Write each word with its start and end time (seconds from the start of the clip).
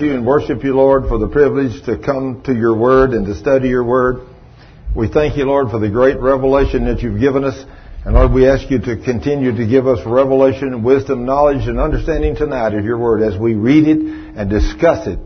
you 0.00 0.14
and 0.14 0.26
worship 0.26 0.64
you, 0.64 0.74
Lord, 0.74 1.08
for 1.08 1.18
the 1.18 1.28
privilege 1.28 1.84
to 1.84 1.98
come 1.98 2.42
to 2.44 2.54
your 2.54 2.76
word 2.76 3.10
and 3.10 3.26
to 3.26 3.34
study 3.34 3.68
your 3.68 3.84
word. 3.84 4.26
We 4.94 5.08
thank 5.08 5.36
you, 5.36 5.44
Lord, 5.44 5.70
for 5.70 5.78
the 5.78 5.88
great 5.88 6.18
revelation 6.18 6.86
that 6.86 7.00
you've 7.00 7.20
given 7.20 7.44
us. 7.44 7.64
And 8.04 8.14
Lord, 8.14 8.32
we 8.32 8.48
ask 8.48 8.70
you 8.70 8.78
to 8.78 8.96
continue 9.04 9.56
to 9.56 9.66
give 9.66 9.86
us 9.86 10.00
revelation, 10.06 10.82
wisdom, 10.82 11.24
knowledge, 11.24 11.68
and 11.68 11.78
understanding 11.78 12.34
tonight 12.34 12.74
of 12.74 12.84
your 12.84 12.98
word 12.98 13.22
as 13.22 13.38
we 13.38 13.54
read 13.54 13.86
it 13.86 13.98
and 14.36 14.48
discuss 14.48 15.06
it. 15.06 15.18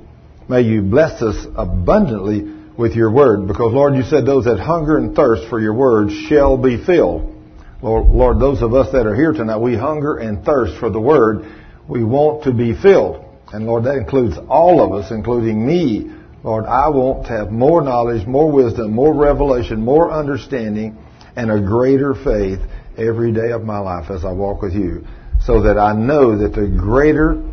May 0.49 0.63
you 0.63 0.83
bless 0.83 1.23
us 1.23 1.47
abundantly 1.57 2.43
with 2.77 2.95
your 2.95 3.11
word 3.11 3.47
because, 3.47 3.73
Lord, 3.73 3.95
you 3.95 4.03
said 4.03 4.27
those 4.27 4.45
that 4.45 4.59
hunger 4.59 4.99
and 4.99 5.15
thirst 5.15 5.49
for 5.49 5.61
your 5.61 5.75
word 5.75 6.11
shall 6.29 6.57
be 6.57 6.85
filled. 6.85 7.33
Lord, 7.81 8.07
Lord, 8.07 8.41
those 8.41 8.61
of 8.63 8.75
us 8.75 8.93
that 8.93 9.07
are 9.07 9.15
here 9.15 9.33
tonight, 9.33 9.59
we 9.59 9.77
hunger 9.77 10.17
and 10.17 10.45
thirst 10.45 10.79
for 10.79 10.91
the 10.91 11.01
word. 11.01 11.47
We 11.89 12.03
want 12.03 12.45
to 12.45 12.53
be 12.53 12.75
filled. 12.75 13.24
And 13.55 13.67
Lord, 13.67 13.85
that 13.85 13.95
includes 13.95 14.37
all 14.49 14.83
of 14.83 15.01
us, 15.01 15.13
including 15.13 15.65
me. 15.65 16.11
Lord, 16.43 16.65
I 16.65 16.89
want 16.89 17.29
to 17.29 17.33
have 17.35 17.53
more 17.53 17.83
knowledge, 17.83 18.27
more 18.27 18.51
wisdom, 18.51 18.93
more 18.93 19.15
revelation, 19.15 19.81
more 19.81 20.11
understanding, 20.11 20.99
and 21.37 21.53
a 21.53 21.61
greater 21.61 22.15
faith 22.17 22.59
every 22.99 23.31
day 23.31 23.53
of 23.53 23.63
my 23.63 23.79
life 23.79 24.11
as 24.11 24.25
I 24.25 24.33
walk 24.33 24.61
with 24.61 24.75
you. 24.75 25.07
So 25.41 25.63
that 25.63 25.79
I 25.79 25.93
know 25.93 26.37
that 26.39 26.53
the 26.53 26.67
greater, 26.67 27.45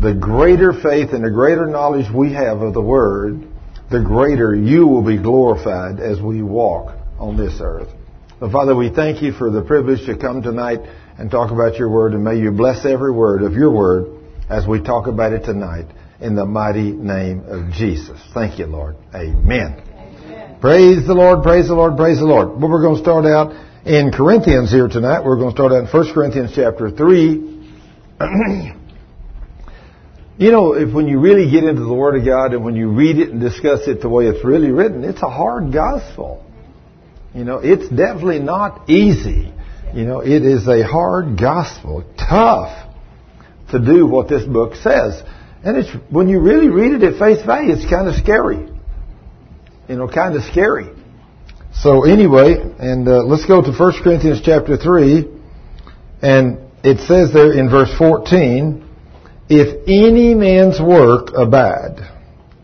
the 0.00 0.14
greater 0.14 0.72
faith 0.72 1.12
and 1.12 1.24
the 1.24 1.32
greater 1.32 1.66
knowledge 1.66 2.06
we 2.14 2.32
have 2.34 2.60
of 2.60 2.72
the 2.72 2.80
Word, 2.80 3.44
the 3.90 4.02
greater 4.02 4.54
you 4.54 4.86
will 4.86 5.02
be 5.04 5.18
glorified 5.18 5.98
as 5.98 6.20
we 6.20 6.42
walk 6.42 6.96
on 7.18 7.36
this 7.36 7.58
earth. 7.60 7.88
Father, 8.38 8.76
we 8.76 8.88
thank 8.88 9.20
you 9.20 9.32
for 9.32 9.50
the 9.50 9.62
privilege 9.62 10.06
to 10.06 10.16
come 10.16 10.42
tonight 10.42 10.78
and 11.18 11.28
talk 11.28 11.50
about 11.50 11.76
your 11.76 11.90
Word, 11.90 12.12
and 12.12 12.22
may 12.22 12.38
you 12.38 12.52
bless 12.52 12.86
every 12.86 13.10
word 13.10 13.42
of 13.42 13.54
your 13.54 13.72
Word 13.72 14.20
as 14.48 14.66
we 14.66 14.80
talk 14.80 15.06
about 15.06 15.32
it 15.32 15.44
tonight 15.44 15.86
in 16.20 16.34
the 16.34 16.44
mighty 16.44 16.92
name 16.92 17.44
of 17.46 17.70
Jesus. 17.72 18.18
Thank 18.32 18.58
you, 18.58 18.66
Lord. 18.66 18.96
Amen. 19.14 19.80
Amen. 19.80 20.58
Praise 20.60 21.06
the 21.06 21.14
Lord, 21.14 21.42
praise 21.42 21.68
the 21.68 21.74
Lord, 21.74 21.96
praise 21.96 22.18
the 22.18 22.24
Lord. 22.24 22.48
Well, 22.60 22.70
we're 22.70 22.82
going 22.82 22.96
to 22.96 23.02
start 23.02 23.26
out 23.26 23.52
in 23.84 24.12
Corinthians 24.12 24.70
here 24.70 24.88
tonight. 24.88 25.24
We're 25.24 25.36
going 25.36 25.50
to 25.50 25.56
start 25.56 25.72
out 25.72 25.84
in 25.84 25.86
1 25.86 26.14
Corinthians 26.14 26.52
chapter 26.54 26.90
3. 26.90 27.30
you 30.38 30.50
know, 30.50 30.72
if 30.74 30.92
when 30.94 31.08
you 31.08 31.20
really 31.20 31.50
get 31.50 31.64
into 31.64 31.82
the 31.82 31.94
Word 31.94 32.16
of 32.16 32.24
God 32.24 32.54
and 32.54 32.64
when 32.64 32.76
you 32.76 32.90
read 32.90 33.18
it 33.18 33.30
and 33.30 33.40
discuss 33.40 33.86
it 33.86 34.00
the 34.00 34.08
way 34.08 34.26
it's 34.26 34.44
really 34.44 34.70
written, 34.70 35.04
it's 35.04 35.22
a 35.22 35.30
hard 35.30 35.72
gospel. 35.72 36.44
You 37.34 37.44
know, 37.44 37.58
it's 37.58 37.88
definitely 37.88 38.38
not 38.38 38.88
easy. 38.88 39.52
You 39.92 40.04
know, 40.04 40.20
it 40.20 40.44
is 40.44 40.66
a 40.66 40.82
hard 40.82 41.38
gospel, 41.38 42.04
tough 42.16 42.84
to 43.74 43.84
do 43.84 44.06
what 44.06 44.28
this 44.28 44.44
book 44.44 44.74
says. 44.76 45.22
And 45.62 45.76
it's 45.76 45.90
when 46.10 46.28
you 46.28 46.40
really 46.40 46.68
read 46.68 46.92
it 46.92 47.02
at 47.02 47.18
face 47.18 47.44
value, 47.44 47.72
it's 47.72 47.88
kind 47.88 48.08
of 48.08 48.14
scary. 48.14 48.68
You 49.88 49.96
know, 49.96 50.08
kind 50.08 50.34
of 50.34 50.42
scary. 50.44 50.90
So 51.74 52.04
anyway, 52.04 52.54
and 52.78 53.06
uh, 53.08 53.24
let's 53.24 53.44
go 53.46 53.60
to 53.60 53.72
1 53.72 53.92
Corinthians 54.02 54.40
chapter 54.42 54.76
3, 54.76 55.28
and 56.22 56.58
it 56.84 56.98
says 57.06 57.32
there 57.32 57.52
in 57.52 57.68
verse 57.68 57.92
14, 57.98 58.88
if 59.48 59.82
any 59.88 60.34
man's 60.34 60.80
work 60.80 61.28
abide, 61.36 61.98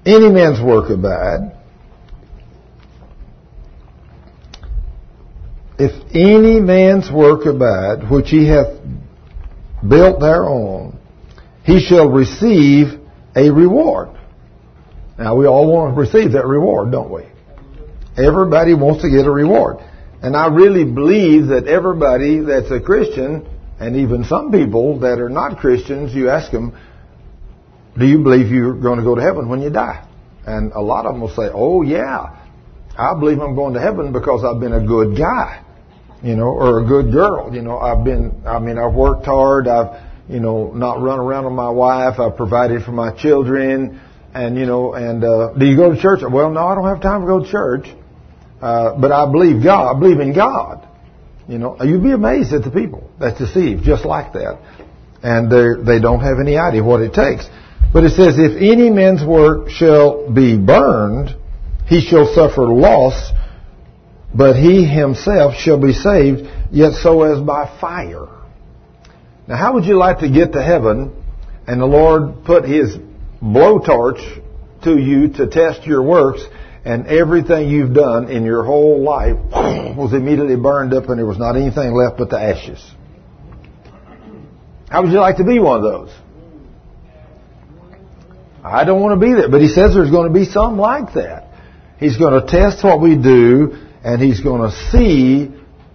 any 0.06 0.30
man's 0.30 0.62
work 0.62 0.91
abide, 0.91 1.56
if 5.78 5.92
any 6.14 6.61
man's 6.61 7.11
work 7.11 7.47
abide, 7.47 8.11
which 8.11 8.30
he 8.30 8.47
hath 8.47 8.78
built 9.86 10.20
thereon, 10.20 10.89
he 11.71 11.79
shall 11.79 12.09
receive 12.09 12.99
a 13.37 13.51
reward. 13.51 14.09
Now 15.17 15.37
we 15.37 15.47
all 15.47 15.71
want 15.71 15.95
to 15.95 16.01
receive 16.01 16.33
that 16.33 16.47
reward, 16.47 16.91
don't 16.91 17.13
we? 17.13 17.23
Everybody 18.17 18.75
wants 18.75 19.03
to 19.03 19.11
get 19.11 19.25
a 19.25 19.31
reward. 19.31 19.77
And 20.21 20.37
I 20.37 20.48
really 20.48 20.85
believe 20.85 21.47
that 21.47 21.69
everybody 21.69 22.41
that's 22.41 22.70
a 22.73 22.80
Christian, 22.80 23.47
and 23.79 23.97
even 23.97 24.25
some 24.25 24.51
people 24.51 24.98
that 25.01 25.20
are 25.20 25.29
not 25.29 25.59
Christians, 25.59 26.13
you 26.13 26.29
ask 26.29 26.51
them, 26.51 26.77
do 27.97 28.05
you 28.05 28.19
believe 28.19 28.51
you're 28.51 28.75
going 28.75 28.98
to 28.98 29.05
go 29.05 29.14
to 29.14 29.23
heaven 29.23 29.48
when 29.48 29.63
you 29.63 29.70
die? 29.70 30.07
And 30.47 30.73
a 30.73 30.80
lot 30.80 31.07
of 31.07 31.13
them 31.13 31.20
will 31.20 31.29
say, 31.29 31.51
oh 31.55 31.83
yeah, 31.83 32.36
I 32.98 33.14
believe 33.14 33.39
I'm 33.39 33.55
going 33.55 33.75
to 33.75 33.80
heaven 33.80 34.13
because 34.13 34.42
I've 34.45 34.61
been 34.61 34.73
a 34.73 34.85
good 34.85 35.17
guy, 35.17 35.63
you 36.23 36.35
know, 36.35 36.48
or 36.48 36.80
a 36.80 36.85
good 36.85 37.13
girl. 37.13 37.55
You 37.55 37.63
know, 37.63 37.79
I've 37.79 38.05
been, 38.05 38.42
I 38.45 38.59
mean, 38.59 38.77
I've 38.77 38.95
worked 38.95 39.25
hard, 39.25 39.69
I've, 39.69 40.10
you 40.30 40.41
know, 40.41 40.73
not 40.73 41.02
run 41.02 41.18
around 41.18 41.45
with 41.45 41.55
my 41.55 41.70
wife. 41.70 42.20
I've 42.20 42.36
provided 42.36 42.85
for 42.85 42.92
my 42.92 43.13
children. 43.17 44.01
And, 44.33 44.57
you 44.57 44.64
know, 44.64 44.95
and, 44.95 45.24
uh, 45.24 45.55
do 45.55 45.67
you 45.67 45.77
go 45.77 45.92
to 45.92 46.01
church? 46.01 46.20
Well, 46.23 46.51
no, 46.51 46.67
I 46.67 46.74
don't 46.77 46.86
have 46.86 47.02
time 47.02 47.23
to 47.23 47.27
go 47.27 47.42
to 47.42 47.51
church. 47.51 47.89
Uh, 48.63 48.98
but 48.98 49.11
I 49.11 49.30
believe 49.30 49.63
God. 49.63 49.96
I 49.96 49.98
believe 49.98 50.20
in 50.20 50.33
God. 50.33 50.86
You 51.48 51.58
know, 51.58 51.77
you'd 51.83 52.02
be 52.02 52.13
amazed 52.13 52.52
at 52.52 52.63
the 52.63 52.70
people 52.70 53.11
that's 53.18 53.39
deceived 53.39 53.83
just 53.83 54.05
like 54.05 54.35
that. 54.35 54.61
And 55.23 55.51
they 55.51 55.95
they 55.95 56.01
don't 56.01 56.20
have 56.20 56.39
any 56.41 56.57
idea 56.57 56.85
what 56.85 57.01
it 57.01 57.12
takes. 57.12 57.48
But 57.92 58.05
it 58.05 58.11
says, 58.11 58.39
if 58.39 58.57
any 58.57 58.89
man's 58.89 59.24
work 59.24 59.68
shall 59.68 60.30
be 60.30 60.57
burned, 60.57 61.35
he 61.86 62.01
shall 62.01 62.33
suffer 62.33 62.68
loss, 62.68 63.33
but 64.33 64.55
he 64.55 64.85
himself 64.85 65.55
shall 65.57 65.80
be 65.80 65.92
saved, 65.92 66.48
yet 66.70 66.92
so 66.92 67.24
as 67.24 67.41
by 67.41 67.67
fire. 67.80 68.29
Now, 69.50 69.56
how 69.56 69.72
would 69.74 69.84
you 69.84 69.98
like 69.98 70.20
to 70.20 70.30
get 70.30 70.52
to 70.52 70.62
heaven 70.62 71.12
and 71.66 71.80
the 71.80 71.86
Lord 71.86 72.44
put 72.44 72.64
His 72.64 72.96
blowtorch 73.42 74.40
to 74.84 74.96
you 74.96 75.33
to 75.33 75.48
test 75.48 75.84
your 75.84 76.05
works 76.05 76.40
and 76.84 77.08
everything 77.08 77.68
you've 77.68 77.92
done 77.92 78.30
in 78.30 78.44
your 78.44 78.62
whole 78.62 79.02
life 79.02 79.34
was 79.96 80.12
immediately 80.12 80.55
burned 80.55 80.94
up 80.94 81.08
and 81.08 81.18
there 81.18 81.27
was 81.27 81.36
not 81.36 81.56
anything 81.56 81.92
left 81.92 82.16
but 82.16 82.30
the 82.30 82.40
ashes? 82.40 82.78
How 84.88 85.02
would 85.02 85.11
you 85.11 85.18
like 85.18 85.38
to 85.38 85.44
be 85.44 85.58
one 85.58 85.78
of 85.78 85.82
those? 85.82 86.14
I 88.62 88.84
don't 88.84 89.02
want 89.02 89.20
to 89.20 89.27
be 89.27 89.34
there, 89.34 89.48
but 89.48 89.61
he 89.61 89.67
says 89.67 89.94
there's 89.94 90.12
going 90.12 90.32
to 90.32 90.38
be 90.38 90.44
some 90.44 90.78
like 90.78 91.14
that. 91.14 91.48
He's 91.98 92.17
going 92.17 92.40
to 92.40 92.46
test 92.46 92.84
what 92.84 93.00
we 93.00 93.17
do 93.17 93.77
and 94.05 94.22
he's 94.22 94.42
going 94.42 94.70
to 94.70 94.77
see 94.92 95.50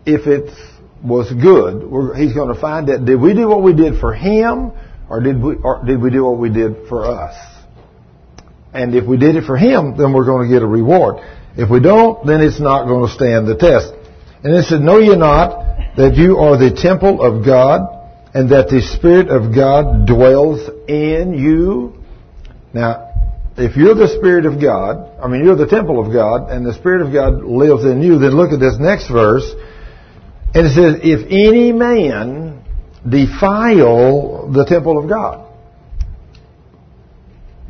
if 0.06 0.28
it's 0.28 0.75
was 1.06 1.32
good. 1.32 1.90
We're, 1.90 2.16
he's 2.16 2.34
going 2.34 2.54
to 2.54 2.60
find 2.60 2.90
that 2.90 3.06
did 3.06 3.20
we 3.20 3.34
do 3.34 3.48
what 3.48 3.62
we 3.62 3.74
did 3.74 4.00
for 4.00 4.14
him 4.14 4.72
or 5.10 5.22
did 5.22 5.42
we 5.42 5.56
or 5.56 5.84
did 5.86 6.02
we 6.02 6.10
do 6.10 6.26
what 6.26 6.38
we 6.38 6.50
did 6.50 6.88
for 6.90 7.06
us? 7.06 7.36
And 8.74 8.94
if 8.94 9.06
we 9.06 9.18
did 9.18 9.36
it 9.36 9.46
for 9.46 9.56
him, 9.58 9.96
then 9.98 10.12
we're 10.14 10.26
going 10.26 10.50
to 10.50 10.54
get 10.54 10.62
a 10.62 10.68
reward. 10.68 11.24
If 11.56 11.70
we 11.70 11.80
don't, 11.80 12.26
then 12.28 12.42
it's 12.42 12.60
not 12.60 12.86
going 12.88 13.08
to 13.08 13.14
stand 13.14 13.48
the 13.48 13.56
test. 13.56 13.94
And 14.44 14.54
it 14.54 14.66
said, 14.66 14.82
Know 14.82 15.00
ye 15.00 15.16
not 15.16 15.96
that 15.96 16.16
you 16.16 16.38
are 16.40 16.58
the 16.58 16.76
temple 16.76 17.22
of 17.22 17.46
God 17.46 17.82
and 18.34 18.50
that 18.52 18.68
the 18.68 18.82
Spirit 18.82 19.30
of 19.30 19.56
God 19.56 20.06
dwells 20.06 20.70
in 20.90 21.34
you? 21.34 21.94
Now, 22.74 23.06
if 23.58 23.78
you're 23.78 23.96
the 23.96 24.10
Spirit 24.10 24.46
of 24.46 24.62
God, 24.62 25.18
I 25.24 25.30
mean, 25.30 25.46
you're 25.46 25.56
the 25.56 25.68
temple 25.68 26.06
of 26.06 26.12
God, 26.12 26.52
and 26.52 26.66
the 26.66 26.74
Spirit 26.74 27.08
of 27.08 27.14
God 27.14 27.42
lives 27.46 27.86
in 27.86 28.02
you, 28.02 28.20
then 28.20 28.32
look 28.32 28.52
at 28.52 28.60
this 28.60 28.76
next 28.78 29.10
verse. 29.10 29.50
And 30.56 30.68
it 30.68 30.70
says, 30.70 31.02
if 31.04 31.28
any 31.30 31.74
man 31.74 32.64
defile 33.08 34.50
the 34.54 34.64
temple 34.64 34.98
of 34.98 35.10
God, 35.10 35.52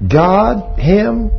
God, 0.07 0.77
him, 0.77 1.31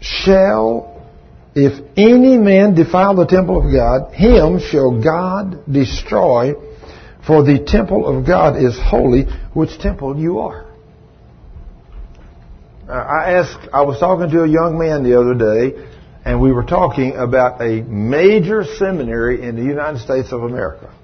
shall, 0.00 1.06
if 1.54 1.84
any 1.98 2.38
man 2.38 2.74
defile 2.74 3.14
the 3.14 3.26
temple 3.26 3.58
of 3.58 3.70
God, 3.70 4.14
him 4.14 4.58
shall 4.58 5.02
God 5.02 5.70
destroy, 5.70 6.54
for 7.26 7.44
the 7.44 7.62
temple 7.66 8.06
of 8.06 8.26
God 8.26 8.56
is 8.56 8.78
holy, 8.82 9.24
which 9.52 9.78
temple 9.80 10.18
you 10.18 10.38
are. 10.38 10.64
Uh, 12.88 12.92
I 12.92 13.32
asked, 13.32 13.68
I 13.72 13.82
was 13.82 14.00
talking 14.00 14.30
to 14.30 14.44
a 14.44 14.48
young 14.48 14.78
man 14.78 15.02
the 15.02 15.20
other 15.20 15.34
day, 15.34 15.91
and 16.24 16.40
we 16.40 16.52
were 16.52 16.62
talking 16.62 17.16
about 17.16 17.60
a 17.60 17.82
major 17.82 18.64
seminary 18.64 19.42
in 19.42 19.56
the 19.56 19.62
United 19.62 20.00
States 20.00 20.32
of 20.32 20.42
America. 20.42 20.94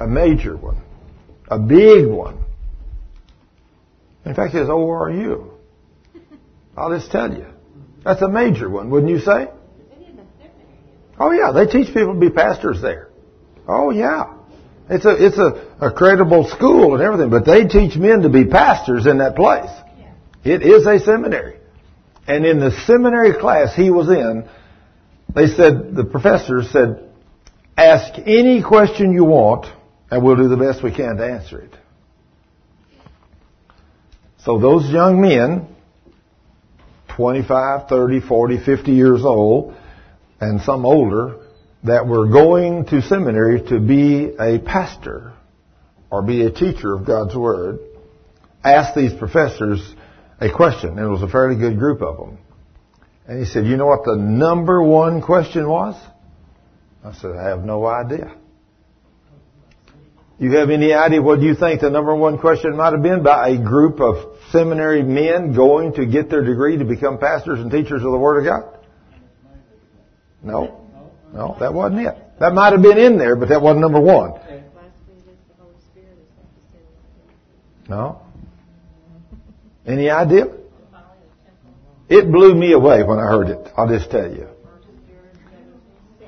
A 0.00 0.06
major 0.06 0.56
one. 0.56 0.82
A 1.48 1.58
big 1.58 2.06
one. 2.06 2.44
In 4.24 4.34
fact, 4.34 4.54
it's 4.54 4.68
ORU. 4.68 5.50
I'll 6.76 6.96
just 6.96 7.10
tell 7.10 7.32
you. 7.32 7.46
That's 8.04 8.22
a 8.22 8.28
major 8.28 8.68
one, 8.68 8.90
wouldn't 8.90 9.10
you 9.10 9.20
say? 9.20 9.48
Oh 11.18 11.32
yeah, 11.32 11.52
they 11.52 11.66
teach 11.66 11.88
people 11.88 12.14
to 12.14 12.20
be 12.20 12.30
pastors 12.30 12.80
there. 12.80 13.08
Oh 13.66 13.90
yeah. 13.90 14.34
It's 14.90 15.04
a, 15.04 15.26
it's 15.26 15.36
a, 15.36 15.88
a 15.88 15.92
credible 15.92 16.48
school 16.48 16.94
and 16.94 17.02
everything, 17.02 17.30
but 17.30 17.44
they 17.44 17.64
teach 17.64 17.96
men 17.96 18.22
to 18.22 18.28
be 18.28 18.44
pastors 18.44 19.06
in 19.06 19.18
that 19.18 19.36
place. 19.36 19.70
It 20.44 20.62
is 20.62 20.86
a 20.86 20.98
seminary. 21.00 21.57
And 22.28 22.44
in 22.44 22.60
the 22.60 22.70
seminary 22.86 23.32
class 23.32 23.74
he 23.74 23.90
was 23.90 24.08
in, 24.10 24.46
they 25.34 25.46
said, 25.46 25.94
the 25.94 26.04
professor 26.04 26.62
said, 26.62 27.10
ask 27.76 28.18
any 28.26 28.62
question 28.62 29.12
you 29.12 29.24
want 29.24 29.66
and 30.10 30.22
we'll 30.22 30.36
do 30.36 30.48
the 30.48 30.56
best 30.56 30.82
we 30.82 30.94
can 30.94 31.16
to 31.16 31.24
answer 31.24 31.60
it. 31.60 31.74
So 34.44 34.58
those 34.58 34.88
young 34.90 35.20
men, 35.20 35.68
25, 37.16 37.88
30, 37.88 38.20
40, 38.20 38.64
50 38.64 38.92
years 38.92 39.24
old, 39.24 39.74
and 40.40 40.60
some 40.60 40.84
older, 40.84 41.36
that 41.84 42.06
were 42.06 42.28
going 42.28 42.84
to 42.86 43.02
seminary 43.02 43.62
to 43.68 43.80
be 43.80 44.34
a 44.38 44.58
pastor 44.58 45.32
or 46.10 46.22
be 46.22 46.44
a 46.44 46.50
teacher 46.50 46.94
of 46.94 47.06
God's 47.06 47.34
Word, 47.34 47.78
asked 48.62 48.94
these 48.94 49.12
professors 49.14 49.94
a 50.40 50.52
question. 50.52 50.90
And 50.90 51.00
it 51.00 51.08
was 51.08 51.22
a 51.22 51.28
fairly 51.28 51.56
good 51.56 51.78
group 51.78 52.02
of 52.02 52.16
them. 52.16 52.38
And 53.26 53.38
he 53.38 53.44
said, 53.44 53.66
you 53.66 53.76
know 53.76 53.86
what 53.86 54.04
the 54.04 54.16
number 54.16 54.82
one 54.82 55.20
question 55.20 55.68
was? 55.68 55.94
I 57.04 57.12
said, 57.12 57.32
I 57.32 57.48
have 57.48 57.64
no 57.64 57.86
idea. 57.86 58.34
You 60.38 60.52
have 60.52 60.70
any 60.70 60.92
idea 60.92 61.20
what 61.20 61.40
you 61.40 61.54
think 61.54 61.80
the 61.80 61.90
number 61.90 62.14
one 62.14 62.38
question 62.38 62.76
might 62.76 62.92
have 62.92 63.02
been 63.02 63.22
by 63.24 63.48
a 63.48 63.58
group 63.58 64.00
of 64.00 64.38
seminary 64.50 65.02
men 65.02 65.52
going 65.52 65.94
to 65.94 66.06
get 66.06 66.30
their 66.30 66.44
degree 66.44 66.76
to 66.78 66.84
become 66.84 67.18
pastors 67.18 67.58
and 67.58 67.70
teachers 67.70 68.04
of 68.04 68.12
the 68.12 68.18
Word 68.18 68.38
of 68.38 68.44
God? 68.44 68.78
No. 70.42 70.86
No, 71.32 71.56
that 71.60 71.74
wasn't 71.74 72.06
it. 72.06 72.16
That 72.38 72.54
might 72.54 72.72
have 72.72 72.82
been 72.82 72.98
in 72.98 73.18
there, 73.18 73.36
but 73.36 73.48
that 73.48 73.60
wasn't 73.60 73.80
number 73.80 74.00
one. 74.00 74.40
No? 77.88 78.22
Any 79.88 80.10
idea? 80.10 80.48
It 82.10 82.30
blew 82.30 82.54
me 82.54 82.72
away 82.72 83.02
when 83.02 83.18
I 83.18 83.26
heard 83.26 83.48
it. 83.48 83.68
I'll 83.76 83.88
just 83.88 84.10
tell 84.10 84.30
you. 84.30 84.48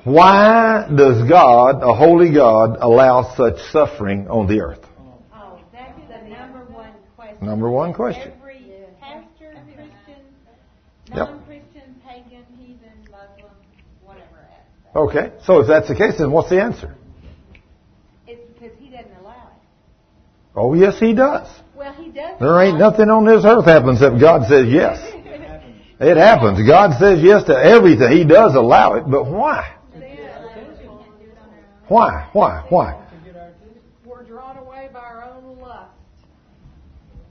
Why 0.03 0.87
does 0.95 1.29
God, 1.29 1.83
a 1.83 1.93
holy 1.93 2.33
God, 2.33 2.77
allow 2.79 3.35
such 3.35 3.59
suffering 3.71 4.27
on 4.27 4.47
the 4.47 4.61
earth? 4.61 4.83
Oh, 5.31 5.59
that's 5.71 5.95
the 6.07 6.27
number 6.27 6.65
one 6.65 6.93
question. 7.15 7.45
Number 7.45 7.69
one 7.69 7.93
question. 7.93 8.33
Every 8.39 8.65
pastor, 8.99 9.53
Christian, 9.75 10.23
non-Christian, 11.13 12.01
pagan, 12.03 12.45
heathen, 12.57 12.97
Muslim, 13.11 13.53
whatever. 14.03 14.25
Okay, 14.95 15.33
so 15.45 15.59
if 15.59 15.67
that's 15.67 15.87
the 15.87 15.95
case, 15.95 16.17
then 16.17 16.31
what's 16.31 16.49
the 16.49 16.59
answer? 16.59 16.95
It's 18.25 18.41
because 18.53 18.75
he 18.79 18.89
doesn't 18.89 19.15
allow 19.21 19.49
it. 19.49 20.55
Oh, 20.55 20.73
yes, 20.73 20.99
He 20.99 21.13
does. 21.13 21.47
Well, 21.81 21.93
he 21.93 22.11
does. 22.11 22.39
There 22.39 22.61
ain't 22.61 22.77
nothing 22.77 23.09
on 23.09 23.25
this 23.25 23.43
earth 23.43 23.65
happens 23.65 24.03
if 24.03 24.21
God 24.21 24.47
says 24.47 24.67
yes. 24.69 24.99
It 25.99 26.17
happens. 26.17 26.67
God 26.67 26.97
says 26.99 27.21
yes 27.21 27.43
to 27.43 27.55
everything. 27.55 28.11
He 28.17 28.23
does 28.23 28.55
allow 28.55 28.95
it, 28.95 29.03
but 29.07 29.27
why? 29.27 29.75
Why? 31.87 32.29
Why? 32.33 32.65
Why? 32.69 33.07
We're 34.03 34.23
drawn 34.23 34.57
away 34.57 34.89
by 34.91 34.99
our 34.99 35.29
own 35.31 35.59
lust. 35.59 35.91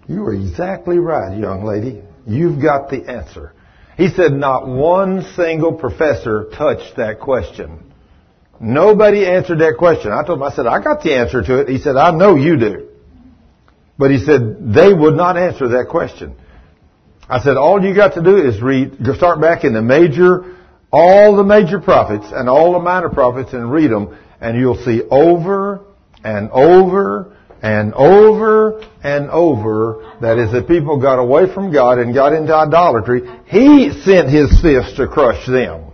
You 0.06 0.24
are 0.24 0.34
exactly 0.34 0.98
right, 0.98 1.36
young 1.36 1.64
lady. 1.64 2.02
You've 2.28 2.62
got 2.62 2.90
the 2.90 3.08
answer. 3.10 3.54
He 3.96 4.08
said 4.08 4.32
not 4.32 4.68
one 4.68 5.24
single 5.34 5.72
professor 5.72 6.50
touched 6.56 6.96
that 6.96 7.18
question. 7.18 7.92
Nobody 8.60 9.26
answered 9.26 9.58
that 9.58 9.76
question. 9.78 10.12
I 10.12 10.24
told 10.24 10.38
him, 10.38 10.44
I 10.44 10.52
said, 10.52 10.66
I 10.66 10.80
got 10.80 11.02
the 11.02 11.14
answer 11.14 11.42
to 11.42 11.60
it. 11.62 11.68
He 11.68 11.78
said, 11.78 11.96
I 11.96 12.12
know 12.12 12.36
you 12.36 12.56
do. 12.56 12.89
But 14.00 14.10
he 14.10 14.18
said, 14.24 14.72
they 14.74 14.92
would 14.92 15.14
not 15.14 15.36
answer 15.36 15.68
that 15.68 15.88
question. 15.90 16.34
I 17.28 17.40
said, 17.40 17.56
all 17.56 17.84
you 17.84 17.94
got 17.94 18.14
to 18.14 18.22
do 18.22 18.38
is 18.38 18.60
read, 18.60 18.96
start 19.14 19.40
back 19.40 19.62
in 19.62 19.74
the 19.74 19.82
major, 19.82 20.56
all 20.90 21.36
the 21.36 21.44
major 21.44 21.80
prophets 21.80 22.26
and 22.32 22.48
all 22.48 22.72
the 22.72 22.80
minor 22.80 23.10
prophets 23.10 23.52
and 23.52 23.70
read 23.70 23.90
them 23.90 24.16
and 24.40 24.58
you'll 24.58 24.82
see 24.84 25.02
over 25.10 25.84
and 26.24 26.50
over 26.50 27.36
and 27.62 27.92
over 27.94 28.80
and 29.04 29.28
over 29.30 30.16
that 30.22 30.38
is 30.38 30.50
that 30.52 30.66
people 30.66 30.98
got 31.00 31.18
away 31.18 31.52
from 31.52 31.70
God 31.70 31.98
and 31.98 32.14
got 32.14 32.32
into 32.32 32.54
idolatry. 32.54 33.20
He 33.46 33.92
sent 34.02 34.30
his 34.30 34.60
fist 34.62 34.96
to 34.96 35.06
crush 35.08 35.46
them. 35.46 35.92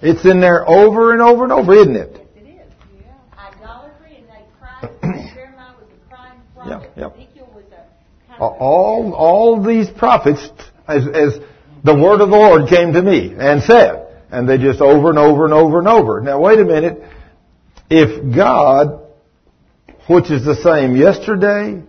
It's 0.00 0.24
in 0.24 0.40
there 0.40 0.66
over 0.68 1.12
and 1.12 1.20
over 1.20 1.44
and 1.44 1.52
over, 1.52 1.74
isn't 1.74 1.96
it? 1.96 2.16
It 2.36 2.46
is. 2.46 2.72
Yeah. 2.94 3.12
Idolatry, 3.36 4.16
and 4.16 4.28
they 4.28 4.44
cried. 4.58 5.34
Jeremiah 5.34 5.74
was 5.74 5.88
a 5.90 6.08
crying 6.08 6.40
prophet. 6.54 6.57
Yeah, 6.68 6.82
yeah. 6.96 7.06
Ezekiel 7.06 7.48
was 7.54 7.64
a 7.66 8.28
kind 8.28 8.40
of 8.42 8.52
a- 8.52 8.58
All, 8.58 9.12
all 9.14 9.62
these 9.62 9.88
prophets, 9.90 10.48
as, 10.86 11.06
as 11.06 11.38
the 11.84 11.94
word 11.94 12.20
of 12.20 12.30
the 12.30 12.36
Lord 12.36 12.68
came 12.68 12.92
to 12.92 13.02
me 13.02 13.34
and 13.38 13.62
said, 13.62 14.06
and 14.30 14.48
they 14.48 14.58
just 14.58 14.80
over 14.80 15.10
and 15.10 15.18
over 15.18 15.44
and 15.44 15.54
over 15.54 15.78
and 15.78 15.88
over. 15.88 16.20
Now 16.20 16.40
wait 16.40 16.58
a 16.58 16.64
minute. 16.64 17.02
If 17.90 18.34
God, 18.36 19.00
which 20.08 20.30
is 20.30 20.44
the 20.44 20.56
same 20.56 20.94
yesterday, 20.96 21.82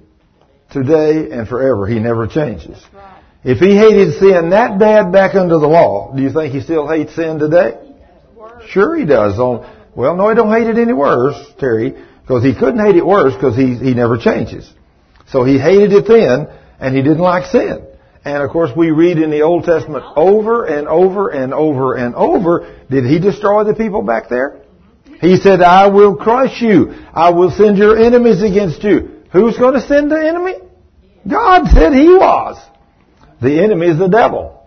today, 0.71 1.31
and 1.31 1.47
forever, 1.47 1.85
He 1.87 1.99
never 1.99 2.27
changes. 2.27 2.81
If 3.43 3.59
He 3.59 3.75
hated 3.75 4.19
sin 4.19 4.51
that 4.51 4.79
bad 4.79 5.11
back 5.11 5.35
under 5.35 5.57
the 5.59 5.67
law, 5.67 6.13
do 6.15 6.21
you 6.21 6.31
think 6.31 6.53
He 6.53 6.61
still 6.61 6.87
hates 6.87 7.15
sin 7.15 7.39
today? 7.39 7.77
Sure 8.69 8.95
He 8.95 9.05
does. 9.05 9.37
Well, 9.37 10.15
no, 10.15 10.29
He 10.29 10.35
don't 10.35 10.51
hate 10.51 10.67
it 10.67 10.77
any 10.77 10.93
worse, 10.93 11.35
Terry, 11.59 11.95
because 12.29 12.43
He 12.43 12.53
couldn't 12.53 12.79
hate 12.79 12.95
it 12.95 13.05
worse 13.05 13.33
because 13.33 13.55
He 13.55 13.75
He 13.75 13.95
never 13.95 14.15
changes. 14.15 14.71
So 15.29 15.43
He 15.43 15.57
hated 15.57 15.91
it 15.91 16.07
then, 16.07 16.47
and 16.79 16.95
He 16.95 17.01
didn't 17.01 17.23
like 17.23 17.45
sin. 17.45 17.87
And 18.23 18.43
of 18.43 18.51
course, 18.51 18.69
we 18.77 18.91
read 18.91 19.17
in 19.17 19.31
the 19.31 19.41
Old 19.41 19.63
Testament 19.63 20.05
over 20.15 20.63
and 20.65 20.87
over 20.87 21.29
and 21.29 21.55
over 21.55 21.95
and 21.95 22.13
over. 22.13 22.77
Did 22.87 23.05
He 23.05 23.17
destroy 23.17 23.63
the 23.63 23.73
people 23.73 24.03
back 24.03 24.29
there? 24.29 24.61
He 25.19 25.37
said, 25.37 25.61
I 25.61 25.87
will 25.87 26.15
crush 26.15 26.61
you. 26.61 26.93
I 27.13 27.31
will 27.31 27.49
send 27.49 27.79
your 27.79 27.97
enemies 27.97 28.43
against 28.43 28.83
you. 28.83 29.23
Who's 29.33 29.57
going 29.57 29.73
to 29.73 29.81
send 29.81 30.11
the 30.11 30.23
enemy? 30.23 30.53
God 31.27 31.67
said 31.67 31.93
He 31.93 32.09
was. 32.09 32.63
The 33.41 33.63
enemy 33.63 33.87
is 33.87 33.97
the 33.97 34.07
devil. 34.07 34.58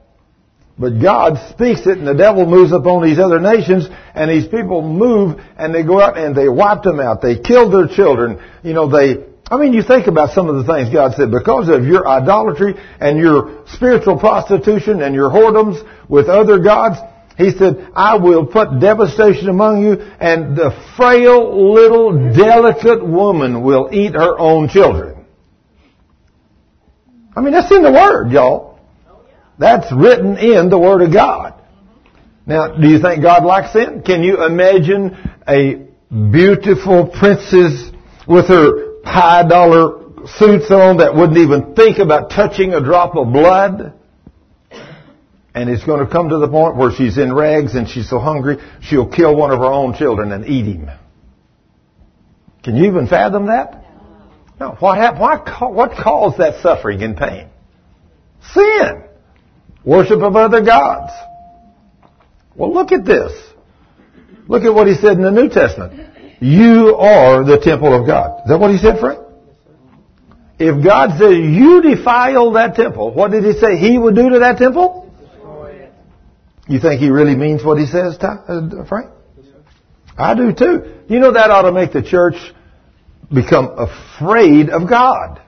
But 0.82 1.00
God 1.00 1.38
speaks 1.50 1.86
it 1.86 1.96
and 1.98 2.08
the 2.08 2.12
devil 2.12 2.44
moves 2.44 2.72
upon 2.72 3.04
these 3.04 3.20
other 3.20 3.38
nations 3.38 3.86
and 4.16 4.28
these 4.28 4.48
people 4.48 4.82
move 4.82 5.40
and 5.56 5.72
they 5.72 5.84
go 5.84 6.00
out 6.00 6.18
and 6.18 6.34
they 6.34 6.48
wipe 6.48 6.82
them 6.82 6.98
out. 6.98 7.22
They 7.22 7.38
kill 7.38 7.70
their 7.70 7.86
children. 7.86 8.42
You 8.64 8.72
know, 8.72 8.88
they, 8.88 9.24
I 9.48 9.58
mean, 9.58 9.74
you 9.74 9.84
think 9.84 10.08
about 10.08 10.30
some 10.30 10.48
of 10.48 10.56
the 10.56 10.64
things 10.64 10.92
God 10.92 11.14
said 11.14 11.30
because 11.30 11.68
of 11.68 11.86
your 11.86 12.08
idolatry 12.08 12.74
and 12.98 13.16
your 13.16 13.62
spiritual 13.68 14.18
prostitution 14.18 15.02
and 15.02 15.14
your 15.14 15.30
whoredoms 15.30 15.88
with 16.08 16.26
other 16.26 16.58
gods. 16.58 16.98
He 17.38 17.52
said, 17.52 17.88
I 17.94 18.16
will 18.16 18.44
put 18.44 18.80
devastation 18.80 19.48
among 19.48 19.84
you 19.84 19.92
and 19.92 20.56
the 20.56 20.72
frail 20.96 21.72
little 21.74 22.34
delicate 22.34 23.06
woman 23.06 23.62
will 23.62 23.88
eat 23.92 24.14
her 24.14 24.36
own 24.36 24.68
children. 24.68 25.26
I 27.36 27.40
mean, 27.40 27.52
that's 27.52 27.70
in 27.70 27.82
the 27.82 27.92
Word, 27.92 28.32
y'all. 28.32 28.71
That's 29.62 29.92
written 29.92 30.38
in 30.38 30.70
the 30.70 30.78
Word 30.78 31.02
of 31.02 31.12
God. 31.12 31.54
Now, 32.46 32.74
do 32.74 32.88
you 32.88 33.00
think 33.00 33.22
God 33.22 33.44
likes 33.44 33.72
sin? 33.72 34.02
Can 34.02 34.24
you 34.24 34.44
imagine 34.44 35.16
a 35.46 35.86
beautiful 36.10 37.06
princess 37.06 37.92
with 38.26 38.48
her 38.48 39.04
high 39.04 39.46
dollar 39.46 40.00
suits 40.36 40.68
on 40.72 40.96
that 40.96 41.14
wouldn't 41.14 41.38
even 41.38 41.76
think 41.76 41.98
about 41.98 42.30
touching 42.30 42.74
a 42.74 42.80
drop 42.82 43.14
of 43.14 43.32
blood? 43.32 43.92
And 45.54 45.70
it's 45.70 45.84
going 45.84 46.04
to 46.04 46.10
come 46.10 46.30
to 46.30 46.38
the 46.38 46.48
point 46.48 46.76
where 46.76 46.90
she's 46.90 47.16
in 47.16 47.32
rags 47.32 47.76
and 47.76 47.88
she's 47.88 48.10
so 48.10 48.18
hungry, 48.18 48.56
she'll 48.80 49.08
kill 49.08 49.36
one 49.36 49.52
of 49.52 49.60
her 49.60 49.72
own 49.72 49.94
children 49.94 50.32
and 50.32 50.44
eat 50.44 50.66
him. 50.66 50.90
Can 52.64 52.74
you 52.74 52.86
even 52.86 53.06
fathom 53.06 53.46
that? 53.46 53.84
No. 54.58 54.70
What 54.80 55.20
what 55.72 55.92
caused 55.92 56.38
that 56.38 56.62
suffering 56.62 57.00
and 57.04 57.16
pain? 57.16 57.48
Sin. 58.52 59.04
Worship 59.84 60.20
of 60.20 60.36
other 60.36 60.62
gods. 60.62 61.12
Well, 62.54 62.72
look 62.72 62.92
at 62.92 63.04
this. 63.04 63.32
Look 64.48 64.64
at 64.64 64.74
what 64.74 64.86
he 64.86 64.94
said 64.94 65.16
in 65.16 65.22
the 65.22 65.30
New 65.30 65.48
Testament. 65.48 66.10
You 66.40 66.96
are 66.96 67.44
the 67.44 67.58
temple 67.58 67.98
of 67.98 68.06
God. 68.06 68.42
Is 68.42 68.48
that 68.48 68.58
what 68.58 68.72
he 68.72 68.78
said, 68.78 68.98
Frank? 68.98 69.20
If 70.58 70.84
God 70.84 71.18
said 71.18 71.30
you 71.32 71.82
defile 71.82 72.52
that 72.52 72.74
temple, 72.74 73.12
what 73.12 73.30
did 73.30 73.44
he 73.44 73.52
say 73.52 73.76
he 73.76 73.98
would 73.98 74.14
do 74.14 74.30
to 74.30 74.38
that 74.40 74.58
temple? 74.58 75.02
You 76.68 76.78
think 76.78 77.00
he 77.00 77.10
really 77.10 77.34
means 77.34 77.64
what 77.64 77.78
he 77.78 77.86
says, 77.86 78.16
uh, 78.20 78.84
Frank? 78.88 79.10
I 80.16 80.34
do 80.34 80.52
too. 80.52 80.94
You 81.08 81.18
know 81.18 81.32
that 81.32 81.50
ought 81.50 81.62
to 81.62 81.72
make 81.72 81.92
the 81.92 82.02
church 82.02 82.36
become 83.32 83.74
afraid 83.76 84.68
of 84.70 84.88
God. 84.88 85.40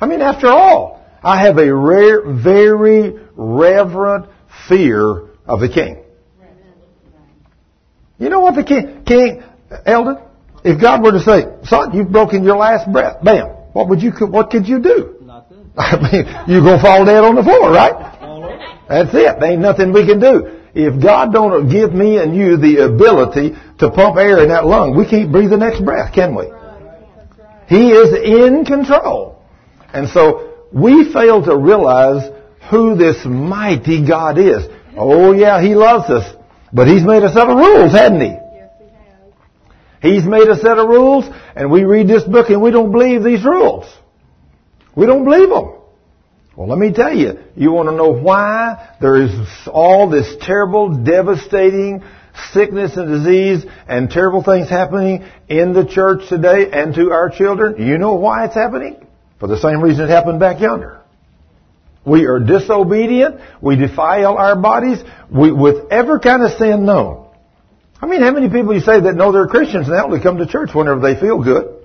I 0.00 0.06
mean, 0.06 0.20
after 0.20 0.48
all, 0.48 0.99
I 1.22 1.42
have 1.42 1.58
a 1.58 1.74
rare, 1.74 2.22
very 2.32 3.18
reverent 3.34 4.26
fear 4.68 5.28
of 5.46 5.60
the 5.60 5.68
king. 5.68 6.02
You 8.18 8.28
know 8.28 8.40
what 8.40 8.54
the 8.54 8.64
king, 8.64 9.02
king, 9.04 9.42
Eldon? 9.86 10.18
If 10.62 10.80
God 10.80 11.02
were 11.02 11.12
to 11.12 11.20
say, 11.20 11.46
son, 11.64 11.94
you've 11.94 12.12
broken 12.12 12.44
your 12.44 12.56
last 12.56 12.90
breath, 12.92 13.24
bam, 13.24 13.48
what 13.72 13.88
would 13.88 14.02
you, 14.02 14.10
what 14.10 14.50
could 14.50 14.68
you 14.68 14.80
do? 14.80 15.16
Nothing. 15.22 15.70
I 15.76 15.96
mean, 15.96 16.26
you're 16.46 16.62
gonna 16.62 16.82
fall 16.82 17.04
dead 17.04 17.24
on 17.24 17.34
the 17.34 17.42
floor, 17.42 17.70
right? 17.70 18.18
That's 18.88 19.14
it. 19.14 19.40
There 19.40 19.52
ain't 19.52 19.62
nothing 19.62 19.92
we 19.92 20.04
can 20.04 20.20
do. 20.20 20.60
If 20.74 21.02
God 21.02 21.32
don't 21.32 21.68
give 21.70 21.92
me 21.92 22.18
and 22.18 22.34
you 22.34 22.56
the 22.56 22.84
ability 22.84 23.56
to 23.78 23.90
pump 23.90 24.16
air 24.16 24.42
in 24.42 24.48
that 24.48 24.66
lung, 24.66 24.96
we 24.96 25.08
can't 25.08 25.32
breathe 25.32 25.50
the 25.50 25.56
next 25.56 25.84
breath, 25.84 26.12
can 26.12 26.34
we? 26.34 26.46
He 27.68 27.92
is 27.92 28.12
in 28.12 28.64
control. 28.64 29.42
And 29.92 30.08
so 30.08 30.49
we 30.72 31.12
fail 31.12 31.44
to 31.44 31.56
realize 31.56 32.30
who 32.70 32.94
this 32.94 33.24
mighty 33.24 34.06
God 34.06 34.38
is. 34.38 34.66
Oh 34.96 35.32
yeah, 35.32 35.62
He 35.62 35.74
loves 35.74 36.10
us, 36.10 36.36
but 36.72 36.86
He's 36.86 37.04
made 37.04 37.22
a 37.22 37.32
set 37.32 37.48
of 37.48 37.56
rules, 37.56 37.92
hasn't 37.92 38.22
He? 38.22 38.28
Yes, 38.28 38.70
he 38.78 38.84
has. 38.84 40.22
He's 40.22 40.24
made 40.24 40.48
a 40.48 40.56
set 40.56 40.78
of 40.78 40.88
rules, 40.88 41.24
and 41.56 41.70
we 41.70 41.84
read 41.84 42.08
this 42.08 42.24
book 42.24 42.50
and 42.50 42.62
we 42.62 42.70
don't 42.70 42.92
believe 42.92 43.22
these 43.22 43.44
rules. 43.44 43.86
We 44.94 45.06
don't 45.06 45.24
believe 45.24 45.48
them. 45.48 45.76
Well, 46.56 46.68
let 46.68 46.78
me 46.78 46.92
tell 46.92 47.14
you, 47.14 47.38
you 47.56 47.72
want 47.72 47.88
to 47.88 47.94
know 47.94 48.10
why 48.10 48.96
there 49.00 49.22
is 49.22 49.30
all 49.66 50.10
this 50.10 50.36
terrible, 50.40 50.94
devastating 51.04 52.02
sickness 52.52 52.96
and 52.96 53.08
disease 53.08 53.64
and 53.88 54.10
terrible 54.10 54.42
things 54.42 54.68
happening 54.68 55.24
in 55.48 55.72
the 55.72 55.86
church 55.86 56.28
today 56.28 56.70
and 56.70 56.94
to 56.94 57.12
our 57.12 57.30
children? 57.30 57.86
You 57.86 57.98
know 57.98 58.14
why 58.14 58.44
it's 58.46 58.54
happening? 58.54 59.06
For 59.40 59.46
the 59.46 59.58
same 59.58 59.82
reason 59.82 60.04
it 60.04 60.10
happened 60.10 60.38
back 60.38 60.60
yonder. 60.60 61.00
We 62.04 62.26
are 62.26 62.38
disobedient. 62.38 63.40
We 63.60 63.76
defile 63.76 64.36
our 64.36 64.54
bodies 64.54 65.02
we, 65.30 65.50
with 65.50 65.90
every 65.90 66.20
kind 66.20 66.42
of 66.42 66.52
sin 66.52 66.84
known. 66.84 67.26
I 68.00 68.06
mean, 68.06 68.22
how 68.22 68.32
many 68.32 68.48
people 68.48 68.74
you 68.74 68.80
say 68.80 69.00
that 69.00 69.14
know 69.14 69.32
they're 69.32 69.46
Christians 69.46 69.88
and 69.88 69.96
they 69.96 70.00
only 70.00 70.20
come 70.20 70.38
to 70.38 70.46
church 70.46 70.70
whenever 70.74 71.00
they 71.00 71.18
feel 71.18 71.42
good? 71.42 71.84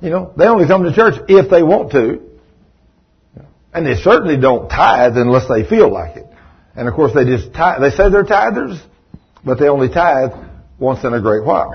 You 0.00 0.10
know, 0.10 0.32
they 0.36 0.46
only 0.46 0.66
come 0.66 0.84
to 0.84 0.94
church 0.94 1.14
if 1.28 1.50
they 1.50 1.62
want 1.62 1.92
to. 1.92 2.22
And 3.72 3.86
they 3.86 3.94
certainly 3.94 4.38
don't 4.38 4.68
tithe 4.68 5.16
unless 5.16 5.48
they 5.48 5.64
feel 5.68 5.92
like 5.92 6.16
it. 6.16 6.26
And 6.74 6.88
of 6.88 6.94
course 6.94 7.12
they 7.14 7.24
just 7.24 7.52
tithe, 7.52 7.80
they 7.82 7.90
say 7.90 8.10
they're 8.10 8.24
tithers, 8.24 8.80
but 9.44 9.58
they 9.58 9.68
only 9.68 9.88
tithe 9.88 10.32
once 10.78 11.04
in 11.04 11.12
a 11.12 11.20
great 11.20 11.44
while. 11.44 11.74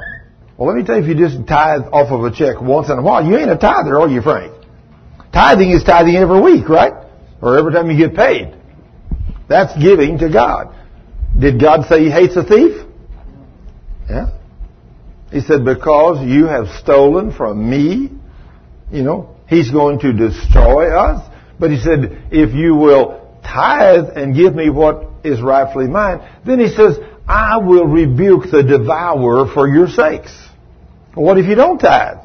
Well, 0.62 0.70
let 0.70 0.78
me 0.80 0.86
tell 0.86 0.98
you, 0.98 1.02
if 1.02 1.08
you 1.08 1.16
just 1.16 1.48
tithe 1.48 1.88
off 1.92 2.12
of 2.12 2.24
a 2.24 2.30
check 2.30 2.62
once 2.62 2.88
in 2.88 3.00
a 3.00 3.02
while, 3.02 3.26
you 3.26 3.36
ain't 3.36 3.50
a 3.50 3.58
tither, 3.58 4.00
are 4.00 4.08
you, 4.08 4.22
Frank? 4.22 4.54
Tithing 5.34 5.72
is 5.72 5.84
tithing 5.84 6.16
every 6.16 6.40
week, 6.40 6.70
right? 6.70 6.94
Or 7.42 7.58
every 7.58 7.74
time 7.74 7.90
you 7.90 7.98
get 7.98 8.16
paid. 8.16 8.54
That's 9.50 9.76
giving 9.82 10.20
to 10.20 10.30
God. 10.30 10.76
Did 11.36 11.60
God 11.60 11.88
say 11.90 12.04
He 12.04 12.12
hates 12.12 12.36
a 12.36 12.44
thief? 12.44 12.86
Yeah. 14.08 14.38
He 15.32 15.40
said, 15.40 15.66
because 15.66 16.24
you 16.24 16.46
have 16.46 16.68
stolen 16.84 17.34
from 17.34 17.68
me, 17.68 18.12
you 18.92 19.02
know, 19.02 19.36
He's 19.50 19.72
going 19.72 19.98
to 20.02 20.14
destroy 20.14 20.96
us. 20.96 21.28
But 21.60 21.72
He 21.72 21.80
said, 21.80 22.28
if 22.30 22.54
you 22.54 22.76
will 22.76 23.36
tithe 23.44 24.16
and 24.16 24.36
give 24.36 24.54
me 24.54 24.70
what 24.70 25.08
is 25.24 25.42
rightfully 25.42 25.88
mine, 25.88 26.22
then 26.46 26.60
He 26.60 26.68
says, 26.68 27.00
I 27.28 27.58
will 27.58 27.88
rebuke 27.88 28.52
the 28.52 28.62
devourer 28.62 29.52
for 29.52 29.68
your 29.68 29.88
sakes. 29.88 30.50
What 31.14 31.38
if 31.38 31.46
you 31.46 31.56
don't 31.56 31.78
tithe? 31.78 32.18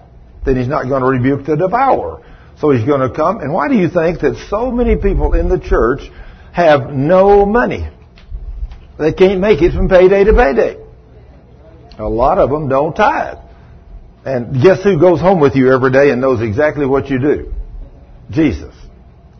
Then 0.44 0.56
He's 0.56 0.68
not 0.68 0.88
going 0.88 1.02
to 1.02 1.08
rebuke 1.08 1.46
the 1.46 1.56
devourer. 1.56 2.22
So 2.58 2.70
He's 2.70 2.86
going 2.86 3.00
to 3.00 3.14
come. 3.14 3.40
And 3.40 3.52
why 3.52 3.68
do 3.68 3.74
you 3.74 3.88
think 3.88 4.20
that 4.20 4.46
so 4.48 4.70
many 4.70 4.96
people 4.96 5.34
in 5.34 5.48
the 5.48 5.58
church 5.58 6.00
have 6.52 6.90
no 6.90 7.44
money? 7.44 7.88
They 8.98 9.12
can't 9.12 9.40
make 9.40 9.60
it 9.60 9.72
from 9.72 9.88
payday 9.88 10.24
to 10.24 10.32
payday. 10.32 10.76
A 11.98 12.08
lot 12.08 12.38
of 12.38 12.50
them 12.50 12.68
don't 12.68 12.94
tithe. 12.94 13.38
And 14.24 14.60
guess 14.62 14.82
who 14.82 14.98
goes 14.98 15.20
home 15.20 15.40
with 15.40 15.54
you 15.54 15.72
every 15.72 15.92
day 15.92 16.10
and 16.10 16.20
knows 16.20 16.42
exactly 16.42 16.86
what 16.86 17.08
you 17.08 17.18
do? 17.20 17.52
Jesus. 18.30 18.74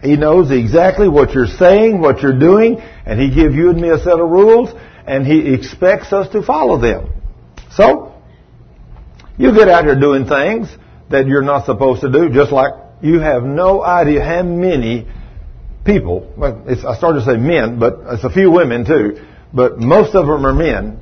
He 0.02 0.16
knows 0.16 0.50
exactly 0.50 1.08
what 1.08 1.32
you're 1.32 1.46
saying, 1.46 2.00
what 2.00 2.20
you're 2.20 2.38
doing, 2.38 2.80
and 3.04 3.20
He 3.20 3.34
gives 3.34 3.54
you 3.54 3.70
and 3.70 3.80
me 3.80 3.88
a 3.88 3.98
set 3.98 4.20
of 4.20 4.30
rules, 4.30 4.70
and 5.06 5.26
He 5.26 5.52
expects 5.54 6.12
us 6.12 6.30
to 6.32 6.42
follow 6.42 6.78
them. 6.78 7.12
So, 7.72 8.14
you 9.38 9.54
get 9.54 9.68
out 9.68 9.84
here 9.84 9.98
doing 9.98 10.26
things 10.26 10.68
that 11.10 11.26
you're 11.26 11.42
not 11.42 11.66
supposed 11.66 12.00
to 12.02 12.10
do, 12.10 12.30
just 12.30 12.52
like 12.52 12.72
you 13.02 13.20
have 13.20 13.42
no 13.42 13.82
idea 13.82 14.24
how 14.24 14.42
many 14.42 15.06
people, 15.84 16.32
well, 16.36 16.64
I 16.68 16.96
started 16.96 17.20
to 17.20 17.24
say 17.24 17.36
men, 17.36 17.78
but 17.78 18.00
it's 18.06 18.24
a 18.24 18.30
few 18.30 18.50
women 18.50 18.84
too, 18.84 19.22
but 19.52 19.78
most 19.78 20.14
of 20.14 20.26
them 20.26 20.44
are 20.44 20.52
men 20.52 20.98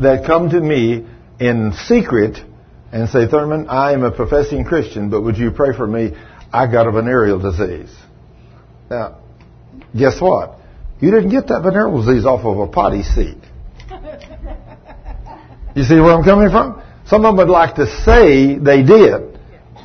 that 0.00 0.26
come 0.26 0.50
to 0.50 0.60
me 0.60 1.06
in 1.38 1.72
secret 1.86 2.38
and 2.92 3.08
say, 3.08 3.26
Thurman, 3.26 3.68
I 3.68 3.92
am 3.92 4.04
a 4.04 4.10
professing 4.10 4.64
Christian, 4.64 5.10
but 5.10 5.22
would 5.22 5.36
you 5.36 5.50
pray 5.50 5.76
for 5.76 5.86
me? 5.86 6.12
I 6.52 6.70
got 6.70 6.86
a 6.86 6.92
venereal 6.92 7.40
disease. 7.40 7.94
Now, 8.88 9.18
guess 9.96 10.20
what? 10.20 10.58
You 11.00 11.10
didn't 11.10 11.30
get 11.30 11.48
that 11.48 11.62
venereal 11.62 12.04
disease 12.04 12.24
off 12.24 12.44
of 12.44 12.58
a 12.58 12.68
potty 12.68 13.02
seat. 13.02 13.38
You 15.76 15.82
see 15.82 15.96
where 15.96 16.12
I'm 16.12 16.22
coming 16.22 16.50
from? 16.50 16.83
Some 17.06 17.24
of 17.24 17.36
them 17.36 17.46
would 17.46 17.52
like 17.52 17.76
to 17.76 17.86
say 18.04 18.58
they 18.58 18.82
did. 18.82 19.38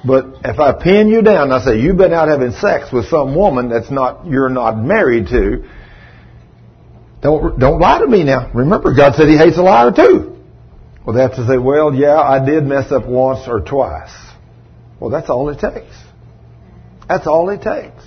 But 0.06 0.28
if 0.46 0.60
I 0.60 0.72
pin 0.72 1.10
you 1.10 1.22
down 1.22 1.52
and 1.52 1.54
I 1.54 1.64
say, 1.64 1.80
you've 1.80 1.98
been 1.98 2.14
out 2.14 2.30
having 2.30 2.52
sex 2.52 2.92
with 2.92 3.08
some 3.08 3.36
woman 3.36 3.70
that's 3.70 3.92
not, 3.92 4.26
you're 4.26 4.50
not 4.50 4.78
married 4.78 5.28
to, 5.28 5.68
don't, 7.22 7.60
don't 7.60 7.80
lie 7.80 8.00
to 8.00 8.08
me 8.08 8.24
now. 8.24 8.50
Remember, 8.54 8.96
God 8.96 9.16
said 9.16 9.28
He 9.28 9.38
hates 9.38 9.58
a 9.58 9.62
liar 9.62 9.92
too. 9.92 10.38
Well, 11.06 11.16
they 11.16 11.22
have 11.22 11.36
to 11.36 11.48
say, 11.48 11.58
well, 11.58 11.94
yeah, 11.94 12.20
I 12.20 12.44
did 12.46 12.64
mess 12.64 12.92
up 12.92 13.06
once 13.06 13.48
or 13.48 13.60
twice. 13.62 14.16
Well, 15.00 15.10
that's 15.10 15.30
all 15.30 15.50
it 15.50 15.60
takes. 15.60 15.96
That's 17.10 17.26
all 17.26 17.50
it 17.50 17.62
takes. 17.62 18.04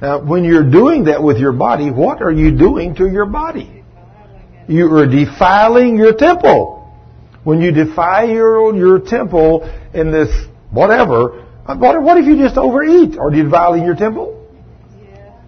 Now, 0.00 0.22
when 0.22 0.44
you're 0.44 0.68
doing 0.70 1.04
that 1.04 1.22
with 1.22 1.38
your 1.38 1.52
body, 1.52 1.90
what 1.90 2.22
are 2.22 2.30
you 2.30 2.56
doing 2.56 2.94
to 2.96 3.08
your 3.08 3.26
body? 3.26 3.82
You 4.68 4.92
are 4.94 5.06
defiling 5.06 5.96
your 5.96 6.12
temple. 6.12 6.75
When 7.46 7.60
you 7.60 7.70
defile 7.70 8.28
your, 8.28 8.74
your 8.74 8.98
temple 8.98 9.62
in 9.94 10.10
this 10.10 10.30
whatever, 10.72 11.46
uh, 11.64 11.76
what, 11.76 12.02
what 12.02 12.18
if 12.18 12.26
you 12.26 12.36
just 12.36 12.56
overeat? 12.56 13.16
Are 13.16 13.32
you 13.32 13.44
defiling 13.44 13.84
your 13.84 13.94
temple? 13.94 14.32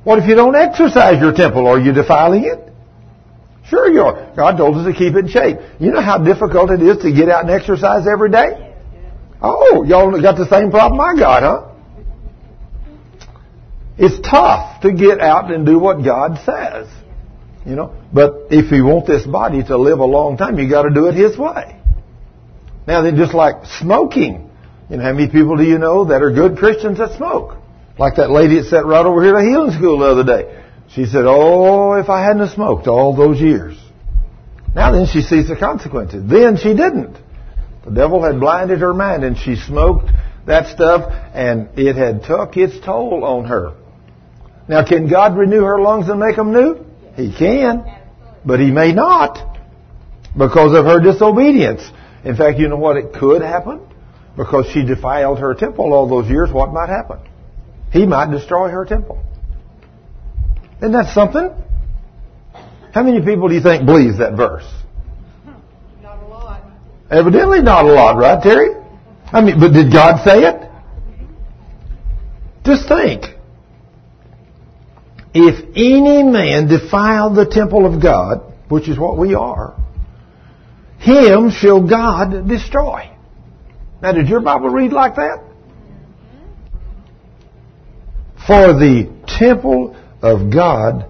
What 0.04 0.20
if 0.20 0.28
you 0.28 0.36
don't 0.36 0.54
exercise 0.54 1.20
your 1.20 1.32
temple? 1.32 1.66
Are 1.66 1.80
you 1.80 1.92
defiling 1.92 2.44
it? 2.44 2.72
Sure 3.66 3.90
you 3.90 4.02
are. 4.02 4.32
God 4.36 4.58
told 4.58 4.76
us 4.76 4.86
to 4.86 4.92
keep 4.92 5.16
it 5.16 5.24
in 5.24 5.28
shape. 5.28 5.58
You 5.80 5.90
know 5.90 6.00
how 6.00 6.18
difficult 6.18 6.70
it 6.70 6.82
is 6.82 6.98
to 6.98 7.12
get 7.12 7.28
out 7.28 7.42
and 7.42 7.50
exercise 7.50 8.06
every 8.06 8.30
day? 8.30 8.76
Oh, 9.42 9.82
y'all 9.82 10.22
got 10.22 10.36
the 10.36 10.48
same 10.48 10.70
problem 10.70 11.00
I 11.00 11.18
got, 11.18 11.42
huh? 11.42 11.74
It's 13.98 14.20
tough 14.20 14.82
to 14.82 14.92
get 14.92 15.18
out 15.18 15.52
and 15.52 15.66
do 15.66 15.80
what 15.80 16.04
God 16.04 16.38
says. 16.46 16.86
You 17.66 17.74
know, 17.74 17.96
but 18.12 18.46
if 18.50 18.70
you 18.70 18.84
want 18.84 19.08
this 19.08 19.26
body 19.26 19.64
to 19.64 19.76
live 19.76 19.98
a 19.98 20.06
long 20.06 20.36
time, 20.36 20.60
you 20.60 20.70
got 20.70 20.82
to 20.82 20.94
do 20.94 21.06
it 21.06 21.16
His 21.16 21.36
way. 21.36 21.77
Now 22.88 23.02
then, 23.02 23.16
just 23.16 23.34
like 23.34 23.66
smoking, 23.80 24.50
you 24.88 24.96
know, 24.96 25.02
how 25.02 25.12
many 25.12 25.30
people 25.30 25.58
do 25.58 25.62
you 25.62 25.76
know 25.76 26.06
that 26.06 26.22
are 26.22 26.32
good 26.32 26.56
Christians 26.56 26.96
that 26.96 27.18
smoke? 27.18 27.58
Like 27.98 28.16
that 28.16 28.30
lady 28.30 28.54
that 28.62 28.70
sat 28.70 28.86
right 28.86 29.04
over 29.04 29.22
here 29.22 29.36
at 29.36 29.42
the 29.42 29.50
healing 29.50 29.72
school 29.72 29.98
the 29.98 30.06
other 30.06 30.24
day. 30.24 30.64
She 30.94 31.04
said, 31.04 31.26
"Oh, 31.26 31.92
if 32.00 32.08
I 32.08 32.24
hadn't 32.24 32.48
smoked 32.48 32.86
all 32.86 33.14
those 33.14 33.42
years." 33.42 33.76
Now 34.74 34.92
then, 34.92 35.06
she 35.06 35.20
sees 35.20 35.48
the 35.48 35.56
consequences. 35.56 36.24
Then 36.26 36.56
she 36.56 36.72
didn't. 36.72 37.18
The 37.84 37.90
devil 37.90 38.22
had 38.22 38.40
blinded 38.40 38.80
her 38.80 38.94
mind, 38.94 39.22
and 39.22 39.36
she 39.36 39.56
smoked 39.56 40.10
that 40.46 40.68
stuff, 40.68 41.12
and 41.34 41.68
it 41.76 41.94
had 41.94 42.22
took 42.22 42.56
its 42.56 42.80
toll 42.80 43.22
on 43.22 43.44
her. 43.44 43.74
Now, 44.66 44.82
can 44.82 45.10
God 45.10 45.36
renew 45.36 45.62
her 45.62 45.78
lungs 45.78 46.08
and 46.08 46.18
make 46.18 46.36
them 46.36 46.54
new? 46.54 46.86
He 47.16 47.34
can. 47.36 47.84
But 48.46 48.60
He 48.60 48.70
may 48.70 48.92
not 48.92 49.58
because 50.38 50.74
of 50.74 50.86
her 50.86 51.00
disobedience. 51.00 51.82
In 52.24 52.36
fact, 52.36 52.58
you 52.58 52.68
know 52.68 52.76
what 52.76 52.96
it 52.96 53.12
could 53.12 53.42
happen? 53.42 53.80
Because 54.36 54.66
she 54.72 54.84
defiled 54.84 55.38
her 55.38 55.54
temple 55.54 55.92
all 55.92 56.08
those 56.08 56.28
years, 56.30 56.50
what 56.52 56.72
might 56.72 56.88
happen? 56.88 57.18
He 57.92 58.06
might 58.06 58.30
destroy 58.30 58.68
her 58.68 58.84
temple. 58.84 59.22
Isn't 60.78 60.92
that 60.92 61.12
something? 61.14 61.50
How 62.92 63.02
many 63.02 63.20
people 63.24 63.48
do 63.48 63.54
you 63.54 63.62
think 63.62 63.84
believes 63.84 64.18
that 64.18 64.36
verse? 64.36 64.66
Not 66.02 66.22
a 66.22 66.26
lot. 66.26 66.62
Evidently 67.10 67.62
not 67.62 67.84
a 67.84 67.92
lot, 67.92 68.16
right, 68.16 68.42
Terry? 68.42 68.70
I 69.32 69.42
mean, 69.42 69.60
but 69.60 69.72
did 69.72 69.92
God 69.92 70.24
say 70.24 70.44
it? 70.44 70.70
Just 72.64 72.88
think. 72.88 73.24
If 75.34 75.64
any 75.76 76.22
man 76.22 76.68
defile 76.68 77.34
the 77.34 77.46
temple 77.46 77.86
of 77.86 78.02
God, 78.02 78.52
which 78.68 78.88
is 78.88 78.98
what 78.98 79.18
we 79.18 79.34
are, 79.34 79.76
him 80.98 81.50
shall 81.50 81.86
God 81.86 82.48
destroy. 82.48 83.10
Now, 84.02 84.12
did 84.12 84.28
your 84.28 84.40
Bible 84.40 84.68
read 84.68 84.92
like 84.92 85.16
that? 85.16 85.44
For 88.46 88.72
the 88.72 89.12
temple 89.26 89.96
of 90.22 90.52
God 90.52 91.08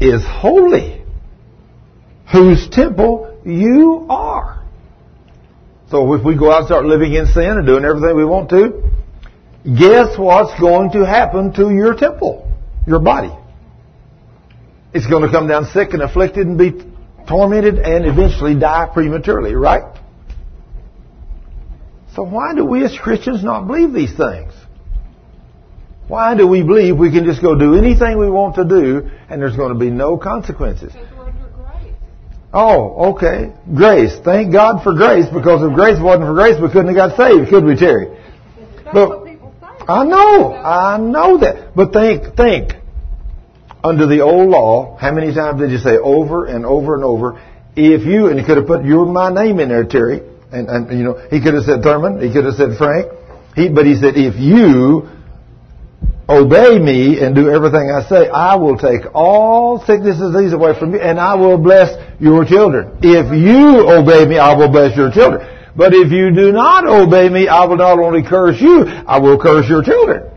is 0.00 0.22
holy, 0.24 1.02
whose 2.32 2.68
temple 2.70 3.40
you 3.44 4.06
are. 4.08 4.64
So 5.90 6.12
if 6.14 6.24
we 6.24 6.36
go 6.36 6.50
out 6.50 6.58
and 6.58 6.66
start 6.66 6.84
living 6.84 7.14
in 7.14 7.26
sin 7.26 7.44
and 7.44 7.66
doing 7.66 7.84
everything 7.84 8.16
we 8.16 8.24
want 8.24 8.50
to, 8.50 8.82
guess 9.64 10.18
what's 10.18 10.58
going 10.60 10.92
to 10.92 11.04
happen 11.04 11.52
to 11.54 11.70
your 11.70 11.94
temple, 11.94 12.50
your 12.86 13.00
body? 13.00 13.32
It's 14.92 15.06
going 15.06 15.22
to 15.22 15.30
come 15.30 15.48
down 15.48 15.66
sick 15.66 15.92
and 15.92 16.02
afflicted 16.02 16.46
and 16.46 16.58
be 16.58 16.72
tormented 17.28 17.78
and 17.78 18.06
eventually 18.06 18.54
die 18.58 18.88
prematurely, 18.92 19.54
right? 19.54 19.94
So 22.14 22.22
why 22.22 22.54
do 22.54 22.64
we 22.64 22.84
as 22.84 22.96
Christians 22.98 23.44
not 23.44 23.66
believe 23.66 23.92
these 23.92 24.16
things? 24.16 24.52
Why 26.08 26.34
do 26.34 26.46
we 26.48 26.62
believe 26.62 26.96
we 26.96 27.12
can 27.12 27.24
just 27.24 27.42
go 27.42 27.54
do 27.54 27.74
anything 27.74 28.18
we 28.18 28.30
want 28.30 28.54
to 28.56 28.64
do 28.64 29.08
and 29.28 29.40
there's 29.40 29.56
going 29.56 29.72
to 29.72 29.78
be 29.78 29.90
no 29.90 30.16
consequences? 30.16 30.92
Because 30.92 31.08
we're 31.16 31.24
under 31.26 31.48
grace. 31.48 31.94
Oh, 32.52 33.12
okay. 33.12 33.52
Grace. 33.74 34.18
Thank 34.24 34.52
God 34.52 34.82
for 34.82 34.94
grace 34.94 35.26
because 35.32 35.62
if 35.62 35.74
grace 35.74 36.00
wasn't 36.00 36.26
for 36.26 36.34
grace, 36.34 36.56
we 36.60 36.68
couldn't 36.68 36.86
have 36.86 36.96
got 36.96 37.16
saved, 37.16 37.50
could 37.50 37.64
we, 37.64 37.76
Terry? 37.76 38.08
That's 38.08 38.94
But- 38.94 39.08
what 39.10 39.24
people 39.26 39.52
say. 39.60 39.66
I 39.86 40.04
know. 40.04 40.54
I 40.54 40.96
know 40.96 41.38
that. 41.38 41.76
But 41.76 41.92
think, 41.92 42.34
think. 42.36 42.74
Under 43.82 44.06
the 44.06 44.20
old 44.20 44.50
law, 44.50 44.96
how 44.96 45.12
many 45.12 45.32
times 45.32 45.60
did 45.60 45.70
you 45.70 45.78
say 45.78 45.96
over 45.96 46.46
and 46.46 46.66
over 46.66 46.94
and 46.94 47.04
over, 47.04 47.40
if 47.76 48.04
you, 48.04 48.26
and 48.26 48.38
he 48.38 48.44
could 48.44 48.56
have 48.56 48.66
put 48.66 48.84
your 48.84 49.06
my 49.06 49.30
name 49.30 49.60
in 49.60 49.68
there, 49.68 49.84
Terry, 49.84 50.20
and, 50.50 50.68
and 50.68 50.98
you 50.98 51.04
know, 51.04 51.14
he 51.30 51.40
could 51.40 51.54
have 51.54 51.64
said 51.64 51.82
Thurman, 51.82 52.20
he 52.20 52.32
could 52.32 52.44
have 52.44 52.54
said 52.54 52.76
Frank, 52.76 53.12
he, 53.54 53.68
but 53.68 53.86
he 53.86 53.94
said, 53.94 54.16
if 54.16 54.34
you 54.36 55.08
obey 56.28 56.78
me 56.78 57.20
and 57.20 57.34
do 57.34 57.48
everything 57.48 57.90
I 57.90 58.06
say, 58.08 58.28
I 58.28 58.56
will 58.56 58.76
take 58.76 59.02
all 59.14 59.78
sickness 59.84 60.20
and 60.20 60.32
disease 60.32 60.52
away 60.52 60.78
from 60.78 60.94
you, 60.94 61.00
and 61.00 61.18
I 61.18 61.34
will 61.36 61.58
bless 61.58 61.94
your 62.20 62.44
children. 62.44 62.98
If 63.02 63.32
you 63.32 63.88
obey 63.88 64.26
me, 64.26 64.38
I 64.38 64.54
will 64.54 64.68
bless 64.70 64.96
your 64.96 65.10
children. 65.10 65.46
But 65.76 65.94
if 65.94 66.10
you 66.10 66.34
do 66.34 66.50
not 66.50 66.86
obey 66.86 67.28
me, 67.28 67.46
I 67.46 67.64
will 67.64 67.76
not 67.76 67.98
only 67.98 68.22
curse 68.22 68.60
you, 68.60 68.82
I 68.82 69.18
will 69.20 69.38
curse 69.40 69.68
your 69.68 69.82
children. 69.82 70.30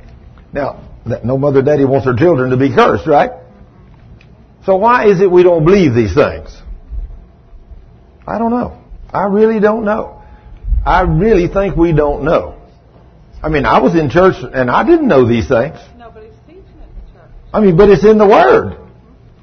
Now, 0.54 0.91
no 1.06 1.38
mother 1.38 1.62
daddy 1.62 1.86
wants 1.86 2.06
their 2.06 2.16
children 2.16 2.52
to 2.52 2.58
be 2.58 2.74
cursed, 2.74 3.08
right? 3.08 3.32
So 4.66 4.76
why 4.78 5.08
is 5.08 5.22
it 5.22 5.32
we 5.32 5.44
don't 5.44 5.66
believe 5.66 5.94
these 5.94 6.14
things? 6.14 6.56
I 8.28 8.38
don't 8.38 8.52
know. 8.52 8.78
I 9.12 9.26
really 9.26 9.60
don't 9.60 9.84
know. 9.84 10.22
I 10.86 11.02
really 11.02 11.48
think 11.48 11.76
we 11.76 11.92
don't 11.92 12.24
know. 12.24 12.58
I 13.44 13.50
mean, 13.50 13.66
I 13.66 13.80
was 13.80 13.96
in 13.96 14.10
church 14.10 14.36
and 14.42 14.70
I 14.70 14.84
didn't 14.84 15.08
know 15.08 15.28
these 15.28 15.48
things. 15.48 15.78
Nobody's 15.98 16.34
teaching 16.46 16.62
it 16.62 17.08
in 17.08 17.14
church. 17.14 17.32
I 17.54 17.60
mean, 17.60 17.76
but 17.76 17.90
it's 17.90 18.06
in 18.06 18.18
the 18.18 18.28
Word. 18.28 18.78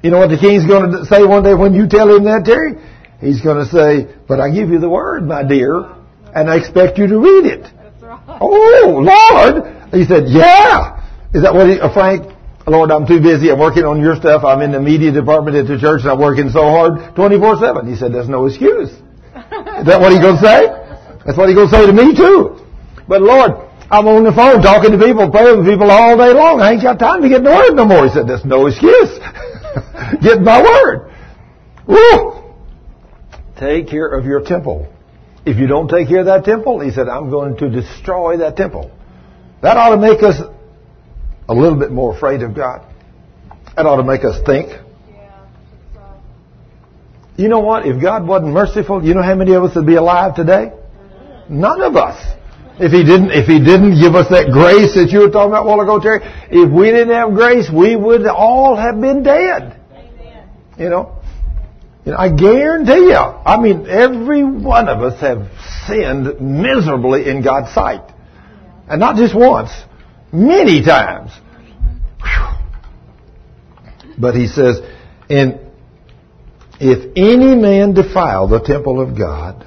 You 0.01 0.11
know 0.11 0.19
what 0.19 0.29
the 0.29 0.37
king's 0.37 0.65
going 0.65 0.91
to 0.91 1.05
say 1.05 1.25
one 1.25 1.43
day 1.43 1.53
when 1.53 1.73
you 1.73 1.87
tell 1.87 2.15
him 2.15 2.23
that, 2.23 2.45
Terry? 2.45 2.75
He's 3.19 3.41
going 3.41 3.57
to 3.57 3.69
say, 3.69 4.15
but 4.27 4.39
I 4.39 4.49
give 4.49 4.69
you 4.69 4.79
the 4.79 4.89
Word, 4.89 5.27
my 5.27 5.43
dear, 5.43 5.83
and 6.33 6.49
I 6.49 6.55
expect 6.55 6.97
you 6.97 7.07
to 7.07 7.19
read 7.19 7.45
it. 7.45 7.63
That's 7.63 8.01
right. 8.01 8.37
Oh, 8.39 9.03
Lord! 9.03 9.93
He 9.93 10.05
said, 10.05 10.29
yeah! 10.29 10.98
Is 11.33 11.43
that 11.43 11.53
what 11.53 11.69
he, 11.69 11.79
uh, 11.79 11.93
Frank? 11.93 12.35
Lord, 12.65 12.91
I'm 12.91 13.05
too 13.05 13.21
busy. 13.21 13.49
I'm 13.49 13.59
working 13.59 13.83
on 13.83 14.01
your 14.01 14.15
stuff. 14.15 14.43
I'm 14.43 14.61
in 14.61 14.71
the 14.71 14.79
media 14.79 15.11
department 15.11 15.57
at 15.57 15.67
the 15.67 15.77
church 15.79 16.01
and 16.01 16.11
I'm 16.11 16.19
working 16.19 16.49
so 16.49 16.61
hard 16.61 17.15
24-7. 17.15 17.89
He 17.89 17.95
said, 17.95 18.13
there's 18.13 18.29
no 18.29 18.45
excuse. 18.45 18.89
Is 18.89 19.85
that 19.89 19.97
what 19.99 20.11
he's 20.11 20.21
going 20.21 20.37
to 20.37 20.43
say? 20.43 20.69
That's 21.25 21.37
what 21.37 21.49
he's 21.49 21.57
going 21.57 21.69
to 21.69 21.75
say 21.75 21.85
to 21.85 21.93
me 21.93 22.13
too. 22.13 22.61
But 23.07 23.21
Lord, 23.21 23.69
I'm 23.89 24.05
on 24.05 24.23
the 24.23 24.33
phone 24.33 24.61
talking 24.61 24.91
to 24.91 24.99
people, 25.01 25.29
praying 25.31 25.57
with 25.57 25.65
people 25.65 25.89
all 25.89 26.17
day 26.17 26.33
long. 26.33 26.61
I 26.61 26.73
ain't 26.73 26.83
got 26.83 26.99
time 26.99 27.21
to 27.21 27.29
get 27.29 27.39
in 27.39 27.43
the 27.45 27.53
Word 27.53 27.73
no 27.73 27.85
more. 27.85 28.05
He 28.05 28.13
said, 28.13 28.27
there's 28.27 28.45
no 28.45 28.67
excuse. 28.67 29.17
get 30.21 30.41
my 30.41 30.61
Word. 30.61 31.09
Woo! 31.87 32.53
Take 33.57 33.89
care 33.89 34.07
of 34.07 34.25
your 34.25 34.41
temple. 34.41 34.93
If 35.45 35.57
you 35.57 35.65
don't 35.65 35.87
take 35.87 36.07
care 36.07 36.19
of 36.19 36.27
that 36.27 36.45
temple, 36.45 36.79
he 36.81 36.91
said, 36.91 37.09
I'm 37.09 37.31
going 37.31 37.57
to 37.57 37.69
destroy 37.69 38.37
that 38.37 38.55
temple. 38.55 38.91
That 39.61 39.77
ought 39.77 39.95
to 39.95 39.97
make 39.97 40.21
us 40.21 40.39
a 41.49 41.53
little 41.53 41.77
bit 41.77 41.91
more 41.91 42.15
afraid 42.15 42.43
of 42.43 42.55
God. 42.55 42.85
That 43.75 43.85
ought 43.85 43.97
to 43.97 44.03
make 44.03 44.23
us 44.23 44.39
think. 44.45 44.69
You 47.37 47.47
know 47.47 47.59
what? 47.59 47.85
If 47.85 48.01
God 48.01 48.27
wasn't 48.27 48.53
merciful, 48.53 49.03
you 49.03 49.13
know 49.13 49.23
how 49.23 49.35
many 49.35 49.53
of 49.53 49.63
us 49.63 49.75
would 49.75 49.85
be 49.85 49.95
alive 49.95 50.35
today? 50.35 50.71
Mm-hmm. 50.71 51.59
None 51.59 51.81
of 51.81 51.95
us. 51.95 52.35
If 52.79 52.91
he 52.91 53.03
didn't, 53.03 53.31
if 53.31 53.47
he 53.47 53.59
didn't 53.59 53.99
give 53.99 54.15
us 54.15 54.29
that 54.29 54.51
grace 54.51 54.93
that 54.95 55.09
you 55.11 55.19
were 55.19 55.29
talking 55.29 55.51
about 55.51 55.63
a 55.63 55.67
while 55.67 55.81
ago, 55.81 55.99
Terry, 55.99 56.19
if 56.51 56.71
we 56.71 56.91
didn't 56.91 57.13
have 57.13 57.33
grace, 57.33 57.69
we 57.69 57.95
would 57.95 58.27
all 58.27 58.75
have 58.75 59.01
been 59.01 59.23
dead. 59.23 59.79
amen. 59.91 60.49
You 60.77 60.89
know? 60.89 61.17
You 62.05 62.11
know, 62.11 62.17
I 62.17 62.29
guarantee 62.29 63.09
you, 63.09 63.15
I 63.15 63.59
mean, 63.59 63.87
every 63.87 64.43
one 64.43 64.87
of 64.87 65.01
us 65.01 65.19
have 65.21 65.49
sinned 65.87 66.39
miserably 66.39 67.27
in 67.27 67.41
God's 67.41 67.73
sight. 67.73 68.03
And 68.87 68.99
not 68.99 69.15
just 69.15 69.35
once, 69.35 69.71
many 70.31 70.83
times. 70.83 71.31
Whew. 72.21 72.57
But 74.17 74.35
he 74.35 74.47
says, 74.47 74.81
and 75.29 75.59
if 76.79 77.11
any 77.15 77.55
man 77.55 77.93
defile 77.93 78.47
the 78.47 78.59
temple 78.59 79.01
of 79.01 79.17
God, 79.17 79.65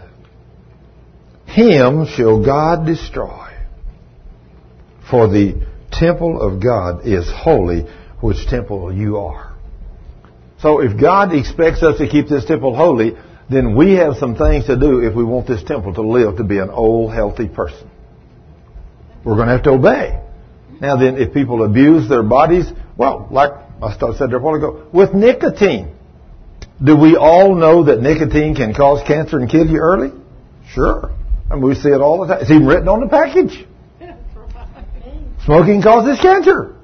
him 1.47 2.07
shall 2.07 2.45
God 2.45 2.87
destroy. 2.87 3.51
For 5.11 5.29
the 5.29 5.67
temple 5.91 6.41
of 6.41 6.63
God 6.63 7.07
is 7.07 7.31
holy, 7.31 7.83
which 8.21 8.47
temple 8.47 8.93
you 8.93 9.19
are. 9.19 9.55
So 10.61 10.81
if 10.81 10.99
God 10.99 11.35
expects 11.35 11.83
us 11.83 11.99
to 11.99 12.09
keep 12.09 12.29
this 12.29 12.45
temple 12.45 12.75
holy, 12.75 13.17
then 13.51 13.77
we 13.77 13.95
have 13.95 14.17
some 14.17 14.37
things 14.37 14.67
to 14.67 14.77
do 14.77 15.01
if 15.01 15.15
we 15.15 15.25
want 15.25 15.47
this 15.47 15.63
temple 15.63 15.93
to 15.95 16.03
live 16.03 16.39
to 16.39 16.45
be 16.45 16.59
an 16.59 16.71
old, 16.71 17.13
healthy 17.13 17.49
person. 17.49 17.91
We're 19.25 19.35
going 19.35 19.49
to 19.49 19.53
have 19.53 19.65
to 19.65 19.71
obey. 19.71 20.21
Now 20.83 20.97
then, 20.97 21.17
if 21.17 21.33
people 21.33 21.65
abuse 21.65 22.09
their 22.09 22.25
bodies, 22.25 22.67
well, 22.97 23.29
like 23.31 23.53
I 23.81 23.97
said 24.19 24.31
there 24.31 24.39
a 24.39 24.41
while 24.41 24.57
ago, 24.57 24.89
with 24.93 25.15
nicotine. 25.15 25.95
Do 26.83 26.97
we 26.97 27.15
all 27.15 27.55
know 27.55 27.85
that 27.85 28.01
nicotine 28.01 28.57
can 28.57 28.75
cause 28.75 29.01
cancer 29.07 29.39
and 29.39 29.49
kill 29.49 29.65
you 29.65 29.79
early? 29.79 30.11
Sure. 30.75 31.13
I 31.49 31.55
mean, 31.55 31.63
we 31.63 31.77
see 31.77 31.91
it 31.91 32.01
all 32.01 32.21
the 32.21 32.35
time. 32.35 32.43
It's 32.43 32.51
even 32.51 32.67
written 32.67 32.89
on 32.89 32.99
the 32.99 33.07
package. 33.07 33.65
Smoking 35.45 35.83
causes 35.83 36.19
cancer. 36.21 36.75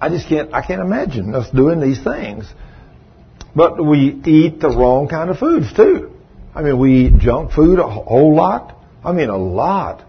I 0.00 0.08
just 0.08 0.28
can't, 0.28 0.52
I 0.52 0.66
can't 0.66 0.80
imagine 0.80 1.32
us 1.32 1.48
doing 1.50 1.80
these 1.80 2.02
things. 2.02 2.44
But 3.54 3.84
we 3.84 4.20
eat 4.26 4.58
the 4.58 4.70
wrong 4.70 5.06
kind 5.06 5.30
of 5.30 5.38
foods 5.38 5.72
too. 5.72 6.10
I 6.56 6.62
mean, 6.62 6.76
we 6.80 7.06
eat 7.06 7.18
junk 7.18 7.52
food 7.52 7.78
a 7.78 7.88
whole 7.88 8.34
lot. 8.34 8.76
I 9.04 9.12
mean, 9.12 9.28
a 9.28 9.38
lot. 9.38 10.07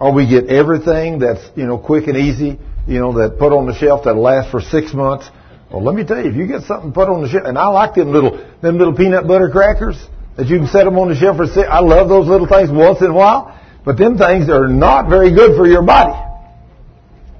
Or 0.00 0.14
we 0.14 0.26
get 0.26 0.46
everything 0.48 1.18
that's, 1.18 1.44
you 1.54 1.66
know, 1.66 1.76
quick 1.76 2.06
and 2.08 2.16
easy, 2.16 2.58
you 2.86 2.98
know, 2.98 3.12
that 3.18 3.38
put 3.38 3.52
on 3.52 3.66
the 3.66 3.74
shelf 3.74 4.04
that 4.04 4.14
lasts 4.14 4.50
for 4.50 4.60
six 4.60 4.94
months. 4.94 5.28
Well, 5.70 5.84
let 5.84 5.94
me 5.94 6.04
tell 6.04 6.18
you, 6.18 6.30
if 6.30 6.36
you 6.36 6.46
get 6.46 6.62
something 6.62 6.92
put 6.92 7.08
on 7.08 7.22
the 7.22 7.28
shelf, 7.28 7.44
and 7.44 7.58
I 7.58 7.68
like 7.68 7.94
them 7.94 8.10
little, 8.10 8.44
them 8.62 8.78
little 8.78 8.94
peanut 8.94 9.28
butter 9.28 9.50
crackers 9.50 9.96
that 10.36 10.48
you 10.48 10.58
can 10.58 10.68
set 10.68 10.84
them 10.84 10.98
on 10.98 11.10
the 11.10 11.16
shelf 11.16 11.36
for 11.36 11.46
six, 11.46 11.68
I 11.70 11.80
love 11.80 12.08
those 12.08 12.26
little 12.26 12.48
things 12.48 12.70
once 12.70 13.00
in 13.00 13.08
a 13.08 13.12
while, 13.12 13.60
but 13.84 13.98
them 13.98 14.16
things 14.16 14.48
are 14.48 14.66
not 14.66 15.10
very 15.10 15.34
good 15.34 15.54
for 15.54 15.66
your 15.66 15.82
body. 15.82 16.18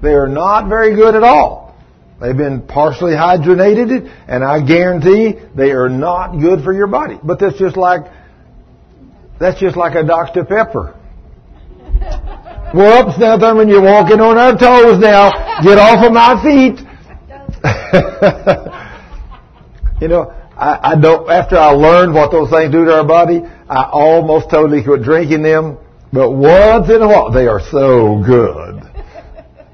They 0.03 0.13
are 0.13 0.29
not 0.29 0.69
very 0.69 0.95
good 0.95 1.15
at 1.15 1.23
all. 1.23 1.75
They've 2.21 2.37
been 2.37 2.61
partially 2.61 3.13
hydrogenated, 3.13 4.07
and 4.27 4.43
I 4.43 4.63
guarantee 4.63 5.39
they 5.55 5.71
are 5.71 5.89
not 5.89 6.39
good 6.39 6.63
for 6.63 6.71
your 6.71 6.85
body. 6.85 7.17
But 7.23 7.39
that's 7.39 7.57
just 7.57 7.75
like 7.75 8.01
that's 9.39 9.59
just 9.59 9.75
like 9.75 9.95
a 9.95 10.03
Dr. 10.03 10.45
Pepper. 10.45 10.95
Whoops, 12.73 13.19
now 13.19 13.37
Thurman, 13.37 13.67
you're 13.67 13.81
walking 13.81 14.21
on 14.21 14.37
our 14.37 14.57
toes 14.57 14.97
now. 14.99 15.29
Get 15.61 15.77
off 15.77 16.05
of 16.05 16.13
my 16.13 16.41
feet. 16.41 16.79
you 20.01 20.07
know, 20.07 20.33
I, 20.55 20.93
I 20.93 20.95
don't. 20.95 21.29
After 21.29 21.57
I 21.57 21.71
learned 21.71 22.13
what 22.13 22.31
those 22.31 22.49
things 22.49 22.71
do 22.71 22.85
to 22.85 22.95
our 22.97 23.05
body, 23.05 23.41
I 23.69 23.89
almost 23.91 24.49
totally 24.49 24.83
quit 24.83 25.03
drinking 25.03 25.43
them. 25.43 25.77
But 26.13 26.31
once 26.31 26.89
in 26.89 27.01
a 27.01 27.07
while, 27.07 27.31
they 27.31 27.47
are 27.47 27.59
so 27.59 28.21
good. 28.25 28.81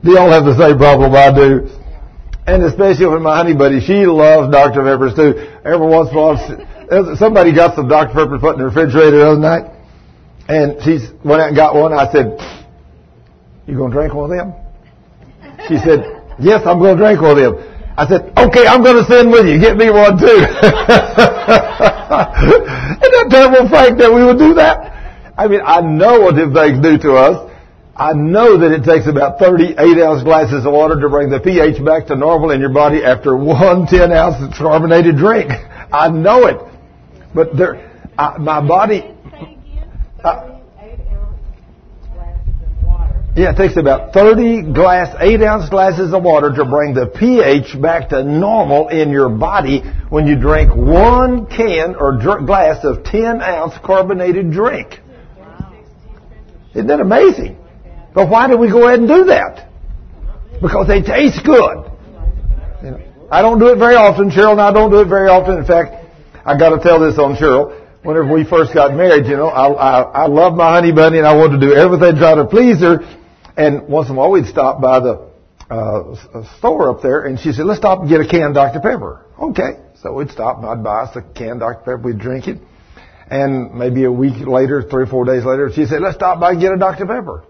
Do 0.04 0.12
y'all 0.12 0.32
have 0.32 0.46
the 0.46 0.58
same 0.58 0.78
problem 0.78 1.14
I 1.14 1.32
do? 1.34 1.70
And 2.48 2.64
especially 2.64 3.06
with 3.08 3.22
my 3.22 3.38
honey 3.38 3.54
buddy, 3.54 3.82
she 3.82 4.06
loves 4.06 4.52
Dr. 4.52 4.84
Peppers 4.84 5.14
too. 5.14 5.36
Every 5.66 5.86
once 5.86 6.10
in 6.10 6.18
a 6.18 6.20
while, 6.20 6.38
somebody 7.18 7.54
got 7.54 7.76
some 7.76 7.88
Dr. 7.88 8.14
Pepper 8.14 8.40
put 8.40 8.56
in 8.56 8.60
the 8.60 8.66
refrigerator 8.66 9.18
the 9.18 9.32
other 9.32 9.40
night, 9.40 9.72
and 10.48 10.82
she 10.82 11.00
went 11.24 11.42
out 11.42 11.50
and 11.50 11.56
got 11.56 11.76
one. 11.76 11.92
I 11.92 12.12
said, 12.12 12.38
"You 13.68 13.78
gonna 13.78 13.94
drink 13.94 14.14
one 14.14 14.32
of 14.32 14.38
them?" 14.38 14.54
She 15.68 15.78
said, 15.78 16.04
"Yes, 16.40 16.66
I'm 16.66 16.80
gonna 16.80 16.96
drink 16.96 17.22
one 17.22 17.32
of 17.32 17.38
them." 17.38 17.56
I 17.98 18.08
said, 18.08 18.32
"Okay, 18.38 18.66
I'm 18.68 18.84
gonna 18.84 19.04
send 19.06 19.32
with 19.32 19.48
you. 19.48 19.60
Get 19.60 19.78
me 19.78 19.90
one 19.90 20.18
too." 20.18 20.26
Isn't 20.26 20.52
that 23.14 23.28
terrible, 23.30 23.68
Frank, 23.70 23.98
that 24.00 24.12
we 24.14 24.24
would 24.24 24.38
do 24.38 24.54
that? 24.56 24.94
I 25.38 25.48
mean, 25.48 25.62
I 25.64 25.82
know 25.82 26.22
what 26.22 26.36
them 26.36 26.54
things 26.54 26.80
do 26.82 26.98
to 27.00 27.16
us. 27.16 27.52
I 27.96 28.14
know 28.14 28.58
that 28.58 28.72
it 28.72 28.84
takes 28.84 29.08
about 29.08 29.40
38 29.40 29.78
ounce 30.04 30.24
glasses 30.24 30.66
of 30.66 30.74
water 30.74 31.00
to 31.02 31.10
bring 31.10 31.30
the 31.30 31.40
pH 31.40 31.84
back 31.84 32.06
to 32.08 32.16
normal 32.16 32.52
in 32.52 32.60
your 32.60 32.70
body 32.70 33.04
after 33.04 33.36
one 33.36 33.88
10 33.88 34.12
ounce 34.12 34.36
of 34.44 34.52
carbonated 34.56 35.18
drink. 35.18 35.52
I 35.92 36.10
know 36.10 36.46
it. 36.46 36.58
But 37.34 37.56
there, 37.58 37.92
I, 38.18 38.38
my 38.38 38.62
body, 38.66 39.00
again. 39.00 39.90
uh, 40.24 40.60
Eight 40.80 41.00
ounce 41.12 41.40
glasses 42.14 42.54
of 42.62 42.88
water. 42.88 43.24
Yeah, 43.38 43.52
it 43.52 43.58
takes 43.58 43.78
about 43.78 44.14
30 44.14 44.74
glass, 44.74 45.16
8 45.20 45.42
ounce 45.44 45.70
glasses 45.70 46.14
of 46.14 46.24
water 46.24 46.52
to 46.54 46.66
bring 46.66 46.94
the 46.94 47.06
pH 47.08 47.80
back 47.82 48.10
to 48.10 48.24
normal 48.24 48.90
in 48.90 49.12
your 49.12 49.30
body 49.30 49.82
when 50.10 50.28
you 50.28 50.36
drink 50.40 50.76
one 50.76 51.46
can 51.46 51.96
or 51.96 52.18
glass 52.18 52.84
of 52.84 53.04
10 53.04 53.42
ounce 53.42 53.74
carbonated 53.84 54.52
drink. 54.52 55.00
Isn't 56.74 56.88
that 56.88 57.00
amazing? 57.00 57.58
But 58.14 58.30
why 58.30 58.48
do 58.48 58.58
we 58.58 58.70
go 58.70 58.88
ahead 58.88 59.00
and 59.00 59.08
do 59.08 59.26
that? 59.26 59.68
because 60.62 60.88
they 60.88 61.02
taste 61.02 61.44
good. 61.46 61.92
You 62.84 62.92
know, 62.92 63.02
I 63.32 63.42
don't 63.42 63.60
do 63.60 63.68
it 63.68 63.78
very 63.78 63.96
often. 63.96 64.30
Cheryl 64.30 64.54
and 64.54 64.62
I 64.62 64.72
don't 64.72 64.92
do 64.92 65.02
it 65.02 65.08
very 65.08 65.30
often. 65.30 65.58
In 65.58 65.66
fact, 65.66 66.06
I 66.46 66.58
got 66.58 66.76
to 66.76 66.82
tell 66.82 67.00
this 67.00 67.18
on 67.20 67.36
Cheryl. 67.36 67.84
Whenever 68.04 68.32
we 68.32 68.46
first 68.46 68.74
got 68.74 68.94
married, 68.94 69.26
you 69.26 69.36
know, 69.36 69.48
I, 69.48 69.68
I, 69.68 70.02
I 70.02 70.28
love 70.28 70.54
my 70.54 70.76
honey 70.76 70.94
bunny 70.94 71.18
and 71.18 71.28
I 71.28 71.36
wanted 71.36 71.60
to 71.60 71.68
do 71.68 71.74
everything 71.74 72.14
to 72.14 72.20
try 72.20 72.36
to 72.36 72.46
please 72.46 72.80
her. 72.80 73.00
And 73.58 73.88
once 73.88 74.08
in 74.08 74.16
a 74.16 74.20
while 74.20 74.32
we'd 74.32 74.46
stop 74.46 74.80
by 74.80 75.00
the 75.00 75.30
uh, 75.70 76.16
store 76.58 76.92
up 76.92 77.02
there 77.02 77.26
and 77.26 77.40
she 77.40 77.52
said, 77.52 77.66
let's 77.66 77.80
stop 77.80 78.00
and 78.00 78.10
get 78.10 78.22
a 78.22 78.28
can 78.28 78.44
of 78.44 78.54
Dr. 78.54 78.80
Pepper. 78.80 79.26
Okay. 79.40 79.82
So 80.02 80.14
we'd 80.14 80.30
stop 80.30 80.58
and 80.58 80.68
I'd 80.68 80.84
buy 80.84 81.02
us 81.02 81.16
a 81.16 81.22
can 81.22 81.54
of 81.54 81.60
Dr. 81.60 81.80
Pepper. 81.80 81.98
We'd 81.98 82.20
drink 82.20 82.48
it. 82.48 82.60
And 83.30 83.74
maybe 83.74 84.06
a 84.06 84.12
week 84.12 84.48
later, 84.48 84.84
three 84.84 85.04
or 85.04 85.08
four 85.08 85.26
days 85.26 85.44
later, 85.44 85.70
she 85.74 85.86
said, 85.86 86.02
let's 86.02 86.16
stop 86.16 86.40
by 86.40 86.52
and 86.52 86.62
get 86.62 86.72
a 86.72 86.78
Dr. 86.78 87.06
Pepper. 87.06 87.44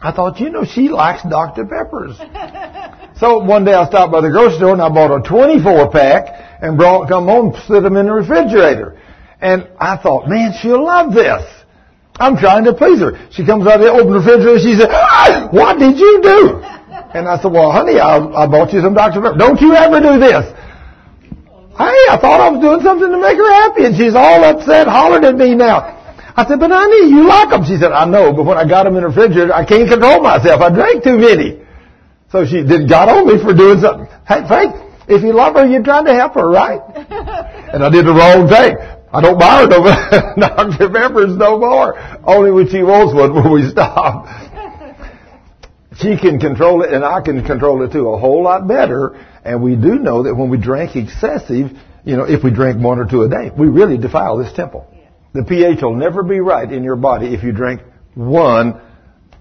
I 0.00 0.12
thought, 0.12 0.38
you 0.38 0.50
know, 0.50 0.64
she 0.64 0.88
likes 0.88 1.22
Dr. 1.28 1.66
Peppers. 1.66 2.16
so 3.18 3.38
one 3.38 3.64
day 3.64 3.74
I 3.74 3.86
stopped 3.86 4.12
by 4.12 4.20
the 4.20 4.30
grocery 4.30 4.58
store 4.58 4.72
and 4.72 4.80
I 4.80 4.88
bought 4.88 5.10
a 5.10 5.28
24 5.28 5.90
pack 5.90 6.62
and 6.62 6.78
brought, 6.78 7.08
come 7.08 7.26
home, 7.26 7.54
slid 7.66 7.82
them 7.82 7.96
in 7.96 8.06
the 8.06 8.12
refrigerator. 8.12 9.00
And 9.40 9.68
I 9.78 9.96
thought, 9.96 10.28
man, 10.28 10.52
she'll 10.62 10.84
love 10.84 11.12
this. 11.12 11.57
I'm 12.18 12.36
trying 12.36 12.64
to 12.64 12.74
please 12.74 12.98
her. 13.00 13.14
She 13.30 13.46
comes 13.46 13.66
out 13.66 13.78
of 13.78 13.86
the 13.86 13.92
open 13.92 14.12
refrigerator. 14.12 14.58
She 14.58 14.74
said, 14.74 14.90
ah, 14.90 15.48
what 15.50 15.78
did 15.78 15.98
you 15.98 16.20
do? 16.22 16.58
And 17.14 17.28
I 17.28 17.38
said, 17.40 17.52
well, 17.52 17.70
honey, 17.70 17.98
I, 17.98 18.18
I 18.18 18.46
bought 18.46 18.72
you 18.72 18.80
some 18.82 18.92
Dr. 18.94 19.22
Pepper. 19.22 19.38
Don't 19.38 19.60
you 19.60 19.74
ever 19.74 20.00
do 20.00 20.18
this. 20.18 20.44
Hey, 21.78 22.00
I 22.10 22.18
thought 22.20 22.42
I 22.42 22.50
was 22.50 22.60
doing 22.60 22.82
something 22.82 23.06
to 23.06 23.20
make 23.22 23.38
her 23.38 23.52
happy, 23.62 23.86
and 23.86 23.94
she's 23.94 24.18
all 24.18 24.42
upset, 24.42 24.88
hollering 24.90 25.24
at 25.24 25.36
me 25.38 25.54
now. 25.54 25.94
I 26.34 26.46
said, 26.46 26.58
but 26.58 26.70
honey, 26.70 27.06
you 27.06 27.22
like 27.26 27.50
them. 27.50 27.62
She 27.64 27.78
said, 27.78 27.92
I 27.94 28.04
know, 28.04 28.32
but 28.34 28.44
when 28.44 28.58
I 28.58 28.66
got 28.66 28.84
them 28.84 28.96
in 28.96 29.02
the 29.02 29.08
refrigerator, 29.08 29.54
I 29.54 29.64
can't 29.64 29.88
control 29.88 30.20
myself. 30.20 30.60
I 30.60 30.70
drank 30.74 31.04
too 31.04 31.18
many. 31.18 31.62
So 32.30 32.44
she 32.44 32.66
did 32.66 32.88
got 32.88 33.08
on 33.08 33.26
me 33.26 33.38
for 33.38 33.54
doing 33.54 33.80
something. 33.80 34.10
Hey, 34.26 34.42
Faith, 34.50 34.74
if 35.06 35.22
you 35.22 35.32
love 35.32 35.54
her, 35.54 35.66
you're 35.66 35.82
trying 35.82 36.04
to 36.06 36.14
help 36.14 36.34
her, 36.34 36.50
right? 36.50 36.82
and 37.72 37.82
I 37.82 37.88
did 37.88 38.04
the 38.04 38.12
wrong 38.12 38.48
thing. 38.50 38.76
I 39.12 39.22
don't 39.22 39.38
buy 39.38 39.64
no 39.64 39.82
Dr. 40.36 40.90
Peppers 40.90 41.36
no 41.36 41.58
more. 41.58 41.98
Only 42.24 42.50
when 42.50 42.68
she 42.68 42.82
wants 42.82 43.14
one 43.14 43.32
will 43.32 43.52
we 43.52 43.68
stop. 43.70 44.26
She 45.96 46.16
can 46.16 46.38
control 46.38 46.82
it 46.82 46.92
and 46.92 47.04
I 47.04 47.20
can 47.22 47.44
control 47.44 47.82
it 47.82 47.92
too 47.92 48.10
a 48.10 48.18
whole 48.18 48.44
lot 48.44 48.68
better. 48.68 49.18
And 49.44 49.62
we 49.62 49.76
do 49.76 49.98
know 49.98 50.24
that 50.24 50.34
when 50.34 50.50
we 50.50 50.58
drink 50.58 50.94
excessive, 50.94 51.72
you 52.04 52.16
know, 52.16 52.24
if 52.24 52.44
we 52.44 52.50
drink 52.50 52.80
one 52.82 52.98
or 52.98 53.06
two 53.06 53.22
a 53.22 53.28
day, 53.28 53.50
we 53.56 53.66
really 53.66 53.98
defile 53.98 54.36
this 54.36 54.52
temple. 54.52 54.86
The 55.32 55.42
pH 55.42 55.82
will 55.82 55.96
never 55.96 56.22
be 56.22 56.40
right 56.40 56.70
in 56.70 56.84
your 56.84 56.96
body 56.96 57.34
if 57.34 57.42
you 57.42 57.52
drink 57.52 57.80
one, 58.14 58.80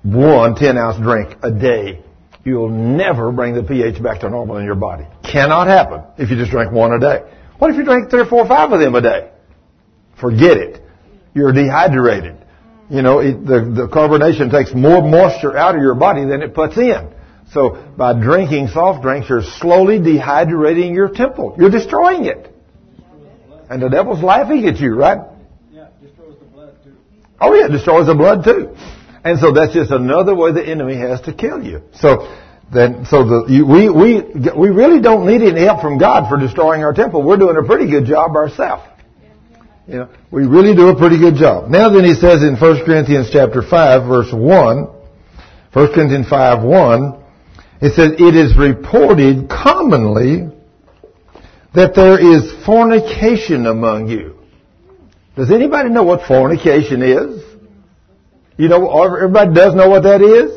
one 0.03 0.55
10 0.55 0.77
ounce 0.77 0.97
drink 0.97 1.37
a 1.43 1.51
day. 1.51 2.03
You'll 2.43 2.69
never 2.69 3.31
bring 3.31 3.53
the 3.53 3.63
pH 3.63 4.01
back 4.01 4.21
to 4.21 4.29
normal 4.29 4.57
in 4.57 4.65
your 4.65 4.75
body. 4.75 5.05
Cannot 5.23 5.67
happen 5.67 6.03
if 6.17 6.29
you 6.29 6.37
just 6.37 6.51
drink 6.51 6.71
one 6.71 6.93
a 6.93 6.99
day. 6.99 7.23
What 7.59 7.71
if 7.71 7.77
you 7.77 7.83
drink 7.83 8.09
three 8.09 8.21
or 8.21 8.25
four 8.25 8.45
or 8.45 8.47
five 8.47 8.71
of 8.71 8.79
them 8.79 8.95
a 8.95 9.01
day? 9.01 9.31
Forget 10.19 10.57
it. 10.57 10.81
You're 11.33 11.53
dehydrated. 11.53 12.37
You 12.89 13.01
know, 13.01 13.19
it, 13.19 13.45
the, 13.45 13.59
the 13.75 13.87
carbonation 13.87 14.49
takes 14.49 14.73
more 14.73 15.01
moisture 15.01 15.55
out 15.57 15.75
of 15.75 15.81
your 15.81 15.95
body 15.95 16.25
than 16.25 16.41
it 16.41 16.53
puts 16.53 16.77
in. 16.77 17.13
So 17.51 17.93
by 17.97 18.13
drinking 18.19 18.69
soft 18.69 19.01
drinks, 19.01 19.29
you're 19.29 19.43
slowly 19.43 19.99
dehydrating 19.99 20.93
your 20.93 21.09
temple. 21.09 21.55
You're 21.57 21.69
destroying 21.69 22.25
it. 22.25 22.53
And 23.69 23.81
the 23.81 23.89
devil's 23.89 24.23
laughing 24.23 24.65
at 24.67 24.77
you, 24.77 24.95
right? 24.95 25.19
Yeah, 25.71 25.87
destroys 26.01 26.39
the 26.39 26.45
blood 26.45 26.75
too. 26.83 26.95
Oh 27.39 27.53
yeah, 27.53 27.65
it 27.65 27.71
destroys 27.71 28.07
the 28.07 28.15
blood 28.15 28.43
too. 28.43 28.75
And 29.23 29.39
so 29.39 29.51
that's 29.51 29.73
just 29.73 29.91
another 29.91 30.33
way 30.33 30.53
the 30.53 30.65
enemy 30.65 30.95
has 30.95 31.19
to 31.21 31.33
kill 31.33 31.61
you. 31.61 31.81
So 31.93 32.33
then, 32.73 33.05
so 33.05 33.25
the, 33.25 33.45
you, 33.49 33.65
we, 33.65 33.89
we, 33.89 34.21
we 34.57 34.69
really 34.69 35.01
don't 35.01 35.27
need 35.27 35.41
any 35.41 35.61
help 35.65 35.81
from 35.81 35.97
God 35.97 36.29
for 36.29 36.37
destroying 36.37 36.83
our 36.83 36.93
temple. 36.93 37.23
We're 37.23 37.37
doing 37.37 37.57
a 37.57 37.63
pretty 37.63 37.89
good 37.89 38.05
job 38.05 38.35
ourselves. 38.35 38.83
You 39.87 39.99
know, 39.99 40.09
we 40.31 40.45
really 40.45 40.75
do 40.75 40.89
a 40.89 40.95
pretty 40.97 41.17
good 41.17 41.35
job. 41.35 41.69
Now 41.69 41.89
then 41.89 42.03
he 42.03 42.13
says 42.13 42.43
in 42.43 42.57
1 42.57 42.85
Corinthians 42.85 43.29
chapter 43.31 43.61
5 43.61 44.07
verse 44.07 44.33
1, 44.33 44.77
1 44.83 45.93
Corinthians 45.93 46.27
5 46.27 46.63
1, 46.63 47.23
it 47.79 47.93
says, 47.93 48.13
it 48.19 48.35
is 48.35 48.57
reported 48.57 49.49
commonly 49.49 50.49
that 51.73 51.95
there 51.95 52.19
is 52.19 52.51
fornication 52.65 53.65
among 53.65 54.09
you. 54.09 54.35
Does 55.35 55.51
anybody 55.51 55.89
know 55.89 56.03
what 56.03 56.27
fornication 56.27 57.01
is? 57.03 57.43
You 58.57 58.67
know, 58.67 59.03
everybody 59.03 59.53
does 59.53 59.75
know 59.75 59.87
what 59.87 60.03
that 60.03 60.21
is? 60.21 60.51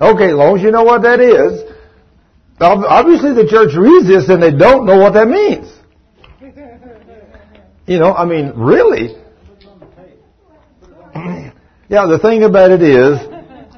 Okay, 0.00 0.30
as 0.30 0.34
long 0.34 0.56
as 0.56 0.62
you 0.62 0.70
know 0.70 0.84
what 0.84 1.02
that 1.02 1.20
is, 1.20 1.62
obviously 2.60 3.34
the 3.34 3.46
church 3.46 3.76
reads 3.76 4.08
this 4.08 4.28
and 4.28 4.42
they 4.42 4.50
don't 4.50 4.86
know 4.86 4.98
what 4.98 5.12
that 5.12 5.28
means. 5.28 5.70
You 7.88 7.98
know, 7.98 8.12
I 8.12 8.26
mean, 8.26 8.52
really. 8.54 9.16
yeah, 11.88 12.06
the 12.06 12.18
thing 12.20 12.42
about 12.42 12.70
it 12.70 12.82
is 12.82 13.18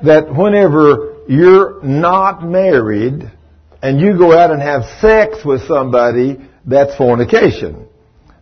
that 0.05 0.35
whenever 0.35 1.23
you're 1.29 1.81
not 1.85 2.43
married 2.43 3.31
and 3.81 4.01
you 4.01 4.19
go 4.19 4.37
out 4.37 4.51
and 4.51 4.61
have 4.61 4.83
sex 5.01 5.45
with 5.45 5.63
somebody, 5.69 6.39
that's 6.67 6.97
fornication. 6.97 7.87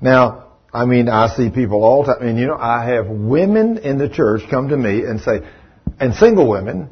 Now, 0.00 0.54
I 0.72 0.86
mean, 0.86 1.10
I 1.10 1.28
see 1.36 1.50
people 1.50 1.84
all 1.84 2.02
the 2.02 2.14
time, 2.14 2.26
and 2.26 2.38
you 2.38 2.46
know, 2.46 2.56
I 2.58 2.86
have 2.86 3.06
women 3.06 3.76
in 3.76 3.98
the 3.98 4.08
church 4.08 4.40
come 4.50 4.70
to 4.70 4.76
me 4.76 5.02
and 5.02 5.20
say, 5.20 5.40
and 6.00 6.14
single 6.14 6.48
women, 6.48 6.88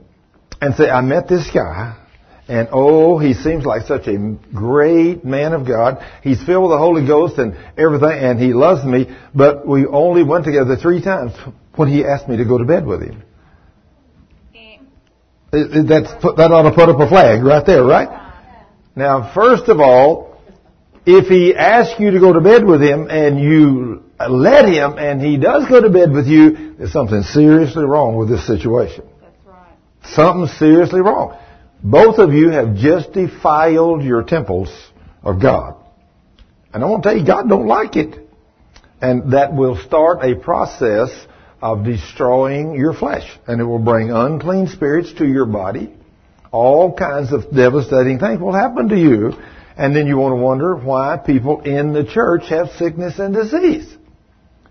and 0.60 0.74
say, 0.74 0.90
I 0.90 1.00
met 1.00 1.28
this 1.28 1.50
guy, 1.50 1.96
and 2.48 2.68
oh, 2.70 3.18
he 3.18 3.34
seems 3.34 3.64
like 3.64 3.86
such 3.86 4.06
a 4.06 4.16
great 4.54 5.24
man 5.24 5.52
of 5.52 5.66
God. 5.66 6.04
He's 6.22 6.42
filled 6.44 6.64
with 6.64 6.72
the 6.72 6.78
Holy 6.78 7.04
Ghost 7.04 7.38
and 7.38 7.56
everything, 7.76 8.10
and 8.10 8.40
he 8.40 8.52
loves 8.52 8.84
me. 8.84 9.14
But 9.34 9.66
we 9.66 9.84
only 9.84 10.22
went 10.22 10.44
together 10.44 10.76
three 10.76 11.02
times 11.02 11.32
when 11.74 11.88
he 11.88 12.04
asked 12.04 12.28
me 12.28 12.36
to 12.36 12.44
go 12.44 12.58
to 12.58 12.64
bed 12.64 12.86
with 12.86 13.02
him. 13.02 13.22
That's 15.50 16.12
that 16.12 16.50
ought 16.52 16.68
to 16.68 16.74
put 16.74 16.88
up 16.88 17.00
a 17.00 17.08
flag 17.08 17.42
right 17.42 17.64
there, 17.64 17.82
right? 17.82 18.08
Now, 18.94 19.32
first 19.34 19.68
of 19.68 19.80
all, 19.80 20.40
if 21.04 21.26
he 21.26 21.54
asks 21.54 21.98
you 21.98 22.10
to 22.12 22.20
go 22.20 22.32
to 22.32 22.40
bed 22.40 22.64
with 22.64 22.80
him 22.80 23.08
and 23.08 23.40
you 23.40 24.04
let 24.28 24.66
him, 24.66 24.98
and 24.98 25.20
he 25.20 25.36
does 25.36 25.68
go 25.68 25.80
to 25.80 25.90
bed 25.90 26.12
with 26.12 26.26
you, 26.26 26.74
there's 26.78 26.92
something 26.92 27.22
seriously 27.22 27.84
wrong 27.84 28.16
with 28.16 28.28
this 28.28 28.46
situation. 28.46 29.04
That's 29.20 29.46
right. 29.46 29.76
Something 30.04 30.46
seriously 30.58 31.00
wrong. 31.00 31.38
Both 31.86 32.18
of 32.18 32.32
you 32.32 32.50
have 32.50 32.74
just 32.74 33.12
defiled 33.12 34.02
your 34.02 34.24
temples 34.24 34.74
of 35.22 35.40
God. 35.40 35.76
And 36.74 36.82
I 36.82 36.88
want 36.88 37.04
to 37.04 37.08
tell 37.08 37.16
you, 37.16 37.24
God 37.24 37.48
don't 37.48 37.68
like 37.68 37.94
it. 37.94 38.28
And 39.00 39.32
that 39.32 39.54
will 39.54 39.76
start 39.76 40.18
a 40.24 40.34
process 40.34 41.10
of 41.62 41.84
destroying 41.84 42.74
your 42.74 42.92
flesh. 42.92 43.30
And 43.46 43.60
it 43.60 43.64
will 43.64 43.78
bring 43.78 44.10
unclean 44.10 44.66
spirits 44.66 45.12
to 45.18 45.26
your 45.28 45.46
body. 45.46 45.94
All 46.50 46.92
kinds 46.92 47.32
of 47.32 47.54
devastating 47.54 48.18
things 48.18 48.40
will 48.40 48.52
happen 48.52 48.88
to 48.88 48.98
you. 48.98 49.34
And 49.76 49.94
then 49.94 50.08
you 50.08 50.16
want 50.16 50.32
to 50.32 50.42
wonder 50.42 50.74
why 50.74 51.18
people 51.24 51.60
in 51.60 51.92
the 51.92 52.02
church 52.02 52.48
have 52.48 52.70
sickness 52.70 53.20
and 53.20 53.32
disease. 53.32 53.86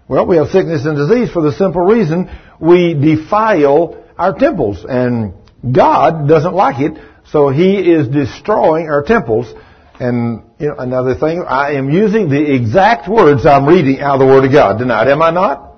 Well, 0.10 0.26
we 0.26 0.36
have 0.36 0.50
sickness 0.50 0.86
and 0.86 0.98
disease 0.98 1.32
for 1.32 1.42
the 1.42 1.54
simple 1.54 1.82
reason 1.82 2.30
we 2.60 2.94
defile 2.94 4.04
our 4.18 4.34
temples. 4.34 4.86
And 4.86 5.34
God 5.72 6.28
doesn't 6.28 6.54
like 6.54 6.80
it, 6.80 7.02
so 7.32 7.50
He 7.50 7.92
is 7.92 8.08
destroying 8.08 8.88
our 8.90 9.04
temples. 9.04 9.54
And 10.00 10.44
you 10.60 10.68
know, 10.68 10.76
another 10.78 11.16
thing, 11.16 11.44
I 11.48 11.74
am 11.74 11.90
using 11.90 12.30
the 12.30 12.54
exact 12.54 13.10
words 13.10 13.46
I'm 13.46 13.66
reading 13.66 14.02
out 14.02 14.16
of 14.16 14.20
the 14.20 14.26
Word 14.26 14.46
of 14.46 14.52
God 14.52 14.78
tonight, 14.78 15.08
am 15.08 15.22
I 15.22 15.32
not? 15.32 15.78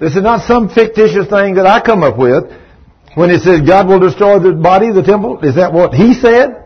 This 0.00 0.14
is 0.14 0.22
not 0.22 0.46
some 0.46 0.68
fictitious 0.68 1.28
thing 1.28 1.54
that 1.54 1.66
I 1.66 1.80
come 1.80 2.02
up 2.02 2.18
with. 2.18 2.44
When 3.14 3.30
it 3.30 3.40
says 3.40 3.62
God 3.62 3.88
will 3.88 4.00
destroy 4.00 4.38
the 4.38 4.52
body, 4.52 4.92
the 4.92 5.02
temple, 5.02 5.40
is 5.40 5.56
that 5.56 5.72
what 5.72 5.92
He 5.94 6.14
said? 6.14 6.64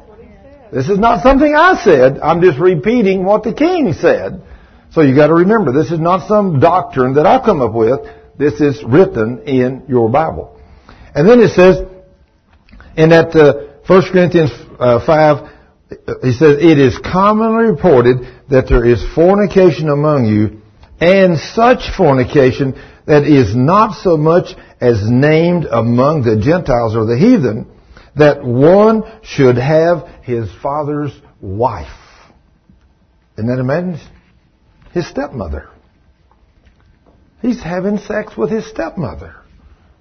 This 0.72 0.88
is 0.88 0.98
not 0.98 1.22
something 1.22 1.54
I 1.54 1.82
said. 1.82 2.18
I'm 2.18 2.40
just 2.40 2.58
repeating 2.58 3.24
what 3.24 3.42
the 3.42 3.52
King 3.52 3.92
said. 3.92 4.42
So 4.90 5.00
you 5.00 5.14
got 5.14 5.28
to 5.28 5.34
remember, 5.34 5.72
this 5.72 5.90
is 5.90 6.00
not 6.00 6.28
some 6.28 6.60
doctrine 6.60 7.14
that 7.14 7.26
I've 7.26 7.44
come 7.44 7.60
up 7.62 7.72
with. 7.72 8.00
This 8.38 8.60
is 8.60 8.82
written 8.82 9.42
in 9.46 9.84
your 9.88 10.10
Bible. 10.10 10.58
And 11.14 11.28
then 11.28 11.40
it 11.40 11.50
says, 11.50 11.86
in 12.96 13.10
that 13.10 13.34
uh, 13.34 13.72
1 13.86 14.02
Corinthians 14.12 14.50
uh, 14.78 15.04
5, 15.04 15.50
he 16.22 16.32
says, 16.32 16.58
It 16.60 16.78
is 16.78 16.98
commonly 16.98 17.70
reported 17.70 18.18
that 18.50 18.68
there 18.68 18.84
is 18.84 19.04
fornication 19.14 19.88
among 19.88 20.26
you, 20.26 20.60
and 21.00 21.38
such 21.38 21.94
fornication 21.96 22.74
that 23.06 23.24
is 23.24 23.56
not 23.56 24.00
so 24.00 24.16
much 24.16 24.54
as 24.80 25.08
named 25.08 25.64
among 25.64 26.22
the 26.22 26.40
Gentiles 26.40 26.94
or 26.94 27.06
the 27.06 27.18
heathen, 27.18 27.66
that 28.16 28.44
one 28.44 29.02
should 29.22 29.56
have 29.56 30.06
his 30.22 30.48
father's 30.62 31.12
wife. 31.40 31.88
Isn't 33.36 33.48
that 33.48 33.58
amazing? 33.58 34.06
His 34.92 35.08
stepmother. 35.08 35.70
He's 37.40 37.60
having 37.60 37.98
sex 37.98 38.36
with 38.36 38.50
his 38.50 38.68
stepmother. 38.68 39.36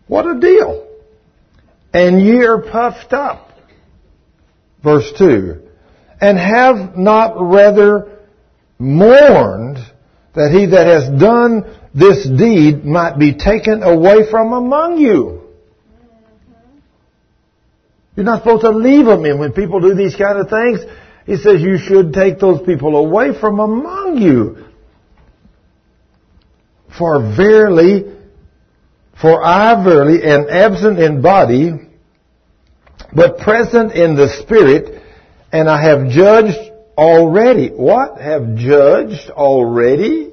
What 0.08 0.28
a 0.28 0.40
deal 0.40 0.91
and 1.94 2.22
ye 2.22 2.44
are 2.44 2.62
puffed 2.62 3.14
up. 3.14 3.52
Verse 4.84 5.12
2. 5.18 5.62
And 6.20 6.38
have 6.38 6.98
not 6.98 7.34
rather 7.40 8.20
mourned 8.80 9.78
that 10.34 10.52
he 10.52 10.68
that 10.68 10.88
has 10.88 11.20
done 11.20 11.78
this 11.94 12.26
deed 12.26 12.86
might 12.86 13.20
be 13.20 13.34
taken 13.34 13.84
away 13.84 14.30
from 14.30 14.54
among 14.54 14.98
you. 14.98 15.42
You're 18.16 18.26
not 18.26 18.40
supposed 18.40 18.62
to 18.62 18.72
leave 18.72 19.06
them 19.06 19.26
in 19.26 19.40
when 19.40 19.54
people 19.54 19.80
do 19.80 19.94
these 19.94 20.16
kind 20.16 20.38
of 20.38 20.50
things. 20.50 20.80
He 21.26 21.38
says 21.38 21.62
you 21.62 21.78
should 21.78 22.14
take 22.14 22.40
those 22.40 22.62
people 22.62 22.96
away 22.96 23.40
from 23.40 23.60
among 23.60 24.18
you. 24.18 24.66
For 26.98 27.20
verily, 27.36 28.18
for 29.22 29.44
I 29.44 29.84
verily 29.84 30.24
am 30.24 30.48
absent 30.50 31.00
in 31.00 31.22
body, 31.22 31.72
but 33.16 33.38
present 33.38 33.94
in 33.94 34.16
the 34.16 34.30
spirit, 34.42 35.02
and 35.52 35.70
I 35.70 35.82
have 35.84 36.10
judged 36.10 36.58
already. 36.98 37.70
What? 37.70 38.20
Have 38.20 38.56
judged 38.56 39.30
already? 39.30 40.32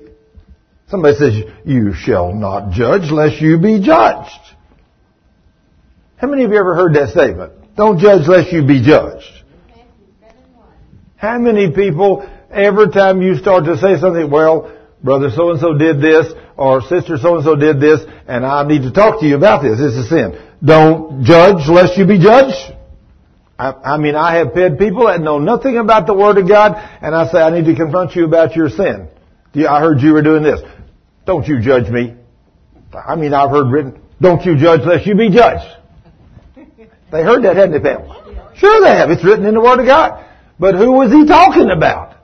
Somebody 0.88 1.16
says, 1.16 1.34
you 1.66 1.92
shall 1.92 2.32
not 2.32 2.72
judge 2.72 3.10
lest 3.10 3.42
you 3.42 3.58
be 3.58 3.80
judged. 3.80 4.30
How 6.16 6.28
many 6.28 6.44
of 6.44 6.50
you 6.50 6.56
ever 6.56 6.74
heard 6.74 6.94
that 6.94 7.10
statement? 7.10 7.52
Don't 7.76 7.98
judge 7.98 8.26
lest 8.26 8.52
you 8.52 8.64
be 8.66 8.82
judged. 8.82 9.44
How 11.16 11.38
many 11.38 11.72
people, 11.72 12.28
every 12.50 12.90
time 12.90 13.20
you 13.20 13.36
start 13.36 13.64
to 13.66 13.76
say 13.76 14.00
something, 14.00 14.30
well, 14.30 14.72
brother 15.02 15.30
so 15.34 15.50
and 15.50 15.60
so 15.60 15.76
did 15.76 16.00
this, 16.00 16.32
or 16.56 16.80
sister 16.82 17.18
so 17.18 17.36
and 17.36 17.44
so 17.44 17.54
did 17.54 17.80
this, 17.80 18.00
and 18.26 18.44
I 18.44 18.66
need 18.66 18.82
to 18.82 18.92
talk 18.92 19.20
to 19.20 19.26
you 19.26 19.36
about 19.36 19.62
this. 19.62 19.78
It's 19.80 19.96
a 19.96 20.08
sin. 20.08 20.40
Don't 20.64 21.24
judge 21.24 21.68
lest 21.68 21.96
you 21.96 22.06
be 22.06 22.18
judged. 22.18 22.74
I, 23.58 23.72
I 23.72 23.98
mean, 23.98 24.14
I 24.14 24.36
have 24.36 24.52
fed 24.52 24.78
people 24.78 25.06
that 25.06 25.20
know 25.20 25.38
nothing 25.38 25.78
about 25.78 26.06
the 26.06 26.14
Word 26.14 26.38
of 26.38 26.48
God, 26.48 26.74
and 27.02 27.14
I 27.14 27.30
say, 27.30 27.38
I 27.38 27.50
need 27.50 27.66
to 27.66 27.74
confront 27.74 28.14
you 28.14 28.24
about 28.24 28.54
your 28.54 28.68
sin. 28.68 29.08
I 29.56 29.80
heard 29.80 30.00
you 30.00 30.12
were 30.12 30.22
doing 30.22 30.42
this. 30.42 30.60
Don't 31.26 31.46
you 31.46 31.60
judge 31.60 31.90
me. 31.90 32.14
I 32.94 33.16
mean, 33.16 33.34
I've 33.34 33.50
heard 33.50 33.70
written, 33.70 34.00
don't 34.20 34.44
you 34.44 34.56
judge 34.56 34.82
lest 34.84 35.06
you 35.06 35.14
be 35.14 35.30
judged. 35.30 35.76
They 37.10 37.22
heard 37.22 37.42
that, 37.44 37.56
hadn't 37.56 37.72
they, 37.72 37.80
Pam? 37.80 38.54
Sure 38.56 38.80
they 38.82 38.90
have. 38.90 39.10
It's 39.10 39.24
written 39.24 39.46
in 39.46 39.54
the 39.54 39.60
Word 39.60 39.80
of 39.80 39.86
God. 39.86 40.24
But 40.58 40.74
who 40.74 40.92
was 40.92 41.12
he 41.12 41.26
talking 41.26 41.70
about? 41.70 42.16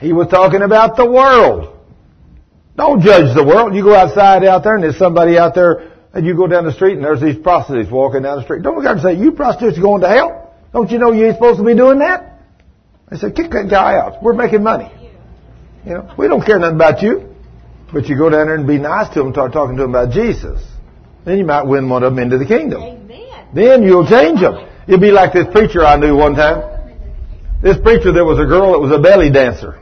He 0.00 0.12
was 0.12 0.28
talking 0.28 0.62
about 0.62 0.96
the 0.96 1.06
world. 1.06 1.78
Don't 2.76 3.02
judge 3.02 3.34
the 3.34 3.44
world. 3.44 3.74
You 3.74 3.82
go 3.82 3.94
outside 3.94 4.44
out 4.44 4.64
there 4.64 4.74
and 4.74 4.84
there's 4.84 4.98
somebody 4.98 5.38
out 5.38 5.54
there 5.54 5.92
and 6.14 6.26
you 6.26 6.34
go 6.34 6.46
down 6.46 6.64
the 6.64 6.72
street 6.72 6.94
and 6.94 7.04
there's 7.04 7.20
these 7.20 7.36
prostitutes 7.36 7.90
walking 7.90 8.22
down 8.22 8.38
the 8.38 8.44
street. 8.44 8.62
Don't 8.62 8.76
look 8.76 8.86
out 8.86 8.92
and 8.92 9.02
say, 9.02 9.14
you 9.14 9.32
prostitutes 9.32 9.78
are 9.78 9.82
going 9.82 10.00
to 10.02 10.08
hell? 10.08 10.54
Don't 10.72 10.90
you 10.90 10.98
know 10.98 11.12
you 11.12 11.26
ain't 11.26 11.36
supposed 11.36 11.58
to 11.58 11.64
be 11.64 11.74
doing 11.74 11.98
that? 11.98 12.40
They 13.10 13.18
said, 13.18 13.36
kick 13.36 13.50
that 13.50 13.68
guy 13.68 13.96
out. 13.96 14.22
We're 14.22 14.32
making 14.32 14.62
money. 14.62 14.90
You 15.84 15.94
know, 15.94 16.14
we 16.16 16.28
don't 16.28 16.44
care 16.44 16.58
nothing 16.58 16.76
about 16.76 17.02
you. 17.02 17.34
But 17.92 18.06
you 18.06 18.16
go 18.16 18.30
down 18.30 18.46
there 18.46 18.54
and 18.54 18.66
be 18.66 18.78
nice 18.78 19.08
to 19.08 19.14
them 19.16 19.26
and 19.26 19.34
start 19.34 19.52
talking 19.52 19.76
to 19.76 19.82
them 19.82 19.90
about 19.90 20.14
Jesus. 20.14 20.62
Then 21.26 21.36
you 21.36 21.44
might 21.44 21.64
win 21.64 21.88
one 21.90 22.02
of 22.02 22.14
them 22.14 22.22
into 22.22 22.38
the 22.38 22.46
kingdom. 22.46 22.80
Amen. 22.80 23.48
Then 23.54 23.82
you'll 23.82 24.08
change 24.08 24.40
them. 24.40 24.66
You'll 24.86 25.00
be 25.00 25.10
like 25.10 25.34
this 25.34 25.46
preacher 25.52 25.84
I 25.84 25.96
knew 25.96 26.16
one 26.16 26.34
time. 26.34 26.62
This 27.62 27.76
preacher, 27.78 28.12
there 28.12 28.24
was 28.24 28.38
a 28.38 28.46
girl 28.46 28.72
that 28.72 28.80
was 28.80 28.90
a 28.92 28.98
belly 28.98 29.30
dancer. 29.30 29.81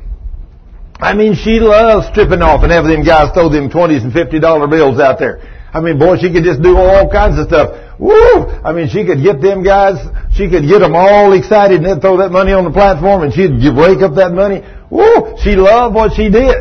I 1.00 1.14
mean, 1.14 1.34
she 1.34 1.60
loves 1.60 2.08
stripping 2.08 2.42
off 2.42 2.62
and 2.62 2.70
having 2.70 2.90
them 2.90 3.04
guys 3.04 3.32
throw 3.32 3.48
them 3.48 3.70
20s 3.70 4.02
and 4.04 4.12
$50 4.12 4.70
bills 4.70 5.00
out 5.00 5.18
there. 5.18 5.40
I 5.72 5.80
mean, 5.80 5.98
boy, 5.98 6.18
she 6.18 6.32
could 6.32 6.44
just 6.44 6.60
do 6.62 6.76
all 6.76 7.08
kinds 7.10 7.38
of 7.38 7.46
stuff. 7.46 7.98
Woo! 7.98 8.50
I 8.64 8.72
mean, 8.72 8.88
she 8.88 9.06
could 9.06 9.22
get 9.22 9.40
them 9.40 9.62
guys, 9.62 9.96
she 10.34 10.50
could 10.50 10.66
get 10.66 10.80
them 10.80 10.96
all 10.96 11.32
excited 11.32 11.78
and 11.78 11.86
then 11.86 12.00
throw 12.00 12.18
that 12.18 12.30
money 12.30 12.52
on 12.52 12.64
the 12.64 12.70
platform 12.70 13.22
and 13.22 13.32
she'd 13.32 13.52
rake 13.72 14.02
up 14.02 14.16
that 14.16 14.32
money. 14.32 14.62
Woo! 14.90 15.36
She 15.42 15.56
loved 15.56 15.94
what 15.94 16.14
she 16.14 16.28
did. 16.28 16.56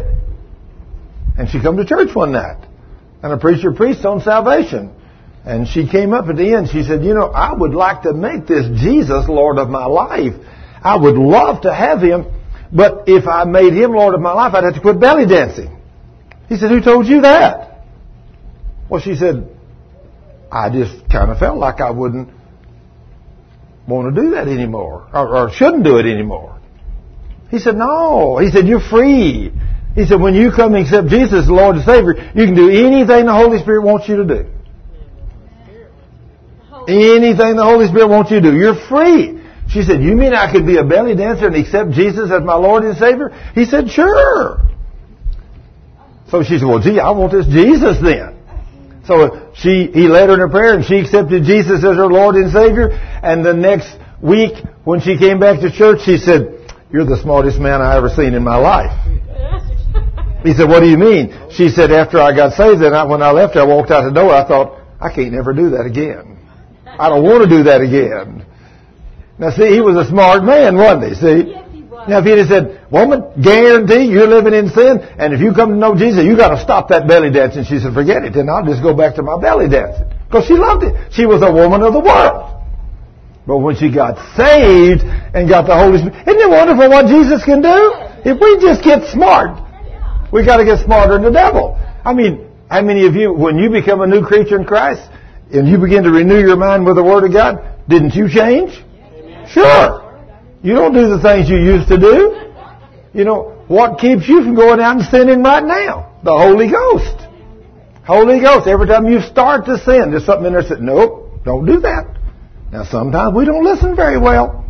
And 1.38 1.50
she 1.50 1.60
come 1.62 1.78
to 1.78 1.86
church 1.86 2.14
one 2.14 2.32
night. 2.32 2.64
And 3.24 3.34
a 3.34 3.38
preacher 3.38 3.72
preached 3.72 4.06
on 4.06 4.22
salvation. 4.22 4.94
And 5.46 5.68
she 5.68 5.88
came 5.88 6.14
up 6.14 6.28
at 6.28 6.36
the 6.36 6.54
end, 6.54 6.70
she 6.70 6.84
said, 6.84 7.04
you 7.04 7.14
know, 7.14 7.28
I 7.28 7.54
would 7.54 7.74
like 7.74 8.04
to 8.04 8.14
make 8.14 8.46
this 8.46 8.68
Jesus 8.80 9.28
Lord 9.28 9.58
of 9.58 9.70
my 9.70 9.86
life. 9.86 10.34
I 10.84 10.96
would 10.98 11.16
love 11.16 11.62
to 11.62 11.74
have 11.74 12.02
him, 12.02 12.26
but 12.72 13.06
if 13.08 13.28
I 13.28 13.46
made 13.46 13.74
him 13.74 13.92
Lord 13.92 14.14
of 14.14 14.22
my 14.22 14.34
life, 14.34 14.54
I'd 14.54 14.64
have 14.64 14.76
to 14.76 14.82
quit 14.82 15.00
belly 15.00 15.26
dancing. 15.26 15.78
He 16.48 16.58
said, 16.58 16.70
who 16.70 16.82
told 16.82 17.08
you 17.08 17.22
that? 17.22 17.86
Well, 18.90 19.02
she 19.02 19.16
said, 19.16 19.56
I 20.52 20.70
just 20.70 21.10
kind 21.10 21.32
of 21.32 21.38
felt 21.38 21.58
like 21.58 21.80
I 21.80 21.92
wouldn't 21.92 22.30
want 23.88 24.14
to 24.14 24.22
do 24.22 24.32
that 24.32 24.48
anymore, 24.48 25.08
or, 25.14 25.38
or 25.38 25.52
shouldn't 25.52 25.84
do 25.84 25.98
it 25.98 26.06
anymore. 26.06 26.60
He 27.50 27.60
said, 27.60 27.76
no. 27.76 28.38
He 28.38 28.50
said, 28.52 28.68
you're 28.68 28.80
free. 28.80 29.52
He 29.96 30.06
said, 30.06 30.22
when 30.22 30.36
you 30.36 30.52
come 30.52 30.76
and 30.76 30.86
accept 30.86 31.08
Jesus 31.08 31.44
as 31.44 31.50
Lord 31.50 31.78
and 31.78 31.86
Savior, 31.86 32.14
you 32.36 32.46
can 32.46 32.56
do 32.56 32.70
anything 32.70 33.26
the 33.26 33.34
Holy 33.34 33.60
Spirit 33.60 33.84
wants 33.84 34.08
you 34.08 34.18
to 34.18 34.26
do. 34.26 34.50
Anything 36.88 37.56
the 37.56 37.64
Holy 37.64 37.88
Spirit 37.88 38.08
wants 38.08 38.32
you 38.32 38.40
to 38.40 38.52
do. 38.52 38.56
You're 38.56 38.76
free. 38.88 39.39
She 39.70 39.84
said, 39.84 40.02
you 40.02 40.16
mean 40.16 40.34
I 40.34 40.52
could 40.52 40.66
be 40.66 40.78
a 40.78 40.84
belly 40.84 41.16
dancer 41.16 41.48
and 41.48 41.56
accept 41.56 41.92
Jesus 41.92 42.32
as 42.32 42.42
my 42.44 42.56
Lord 42.56 42.84
and 42.84 42.98
Savior? 42.98 43.30
He 43.54 43.66
said, 43.66 43.90
sure. 43.90 44.62
So 46.30 46.44
she 46.44 46.58
said, 46.58 46.68
well, 46.68 46.80
gee, 46.80 47.00
I 47.00 47.12
want 47.12 47.32
this 47.32 47.46
Jesus 47.46 47.98
then. 48.02 48.36
So 49.06 49.52
she, 49.56 49.90
he 49.94 50.08
led 50.08 50.30
her 50.30 50.36
in 50.36 50.42
a 50.42 50.50
prayer 50.50 50.76
and 50.76 50.86
she 50.86 50.98
accepted 51.00 51.44
Jesus 51.44 51.84
as 51.84 51.96
her 51.96 52.08
Lord 52.08 52.36
and 52.36 52.52
Savior. 52.52 52.90
And 52.92 53.46
the 53.46 53.54
next 53.54 53.96
week, 54.22 54.54
when 54.84 55.02
she 55.02 55.18
came 55.18 55.40
back 55.40 55.62
to 55.62 55.72
church, 55.72 56.02
she 56.04 56.18
said, 56.18 56.74
you're 56.92 57.06
the 57.06 57.18
smartest 57.22 57.60
man 57.60 57.82
I 57.82 57.98
ever 57.98 58.10
seen 58.10 58.34
in 58.34 58.44
my 58.44 58.58
life. 58.58 58.94
He 60.44 60.54
said, 60.54 60.70
what 60.70 60.80
do 60.80 60.88
you 60.88 60.98
mean? 60.98 61.52
She 61.52 61.70
said, 61.70 61.92
after 61.92 62.20
I 62.20 62.36
got 62.36 62.54
saved, 62.54 62.82
and 62.82 62.96
I, 62.96 63.04
when 63.04 63.22
I 63.22 63.32
left, 63.32 63.56
I 63.56 63.66
walked 63.66 63.92
out 63.92 64.06
the 64.06 64.12
door, 64.12 64.34
I 64.34 64.48
thought, 64.48 64.80
I 65.00 65.14
can't 65.14 65.34
never 65.34 65.54
do 65.54 65.72
that 65.72 65.86
again. 65.86 66.38
I 66.88 67.10
don't 67.10 67.24
want 67.24 67.44
to 67.44 67.50
do 67.50 67.64
that 67.64 67.82
again. 67.82 68.46
Now 69.40 69.52
see, 69.52 69.72
he 69.72 69.80
was 69.80 69.96
a 69.96 70.08
smart 70.10 70.44
man, 70.44 70.76
wasn't 70.76 71.10
he? 71.10 71.16
See? 71.16 71.52
Yes, 71.52 71.66
he 71.72 71.84
was. 71.84 72.10
Now 72.10 72.20
if 72.20 72.26
he'd 72.26 72.40
have 72.40 72.48
said, 72.52 72.92
woman, 72.92 73.24
guarantee 73.42 74.12
you're 74.12 74.28
living 74.28 74.54
in 74.54 74.68
sin, 74.70 75.00
and 75.00 75.34
if 75.34 75.40
you 75.40 75.54
come 75.54 75.70
to 75.70 75.76
know 75.76 75.96
Jesus, 75.96 76.26
you 76.26 76.36
gotta 76.36 76.60
stop 76.60 76.90
that 76.90 77.08
belly 77.08 77.32
dancing. 77.32 77.64
She 77.64 77.80
said, 77.80 77.94
forget 77.94 78.24
it, 78.24 78.34
then 78.34 78.50
I'll 78.50 78.66
just 78.66 78.84
go 78.84 78.94
back 78.94 79.16
to 79.16 79.24
my 79.24 79.40
belly 79.40 79.70
dancing. 79.70 80.12
Because 80.28 80.46
she 80.46 80.54
loved 80.54 80.84
it. 80.84 80.94
She 81.14 81.26
was 81.26 81.42
a 81.42 81.52
woman 81.52 81.82
of 81.82 81.94
the 81.94 82.04
world. 82.04 82.60
But 83.48 83.60
when 83.60 83.76
she 83.78 83.90
got 83.90 84.20
saved 84.36 85.02
and 85.02 85.50
got 85.50 85.66
the 85.66 85.74
Holy 85.74 85.98
Spirit, 85.98 86.28
isn't 86.28 86.38
it 86.38 86.50
wonderful 86.52 86.90
what 86.90 87.08
Jesus 87.08 87.44
can 87.44 87.64
do? 87.64 87.96
If 88.28 88.38
we 88.38 88.60
just 88.62 88.84
get 88.84 89.10
smart, 89.10 89.58
we 90.32 90.46
got 90.46 90.58
to 90.58 90.66
get 90.66 90.84
smarter 90.84 91.14
than 91.14 91.24
the 91.24 91.32
devil. 91.32 91.80
I 92.06 92.14
mean, 92.14 92.46
how 92.70 92.82
many 92.84 93.08
of 93.08 93.16
you, 93.16 93.34
when 93.34 93.58
you 93.58 93.72
become 93.72 94.02
a 94.02 94.08
new 94.08 94.22
creature 94.22 94.60
in 94.60 94.66
Christ 94.66 95.02
and 95.52 95.68
you 95.68 95.80
begin 95.80 96.04
to 96.04 96.12
renew 96.12 96.40
your 96.40 96.58
mind 96.58 96.86
with 96.86 96.98
the 96.98 97.04
Word 97.04 97.24
of 97.24 97.34
God, 97.34 97.64
didn't 97.88 98.14
you 98.14 98.30
change? 98.30 98.84
Sure. 99.52 100.06
You 100.62 100.74
don't 100.74 100.94
do 100.94 101.10
the 101.10 101.22
things 101.22 101.50
you 101.50 101.58
used 101.58 101.88
to 101.88 101.98
do. 101.98 102.52
You 103.14 103.26
know, 103.26 103.64
what 103.68 104.00
keeps 104.00 104.28
you 104.28 104.44
from 104.44 104.56
going 104.56 104.80
out 104.80 104.98
and 104.98 105.06
sinning 105.06 105.42
right 105.42 105.64
now? 105.64 106.20
The 106.24 106.32
Holy 106.32 106.70
Ghost. 106.70 107.28
Holy 108.06 108.40
Ghost. 108.40 108.68
Every 108.68 108.88
time 108.88 109.08
you 109.08 109.22
start 109.22 109.66
to 109.66 109.78
sin, 109.78 110.12
there's 110.12 110.26
something 110.26 110.48
in 110.48 110.54
there 110.54 110.62
that 110.62 110.70
says, 110.70 110.78
nope, 110.82 111.44
don't 111.44 111.66
do 111.66 111.80
that. 111.82 112.18
Now 112.72 112.84
sometimes 112.84 113.36
we 113.36 113.46
don't 113.46 113.64
listen 113.64 113.96
very 113.96 114.20
well. 114.20 114.66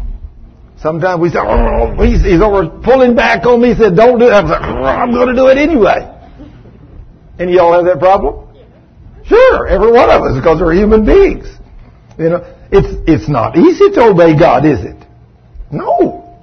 Sometimes 0.81 1.19
we 1.19 1.29
say, 1.29 1.39
oh, 1.39 2.01
he's, 2.01 2.23
he's 2.23 2.39
over 2.39 2.69
pulling 2.81 3.15
back 3.15 3.45
on 3.45 3.61
me. 3.61 3.69
He 3.69 3.75
said, 3.75 3.95
don't 3.97 4.19
do 4.19 4.27
it. 4.27 4.31
I'm 4.31 4.47
like, 4.47 4.61
oh, 4.61 4.83
I'm 4.83 5.11
going 5.11 5.27
to 5.27 5.35
do 5.35 5.47
it 5.47 5.57
anyway. 5.57 6.07
And 7.37 7.51
y'all 7.51 7.73
have 7.73 7.83
that 7.85 7.99
problem? 7.99 8.47
Sure, 9.25 9.67
every 9.67 9.91
one 9.91 10.09
of 10.09 10.21
us, 10.21 10.35
because 10.35 10.61
we're 10.61 10.73
human 10.73 11.05
beings. 11.05 11.47
You 12.19 12.27
know, 12.27 12.55
it's, 12.69 12.89
it's 13.07 13.29
not 13.29 13.57
easy 13.57 13.89
to 13.91 14.01
obey 14.03 14.37
God, 14.37 14.65
is 14.65 14.81
it? 14.81 14.97
No. 15.71 16.37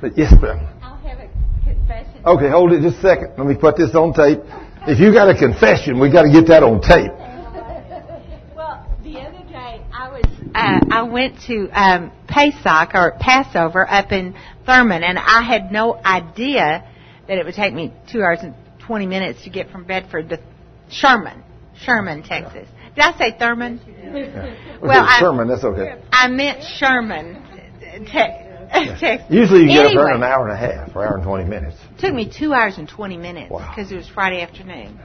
But 0.00 0.16
yes, 0.16 0.32
ma'am. 0.40 0.66
I'll 0.80 0.96
have 0.96 1.18
a 1.18 1.28
confession. 1.62 2.22
Okay, 2.24 2.48
hold 2.48 2.72
it 2.72 2.80
just 2.80 2.96
a 2.96 3.02
second. 3.02 3.32
Let 3.36 3.46
me 3.46 3.54
put 3.54 3.76
this 3.76 3.94
on 3.94 4.14
tape. 4.14 4.38
If 4.86 5.00
you 5.00 5.12
got 5.12 5.28
a 5.28 5.38
confession, 5.38 6.00
we 6.00 6.10
got 6.10 6.22
to 6.22 6.32
get 6.32 6.46
that 6.48 6.62
on 6.62 6.80
tape. 6.80 7.12
Well, 8.56 8.86
the 9.04 9.20
other 9.20 9.44
day 9.48 9.82
I 9.92 10.08
was 10.08 10.24
uh, 10.54 10.80
I 10.90 11.02
went 11.02 11.40
to 11.46 11.68
um, 11.70 12.10
Pesach 12.26 12.94
or 12.94 13.16
Passover 13.20 13.88
up 13.88 14.10
in 14.12 14.34
Thurman, 14.66 15.04
and 15.04 15.18
I 15.18 15.42
had 15.42 15.70
no 15.70 15.94
idea 15.94 16.88
that 17.28 17.38
it 17.38 17.44
would 17.44 17.54
take 17.54 17.72
me 17.72 17.92
two 18.10 18.22
hours 18.22 18.40
and 18.42 18.54
twenty 18.80 19.06
minutes 19.06 19.44
to 19.44 19.50
get 19.50 19.70
from 19.70 19.84
Bedford 19.84 20.30
to 20.30 20.40
Sherman, 20.90 21.44
Sherman, 21.76 22.24
Texas. 22.24 22.68
Did 22.98 23.14
I 23.14 23.16
say 23.16 23.38
Thurman? 23.38 23.80
Well, 24.82 24.90
okay, 24.90 24.98
I- 24.98 25.20
Sherman, 25.20 25.46
that's 25.46 25.62
okay. 25.62 26.02
I 26.10 26.26
meant 26.26 26.64
Sherman, 26.64 27.40
te- 27.80 28.08
Texas. 28.10 29.24
Usually 29.30 29.62
you 29.62 29.68
get 29.68 29.86
up 29.86 29.92
there 29.94 30.08
in 30.10 30.16
an 30.16 30.22
hour 30.24 30.48
and 30.48 30.52
a 30.52 30.56
half, 30.56 30.96
or 30.96 31.06
hour 31.06 31.14
and 31.14 31.22
20 31.24 31.44
minutes. 31.44 31.76
It 31.96 32.00
took 32.00 32.12
me 32.12 32.28
two 32.28 32.52
hours 32.52 32.76
and 32.76 32.88
20 32.88 33.16
minutes 33.16 33.52
Wow. 33.52 33.72
because 33.72 33.92
it 33.92 33.96
was 33.96 34.08
Friday 34.08 34.40
afternoon. 34.40 34.98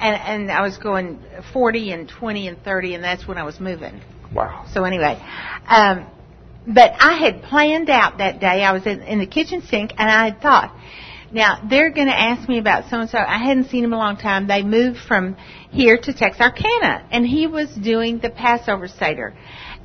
And, 0.00 0.14
and 0.14 0.52
I 0.52 0.62
was 0.62 0.78
going 0.78 1.18
40 1.52 1.90
and 1.90 2.08
20 2.08 2.46
and 2.46 2.62
30, 2.62 2.94
and 2.94 3.02
that's 3.02 3.26
when 3.26 3.36
I 3.36 3.42
was 3.42 3.58
moving. 3.58 4.00
Wow. 4.32 4.66
So 4.72 4.84
anyway, 4.84 5.20
um, 5.66 6.06
but 6.68 6.92
I 7.00 7.14
had 7.18 7.42
planned 7.42 7.90
out 7.90 8.18
that 8.18 8.38
day. 8.38 8.62
I 8.62 8.70
was 8.70 8.86
in, 8.86 9.02
in 9.02 9.18
the 9.18 9.26
kitchen 9.26 9.62
sink, 9.62 9.92
and 9.98 10.08
I 10.08 10.26
had 10.26 10.40
thought, 10.40 10.72
now 11.32 11.66
they're 11.68 11.90
going 11.90 12.06
to 12.06 12.18
ask 12.18 12.48
me 12.48 12.58
about 12.58 12.88
so 12.90 13.00
and 13.00 13.10
so. 13.10 13.18
I 13.18 13.38
hadn't 13.38 13.70
seen 13.70 13.84
him 13.84 13.92
a 13.92 13.98
long 13.98 14.16
time. 14.16 14.46
They 14.46 14.62
moved 14.62 14.98
from 14.98 15.36
here 15.70 15.98
to 15.98 16.12
Texarkana, 16.12 17.06
and 17.10 17.26
he 17.26 17.46
was 17.46 17.68
doing 17.74 18.18
the 18.18 18.30
Passover 18.30 18.88
Seder. 18.88 19.34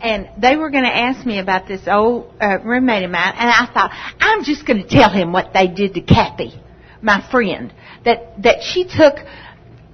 And 0.02 0.30
they 0.38 0.56
were 0.56 0.70
going 0.70 0.84
to 0.84 0.96
ask 0.96 1.26
me 1.26 1.40
about 1.40 1.68
this 1.68 1.82
old 1.88 2.34
uh, 2.42 2.60
roommate 2.64 3.04
of 3.04 3.12
mine, 3.12 3.34
and 3.38 3.50
I 3.50 3.72
thought, 3.74 3.92
I'm 4.20 4.44
just 4.44 4.66
going 4.66 4.82
to 4.82 4.88
tell 4.88 5.10
him 5.10 5.32
what 5.32 5.52
they 5.54 5.68
did 5.68 5.94
to 5.94 6.02
Kathy, 6.02 6.54
my 7.02 7.26
friend, 7.30 7.74
that 8.06 8.42
that 8.44 8.64
she 8.64 8.86
took 8.86 9.16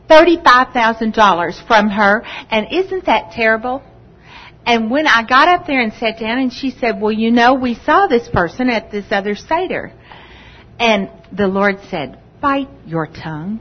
thirty-five 0.07 0.73
thousand 0.73 1.13
dollars 1.13 1.61
from 1.67 1.89
her, 1.89 2.23
and 2.49 2.67
isn't 2.71 3.05
that 3.05 3.31
terrible? 3.31 3.83
And 4.65 4.91
when 4.91 5.07
I 5.07 5.23
got 5.27 5.47
up 5.47 5.67
there 5.67 5.81
and 5.81 5.93
sat 5.93 6.19
down, 6.19 6.39
and 6.39 6.51
she 6.53 6.71
said, 6.71 6.99
"Well, 7.01 7.11
you 7.11 7.31
know, 7.31 7.53
we 7.55 7.75
saw 7.75 8.07
this 8.07 8.27
person 8.29 8.69
at 8.69 8.91
this 8.91 9.05
other 9.11 9.35
seder," 9.35 9.91
and 10.79 11.09
the 11.31 11.47
Lord 11.47 11.79
said, 11.89 12.19
"Bite 12.41 12.69
your 12.85 13.05
tongue." 13.05 13.59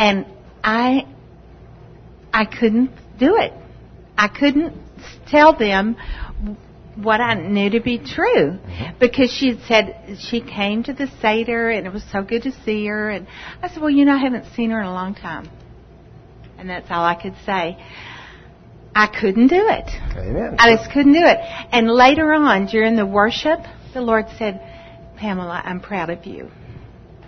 And 0.00 0.24
I, 0.64 1.06
I 2.32 2.46
couldn't 2.46 2.90
do 3.18 3.36
it. 3.36 3.52
I 4.16 4.28
couldn't 4.28 4.74
tell 5.28 5.54
them 5.56 5.96
what 6.96 7.20
I 7.20 7.34
knew 7.34 7.68
to 7.68 7.80
be 7.80 7.98
true 7.98 8.58
mm-hmm. 8.58 8.98
because 8.98 9.30
she 9.30 9.50
had 9.50 9.60
said 9.68 10.18
she 10.18 10.40
came 10.40 10.82
to 10.84 10.94
the 10.94 11.06
Seder 11.20 11.68
and 11.68 11.86
it 11.86 11.92
was 11.92 12.02
so 12.10 12.22
good 12.22 12.44
to 12.44 12.52
see 12.64 12.86
her. 12.86 13.10
And 13.10 13.26
I 13.62 13.68
said, 13.68 13.82
Well, 13.82 13.90
you 13.90 14.06
know, 14.06 14.14
I 14.14 14.18
haven't 14.18 14.46
seen 14.54 14.70
her 14.70 14.80
in 14.80 14.86
a 14.86 14.92
long 14.92 15.14
time. 15.14 15.50
And 16.56 16.70
that's 16.70 16.90
all 16.90 17.04
I 17.04 17.14
could 17.14 17.34
say. 17.44 17.78
I 18.94 19.06
couldn't 19.06 19.48
do 19.48 19.68
it. 19.68 19.90
Amen. 20.16 20.56
I 20.58 20.74
just 20.74 20.90
couldn't 20.92 21.12
do 21.12 21.22
it. 21.22 21.38
And 21.72 21.90
later 21.90 22.32
on, 22.32 22.66
during 22.66 22.96
the 22.96 23.06
worship, 23.06 23.60
the 23.92 24.00
Lord 24.00 24.26
said, 24.38 24.62
Pamela, 25.18 25.60
I'm 25.62 25.80
proud 25.80 26.08
of 26.08 26.24
you 26.24 26.50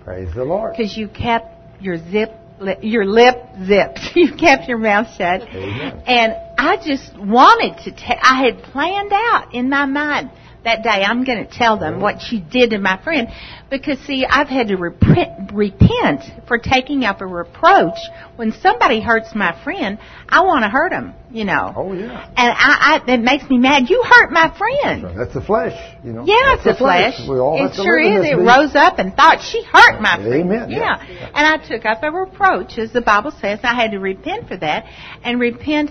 Praise 0.05 0.35
the 0.35 0.45
Lord. 0.45 0.75
because 0.75 0.97
you 0.97 1.09
kept 1.09 1.83
your 1.83 1.99
zip, 2.11 2.33
your 2.81 3.05
lip 3.05 3.37
zipped. 3.65 4.01
You 4.15 4.35
kept 4.37 4.69
your 4.69 4.79
mouth 4.79 5.09
shut. 5.17 5.43
Amen. 5.43 6.03
And 6.07 6.37
I 6.59 6.77
just 6.77 7.17
wanted 7.19 7.83
to 7.85 7.93
tell, 7.93 8.17
I 8.23 8.45
had 8.45 8.62
planned 8.62 9.12
out 9.12 9.55
in 9.55 9.69
my 9.69 9.87
mind 9.87 10.31
that 10.64 10.83
day 10.83 11.03
I'm 11.05 11.25
going 11.25 11.46
to 11.46 11.51
tell 11.51 11.79
them 11.79 12.01
what 12.01 12.20
she 12.20 12.40
did 12.40 12.70
to 12.70 12.79
my 12.79 13.03
friend. 13.03 13.29
Because 13.70 13.98
see, 14.01 14.25
I've 14.29 14.48
had 14.48 14.68
to 14.68 14.77
repent, 14.77 15.53
repent 15.53 16.22
for 16.46 16.59
taking 16.59 17.05
up 17.05 17.20
a 17.20 17.27
reproach. 17.27 17.98
When 18.37 18.53
somebody 18.53 19.01
hurts 19.01 19.35
my 19.35 19.61
friend, 19.64 19.98
I 20.29 20.42
want 20.42 20.64
to 20.64 20.68
hurt 20.68 20.90
them, 20.90 21.14
you 21.31 21.44
know. 21.44 21.72
Oh, 21.75 21.92
yeah. 21.92 22.27
And 22.37 22.53
I, 22.53 23.03
I, 23.03 23.03
that 23.07 23.20
makes 23.20 23.48
me 23.48 23.59
mad. 23.59 23.88
You 23.88 24.05
hurt 24.07 24.31
my 24.31 24.57
friend. 24.57 25.18
That's 25.18 25.35
the 25.35 25.40
flesh, 25.42 25.79
you 26.05 26.12
know. 26.12 26.25
Yeah, 26.25 26.35
That's 26.57 26.66
it's 26.66 26.79
the 26.79 26.85
a 26.85 26.87
flesh. 26.87 27.20
We 27.29 27.38
all 27.38 27.66
it 27.66 27.75
sure 27.75 27.98
is. 27.98 28.25
It 28.27 28.37
beast. 28.37 28.46
rose 28.46 28.75
up 28.75 28.98
and 28.98 29.14
thought 29.14 29.40
she 29.42 29.62
hurt 29.64 30.01
my 30.01 30.16
friend. 30.16 30.35
Amen, 30.35 30.70
yeah. 30.70 31.05
Yeah. 31.09 31.31
And 31.35 31.46
I 31.46 31.66
took 31.66 31.85
up 31.85 32.03
a 32.03 32.11
reproach, 32.11 32.79
as 32.79 32.92
the 32.92 33.03
Bible 33.03 33.33
says. 33.40 33.61
I 33.62 33.75
had 33.75 33.92
to 33.92 33.98
repent 33.98 34.48
for 34.48 34.57
that 34.57 34.85
and 35.25 35.40
repent 35.40 35.90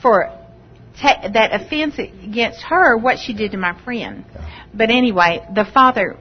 for 0.00 0.41
ta- 1.02 1.28
that 1.32 1.52
offense 1.60 1.98
against 1.98 2.60
her, 2.62 2.96
what 2.96 3.18
she 3.18 3.34
did 3.34 3.50
to 3.52 3.58
my 3.58 3.78
friend. 3.84 4.24
But 4.72 4.90
anyway, 4.90 5.44
the 5.54 5.64
father 5.64 6.16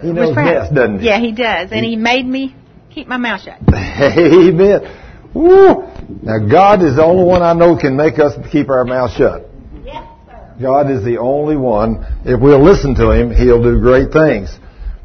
He 0.00 0.08
was 0.08 0.16
knows 0.16 0.34
proud. 0.34 0.54
best, 0.54 0.74
doesn't 0.74 1.00
he? 1.00 1.06
Yeah, 1.06 1.18
he 1.18 1.32
does, 1.32 1.70
and 1.72 1.84
He- 1.84 1.90
he 1.90 1.96
made 1.96 2.24
me 2.26 2.54
keep 2.94 3.06
my 3.08 3.16
mouth 3.16 3.42
shut. 3.42 3.58
Amen. 3.72 4.80
Woo! 5.34 5.84
Now 6.22 6.38
God 6.50 6.82
is 6.82 6.96
the 6.96 7.04
only 7.04 7.24
one 7.24 7.42
I 7.42 7.52
know 7.52 7.76
can 7.76 7.96
make 7.96 8.18
us 8.18 8.32
keep 8.50 8.68
our 8.68 8.84
mouth 8.84 9.12
shut. 9.12 9.48
Yes, 9.84 10.04
sir. 10.26 10.54
God 10.60 10.90
is 10.90 11.04
the 11.04 11.18
only 11.18 11.56
one. 11.56 12.04
If 12.24 12.40
we'll 12.40 12.62
listen 12.64 12.94
to 12.96 13.10
Him, 13.12 13.30
He'll 13.32 13.62
do 13.62 13.78
great 13.80 14.10
things. 14.12 14.50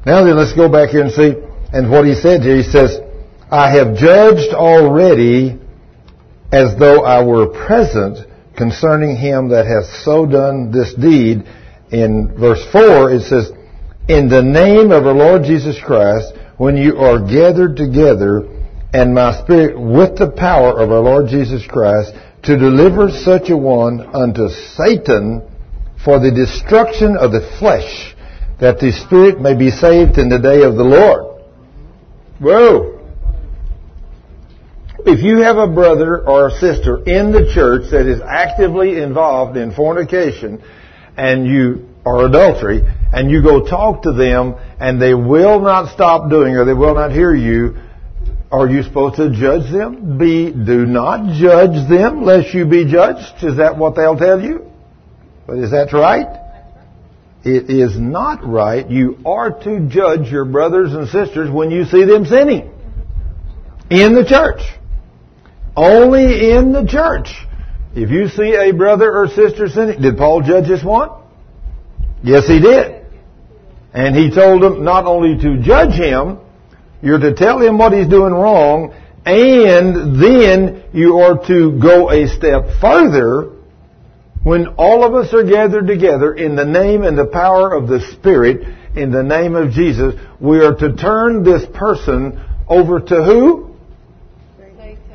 Now 0.05 0.23
then, 0.23 0.35
let's 0.37 0.53
go 0.53 0.67
back 0.69 0.89
here 0.89 1.01
and 1.03 1.11
see. 1.11 1.33
And 1.73 1.91
what 1.91 2.05
He 2.05 2.15
said 2.15 2.41
here, 2.41 2.55
He 2.57 2.63
says, 2.63 2.99
I 3.51 3.69
have 3.77 3.95
judged 3.95 4.53
already 4.53 5.59
as 6.51 6.75
though 6.79 7.03
I 7.03 7.23
were 7.23 7.47
present 7.47 8.17
concerning 8.55 9.15
him 9.15 9.49
that 9.49 9.65
hath 9.65 10.03
so 10.03 10.25
done 10.25 10.71
this 10.71 10.93
deed. 10.93 11.43
In 11.91 12.35
verse 12.37 12.63
4, 12.71 13.11
it 13.11 13.21
says, 13.21 13.51
In 14.07 14.29
the 14.29 14.41
name 14.41 14.91
of 14.91 15.05
our 15.05 15.13
Lord 15.13 15.43
Jesus 15.43 15.79
Christ, 15.83 16.33
when 16.57 16.77
you 16.77 16.97
are 16.97 17.19
gathered 17.19 17.75
together, 17.75 18.47
and 18.93 19.13
my 19.13 19.41
spirit 19.41 19.79
with 19.79 20.17
the 20.17 20.31
power 20.31 20.79
of 20.79 20.91
our 20.91 21.01
Lord 21.01 21.27
Jesus 21.27 21.65
Christ, 21.67 22.13
to 22.43 22.57
deliver 22.57 23.09
such 23.09 23.49
a 23.49 23.57
one 23.57 23.99
unto 24.15 24.47
Satan 24.77 25.43
for 26.03 26.19
the 26.19 26.31
destruction 26.31 27.17
of 27.17 27.31
the 27.31 27.41
flesh, 27.59 28.15
that 28.59 28.79
the 28.79 28.91
spirit 28.91 29.41
may 29.41 29.55
be 29.55 29.71
saved 29.71 30.17
in 30.17 30.29
the 30.29 30.39
day 30.39 30.63
of 30.63 30.75
the 30.75 30.83
Lord. 30.83 31.43
Whoa! 32.39 32.94
If 35.07 35.23
you 35.23 35.43
have 35.43 35.57
a 35.57 35.67
brother 35.67 36.27
or 36.27 36.47
a 36.47 36.51
sister 36.51 36.97
in 36.97 37.31
the 37.31 37.51
church 37.53 37.91
that 37.91 38.07
is 38.07 38.19
actively 38.21 38.97
involved 38.97 39.55
in 39.55 39.71
fornication 39.71 40.63
and 41.15 41.45
you 41.45 41.89
or 42.03 42.25
adultery 42.25 42.81
and 43.13 43.29
you 43.29 43.43
go 43.43 43.67
talk 43.67 44.01
to 44.03 44.13
them 44.13 44.55
and 44.79 44.99
they 44.99 45.13
will 45.13 45.59
not 45.59 45.93
stop 45.93 46.31
doing 46.31 46.55
or 46.55 46.65
they 46.65 46.73
will 46.73 46.95
not 46.95 47.11
hear 47.11 47.35
you, 47.35 47.77
are 48.51 48.67
you 48.67 48.81
supposed 48.81 49.17
to 49.17 49.29
judge 49.29 49.71
them? 49.71 50.17
Be 50.17 50.51
do 50.51 50.87
not 50.87 51.35
judge 51.39 51.87
them 51.87 52.23
lest 52.23 52.55
you 52.55 52.65
be 52.65 52.91
judged. 52.91 53.43
Is 53.43 53.57
that 53.57 53.77
what 53.77 53.95
they'll 53.95 54.17
tell 54.17 54.41
you? 54.41 54.71
But 55.45 55.59
is 55.59 55.69
that 55.69 55.93
right? 55.93 56.41
It 57.43 57.69
is 57.69 57.99
not 57.99 58.43
right. 58.43 58.89
You 58.89 59.19
are 59.23 59.51
to 59.51 59.87
judge 59.87 60.31
your 60.31 60.45
brothers 60.45 60.93
and 60.93 61.07
sisters 61.09 61.51
when 61.51 61.69
you 61.69 61.85
see 61.85 62.05
them 62.05 62.25
sinning 62.25 62.71
in 63.91 64.15
the 64.15 64.25
church. 64.25 64.61
Only 65.75 66.51
in 66.51 66.71
the 66.71 66.85
church. 66.85 67.29
If 67.95 68.09
you 68.09 68.27
see 68.29 68.55
a 68.55 68.71
brother 68.71 69.11
or 69.11 69.27
sister 69.27 69.67
sinning, 69.67 70.01
did 70.01 70.17
Paul 70.17 70.41
judge 70.41 70.67
this 70.67 70.83
one? 70.83 71.09
Yes, 72.23 72.47
he 72.47 72.59
did. 72.59 73.05
And 73.93 74.15
he 74.15 74.29
told 74.29 74.61
them 74.61 74.83
not 74.83 75.05
only 75.05 75.41
to 75.41 75.61
judge 75.61 75.93
him, 75.93 76.39
you're 77.01 77.19
to 77.19 77.33
tell 77.33 77.59
him 77.59 77.77
what 77.77 77.93
he's 77.93 78.07
doing 78.07 78.33
wrong, 78.33 78.93
and 79.25 80.21
then 80.21 80.83
you 80.93 81.17
are 81.19 81.45
to 81.47 81.79
go 81.79 82.11
a 82.11 82.27
step 82.27 82.65
further 82.81 83.51
when 84.43 84.67
all 84.77 85.03
of 85.03 85.15
us 85.15 85.33
are 85.33 85.43
gathered 85.43 85.87
together 85.87 86.33
in 86.33 86.55
the 86.55 86.65
name 86.65 87.03
and 87.03 87.17
the 87.17 87.25
power 87.25 87.73
of 87.73 87.87
the 87.87 87.99
Spirit, 88.13 88.61
in 88.95 89.11
the 89.11 89.23
name 89.23 89.55
of 89.55 89.71
Jesus, 89.71 90.13
we 90.39 90.59
are 90.63 90.75
to 90.75 90.95
turn 90.95 91.43
this 91.43 91.65
person 91.73 92.43
over 92.67 92.99
to 92.99 93.23
who? 93.23 93.74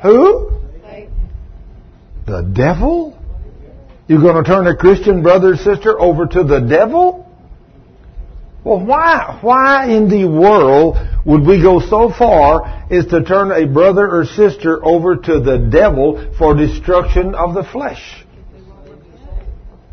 Who? 0.01 0.51
The 2.25 2.41
devil? 2.41 3.17
You're 4.07 4.21
going 4.21 4.43
to 4.43 4.49
turn 4.49 4.67
a 4.67 4.75
Christian 4.75 5.21
brother 5.21 5.53
or 5.53 5.57
sister 5.57 5.99
over 5.99 6.25
to 6.25 6.43
the 6.43 6.59
devil? 6.59 7.27
Well, 8.63 8.85
why, 8.85 9.39
why 9.41 9.87
in 9.87 10.07
the 10.07 10.25
world 10.25 10.97
would 11.25 11.41
we 11.41 11.61
go 11.61 11.79
so 11.79 12.11
far 12.15 12.85
as 12.91 13.07
to 13.07 13.23
turn 13.23 13.51
a 13.51 13.65
brother 13.65 14.07
or 14.07 14.25
sister 14.25 14.83
over 14.85 15.15
to 15.15 15.39
the 15.39 15.57
devil 15.57 16.33
for 16.37 16.55
destruction 16.55 17.33
of 17.33 17.55
the 17.55 17.63
flesh? 17.63 18.23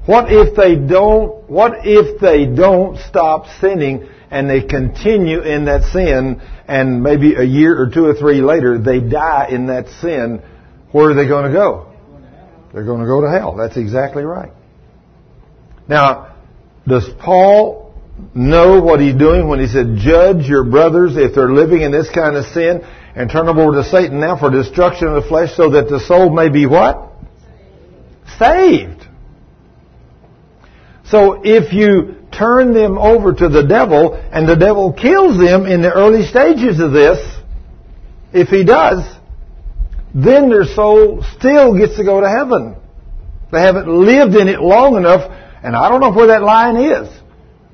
What 0.05 0.27
if 0.31 0.55
they 0.55 0.77
don't, 0.77 1.49
what 1.51 1.87
if 1.87 2.21
they 2.21 2.47
don't 2.47 2.99
stop 2.99 3.47
sinning 3.61 4.09
and 4.31 4.49
they 4.49 4.63
continue 4.63 5.41
in 5.41 5.65
that 5.67 5.91
sin 5.93 6.41
and 6.67 7.03
maybe 7.03 7.35
a 7.35 7.43
year 7.43 7.81
or 7.81 7.89
two 7.91 8.05
or 8.05 8.15
three 8.15 8.41
later 8.41 8.79
they 8.79 9.01
die 9.01 9.49
in 9.51 9.67
that 9.67 9.89
sin? 10.01 10.43
Where 10.93 11.11
are 11.11 11.15
they 11.15 11.27
going 11.27 11.51
to 11.51 11.53
go? 11.53 11.93
They're 12.73 12.85
going 12.85 13.01
to 13.01 13.07
go 13.07 13.23
to 13.23 13.31
hell. 13.31 13.57
That's 13.57 13.77
exactly 13.77 14.23
right. 14.23 14.53
Now, 15.89 16.37
does 16.87 17.09
Paul 17.19 17.95
know 18.35 18.81
what 18.81 19.01
he's 19.01 19.15
doing 19.15 19.49
when 19.49 19.61
he 19.61 19.67
said, 19.67 19.97
judge 19.97 20.47
your 20.47 20.65
brothers 20.65 21.17
if 21.17 21.35
they're 21.35 21.51
living 21.51 21.83
in 21.83 21.93
this 21.93 22.09
kind 22.11 22.37
of 22.37 22.45
sin 22.47 22.83
and 23.15 23.31
turn 23.31 23.47
them 23.47 23.59
over 23.59 23.83
to 23.83 23.89
Satan 23.89 24.21
now 24.21 24.39
for 24.39 24.51
destruction 24.51 25.09
of 25.09 25.23
the 25.23 25.29
flesh 25.29 25.57
so 25.57 25.71
that 25.71 25.89
the 25.89 26.01
soul 26.01 26.31
may 26.31 26.49
be 26.49 26.67
what? 26.67 27.13
Saved. 28.39 29.07
So 31.07 31.41
if 31.43 31.73
you 31.73 32.17
turn 32.39 32.73
them 32.73 32.97
over 32.97 33.33
to 33.33 33.49
the 33.49 33.65
devil 33.65 34.15
and 34.15 34.49
the 34.49 34.57
devil 34.57 34.93
kills 34.93 35.39
them 35.39 35.67
in 35.67 35.83
the 35.83 35.93
early 35.93 36.25
stages 36.27 36.81
of 36.81 36.93
this, 36.93 37.19
if 38.33 38.49
he 38.49 38.65
does, 38.65 39.05
then 40.15 40.49
their 40.49 40.65
soul 40.65 41.25
still 41.37 41.77
gets 41.77 41.97
to 41.97 42.05
go 42.05 42.21
to 42.21 42.29
heaven. 42.29 42.77
They 43.51 43.61
haven't 43.61 43.89
lived 43.89 44.35
in 44.35 44.49
it 44.49 44.61
long 44.61 44.97
enough, 44.97 45.31
and 45.63 45.75
I 45.75 45.89
don't 45.89 46.01
know 46.01 46.13
where 46.13 46.29
that 46.29 46.43
line 46.43 46.77
is. 46.77 47.09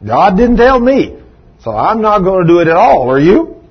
God 0.06 0.36
didn't 0.36 0.56
tell 0.56 0.78
me. 0.78 1.20
So 1.60 1.70
I'm 1.70 2.02
not 2.02 2.20
going 2.20 2.46
to 2.46 2.52
do 2.52 2.60
it 2.60 2.68
at 2.68 2.76
all, 2.76 3.10
are 3.10 3.20
you? 3.20 3.62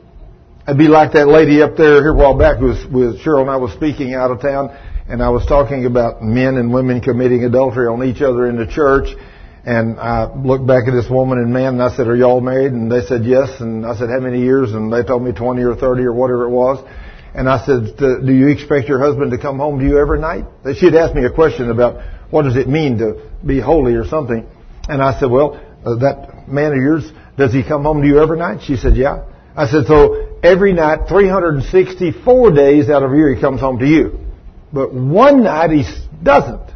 It'd 0.68 0.78
be 0.78 0.88
like 0.88 1.14
that 1.14 1.28
lady 1.28 1.62
up 1.62 1.76
there 1.76 2.02
here 2.02 2.12
a 2.12 2.16
while 2.16 2.38
back 2.38 2.60
with 2.60 3.22
Cheryl 3.22 3.42
and 3.42 3.50
I 3.50 3.58
was 3.58 3.74
speaking 3.74 4.14
out 4.14 4.32
of 4.32 4.42
town 4.42 4.76
and 5.10 5.22
I 5.22 5.30
was 5.30 5.46
talking 5.46 5.86
about 5.86 6.24
men 6.24 6.56
and 6.56 6.74
women 6.74 7.02
committing 7.02 7.44
adultery 7.44 7.88
on 7.88 8.04
each 8.04 8.22
other 8.22 8.48
in 8.48 8.56
the 8.56 8.66
church. 8.66 9.10
And 9.66 9.98
I 9.98 10.34
looked 10.34 10.68
back 10.68 10.88
at 10.88 10.92
this 10.92 11.10
woman 11.10 11.38
and 11.38 11.54
man, 11.54 11.76
and 11.76 11.84
I 11.84 11.96
said, 11.96 12.08
"Are 12.08 12.16
y'all 12.16 12.42
married?" 12.42 12.74
And 12.74 12.92
they 12.92 13.02
said 13.02 13.24
yes. 13.24 13.62
And 13.62 13.86
I 13.86 13.96
said, 13.96 14.10
"How 14.10 14.20
many 14.20 14.42
years?" 14.42 14.74
And 14.74 14.92
they 14.92 15.04
told 15.04 15.24
me 15.24 15.32
20 15.32 15.64
or 15.64 15.76
30 15.76 16.04
or 16.04 16.14
whatever 16.14 16.44
it 16.44 16.50
was. 16.50 16.84
And 17.34 17.50
I 17.50 17.66
said, 17.66 17.96
"Do 17.98 18.34
you 18.34 18.48
expect 18.48 18.90
your 18.90 19.00
husband 19.00 19.32
to 19.32 19.38
come 19.38 19.60
home 19.60 19.80
to 19.80 19.86
you 19.86 19.98
every 20.00 20.20
night?" 20.20 20.46
She 20.76 20.86
had 20.86 20.96
asked 20.96 21.16
me 21.16 21.24
a 21.24 21.30
question 21.30 21.72
about 21.72 21.98
what 22.30 22.44
does 22.44 22.58
it 22.58 22.68
mean 22.68 22.98
to 22.98 23.16
be 23.46 23.60
holy 23.60 23.96
or 23.96 24.06
something. 24.06 24.46
And 24.90 25.02
I 25.02 25.18
said, 25.18 25.32
"Well, 25.32 25.58
uh, 25.86 25.96
that 25.96 26.50
man 26.50 26.74
of 26.74 26.78
yours, 26.78 27.12
does 27.38 27.54
he 27.54 27.64
come 27.64 27.84
home 27.84 28.02
to 28.02 28.08
you 28.08 28.20
every 28.20 28.38
night?" 28.38 28.62
She 28.64 28.76
said, 28.76 28.98
"Yeah." 28.98 29.20
I 29.56 29.68
said, 29.68 29.86
"So 29.86 30.26
every 30.44 30.74
night, 30.74 31.08
364 31.08 32.52
days 32.52 32.90
out 32.90 33.02
of 33.02 33.14
a 33.14 33.16
year, 33.16 33.34
he 33.34 33.40
comes 33.40 33.62
home 33.62 33.80
to 33.80 33.88
you, 33.88 34.20
but 34.74 34.94
one 34.94 35.44
night 35.44 35.72
he 35.72 35.86
doesn't, 36.22 36.70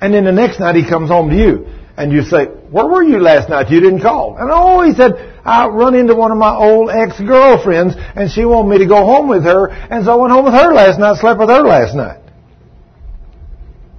and 0.00 0.14
then 0.14 0.24
the 0.24 0.32
next 0.32 0.58
night 0.58 0.74
he 0.74 0.88
comes 0.88 1.10
home 1.10 1.28
to 1.28 1.36
you." 1.36 1.66
And 1.96 2.12
you 2.12 2.22
say, 2.22 2.46
where 2.46 2.86
were 2.86 3.04
you 3.04 3.20
last 3.20 3.48
night? 3.48 3.70
You 3.70 3.80
didn't 3.80 4.00
call. 4.00 4.36
And 4.36 4.50
oh, 4.50 4.82
he 4.82 4.94
said, 4.94 5.12
I 5.44 5.68
run 5.68 5.94
into 5.94 6.14
one 6.14 6.32
of 6.32 6.38
my 6.38 6.54
old 6.54 6.90
ex-girlfriends 6.90 7.94
and 7.96 8.30
she 8.30 8.44
wanted 8.44 8.70
me 8.70 8.78
to 8.78 8.86
go 8.86 9.04
home 9.04 9.28
with 9.28 9.44
her. 9.44 9.68
And 9.68 10.04
so 10.04 10.12
I 10.12 10.14
went 10.16 10.32
home 10.32 10.44
with 10.44 10.54
her 10.54 10.72
last 10.72 10.98
night, 10.98 11.18
slept 11.18 11.38
with 11.38 11.50
her 11.50 11.62
last 11.62 11.94
night. 11.94 12.20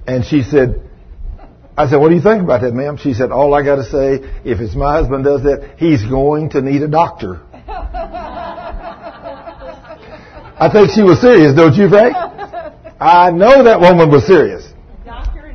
And 0.06 0.24
she 0.24 0.42
said, 0.42 0.82
I 1.76 1.88
said, 1.88 1.96
what 1.96 2.10
do 2.10 2.14
you 2.14 2.22
think 2.22 2.42
about 2.42 2.62
that, 2.62 2.74
ma'am? 2.74 2.96
She 2.96 3.14
said, 3.14 3.30
all 3.30 3.54
I 3.54 3.62
got 3.62 3.76
to 3.76 3.84
say, 3.84 4.20
if 4.44 4.60
it's 4.60 4.74
my 4.74 4.94
husband 4.96 5.24
does 5.24 5.42
that, 5.42 5.76
he's 5.78 6.04
going 6.04 6.50
to 6.50 6.62
need 6.62 6.82
a 6.82 6.88
doctor. 6.88 7.40
I 10.58 10.70
think 10.72 10.90
she 10.90 11.02
was 11.02 11.20
serious, 11.20 11.54
don't 11.54 11.74
you, 11.74 11.88
Frank? 11.88 12.16
I 12.98 13.30
know 13.30 13.64
that 13.64 13.80
woman 13.80 14.10
was 14.10 14.26
serious. 14.26 14.66
Doctor 15.04 15.54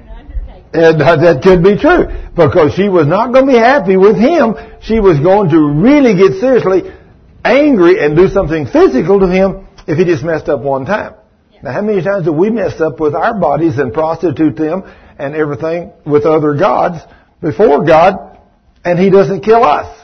And 0.73 1.01
uh, 1.01 1.15
that 1.17 1.41
could 1.41 1.63
be 1.63 1.75
true. 1.75 2.05
Because 2.35 2.73
she 2.73 2.87
was 2.87 3.07
not 3.07 3.33
going 3.33 3.45
to 3.45 3.51
be 3.51 3.57
happy 3.57 3.97
with 3.97 4.17
him. 4.17 4.55
She 4.81 4.99
was 4.99 5.19
going 5.19 5.49
to 5.49 5.59
really 5.59 6.15
get 6.15 6.39
seriously 6.39 6.91
angry 7.43 8.03
and 8.03 8.15
do 8.15 8.27
something 8.29 8.67
physical 8.67 9.19
to 9.19 9.27
him 9.27 9.67
if 9.87 9.97
he 9.97 10.05
just 10.05 10.23
messed 10.23 10.47
up 10.47 10.61
one 10.61 10.85
time. 10.85 11.15
Now 11.63 11.73
how 11.73 11.81
many 11.81 12.01
times 12.01 12.25
do 12.25 12.31
we 12.31 12.49
mess 12.49 12.79
up 12.79 12.99
with 12.99 13.13
our 13.13 13.39
bodies 13.39 13.77
and 13.77 13.93
prostitute 13.93 14.55
them 14.55 14.83
and 15.19 15.35
everything 15.35 15.91
with 16.05 16.25
other 16.25 16.55
gods 16.55 17.03
before 17.41 17.85
God 17.85 18.39
and 18.83 18.97
he 18.97 19.09
doesn't 19.09 19.41
kill 19.41 19.63
us? 19.63 19.97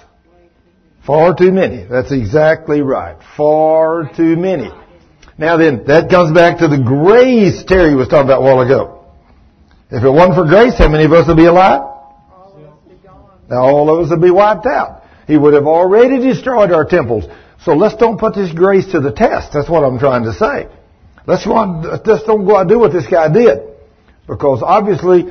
Far 1.06 1.36
too 1.36 1.52
many. 1.52 1.86
That's 1.86 2.12
exactly 2.12 2.82
right. 2.82 3.18
Far 3.38 4.12
too 4.14 4.36
many. 4.36 4.70
Now 5.38 5.58
then, 5.58 5.86
that 5.86 6.10
comes 6.10 6.34
back 6.34 6.60
to 6.60 6.68
the 6.68 6.80
grace 6.80 7.64
Terry 7.64 7.96
was 7.96 8.08
talking 8.08 8.26
about 8.26 8.40
a 8.40 8.44
while 8.44 8.62
ago. 8.62 9.06
If 9.90 10.04
it 10.04 10.10
wasn't 10.10 10.36
for 10.36 10.46
grace, 10.46 10.78
how 10.78 10.90
many 10.90 11.06
of 11.06 11.14
us 11.14 11.28
would 11.28 11.38
be 11.38 11.46
alive? 11.46 11.97
Now 13.50 13.64
all 13.64 13.90
of 13.90 14.06
us 14.06 14.12
would 14.12 14.22
be 14.22 14.32
wiped 14.32 14.66
out. 14.66 15.04
He 15.26 15.38
would 15.38 15.54
have 15.54 15.66
already 15.66 16.20
destroyed 16.20 16.72
our 16.72 16.86
temples. 16.86 17.26
So 17.64 17.74
let's 17.74 17.96
don't 17.96 18.20
put 18.20 18.36
this 18.36 18.52
grace 18.52 18.92
to 18.92 19.00
the 19.00 19.12
test. 19.12 19.54
That's 19.54 19.70
what 19.70 19.84
I'm 19.84 20.00
trying 20.00 20.24
to 20.24 20.34
say. 20.34 20.68
Let's, 21.26 21.46
go 21.46 21.54
on, 21.54 21.82
don't 22.04 22.46
go 22.46 22.56
out 22.56 22.62
and 22.62 22.70
do 22.70 22.80
what 22.80 22.94
this 22.94 23.08
guy 23.08 23.32
did. 23.32 23.60
Because 24.28 24.62
obviously, 24.64 25.26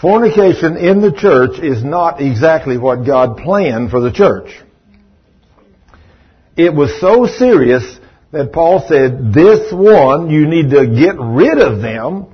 fornication 0.00 0.76
in 0.76 1.00
the 1.00 1.12
church 1.12 1.58
is 1.58 1.82
not 1.82 2.20
exactly 2.20 2.78
what 2.78 3.04
God 3.04 3.38
planned 3.38 3.90
for 3.90 4.00
the 4.00 4.12
church. 4.12 4.52
It 6.56 6.74
was 6.74 7.00
so 7.00 7.26
serious 7.26 7.98
that 8.30 8.52
Paul 8.52 8.84
said, 8.86 9.32
this 9.32 9.72
one, 9.72 10.30
you 10.30 10.46
need 10.46 10.70
to 10.70 10.86
get 10.86 11.16
rid 11.18 11.58
of 11.58 11.80
them 11.80 12.28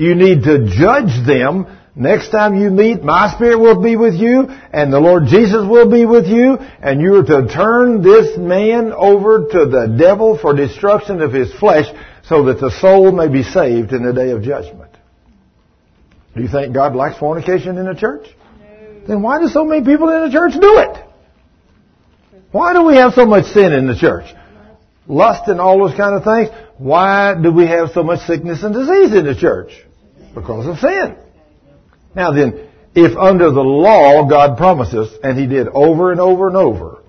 you 0.00 0.14
need 0.14 0.44
to 0.44 0.64
judge 0.64 1.26
them. 1.26 1.66
Next 2.00 2.30
time 2.30 2.58
you 2.58 2.70
meet, 2.70 3.02
my 3.02 3.30
spirit 3.34 3.58
will 3.58 3.82
be 3.82 3.94
with 3.94 4.14
you, 4.14 4.48
and 4.72 4.90
the 4.90 4.98
Lord 4.98 5.26
Jesus 5.26 5.68
will 5.68 5.90
be 5.90 6.06
with 6.06 6.26
you, 6.26 6.56
and 6.80 6.98
you 6.98 7.16
are 7.16 7.24
to 7.24 7.46
turn 7.46 8.00
this 8.00 8.38
man 8.38 8.90
over 8.94 9.40
to 9.40 9.66
the 9.66 9.94
devil 9.98 10.38
for 10.38 10.56
destruction 10.56 11.20
of 11.20 11.30
his 11.30 11.52
flesh, 11.52 11.84
so 12.24 12.44
that 12.44 12.58
the 12.58 12.70
soul 12.70 13.12
may 13.12 13.28
be 13.28 13.42
saved 13.42 13.92
in 13.92 14.02
the 14.02 14.14
day 14.14 14.30
of 14.30 14.42
judgment. 14.42 14.90
Do 16.34 16.40
you 16.40 16.48
think 16.48 16.72
God 16.72 16.96
likes 16.96 17.18
fornication 17.18 17.76
in 17.76 17.84
the 17.84 17.94
church? 17.94 18.26
No. 18.26 19.06
Then 19.06 19.20
why 19.20 19.38
do 19.38 19.48
so 19.48 19.66
many 19.66 19.84
people 19.84 20.08
in 20.08 20.24
the 20.24 20.32
church 20.32 20.54
do 20.54 20.78
it? 20.78 21.04
Why 22.50 22.72
do 22.72 22.82
we 22.82 22.96
have 22.96 23.12
so 23.12 23.26
much 23.26 23.44
sin 23.52 23.74
in 23.74 23.86
the 23.86 23.94
church? 23.94 24.24
Lust 25.06 25.48
and 25.48 25.60
all 25.60 25.86
those 25.86 25.98
kind 25.98 26.14
of 26.14 26.24
things. 26.24 26.48
Why 26.78 27.34
do 27.34 27.52
we 27.52 27.66
have 27.66 27.90
so 27.92 28.02
much 28.02 28.20
sickness 28.20 28.62
and 28.62 28.72
disease 28.72 29.12
in 29.12 29.26
the 29.26 29.36
church? 29.38 29.72
Because 30.34 30.66
of 30.66 30.78
sin. 30.78 31.18
Now 32.14 32.32
then, 32.32 32.68
if 32.94 33.16
under 33.16 33.50
the 33.50 33.60
law 33.60 34.28
God 34.28 34.56
promises, 34.56 35.16
and 35.22 35.38
He 35.38 35.46
did 35.46 35.68
over 35.68 36.12
and 36.12 36.20
over 36.20 36.48
and 36.48 36.56
over, 36.56 37.02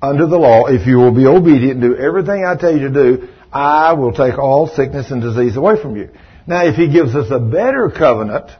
under 0.00 0.26
the 0.26 0.38
law, 0.38 0.66
if 0.66 0.86
you 0.86 0.96
will 0.96 1.14
be 1.14 1.26
obedient 1.26 1.82
and 1.82 1.94
do 1.94 1.96
everything 1.96 2.44
I 2.44 2.56
tell 2.56 2.72
you 2.72 2.88
to 2.88 2.90
do, 2.90 3.28
I 3.52 3.92
will 3.92 4.12
take 4.12 4.38
all 4.38 4.66
sickness 4.68 5.10
and 5.10 5.22
disease 5.22 5.56
away 5.56 5.80
from 5.80 5.96
you. 5.96 6.10
Now 6.46 6.64
if 6.66 6.74
He 6.74 6.90
gives 6.90 7.14
us 7.14 7.30
a 7.30 7.38
better 7.38 7.90
covenant, 7.90 8.50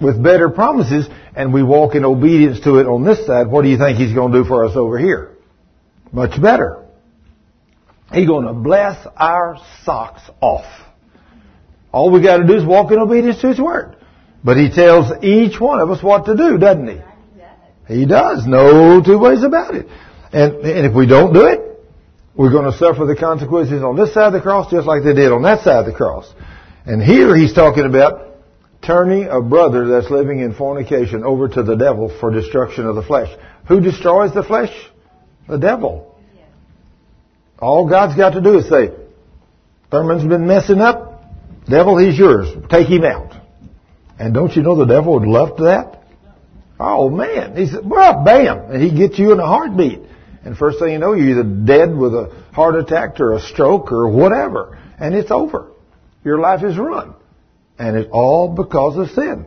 with 0.00 0.22
better 0.22 0.50
promises, 0.50 1.08
and 1.34 1.52
we 1.52 1.62
walk 1.62 1.94
in 1.94 2.04
obedience 2.04 2.60
to 2.60 2.78
it 2.78 2.86
on 2.86 3.04
this 3.04 3.26
side, 3.26 3.46
what 3.48 3.62
do 3.62 3.68
you 3.68 3.78
think 3.78 3.98
He's 3.98 4.14
going 4.14 4.32
to 4.32 4.42
do 4.42 4.48
for 4.48 4.64
us 4.64 4.76
over 4.76 4.98
here? 4.98 5.32
Much 6.12 6.40
better. 6.40 6.84
He's 8.12 8.26
going 8.26 8.46
to 8.46 8.52
bless 8.52 9.06
our 9.16 9.58
socks 9.84 10.22
off. 10.40 10.66
All 11.92 12.10
we 12.10 12.22
got 12.22 12.38
to 12.38 12.46
do 12.46 12.54
is 12.54 12.64
walk 12.64 12.92
in 12.92 12.98
obedience 12.98 13.40
to 13.40 13.48
His 13.48 13.60
Word. 13.60 13.96
But 14.44 14.56
He 14.56 14.70
tells 14.70 15.24
each 15.24 15.60
one 15.60 15.80
of 15.80 15.90
us 15.90 16.02
what 16.02 16.26
to 16.26 16.36
do, 16.36 16.58
doesn't 16.58 16.88
He? 16.88 17.00
He 17.88 18.06
does. 18.06 18.46
No 18.46 19.02
two 19.02 19.18
ways 19.18 19.42
about 19.42 19.74
it. 19.74 19.86
And, 20.32 20.54
and 20.56 20.86
if 20.86 20.94
we 20.94 21.06
don't 21.06 21.32
do 21.32 21.46
it, 21.46 21.60
we're 22.34 22.50
going 22.50 22.70
to 22.70 22.76
suffer 22.76 23.06
the 23.06 23.16
consequences 23.16 23.82
on 23.82 23.96
this 23.96 24.12
side 24.12 24.26
of 24.26 24.32
the 24.34 24.40
cross 24.40 24.70
just 24.70 24.86
like 24.86 25.02
they 25.02 25.14
did 25.14 25.32
on 25.32 25.42
that 25.42 25.62
side 25.62 25.80
of 25.80 25.86
the 25.86 25.92
cross. 25.92 26.30
And 26.84 27.02
here 27.02 27.34
he's 27.34 27.54
talking 27.54 27.86
about 27.86 28.36
turning 28.82 29.28
a 29.28 29.40
brother 29.40 29.88
that's 29.88 30.10
living 30.10 30.40
in 30.40 30.54
fornication 30.54 31.24
over 31.24 31.48
to 31.48 31.62
the 31.62 31.76
devil 31.76 32.14
for 32.20 32.30
destruction 32.30 32.86
of 32.86 32.94
the 32.94 33.02
flesh. 33.02 33.34
Who 33.68 33.80
destroys 33.80 34.34
the 34.34 34.42
flesh? 34.42 34.70
The 35.48 35.58
devil. 35.58 36.14
All 37.58 37.88
God's 37.88 38.16
got 38.16 38.30
to 38.30 38.40
do 38.40 38.58
is 38.58 38.68
say, 38.68 38.90
Thurman's 39.90 40.26
been 40.26 40.46
messing 40.46 40.80
up. 40.80 41.24
Devil, 41.68 41.96
he's 41.98 42.18
yours. 42.18 42.48
Take 42.68 42.88
him 42.88 43.04
out. 43.04 43.32
And 44.18 44.32
don't 44.32 44.54
you 44.54 44.62
know 44.62 44.76
the 44.76 44.86
devil 44.86 45.14
would 45.14 45.28
love 45.28 45.58
that? 45.58 46.02
Oh 46.78 47.10
man. 47.10 47.56
He 47.56 47.66
said, 47.66 47.88
well, 47.88 48.24
bam. 48.24 48.70
And 48.70 48.82
he 48.82 48.96
gets 48.96 49.18
you 49.18 49.32
in 49.32 49.40
a 49.40 49.46
heartbeat. 49.46 50.00
And 50.44 50.56
first 50.56 50.78
thing 50.78 50.92
you 50.92 50.98
know, 50.98 51.12
you're 51.12 51.30
either 51.30 51.64
dead 51.64 51.96
with 51.96 52.14
a 52.14 52.44
heart 52.52 52.76
attack 52.76 53.18
or 53.20 53.32
a 53.32 53.40
stroke 53.40 53.90
or 53.90 54.08
whatever. 54.08 54.78
And 54.98 55.14
it's 55.14 55.30
over. 55.30 55.72
Your 56.24 56.38
life 56.38 56.64
is 56.64 56.78
run. 56.78 57.14
And 57.78 57.96
it's 57.96 58.08
all 58.12 58.54
because 58.54 58.96
of 58.96 59.14
sin. 59.14 59.46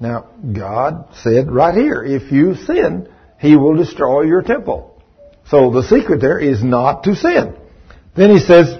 Now, 0.00 0.28
God 0.52 1.08
said 1.22 1.50
right 1.50 1.74
here, 1.74 2.02
if 2.02 2.32
you 2.32 2.56
sin, 2.56 3.08
He 3.38 3.56
will 3.56 3.76
destroy 3.76 4.22
your 4.22 4.42
temple. 4.42 5.00
So 5.48 5.70
the 5.70 5.82
secret 5.82 6.20
there 6.20 6.38
is 6.38 6.62
not 6.62 7.04
to 7.04 7.14
sin. 7.14 7.54
Then 8.16 8.30
He 8.30 8.40
says, 8.40 8.76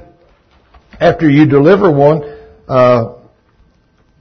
after 1.00 1.28
you 1.28 1.46
deliver 1.46 1.90
one, 1.90 2.24
uh, 2.68 3.14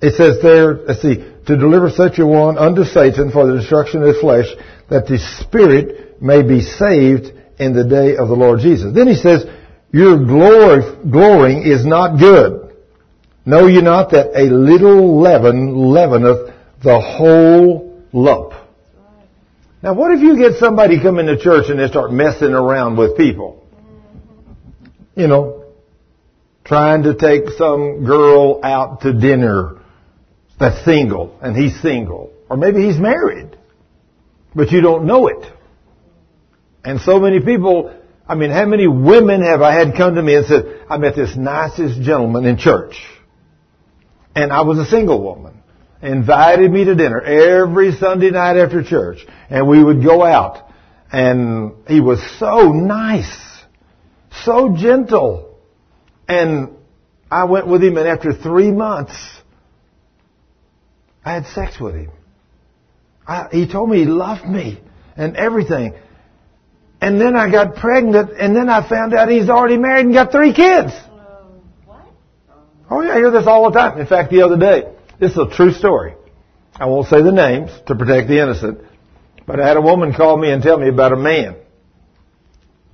it 0.04 0.16
says 0.16 0.42
there, 0.42 0.74
let's 0.74 1.02
see, 1.02 1.16
to 1.16 1.56
deliver 1.56 1.90
such 1.90 2.20
a 2.20 2.28
one 2.28 2.58
unto 2.58 2.84
Satan 2.84 3.32
for 3.32 3.48
the 3.48 3.58
destruction 3.60 4.02
of 4.02 4.10
his 4.10 4.20
flesh, 4.20 4.48
that 4.90 5.08
the 5.08 5.18
spirit 5.18 6.22
may 6.22 6.44
be 6.44 6.60
saved 6.60 7.32
in 7.58 7.74
the 7.74 7.86
day 7.86 8.18
of 8.18 8.28
the 8.28 8.36
Lord 8.36 8.60
Jesus. 8.60 8.94
Then 8.94 9.08
he 9.08 9.16
says, 9.16 9.46
your 9.94 10.18
glory, 10.18 10.82
glorying 11.10 11.64
is 11.64 11.86
not 11.86 12.20
good. 12.20 12.76
Know 13.46 13.68
ye 13.68 13.82
not 13.82 14.12
that 14.12 14.36
a 14.36 14.44
little 14.44 15.22
leaven 15.22 15.74
leaveneth 15.94 16.54
the 16.84 17.00
whole 17.00 18.04
lump? 18.12 18.54
Now 19.82 19.94
what 19.94 20.12
if 20.12 20.20
you 20.20 20.38
get 20.38 20.60
somebody 20.60 21.02
come 21.02 21.18
into 21.18 21.38
church 21.38 21.70
and 21.70 21.80
they 21.80 21.88
start 21.88 22.12
messing 22.12 22.52
around 22.52 22.98
with 22.98 23.16
people? 23.16 23.66
You 25.16 25.28
know, 25.28 25.64
trying 26.66 27.04
to 27.04 27.14
take 27.14 27.50
some 27.58 28.04
girl 28.04 28.60
out 28.64 29.02
to 29.02 29.14
dinner 29.14 29.80
that's 30.64 30.86
single 30.86 31.38
and 31.42 31.56
he's 31.56 31.80
single. 31.82 32.32
Or 32.50 32.58
maybe 32.58 32.86
he's 32.86 32.98
married, 32.98 33.58
but 34.56 34.72
you 34.72 34.82
don't 34.82 35.06
know 35.06 35.28
it. 35.28 35.46
And 36.86 37.02
so 37.02 37.20
many 37.20 37.40
people, 37.40 37.94
I 38.28 38.36
mean, 38.36 38.50
how 38.50 38.66
many 38.66 38.88
women 38.88 39.42
have 39.42 39.62
I 39.62 39.74
had 39.74 39.96
come 39.96 40.16
to 40.16 40.22
me 40.22 40.36
and 40.36 40.46
said, 40.46 40.86
I 40.90 40.98
met 40.98 41.16
this 41.16 41.36
nicest 41.36 42.02
gentleman 42.02 42.46
in 42.46 42.58
church. 42.58 42.96
And 44.36 44.52
I 44.52 44.62
was 44.62 44.80
a 44.80 44.86
single 44.86 45.22
woman. 45.22 45.62
Invited 46.02 46.72
me 46.72 46.86
to 46.86 46.96
dinner 46.96 47.22
every 47.22 47.94
Sunday 47.94 48.32
night 48.32 48.58
after 48.58 48.84
church. 48.84 49.26
And 49.50 49.68
we 49.68 49.84
would 49.84 50.04
go 50.04 50.24
out. 50.24 50.70
And 51.12 51.74
he 51.88 52.00
was 52.00 52.20
so 52.40 52.72
nice. 52.72 53.38
So 54.44 54.76
gentle. 54.78 55.58
And 56.28 56.76
I 57.30 57.46
went 57.46 57.68
with 57.68 57.84
him 57.84 57.98
and 57.98 58.08
after 58.08 58.34
three 58.34 58.72
months, 58.72 59.14
I 61.26 61.34
had 61.34 61.46
sex 61.48 61.80
with 61.80 61.96
him. 61.96 62.12
I, 63.28 63.48
he 63.52 63.68
told 63.68 63.90
me 63.90 64.00
he 64.00 64.06
loved 64.06 64.46
me 64.46 64.80
and 65.16 65.36
everything. 65.38 65.94
And 67.00 67.20
then 67.20 67.36
I 67.36 67.52
got 67.52 67.76
pregnant 67.76 68.32
and 68.38 68.56
then 68.56 68.70
I 68.70 68.88
found 68.88 69.14
out 69.14 69.30
he's 69.30 69.50
already 69.50 69.78
married 69.78 70.06
and 70.06 70.14
got 70.14 70.32
three 70.32 70.54
kids. 70.54 70.92
Oh 72.90 73.02
yeah, 73.02 73.14
I 73.14 73.18
hear 73.18 73.32
this 73.32 73.48
all 73.48 73.72
the 73.72 73.78
time. 73.78 74.00
In 74.00 74.08
fact, 74.08 74.30
the 74.32 74.42
other 74.44 74.58
day, 74.58 74.94
this 75.20 75.32
is 75.32 75.38
a 75.38 75.50
true 75.50 75.72
story. 75.72 76.16
I 76.76 76.86
won't 76.86 77.08
say 77.08 77.22
the 77.22 77.32
names 77.32 77.72
to 77.88 77.96
protect 77.96 78.28
the 78.28 78.42
innocent, 78.42 78.80
but 79.46 79.60
I 79.60 79.68
had 79.68 79.78
a 79.78 79.82
woman 79.82 80.14
call 80.14 80.38
me 80.38 80.52
and 80.52 80.62
tell 80.62 80.78
me 80.78 80.90
about 80.90 81.14
a 81.14 81.18
man. 81.18 81.56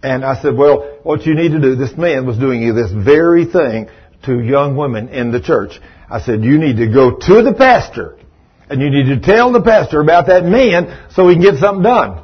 And 0.04 0.24
I 0.24 0.42
said, 0.42 0.56
well, 0.56 1.00
what 1.04 1.26
you 1.26 1.36
need 1.36 1.52
to 1.52 1.60
do, 1.60 1.76
this 1.76 1.98
man 1.98 2.26
was 2.26 2.38
doing 2.38 2.74
this 2.74 2.92
very 2.92 3.46
thing 3.46 3.90
to 4.24 4.40
young 4.40 4.78
women 4.78 5.10
in 5.10 5.32
the 5.32 5.42
church. 5.42 5.80
I 6.10 6.22
said, 6.22 6.44
you 6.44 6.58
need 6.58 6.78
to 6.78 6.88
go 6.88 7.18
to 7.18 7.42
the 7.42 7.54
pastor 7.54 8.19
and 8.70 8.82
you 8.82 8.90
need 8.90 9.08
to 9.08 9.20
tell 9.20 9.52
the 9.52 9.62
pastor 9.62 10.00
about 10.00 10.28
that 10.28 10.46
man 10.46 11.08
so 11.12 11.28
he 11.28 11.36
can 11.36 11.44
get 11.44 11.60
something 11.60 11.84
done. 11.84 12.24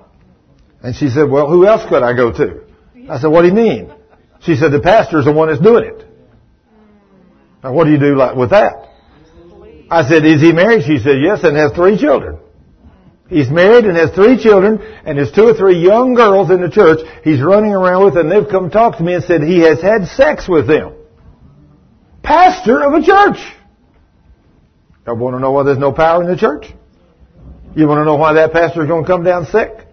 And 0.83 0.95
she 0.95 1.09
said, 1.09 1.29
well, 1.29 1.49
who 1.49 1.65
else 1.65 1.87
could 1.89 2.03
I 2.03 2.15
go 2.15 2.31
to? 2.31 2.63
I 3.09 3.19
said, 3.19 3.27
what 3.27 3.41
do 3.41 3.47
you 3.47 3.53
mean? 3.53 3.91
She 4.41 4.55
said, 4.55 4.71
the 4.71 4.79
pastor's 4.79 5.25
the 5.25 5.31
one 5.31 5.49
that's 5.49 5.61
doing 5.61 5.85
it. 5.85 6.05
Now 7.63 7.73
what 7.73 7.85
do 7.85 7.91
you 7.91 7.99
do 7.99 8.15
like 8.15 8.35
with 8.35 8.51
that? 8.51 8.73
I 9.89 10.07
said, 10.07 10.25
is 10.25 10.41
he 10.41 10.51
married? 10.51 10.83
She 10.83 10.99
said, 10.99 11.17
yes, 11.21 11.43
and 11.43 11.57
has 11.57 11.71
three 11.71 11.97
children. 11.97 12.39
He's 13.27 13.49
married 13.49 13.85
and 13.85 13.97
has 13.97 14.11
three 14.11 14.41
children, 14.41 14.79
and 14.81 15.17
there's 15.17 15.31
two 15.31 15.47
or 15.47 15.55
three 15.55 15.79
young 15.79 16.13
girls 16.13 16.51
in 16.51 16.61
the 16.61 16.69
church 16.69 16.99
he's 17.23 17.41
running 17.41 17.73
around 17.73 18.05
with, 18.05 18.17
and 18.17 18.31
they've 18.31 18.47
come 18.49 18.69
talk 18.69 18.97
to 18.97 19.03
me 19.03 19.15
and 19.15 19.23
said 19.23 19.41
he 19.41 19.59
has 19.59 19.81
had 19.81 20.07
sex 20.07 20.47
with 20.47 20.67
them. 20.67 20.93
Pastor 22.21 22.83
of 22.83 22.93
a 22.93 23.01
church. 23.03 23.37
You 25.07 25.13
want 25.15 25.35
to 25.35 25.39
know 25.39 25.51
why 25.51 25.63
there's 25.63 25.77
no 25.77 25.91
power 25.91 26.23
in 26.23 26.29
the 26.29 26.37
church? 26.37 26.65
You 27.75 27.87
want 27.87 27.99
to 27.99 28.05
know 28.05 28.15
why 28.15 28.33
that 28.33 28.53
pastor's 28.53 28.87
going 28.87 29.03
to 29.03 29.07
come 29.07 29.23
down 29.23 29.45
sick? 29.45 29.85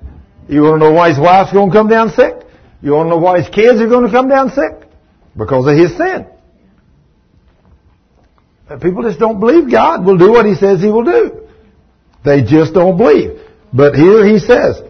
You 0.49 0.63
want 0.63 0.81
to 0.81 0.89
know 0.89 0.93
why 0.93 1.11
his 1.11 1.19
wife's 1.19 1.53
going 1.53 1.71
to 1.71 1.77
come 1.77 1.89
down 1.89 2.11
sick? 2.11 2.35
You 2.81 2.93
want 2.93 3.07
to 3.07 3.11
know 3.11 3.19
why 3.19 3.41
his 3.41 3.49
kids 3.49 3.81
are 3.81 3.89
going 3.89 4.07
to 4.07 4.11
come 4.11 4.29
down 4.29 4.51
sick? 4.51 4.89
Because 5.37 5.67
of 5.67 5.77
his 5.77 5.97
sin. 5.97 6.27
People 8.81 9.03
just 9.03 9.19
don't 9.19 9.39
believe 9.39 9.71
God 9.71 10.05
will 10.07 10.17
do 10.17 10.31
what 10.31 10.47
He 10.47 10.55
says 10.55 10.81
He 10.81 10.91
will 10.91 11.05
do. 11.05 11.47
They 12.25 12.43
just 12.43 12.73
don't 12.73 12.97
believe. 12.97 13.41
But 13.73 13.95
here 13.95 14.27
He 14.27 14.39
says, 14.39 14.81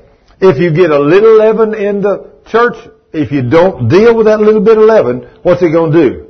if 0.40 0.58
you 0.58 0.72
get 0.72 0.90
a 0.90 0.98
little 0.98 1.36
leaven 1.38 1.74
in 1.74 2.00
the 2.00 2.30
church, 2.46 2.76
if 3.12 3.32
you 3.32 3.48
don't 3.48 3.88
deal 3.88 4.16
with 4.16 4.26
that 4.26 4.40
little 4.40 4.60
bit 4.60 4.78
of 4.78 4.84
leaven, 4.84 5.28
what's 5.42 5.62
it 5.62 5.72
going 5.72 5.92
to 5.92 6.10
do? 6.10 6.26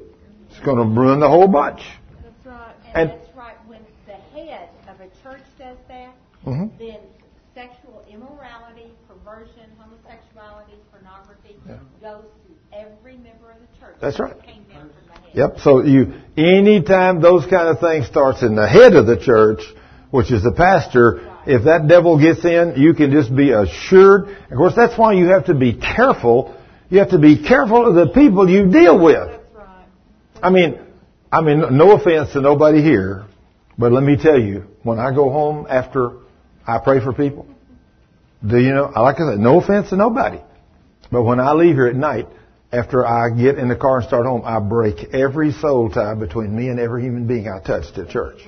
It's 0.50 0.60
going 0.60 0.78
to 0.78 0.84
ruin 1.00 1.20
the 1.20 1.28
whole 1.28 1.48
bunch. 1.48 1.80
That's 2.22 2.46
right. 2.46 2.74
And, 2.94 3.10
And- 3.10 3.20
that's 3.20 3.36
right. 3.36 3.56
When 3.66 3.80
the 4.06 4.12
head 4.12 4.68
of 4.88 5.00
a 5.00 5.08
church 5.22 5.42
does 5.58 5.76
that, 5.88 6.08
Mhm. 6.08 6.31
Mm-hmm. 6.46 6.78
then 6.78 6.98
sexual 7.54 8.04
immorality, 8.10 8.90
perversion, 9.06 9.70
homosexuality, 9.78 10.74
pornography 10.90 11.56
goes 12.00 12.24
to 12.24 12.76
every 12.76 13.16
member 13.16 13.52
of 13.52 13.58
the 13.60 13.78
church. 13.78 13.96
That's 14.00 14.18
right. 14.18 14.34
Came 14.42 14.64
down 14.64 14.90
from 14.90 15.06
the 15.06 15.20
head. 15.20 15.30
Yep. 15.34 15.60
So 15.60 15.82
you, 15.84 16.14
anytime 16.36 17.20
those 17.20 17.46
kind 17.46 17.68
of 17.68 17.78
things 17.80 18.06
starts 18.06 18.42
in 18.42 18.56
the 18.56 18.66
head 18.66 18.94
of 18.94 19.06
the 19.06 19.18
church, 19.18 19.60
which 20.10 20.32
is 20.32 20.42
the 20.42 20.52
pastor, 20.52 21.32
if 21.46 21.64
that 21.64 21.88
devil 21.88 22.20
gets 22.20 22.44
in, 22.44 22.74
you 22.76 22.94
can 22.94 23.12
just 23.12 23.34
be 23.34 23.50
assured. 23.50 24.28
Of 24.50 24.56
course, 24.56 24.74
that's 24.74 24.98
why 24.98 25.12
you 25.12 25.26
have 25.26 25.46
to 25.46 25.54
be 25.54 25.74
careful. 25.74 26.56
You 26.90 26.98
have 26.98 27.10
to 27.10 27.18
be 27.18 27.42
careful 27.42 27.86
of 27.86 27.94
the 27.94 28.12
people 28.12 28.48
you 28.48 28.70
deal 28.70 29.02
with. 29.02 29.28
That's 29.28 29.54
right. 29.54 29.86
I 30.42 30.50
mean, 30.50 30.78
I 31.30 31.40
mean, 31.40 31.76
no 31.76 31.92
offense 31.92 32.32
to 32.32 32.40
nobody 32.40 32.82
here, 32.82 33.24
but 33.78 33.92
let 33.92 34.02
me 34.02 34.16
tell 34.16 34.38
you, 34.38 34.64
when 34.82 34.98
I 34.98 35.14
go 35.14 35.30
home 35.30 35.66
after 35.68 36.21
I 36.66 36.78
pray 36.78 37.00
for 37.00 37.12
people, 37.12 37.46
do 38.46 38.58
you 38.58 38.72
know, 38.72 38.92
like 38.94 39.16
I 39.20 39.32
said, 39.32 39.40
no 39.40 39.60
offense 39.60 39.90
to 39.90 39.96
nobody, 39.96 40.40
but 41.10 41.22
when 41.22 41.40
I 41.40 41.52
leave 41.52 41.74
here 41.74 41.86
at 41.86 41.96
night, 41.96 42.28
after 42.72 43.06
I 43.06 43.28
get 43.30 43.58
in 43.58 43.68
the 43.68 43.76
car 43.76 43.98
and 43.98 44.06
start 44.06 44.24
home, 44.24 44.42
I 44.44 44.58
break 44.58 45.12
every 45.12 45.52
soul 45.52 45.90
tie 45.90 46.14
between 46.14 46.56
me 46.56 46.68
and 46.68 46.80
every 46.80 47.02
human 47.02 47.26
being 47.26 47.46
I 47.46 47.60
touch 47.60 47.96
at 47.96 48.08
church. 48.08 48.38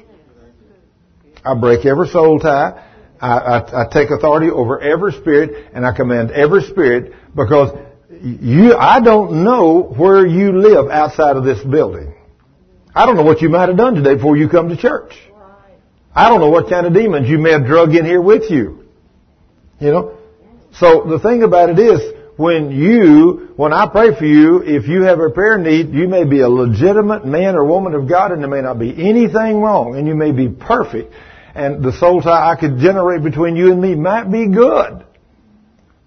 I 1.44 1.54
break 1.54 1.84
every 1.84 2.08
soul 2.08 2.38
tie. 2.40 2.90
I, 3.20 3.38
I, 3.38 3.82
I 3.82 3.86
take 3.92 4.10
authority 4.10 4.50
over 4.50 4.80
every 4.80 5.12
spirit, 5.12 5.70
and 5.74 5.84
I 5.84 5.94
command 5.94 6.30
every 6.30 6.62
spirit 6.62 7.12
because 7.34 7.76
you. 8.22 8.74
I 8.74 9.00
don't 9.00 9.44
know 9.44 9.82
where 9.82 10.26
you 10.26 10.58
live 10.58 10.90
outside 10.90 11.36
of 11.36 11.44
this 11.44 11.62
building. 11.62 12.14
I 12.94 13.06
don't 13.06 13.16
know 13.16 13.22
what 13.22 13.42
you 13.42 13.50
might 13.50 13.68
have 13.68 13.76
done 13.76 13.94
today 13.94 14.14
before 14.14 14.36
you 14.36 14.48
come 14.48 14.70
to 14.70 14.76
church. 14.76 15.14
I 16.14 16.28
don't 16.28 16.40
know 16.40 16.50
what 16.50 16.70
kind 16.70 16.86
of 16.86 16.94
demons 16.94 17.28
you 17.28 17.38
may 17.38 17.52
have 17.52 17.66
drug 17.66 17.94
in 17.94 18.04
here 18.04 18.20
with 18.20 18.50
you. 18.50 18.84
You 19.80 19.90
know? 19.90 20.18
So 20.74 21.04
the 21.08 21.18
thing 21.18 21.42
about 21.42 21.70
it 21.70 21.78
is, 21.78 22.00
when 22.36 22.72
you, 22.72 23.52
when 23.56 23.72
I 23.72 23.86
pray 23.86 24.16
for 24.16 24.24
you, 24.24 24.62
if 24.62 24.88
you 24.88 25.02
have 25.02 25.20
a 25.20 25.30
prayer 25.30 25.56
need, 25.56 25.92
you 25.92 26.08
may 26.08 26.24
be 26.24 26.40
a 26.40 26.48
legitimate 26.48 27.24
man 27.24 27.54
or 27.54 27.64
woman 27.64 27.94
of 27.94 28.08
God 28.08 28.32
and 28.32 28.42
there 28.42 28.50
may 28.50 28.60
not 28.60 28.78
be 28.78 28.90
anything 28.90 29.60
wrong 29.60 29.96
and 29.96 30.08
you 30.08 30.16
may 30.16 30.32
be 30.32 30.48
perfect 30.48 31.14
and 31.54 31.84
the 31.84 31.92
soul 31.92 32.20
tie 32.20 32.50
I 32.50 32.56
could 32.56 32.78
generate 32.78 33.22
between 33.22 33.54
you 33.54 33.70
and 33.70 33.80
me 33.80 33.94
might 33.94 34.30
be 34.30 34.48
good. 34.48 35.04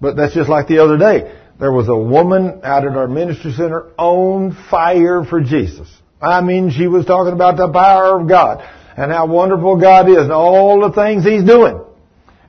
But 0.01 0.18
that's 0.18 0.34
just 0.34 0.49
like 0.49 0.68
the 0.68 0.80
other 0.80 0.97
day. 0.97 1.34
There 1.60 1.72
was 1.72 1.88
a 1.88 1.95
woman 1.95 2.60
out 2.64 2.86
at 2.86 2.95
our 2.95 3.08
ministry 3.08 3.53
center 3.53 3.91
on 3.97 4.55
fire 4.70 5.24
for 5.24 5.41
Jesus. 5.41 5.89
I 6.22 6.41
mean, 6.41 6.72
she 6.72 6.88
was 6.88 7.05
talking 7.05 7.34
about 7.34 7.58
the 7.58 7.72
power 7.72 8.20
of 8.20 8.28
God 8.28 8.68
and 8.97 9.11
how 9.11 9.27
wonderful 9.27 9.79
God 9.79 10.09
is 10.09 10.17
and 10.17 10.31
all 10.31 10.81
the 10.81 10.91
things 10.91 11.23
He's 11.23 11.43
doing. 11.43 11.79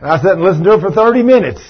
And 0.00 0.08
I 0.08 0.20
sat 0.20 0.32
and 0.32 0.42
listened 0.42 0.64
to 0.64 0.78
her 0.78 0.80
for 0.80 0.90
30 0.90 1.22
minutes. 1.22 1.60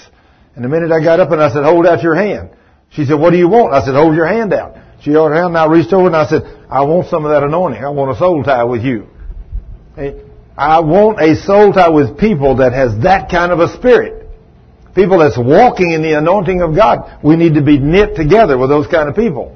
And 0.55 0.63
the 0.63 0.69
minute 0.69 0.91
I 0.91 1.03
got 1.03 1.19
up 1.19 1.31
and 1.31 1.41
I 1.41 1.51
said, 1.51 1.63
hold 1.63 1.85
out 1.85 2.01
your 2.01 2.15
hand. 2.15 2.51
She 2.91 3.05
said, 3.05 3.19
what 3.19 3.31
do 3.31 3.37
you 3.37 3.49
want? 3.49 3.73
I 3.73 3.83
said, 3.83 3.93
hold 3.93 4.15
your 4.15 4.25
hand 4.25 4.53
out. 4.53 4.77
She 5.01 5.11
held 5.11 5.31
her 5.31 5.35
hand 5.35 5.49
and 5.49 5.57
I 5.57 5.67
reached 5.67 5.93
over 5.93 6.07
and 6.07 6.15
I 6.15 6.27
said, 6.27 6.43
I 6.69 6.81
want 6.83 7.07
some 7.09 7.25
of 7.25 7.31
that 7.31 7.43
anointing. 7.43 7.83
I 7.83 7.89
want 7.89 8.15
a 8.15 8.19
soul 8.19 8.43
tie 8.43 8.63
with 8.63 8.83
you. 8.83 9.07
I 10.57 10.79
want 10.79 11.21
a 11.21 11.35
soul 11.35 11.73
tie 11.73 11.89
with 11.89 12.17
people 12.17 12.57
that 12.57 12.73
has 12.73 13.03
that 13.03 13.29
kind 13.29 13.51
of 13.51 13.59
a 13.59 13.75
spirit. 13.75 14.27
People 14.95 15.19
that's 15.19 15.37
walking 15.37 15.91
in 15.91 16.01
the 16.01 16.17
anointing 16.17 16.61
of 16.61 16.75
God. 16.75 17.19
We 17.23 17.35
need 17.35 17.55
to 17.55 17.61
be 17.61 17.77
knit 17.77 18.15
together 18.15 18.57
with 18.57 18.69
those 18.69 18.87
kind 18.87 19.07
of 19.07 19.15
people. 19.15 19.55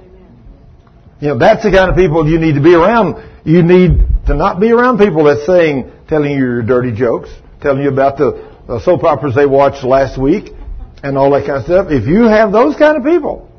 You 1.24 1.30
know, 1.30 1.38
that's 1.38 1.64
the 1.64 1.72
kind 1.72 1.90
of 1.90 1.96
people 1.96 2.30
you 2.30 2.38
need 2.38 2.56
to 2.56 2.62
be 2.62 2.74
around. 2.74 3.16
You 3.46 3.64
need 3.64 4.06
to 4.28 4.34
not 4.34 4.60
be 4.60 4.74
around 4.74 4.98
people 4.98 5.24
that's 5.24 5.46
saying, 5.46 5.90
telling 6.10 6.32
you 6.32 6.38
your 6.38 6.62
dirty 6.64 6.92
jokes, 6.92 7.30
telling 7.62 7.82
you 7.82 7.88
about 7.88 8.18
the, 8.18 8.82
soap 8.84 9.06
operas 9.06 9.34
they 9.34 9.46
watched 9.46 9.86
last 9.86 10.20
week, 10.20 10.52
and 11.02 11.18
all 11.18 11.32
that 11.32 11.48
kind 11.48 11.60
of 11.60 11.64
stuff. 11.64 11.88
If 11.92 12.08
you 12.10 12.24
have 12.24 12.52
those 12.52 12.76
kind 12.76 12.98
of 12.98 13.06
people, 13.06 13.50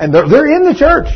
and 0.00 0.12
they're, 0.12 0.28
they're 0.28 0.52
in 0.56 0.64
the 0.64 0.74
church, 0.74 1.06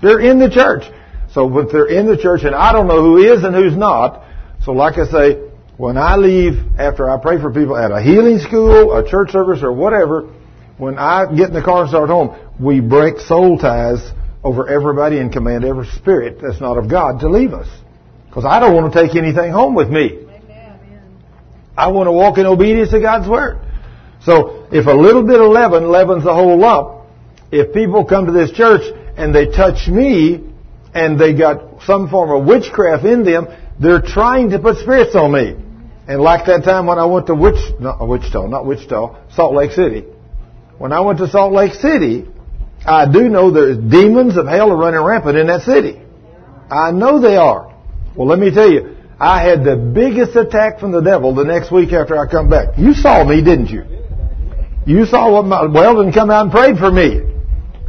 they're 0.00 0.20
in 0.20 0.38
the 0.38 0.48
church. 0.48 0.84
So 1.32 1.58
if 1.58 1.72
they're 1.72 1.90
in 1.90 2.06
the 2.06 2.16
church, 2.16 2.44
and 2.44 2.54
I 2.54 2.70
don't 2.70 2.86
know 2.86 3.02
who 3.02 3.16
is 3.16 3.42
and 3.42 3.52
who's 3.52 3.76
not, 3.76 4.22
so 4.64 4.70
like 4.70 4.96
I 4.96 5.06
say, 5.06 5.50
when 5.76 5.98
I 5.98 6.14
leave 6.14 6.78
after 6.78 7.10
I 7.10 7.20
pray 7.20 7.40
for 7.40 7.52
people 7.52 7.76
at 7.76 7.90
a 7.90 8.00
healing 8.00 8.38
school, 8.38 8.96
a 8.96 9.10
church 9.10 9.32
service, 9.32 9.58
or 9.60 9.72
whatever, 9.72 10.32
when 10.78 11.00
I 11.00 11.34
get 11.34 11.48
in 11.48 11.54
the 11.54 11.64
car 11.64 11.82
and 11.82 11.90
start 11.90 12.10
home, 12.10 12.38
we 12.60 12.78
break 12.78 13.18
soul 13.18 13.58
ties 13.58 13.98
over 14.44 14.68
everybody 14.68 15.18
and 15.18 15.32
command 15.32 15.64
every 15.64 15.86
spirit 15.86 16.38
that's 16.40 16.60
not 16.60 16.76
of 16.76 16.88
God 16.88 17.20
to 17.20 17.28
leave 17.28 17.54
us. 17.54 17.68
Because 18.28 18.44
I 18.44 18.60
don't 18.60 18.74
want 18.74 18.92
to 18.92 19.02
take 19.02 19.16
anything 19.16 19.50
home 19.50 19.74
with 19.74 19.88
me. 19.88 20.18
Amen. 20.18 20.78
I 21.76 21.88
want 21.88 22.08
to 22.08 22.12
walk 22.12 22.36
in 22.36 22.46
obedience 22.46 22.90
to 22.90 23.00
God's 23.00 23.28
word. 23.28 23.60
So 24.22 24.66
if 24.70 24.86
a 24.86 24.92
little 24.92 25.22
bit 25.22 25.40
of 25.40 25.50
leaven 25.50 25.88
leavens 25.90 26.24
the 26.24 26.34
whole 26.34 26.58
lump, 26.58 27.06
if 27.50 27.72
people 27.72 28.04
come 28.04 28.26
to 28.26 28.32
this 28.32 28.50
church 28.50 28.82
and 29.16 29.34
they 29.34 29.46
touch 29.46 29.88
me 29.88 30.52
and 30.92 31.18
they 31.18 31.34
got 31.34 31.82
some 31.84 32.08
form 32.08 32.30
of 32.30 32.46
witchcraft 32.46 33.04
in 33.04 33.24
them, 33.24 33.46
they're 33.80 34.02
trying 34.02 34.50
to 34.50 34.58
put 34.58 34.78
spirits 34.78 35.14
on 35.14 35.32
me. 35.32 35.56
And 36.06 36.20
like 36.20 36.46
that 36.46 36.64
time 36.64 36.86
when 36.86 36.98
I 36.98 37.06
went 37.06 37.28
to 37.28 37.34
Witch, 37.34 37.60
not 37.80 38.06
Wichita, 38.06 38.46
not 38.48 38.66
Wichita, 38.66 39.30
Salt 39.34 39.54
Lake 39.54 39.72
City. 39.72 40.04
When 40.76 40.92
I 40.92 41.00
went 41.00 41.18
to 41.20 41.28
Salt 41.28 41.52
Lake 41.52 41.72
City, 41.72 42.26
I 42.86 43.10
do 43.10 43.28
know 43.28 43.50
there's 43.50 43.78
demons 43.78 44.36
of 44.36 44.46
hell 44.46 44.70
are 44.70 44.76
running 44.76 45.00
rampant 45.00 45.38
in 45.38 45.46
that 45.46 45.62
city. 45.62 46.00
I 46.70 46.90
know 46.90 47.20
they 47.20 47.36
are. 47.36 47.74
Well, 48.14 48.28
let 48.28 48.38
me 48.38 48.50
tell 48.50 48.70
you, 48.70 48.96
I 49.18 49.42
had 49.42 49.64
the 49.64 49.76
biggest 49.76 50.36
attack 50.36 50.80
from 50.80 50.92
the 50.92 51.00
devil 51.00 51.34
the 51.34 51.44
next 51.44 51.70
week 51.72 51.92
after 51.92 52.18
I 52.18 52.30
come 52.30 52.50
back. 52.50 52.76
You 52.76 52.92
saw 52.92 53.24
me, 53.24 53.42
didn't 53.42 53.70
you? 53.70 53.84
You 54.86 55.06
saw 55.06 55.32
what 55.32 55.46
my, 55.46 55.66
Weldon 55.66 56.12
come 56.12 56.30
out 56.30 56.42
and 56.42 56.52
prayed 56.52 56.76
for 56.76 56.90
me. 56.90 57.22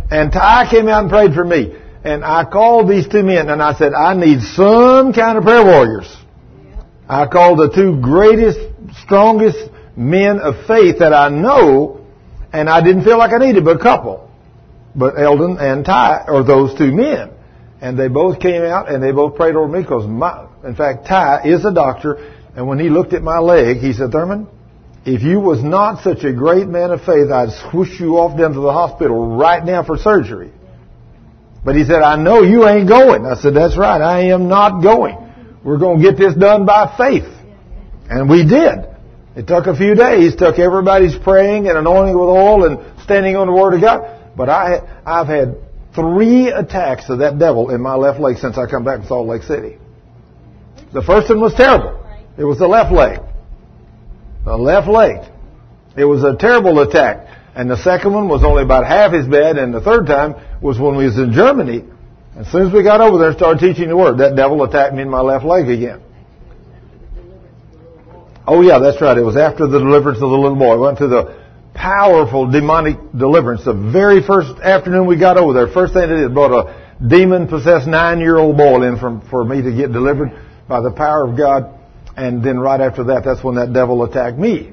And 0.09 0.31
Ty 0.31 0.69
came 0.69 0.87
out 0.87 1.03
and 1.03 1.09
prayed 1.09 1.33
for 1.33 1.43
me. 1.43 1.75
And 2.03 2.23
I 2.23 2.45
called 2.45 2.89
these 2.89 3.07
two 3.07 3.23
men 3.23 3.49
and 3.49 3.61
I 3.61 3.73
said, 3.73 3.93
I 3.93 4.13
need 4.13 4.41
some 4.41 5.11
kind 5.11 5.37
of 5.37 5.43
prayer 5.43 5.65
warriors. 5.65 6.15
I 7.09 7.25
called 7.25 7.59
the 7.59 7.69
two 7.73 7.99
greatest, 7.99 8.59
strongest 9.03 9.57
men 9.97 10.39
of 10.39 10.67
faith 10.67 10.99
that 10.99 11.13
I 11.13 11.29
know, 11.29 12.05
and 12.53 12.69
I 12.69 12.81
didn't 12.83 13.03
feel 13.03 13.17
like 13.17 13.31
I 13.31 13.37
needed 13.37 13.65
but 13.65 13.77
a 13.77 13.83
couple. 13.83 14.24
But 14.95 15.19
Eldon 15.19 15.57
and 15.59 15.85
Ty 15.85 16.25
are 16.27 16.43
those 16.43 16.77
two 16.77 16.91
men. 16.91 17.31
and 17.81 17.99
they 17.99 18.07
both 18.07 18.39
came 18.39 18.63
out 18.63 18.89
and 18.91 19.03
they 19.03 19.11
both 19.11 19.35
prayed 19.35 19.55
over 19.55 19.67
me 19.67 19.81
because 19.81 20.07
my, 20.07 20.47
in 20.63 20.75
fact, 20.75 21.07
Ty 21.07 21.41
is 21.45 21.65
a 21.65 21.73
doctor, 21.73 22.33
and 22.55 22.67
when 22.67 22.79
he 22.79 22.89
looked 22.89 23.13
at 23.13 23.21
my 23.21 23.39
leg, 23.39 23.77
he 23.77 23.93
said, 23.93 24.11
Thurman, 24.11 24.47
if 25.05 25.21
you 25.21 25.39
was 25.39 25.61
not 25.61 26.01
such 26.01 26.23
a 26.23 26.33
great 26.33 26.67
man 26.67 26.91
of 26.91 27.01
faith, 27.01 27.29
I'd 27.29 27.51
swoosh 27.69 27.99
you 27.99 28.17
off 28.17 28.37
down 28.39 28.53
to 28.53 28.59
the 28.59 28.71
hospital 28.71 29.35
right 29.35 29.63
now 29.63 29.83
for 29.83 29.97
surgery. 29.97 30.51
But 31.63 31.75
he 31.75 31.83
said, 31.83 32.01
I 32.01 32.15
know 32.15 32.41
you 32.41 32.67
ain't 32.67 32.87
going. 32.87 33.25
I 33.25 33.35
said, 33.35 33.53
that's 33.53 33.77
right, 33.77 34.01
I 34.01 34.29
am 34.29 34.47
not 34.47 34.81
going. 34.81 35.17
We're 35.63 35.77
going 35.77 36.01
to 36.01 36.03
get 36.03 36.17
this 36.17 36.33
done 36.33 36.65
by 36.65 36.95
faith. 36.97 37.31
And 38.09 38.29
we 38.29 38.47
did. 38.47 38.87
It 39.35 39.47
took 39.47 39.67
a 39.67 39.75
few 39.75 39.95
days, 39.95 40.35
took 40.35 40.57
everybody's 40.59 41.15
praying 41.17 41.67
and 41.67 41.77
anointing 41.77 42.17
with 42.17 42.29
oil 42.29 42.65
and 42.65 43.01
standing 43.03 43.35
on 43.35 43.47
the 43.47 43.53
Word 43.53 43.73
of 43.73 43.81
God. 43.81 44.14
But 44.35 44.49
I, 44.49 45.01
I've 45.05 45.27
had 45.27 45.55
three 45.93 46.49
attacks 46.49 47.09
of 47.09 47.19
that 47.19 47.39
devil 47.39 47.69
in 47.69 47.81
my 47.81 47.95
left 47.95 48.19
leg 48.19 48.37
since 48.37 48.57
I 48.57 48.65
come 48.69 48.83
back 48.83 48.99
from 48.99 49.07
Salt 49.07 49.27
Lake 49.27 49.43
City. 49.43 49.77
The 50.93 51.01
first 51.01 51.29
one 51.29 51.41
was 51.41 51.53
terrible. 51.53 52.05
It 52.37 52.43
was 52.43 52.57
the 52.57 52.67
left 52.67 52.91
leg. 52.91 53.19
The 54.43 54.57
left 54.57 54.87
leg. 54.87 55.31
It 55.97 56.05
was 56.05 56.23
a 56.23 56.35
terrible 56.35 56.79
attack. 56.81 57.27
And 57.55 57.71
the 57.71 57.77
second 57.77 58.13
one 58.13 58.27
was 58.27 58.43
only 58.43 58.63
about 58.63 58.85
half 58.85 59.13
as 59.13 59.25
bad, 59.27 59.57
and 59.57 59.73
the 59.73 59.79
third 59.79 60.07
time 60.07 60.35
was 60.61 60.77
when 60.77 60.97
we 60.97 61.05
was 61.05 61.17
in 61.17 61.31
Germany. 61.31 61.85
As 62.35 62.51
soon 62.51 62.67
as 62.67 62.73
we 62.73 62.83
got 62.83 62.99
over 62.99 63.17
there 63.17 63.29
and 63.29 63.37
started 63.37 63.59
teaching 63.59 63.87
the 63.87 63.95
Word, 63.95 64.17
that 64.17 64.35
devil 64.35 64.61
attacked 64.63 64.93
me 64.93 65.03
in 65.03 65.09
my 65.09 65.21
left 65.21 65.45
leg 65.45 65.69
again. 65.69 66.01
Oh 68.45 68.61
yeah, 68.61 68.79
that's 68.79 69.01
right. 69.01 69.17
It 69.17 69.23
was 69.23 69.37
after 69.37 69.67
the 69.67 69.79
deliverance 69.79 70.17
of 70.17 70.29
the 70.29 70.37
little 70.37 70.57
boy. 70.57 70.75
We 70.75 70.81
went 70.81 70.97
to 70.99 71.07
the 71.07 71.44
powerful 71.75 72.49
demonic 72.49 72.97
deliverance. 73.15 73.65
The 73.65 73.73
very 73.73 74.23
first 74.23 74.59
afternoon 74.59 75.05
we 75.05 75.19
got 75.19 75.37
over 75.37 75.53
there, 75.53 75.67
first 75.67 75.93
thing 75.93 76.09
they 76.09 76.15
did, 76.15 76.33
brought 76.33 76.51
a 76.51 77.05
demon-possessed 77.05 77.85
nine-year-old 77.87 78.57
boy 78.57 78.81
in 78.83 78.97
from, 78.97 79.21
for 79.29 79.43
me 79.43 79.61
to 79.61 79.71
get 79.71 79.91
delivered 79.91 80.31
by 80.67 80.81
the 80.81 80.91
power 80.91 81.27
of 81.27 81.37
God. 81.37 81.77
And 82.17 82.41
then 82.41 82.57
right 82.57 82.79
after 82.79 83.03
that, 83.05 83.23
that's 83.25 83.43
when 83.43 83.55
that 83.55 83.73
devil 83.73 84.03
attacked 84.03 84.37
me. 84.37 84.71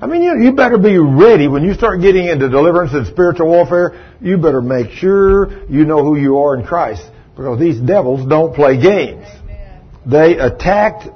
I 0.00 0.06
mean, 0.06 0.22
you, 0.22 0.40
you 0.40 0.52
better 0.52 0.78
be 0.78 0.96
ready 0.96 1.46
when 1.48 1.64
you 1.64 1.74
start 1.74 2.00
getting 2.00 2.26
into 2.26 2.48
deliverance 2.48 2.94
and 2.94 3.06
spiritual 3.06 3.48
warfare. 3.48 4.14
You 4.20 4.38
better 4.38 4.62
make 4.62 4.92
sure 4.92 5.68
you 5.68 5.84
know 5.84 6.02
who 6.02 6.16
you 6.16 6.38
are 6.38 6.56
in 6.56 6.64
Christ 6.64 7.02
because 7.36 7.58
these 7.58 7.78
devils 7.78 8.26
don't 8.26 8.54
play 8.54 8.80
games. 8.80 9.26
They 10.06 10.38
attacked, 10.38 11.08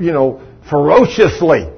you 0.00 0.10
know, 0.10 0.42
ferociously 0.68 1.68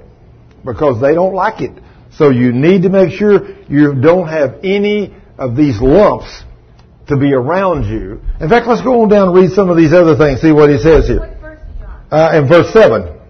because 0.64 1.02
they 1.02 1.12
don't 1.12 1.34
like 1.34 1.60
it. 1.60 1.82
So 2.16 2.30
you 2.30 2.52
need 2.52 2.82
to 2.82 2.88
make 2.88 3.12
sure 3.12 3.48
you 3.68 3.94
don't 3.94 4.28
have 4.28 4.60
any 4.62 5.14
of 5.38 5.56
these 5.56 5.80
lumps 5.80 6.44
to 7.08 7.16
be 7.16 7.32
around 7.32 7.84
you. 7.84 8.20
In 8.40 8.48
fact, 8.48 8.66
let's 8.66 8.82
go 8.82 9.02
on 9.02 9.08
down 9.08 9.28
and 9.28 9.36
read 9.36 9.50
some 9.50 9.68
of 9.68 9.76
these 9.76 9.92
other 9.92 10.16
things, 10.16 10.40
see 10.40 10.52
what 10.52 10.70
he 10.70 10.78
says 10.78 11.08
here. 11.08 11.30
Uh, 12.10 12.40
in 12.40 12.48
verse 12.48 12.72
7. 12.72 13.20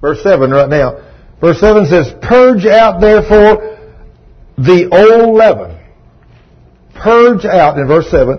Verse 0.00 0.22
7 0.22 0.50
right 0.50 0.68
now. 0.68 1.04
Verse 1.40 1.60
7 1.60 1.86
says, 1.86 2.14
Purge 2.22 2.66
out 2.66 3.00
therefore 3.00 3.78
the 4.56 4.88
old 4.90 5.36
leaven. 5.36 5.78
Purge 6.94 7.44
out, 7.44 7.78
in 7.78 7.86
verse 7.86 8.10
7, 8.10 8.38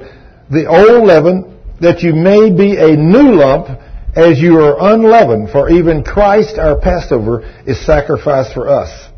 the 0.49 0.67
old 0.67 1.05
leaven 1.05 1.59
that 1.79 2.01
you 2.01 2.13
may 2.13 2.49
be 2.49 2.77
a 2.77 2.95
new 2.95 3.35
lump 3.35 3.67
as 4.15 4.39
you 4.39 4.59
are 4.59 4.93
unleavened, 4.93 5.49
for 5.49 5.69
even 5.69 6.03
Christ 6.03 6.57
our 6.57 6.79
Passover 6.79 7.41
is 7.65 7.83
sacrificed 7.85 8.53
for 8.53 8.69
us. 8.69 9.09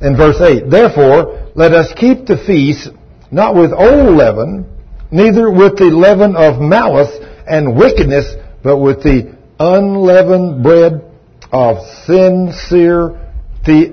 In 0.00 0.16
verse 0.16 0.40
8, 0.40 0.70
Therefore, 0.70 1.50
let 1.54 1.72
us 1.72 1.92
keep 1.96 2.26
the 2.26 2.36
feast 2.36 2.88
not 3.30 3.54
with 3.54 3.72
old 3.72 4.16
leaven, 4.16 4.66
neither 5.10 5.50
with 5.50 5.76
the 5.76 5.86
leaven 5.86 6.36
of 6.36 6.60
malice 6.60 7.16
and 7.46 7.76
wickedness, 7.76 8.34
but 8.62 8.78
with 8.78 9.02
the 9.02 9.34
unleavened 9.58 10.62
bread 10.62 11.02
of 11.50 11.78
sincerity 12.04 13.18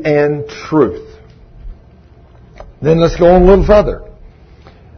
and 0.04 0.48
truth. 0.48 1.10
Then 2.82 3.00
let's 3.00 3.16
go 3.16 3.28
on 3.28 3.44
a 3.44 3.46
little 3.46 3.66
further. 3.66 4.02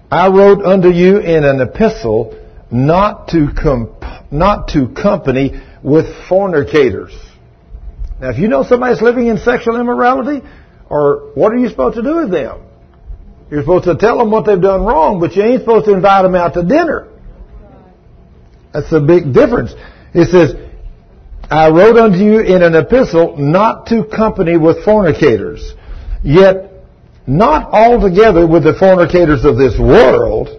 I 0.09 0.29
wrote 0.29 0.63
unto 0.63 0.89
you 0.89 1.19
in 1.19 1.43
an 1.43 1.61
epistle 1.61 2.35
not 2.71 3.27
to 3.29 3.49
comp- 3.53 4.03
not 4.31 4.69
to 4.69 4.87
company 4.87 5.61
with 5.83 6.05
fornicators. 6.27 7.13
Now, 8.19 8.29
if 8.29 8.39
you 8.39 8.47
know 8.47 8.63
somebody's 8.63 9.01
living 9.01 9.27
in 9.27 9.37
sexual 9.37 9.79
immorality, 9.79 10.41
or 10.89 11.31
what 11.35 11.51
are 11.51 11.57
you 11.57 11.69
supposed 11.69 11.95
to 11.95 12.03
do 12.03 12.17
with 12.17 12.31
them? 12.31 12.61
You're 13.49 13.61
supposed 13.61 13.85
to 13.85 13.95
tell 13.95 14.17
them 14.17 14.31
what 14.31 14.45
they've 14.45 14.61
done 14.61 14.83
wrong, 14.85 15.19
but 15.19 15.35
you 15.35 15.43
ain't 15.43 15.61
supposed 15.61 15.85
to 15.85 15.93
invite 15.93 16.23
them 16.23 16.35
out 16.35 16.53
to 16.55 16.63
dinner. 16.63 17.07
That's 18.73 18.91
a 18.91 18.99
big 18.99 19.33
difference. 19.33 19.73
It 20.13 20.29
says, 20.29 20.55
I 21.49 21.69
wrote 21.69 21.97
unto 21.97 22.17
you 22.17 22.39
in 22.39 22.63
an 22.63 22.75
epistle 22.75 23.37
not 23.37 23.87
to 23.87 24.03
company 24.05 24.57
with 24.57 24.83
fornicators, 24.83 25.73
yet 26.23 26.71
not 27.27 27.71
altogether 27.71 28.47
with 28.47 28.63
the 28.63 28.73
fornicators 28.73 29.45
of 29.45 29.57
this 29.57 29.77
world, 29.79 30.49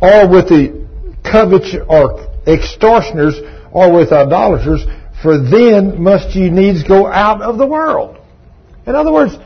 or 0.00 0.28
with 0.28 0.48
the 0.48 0.86
covetous 1.24 1.76
or 1.88 2.28
extortioners, 2.46 3.40
or 3.72 3.92
with 3.92 4.12
idolaters, 4.12 4.84
for 5.22 5.38
then 5.38 6.02
must 6.02 6.34
ye 6.36 6.50
needs 6.50 6.82
go 6.82 7.06
out 7.06 7.40
of 7.40 7.58
the 7.58 7.66
world. 7.66 8.18
In 8.86 8.94
other 8.94 9.12
words, 9.12 9.36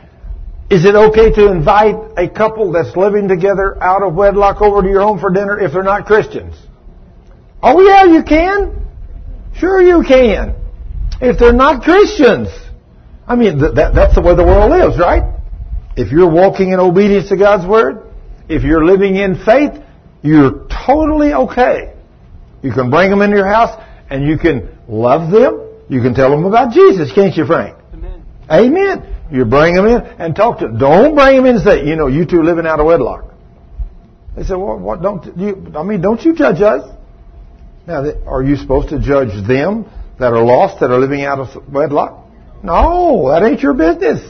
is 0.70 0.84
it 0.84 0.94
okay 0.94 1.32
to 1.32 1.50
invite 1.50 1.96
a 2.16 2.28
couple 2.28 2.70
that's 2.70 2.96
living 2.96 3.26
together 3.26 3.76
out 3.82 4.04
of 4.04 4.14
wedlock 4.14 4.62
over 4.62 4.82
to 4.82 4.88
your 4.88 5.00
home 5.00 5.18
for 5.18 5.30
dinner 5.30 5.58
if 5.58 5.72
they're 5.72 5.82
not 5.82 6.06
Christians? 6.06 6.54
Oh 7.60 7.80
yeah, 7.80 8.04
you 8.04 8.22
can. 8.22 8.86
Sure 9.56 9.82
you 9.82 10.04
can. 10.06 10.54
If 11.20 11.40
they're 11.40 11.52
not 11.52 11.82
Christians. 11.82 12.48
I 13.26 13.34
mean, 13.34 13.58
th- 13.58 13.74
that, 13.74 13.94
that's 13.94 14.14
the 14.14 14.20
way 14.20 14.36
the 14.36 14.44
world 14.44 14.70
lives, 14.70 14.96
right? 14.96 15.34
If 15.96 16.12
you're 16.12 16.30
walking 16.30 16.70
in 16.70 16.78
obedience 16.78 17.28
to 17.30 17.36
God's 17.36 17.66
Word, 17.66 18.06
if 18.48 18.62
you're 18.62 18.84
living 18.84 19.16
in 19.16 19.44
faith, 19.44 19.72
you're 20.22 20.68
totally 20.86 21.34
okay. 21.34 21.94
You 22.62 22.72
can 22.72 22.90
bring 22.90 23.10
them 23.10 23.22
into 23.22 23.36
your 23.36 23.46
house 23.46 23.80
and 24.08 24.24
you 24.24 24.38
can 24.38 24.76
love 24.88 25.32
them. 25.32 25.66
You 25.88 26.00
can 26.00 26.14
tell 26.14 26.30
them 26.30 26.44
about 26.44 26.72
Jesus, 26.72 27.12
can't 27.12 27.36
you, 27.36 27.44
Frank? 27.44 27.79
Amen. 28.50 29.16
You 29.30 29.44
bring 29.44 29.74
them 29.74 29.86
in 29.86 30.00
and 30.00 30.34
talk 30.34 30.58
to 30.58 30.66
them. 30.66 30.78
Don't 30.78 31.14
bring 31.14 31.36
them 31.36 31.46
in 31.46 31.56
and 31.56 31.64
say, 31.64 31.86
you 31.86 31.96
know, 31.96 32.08
you 32.08 32.26
two 32.26 32.42
living 32.42 32.66
out 32.66 32.80
of 32.80 32.86
wedlock. 32.86 33.32
They 34.36 34.42
say, 34.42 34.54
well, 34.54 34.78
what 34.78 35.02
don't 35.02 35.36
you, 35.36 35.72
I 35.76 35.82
mean, 35.82 36.00
don't 36.00 36.22
you 36.22 36.34
judge 36.34 36.60
us? 36.60 36.88
Now, 37.86 38.04
are 38.26 38.42
you 38.42 38.56
supposed 38.56 38.90
to 38.90 39.00
judge 39.00 39.46
them 39.46 39.90
that 40.18 40.32
are 40.32 40.44
lost, 40.44 40.80
that 40.80 40.90
are 40.90 40.98
living 40.98 41.22
out 41.22 41.38
of 41.38 41.72
wedlock? 41.72 42.26
No, 42.62 43.28
that 43.30 43.42
ain't 43.42 43.60
your 43.60 43.74
business. 43.74 44.20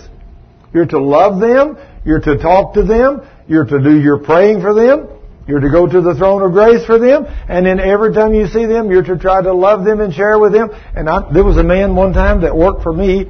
You're 0.73 0.87
to 0.87 0.99
love 0.99 1.41
them. 1.41 1.77
You're 2.05 2.21
to 2.21 2.39
talk 2.39 2.75
to 2.75 2.85
them. 2.85 3.27
You're 3.49 3.65
to 3.65 3.83
do 3.83 4.01
your 4.01 4.19
praying 4.19 4.61
for 4.61 4.73
them. 4.73 5.09
You're 5.49 5.61
to 5.61 5.71
go 5.71 5.87
to 5.87 6.01
the 6.01 6.15
throne 6.15 6.43
of 6.43 6.53
grace 6.53 6.87
for 6.87 6.99
them. 6.99 7.27
And 7.49 7.67
then 7.67 7.81
every 7.81 8.15
time 8.15 8.35
you 8.35 8.47
see 8.47 8.67
them, 8.67 8.91
you're 8.91 9.03
to 9.03 9.19
try 9.19 9.43
to 9.43 9.53
love 9.53 9.85
them 9.85 10.01
and 10.01 10.15
share 10.15 10.39
with 10.39 10.53
them. 10.53 10.71
And 10.95 11.09
I, 11.09 11.33
there 11.33 11.43
was 11.43 11.57
a 11.57 11.65
man 11.65 11.97
one 11.97 12.13
time 12.13 12.43
that 12.43 12.57
worked 12.57 12.83
for 12.83 12.93
me. 12.93 13.29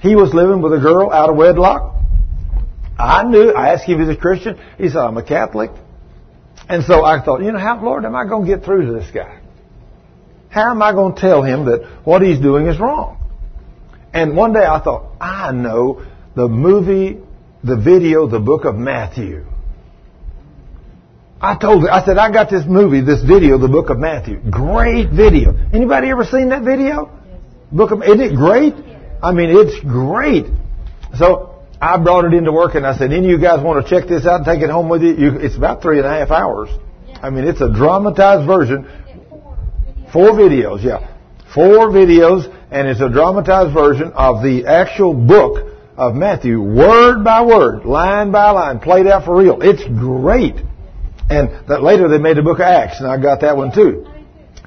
He 0.00 0.14
was 0.14 0.32
living 0.32 0.62
with 0.62 0.72
a 0.72 0.78
girl 0.78 1.10
out 1.10 1.30
of 1.30 1.36
wedlock. 1.36 1.96
I 2.98 3.24
knew, 3.24 3.50
I 3.50 3.74
asked 3.74 3.84
him 3.84 4.00
if 4.00 4.00
he 4.00 4.08
was 4.08 4.16
a 4.16 4.20
Christian. 4.20 4.60
He 4.76 4.88
said, 4.88 4.98
I'm 4.98 5.16
a 5.16 5.22
Catholic. 5.22 5.70
And 6.68 6.84
so 6.84 7.04
I 7.04 7.22
thought, 7.22 7.42
you 7.42 7.52
know, 7.52 7.58
how, 7.58 7.82
Lord, 7.82 8.04
am 8.04 8.14
I 8.14 8.26
going 8.26 8.46
to 8.46 8.56
get 8.56 8.64
through 8.64 8.86
to 8.86 8.92
this 8.92 9.10
guy? 9.12 9.40
How 10.50 10.70
am 10.70 10.82
I 10.82 10.92
going 10.92 11.14
to 11.14 11.20
tell 11.20 11.42
him 11.42 11.66
that 11.66 11.84
what 12.04 12.22
he's 12.22 12.40
doing 12.40 12.66
is 12.66 12.78
wrong? 12.78 13.16
And 14.12 14.36
one 14.36 14.52
day 14.52 14.64
I 14.64 14.80
thought, 14.80 15.12
I 15.20 15.52
know 15.52 16.04
the 16.34 16.48
movie, 16.48 17.18
the 17.62 17.76
video, 17.76 18.26
the 18.26 18.40
book 18.40 18.64
of 18.64 18.74
Matthew. 18.74 19.44
I 21.40 21.56
told 21.56 21.82
her, 21.82 21.92
I 21.92 22.04
said, 22.04 22.18
I 22.18 22.32
got 22.32 22.50
this 22.50 22.64
movie, 22.66 23.00
this 23.00 23.22
video, 23.22 23.58
the 23.58 23.68
book 23.68 23.90
of 23.90 23.98
Matthew. 23.98 24.40
Great 24.50 25.10
video. 25.10 25.54
Anybody 25.72 26.08
ever 26.08 26.24
seen 26.24 26.48
that 26.48 26.62
video? 26.62 27.10
Book 27.70 27.92
of, 27.92 28.02
isn't 28.02 28.20
it 28.20 28.34
great? 28.34 28.74
I 29.22 29.32
mean, 29.32 29.50
it's 29.50 29.80
great. 29.80 30.46
So 31.16 31.64
I 31.80 31.96
brought 31.98 32.24
it 32.24 32.34
into 32.34 32.52
work 32.52 32.74
and 32.74 32.86
I 32.86 32.96
said, 32.96 33.12
any 33.12 33.26
of 33.26 33.30
you 33.30 33.40
guys 33.40 33.62
want 33.62 33.84
to 33.84 33.90
check 33.90 34.08
this 34.08 34.26
out 34.26 34.36
and 34.36 34.44
take 34.44 34.62
it 34.62 34.70
home 34.70 34.88
with 34.88 35.02
you? 35.02 35.14
you 35.14 35.36
it's 35.38 35.56
about 35.56 35.82
three 35.82 35.98
and 35.98 36.06
a 36.06 36.10
half 36.10 36.30
hours. 36.30 36.68
I 37.22 37.30
mean, 37.30 37.44
it's 37.44 37.60
a 37.60 37.72
dramatized 37.72 38.46
version. 38.46 38.86
Four 40.12 40.30
videos, 40.32 40.82
yeah. 40.82 41.14
Four 41.54 41.88
videos, 41.88 42.52
and 42.70 42.88
it's 42.88 43.00
a 43.00 43.08
dramatized 43.08 43.74
version 43.74 44.12
of 44.12 44.42
the 44.42 44.66
actual 44.66 45.14
book 45.14 45.74
of 45.96 46.14
Matthew, 46.14 46.60
word 46.60 47.24
by 47.24 47.44
word, 47.44 47.84
line 47.84 48.30
by 48.30 48.50
line, 48.50 48.78
played 48.78 49.06
out 49.06 49.24
for 49.24 49.36
real. 49.36 49.58
It's 49.60 49.82
great. 49.82 50.54
And 51.28 51.68
that 51.68 51.82
later 51.82 52.08
they 52.08 52.18
made 52.18 52.36
the 52.36 52.42
book 52.42 52.58
of 52.58 52.64
Acts, 52.64 53.00
and 53.00 53.08
I 53.08 53.20
got 53.20 53.40
that 53.40 53.56
one 53.56 53.74
too. 53.74 54.06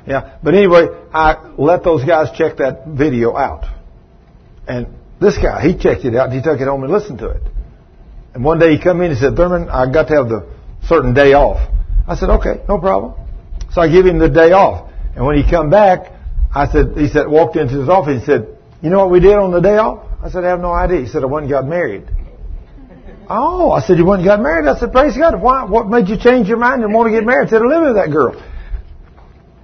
Yeah. 0.05 0.37
But 0.43 0.55
anyway, 0.55 0.87
I 1.13 1.53
let 1.57 1.83
those 1.83 2.03
guys 2.03 2.29
check 2.37 2.57
that 2.57 2.87
video 2.87 3.35
out. 3.35 3.65
And 4.68 4.88
this 5.20 5.38
guy, 5.38 5.62
he 5.62 5.78
checked 5.78 6.05
it 6.05 6.16
out 6.16 6.30
and 6.30 6.34
he 6.34 6.41
took 6.41 6.59
it 6.59 6.66
home 6.66 6.84
and 6.84 6.91
listened 6.91 7.20
to 7.20 7.30
it. 7.30 7.41
And 8.34 8.43
one 8.43 8.59
day 8.59 8.76
he 8.76 8.82
come 8.82 9.01
in 9.01 9.12
and 9.12 9.20
said, 9.20 9.36
Thurman, 9.36 9.70
I 9.70 9.91
got 9.91 10.07
to 10.07 10.16
have 10.16 10.30
the 10.30 10.47
certain 10.88 11.14
day 11.14 11.34
off. 11.34 11.59
I 12.07 12.16
said, 12.16 12.30
okay, 12.30 12.64
no 12.68 12.80
problem. 12.80 13.14
So 13.72 13.82
I 13.82 13.89
give 13.89 14.05
him 14.05 14.20
the 14.20 14.30
day 14.30 14.51
off. 14.51 14.91
And 15.16 15.26
when 15.26 15.38
he 15.38 15.49
come 15.49 15.70
back, 15.70 16.12
I 16.53 16.72
said, 16.72 16.97
he 16.97 17.07
said, 17.07 17.28
walked 17.28 17.55
into 17.55 17.80
his 17.80 17.89
office. 17.89 18.22
He 18.22 18.26
said, 18.26 18.57
you 18.82 18.89
know 18.89 18.99
what 18.99 19.12
we 19.12 19.20
did 19.20 19.34
on 19.34 19.51
the 19.51 19.59
day 19.59 19.78
off? 19.78 20.07
I 20.24 20.30
said, 20.30 20.43
I 20.43 20.49
have 20.49 20.59
no 20.59 20.72
idea. 20.72 21.01
He 21.01 21.07
said, 21.07 21.24
I 21.24 21.28
went 21.28 21.45
and 21.45 21.51
got 21.51 21.66
married. 21.66 22.07
Oh, 23.30 23.72
I 23.72 23.82
said, 23.82 23.97
you 23.97 24.05
went 24.05 24.22
and 24.22 24.28
got 24.28 24.41
married? 24.41 24.68
I 24.68 24.78
said, 24.78 24.91
praise 24.91 25.16
God. 25.16 25.41
Why, 25.41 25.64
what 25.66 25.88
made 25.88 26.09
you 26.09 26.18
change 26.18 26.47
your 26.47 26.57
mind 26.57 26.84
and 26.84 26.93
want 26.93 27.07
to 27.07 27.12
get 27.12 27.26
married 27.26 27.43
instead 27.43 27.62
of 27.62 27.68
living 27.68 27.88
with 27.88 27.95
that 27.95 28.12
girl? 28.12 28.36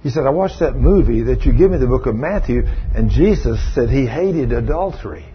He 0.02 0.10
said, 0.10 0.26
I 0.26 0.30
watched 0.30 0.60
that 0.60 0.76
movie 0.76 1.22
that 1.22 1.44
you 1.44 1.52
give 1.52 1.70
me 1.70 1.78
the 1.78 1.86
book 1.86 2.06
of 2.06 2.14
Matthew, 2.14 2.62
and 2.94 3.10
Jesus 3.10 3.58
said 3.74 3.90
he 3.90 4.06
hated 4.06 4.52
adultery 4.52 5.26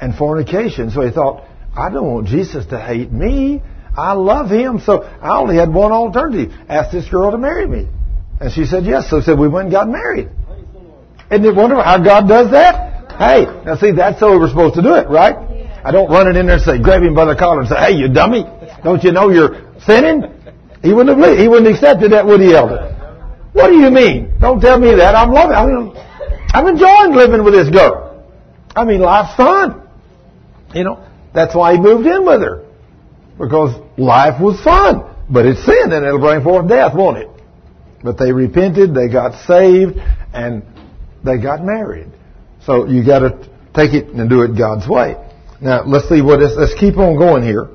and 0.00 0.14
fornication. 0.14 0.90
So 0.90 1.02
he 1.02 1.10
thought, 1.10 1.44
I 1.74 1.90
don't 1.90 2.12
want 2.12 2.26
Jesus 2.26 2.66
to 2.66 2.80
hate 2.80 3.12
me. 3.12 3.62
I 3.96 4.12
love 4.12 4.50
him. 4.50 4.80
So 4.80 5.02
I 5.02 5.38
only 5.38 5.56
had 5.56 5.72
one 5.72 5.92
alternative. 5.92 6.52
Ask 6.68 6.90
this 6.90 7.08
girl 7.08 7.30
to 7.30 7.38
marry 7.38 7.66
me. 7.66 7.88
And 8.40 8.52
she 8.52 8.66
said 8.66 8.84
yes. 8.84 9.08
So 9.08 9.20
said 9.20 9.38
we 9.38 9.48
went 9.48 9.66
and 9.66 9.72
got 9.72 9.88
married. 9.88 10.28
Isn't 11.30 11.44
it 11.44 11.54
wonderful 11.54 11.82
how 11.82 11.98
God 12.02 12.28
does 12.28 12.50
that? 12.50 13.12
Hey, 13.18 13.46
now 13.64 13.76
see, 13.76 13.92
that's 13.92 14.20
how 14.20 14.38
we're 14.38 14.48
supposed 14.48 14.74
to 14.74 14.82
do 14.82 14.94
it, 14.94 15.08
right? 15.08 15.34
I 15.82 15.90
don't 15.90 16.10
run 16.10 16.28
it 16.28 16.36
in 16.36 16.46
there 16.46 16.56
and 16.56 16.64
say, 16.64 16.78
grab 16.78 17.02
him 17.02 17.14
by 17.14 17.24
the 17.24 17.36
collar 17.36 17.60
and 17.60 17.68
say, 17.68 17.76
hey, 17.76 17.92
you 17.92 18.08
dummy. 18.08 18.44
Don't 18.84 19.02
you 19.02 19.12
know 19.12 19.30
you're 19.30 19.72
sinning? 19.86 20.24
He 20.82 20.92
wouldn't 20.92 21.18
have. 21.18 21.38
He 21.38 21.48
wouldn't 21.48 21.66
have 21.66 21.76
accepted 21.76 22.12
that, 22.12 22.26
would 22.26 22.40
he, 22.40 22.54
Elder? 22.54 22.95
What 23.56 23.68
do 23.68 23.76
you 23.76 23.90
mean? 23.90 24.34
Don't 24.38 24.60
tell 24.60 24.78
me 24.78 24.94
that. 24.96 25.14
I'm 25.14 25.30
loving. 25.30 25.56
I'm, 25.56 25.96
I'm 26.52 26.66
enjoying 26.66 27.14
living 27.14 27.42
with 27.42 27.54
this 27.54 27.70
girl. 27.70 28.22
I 28.76 28.84
mean, 28.84 29.00
life's 29.00 29.34
fun. 29.34 29.82
You 30.74 30.84
know, 30.84 31.08
that's 31.32 31.54
why 31.54 31.72
he 31.72 31.80
moved 31.80 32.06
in 32.06 32.26
with 32.26 32.42
her. 32.42 32.66
Because 33.38 33.80
life 33.96 34.42
was 34.42 34.60
fun. 34.62 35.10
But 35.30 35.46
it's 35.46 35.64
sin 35.64 35.90
and 35.90 36.04
it'll 36.04 36.20
bring 36.20 36.42
forth 36.42 36.68
death, 36.68 36.94
won't 36.94 37.16
it? 37.16 37.30
But 38.04 38.18
they 38.18 38.30
repented, 38.30 38.94
they 38.94 39.08
got 39.08 39.46
saved, 39.46 39.96
and 40.34 40.62
they 41.24 41.38
got 41.38 41.64
married. 41.64 42.08
So 42.66 42.86
you 42.86 43.06
gotta 43.06 43.48
take 43.74 43.94
it 43.94 44.08
and 44.08 44.28
do 44.28 44.42
it 44.42 44.48
God's 44.56 44.86
way. 44.86 45.16
Now, 45.62 45.82
let's 45.86 46.10
see 46.10 46.20
what 46.20 46.42
is, 46.42 46.54
let's 46.58 46.74
keep 46.74 46.98
on 46.98 47.16
going 47.16 47.42
here. 47.42 47.70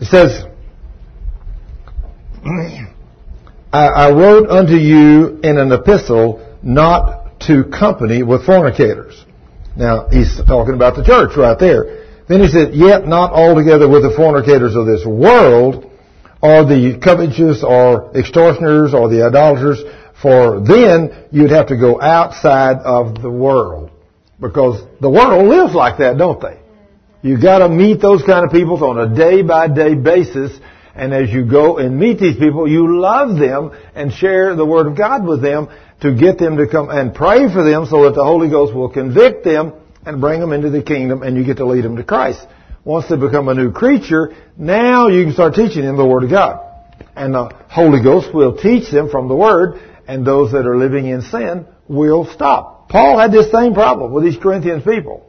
It 0.00 0.06
says, 0.06 0.44
I, 3.76 4.08
I 4.08 4.10
wrote 4.12 4.48
unto 4.48 4.72
you 4.72 5.38
in 5.42 5.58
an 5.58 5.70
epistle 5.70 6.40
not 6.62 7.40
to 7.40 7.64
company 7.64 8.22
with 8.22 8.46
fornicators. 8.46 9.22
Now, 9.76 10.08
he's 10.08 10.34
talking 10.46 10.72
about 10.72 10.96
the 10.96 11.04
church 11.04 11.36
right 11.36 11.58
there. 11.58 12.06
Then 12.26 12.40
he 12.40 12.48
said, 12.48 12.74
yet 12.74 13.06
not 13.06 13.32
altogether 13.32 13.86
with 13.86 14.02
the 14.02 14.14
fornicators 14.16 14.74
of 14.74 14.86
this 14.86 15.04
world, 15.04 15.90
or 16.40 16.64
the 16.64 16.98
covetous, 17.02 17.62
or 17.62 18.16
extortioners, 18.16 18.94
or 18.94 19.10
the 19.10 19.26
idolaters, 19.26 19.82
for 20.22 20.60
then 20.60 21.26
you'd 21.30 21.50
have 21.50 21.66
to 21.66 21.76
go 21.76 22.00
outside 22.00 22.78
of 22.78 23.20
the 23.20 23.30
world. 23.30 23.90
Because 24.40 24.82
the 25.02 25.10
world 25.10 25.48
lives 25.48 25.74
like 25.74 25.98
that, 25.98 26.16
don't 26.16 26.40
they? 26.40 26.58
You've 27.20 27.42
gotta 27.42 27.68
meet 27.68 28.00
those 28.00 28.22
kind 28.22 28.46
of 28.46 28.52
people 28.52 28.82
on 28.82 28.98
a 28.98 29.14
day 29.14 29.42
by 29.42 29.68
day 29.68 29.94
basis, 29.94 30.58
and 30.96 31.12
as 31.12 31.30
you 31.30 31.44
go 31.44 31.76
and 31.76 31.98
meet 31.98 32.18
these 32.18 32.36
people, 32.36 32.66
you 32.66 32.98
love 32.98 33.38
them 33.38 33.72
and 33.94 34.12
share 34.12 34.56
the 34.56 34.64
Word 34.64 34.86
of 34.86 34.96
God 34.96 35.26
with 35.26 35.42
them 35.42 35.68
to 36.00 36.14
get 36.14 36.38
them 36.38 36.56
to 36.56 36.66
come 36.66 36.88
and 36.88 37.14
pray 37.14 37.52
for 37.52 37.62
them 37.62 37.86
so 37.86 38.04
that 38.04 38.14
the 38.14 38.24
Holy 38.24 38.48
Ghost 38.48 38.74
will 38.74 38.88
convict 38.88 39.44
them 39.44 39.74
and 40.06 40.20
bring 40.20 40.40
them 40.40 40.52
into 40.52 40.70
the 40.70 40.82
kingdom 40.82 41.22
and 41.22 41.36
you 41.36 41.44
get 41.44 41.58
to 41.58 41.66
lead 41.66 41.84
them 41.84 41.96
to 41.96 42.04
Christ. 42.04 42.40
Once 42.84 43.08
they 43.08 43.16
become 43.16 43.48
a 43.48 43.54
new 43.54 43.72
creature, 43.72 44.34
now 44.56 45.08
you 45.08 45.24
can 45.24 45.34
start 45.34 45.54
teaching 45.54 45.82
them 45.82 45.96
the 45.96 46.06
Word 46.06 46.24
of 46.24 46.30
God. 46.30 46.62
And 47.14 47.34
the 47.34 47.54
Holy 47.68 48.02
Ghost 48.02 48.32
will 48.32 48.56
teach 48.56 48.90
them 48.90 49.10
from 49.10 49.28
the 49.28 49.36
Word 49.36 49.80
and 50.08 50.26
those 50.26 50.52
that 50.52 50.66
are 50.66 50.78
living 50.78 51.06
in 51.06 51.20
sin 51.20 51.66
will 51.88 52.24
stop. 52.32 52.88
Paul 52.88 53.18
had 53.18 53.32
this 53.32 53.50
same 53.50 53.74
problem 53.74 54.12
with 54.12 54.24
these 54.24 54.38
Corinthians 54.38 54.82
people. 54.82 55.26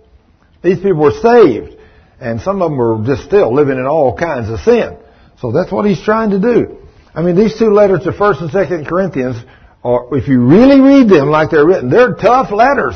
These 0.64 0.78
people 0.78 1.02
were 1.02 1.12
saved 1.12 1.76
and 2.22 2.40
some 2.40 2.62
of 2.62 2.72
them 2.72 2.78
were 2.78 3.04
just 3.06 3.24
still 3.26 3.54
living 3.54 3.78
in 3.78 3.86
all 3.86 4.16
kinds 4.16 4.50
of 4.50 4.60
sin. 4.60 4.98
So 5.40 5.52
that's 5.52 5.72
what 5.72 5.86
he's 5.86 6.02
trying 6.02 6.32
to 6.32 6.40
do. 6.40 6.78
I 7.14 7.22
mean, 7.22 7.36
these 7.36 7.58
two 7.58 7.72
letters 7.72 8.04
to 8.04 8.12
1st 8.12 8.42
and 8.42 8.52
2nd 8.52 8.88
Corinthians, 8.88 9.38
are, 9.84 10.16
if 10.18 10.28
you 10.28 10.46
really 10.46 10.80
read 10.80 11.10
them 11.10 11.30
like 11.30 11.52
they're 11.52 11.66
written, 11.66 11.90
they're 11.90 12.14
tough 12.14 12.52
letters. 12.52 12.96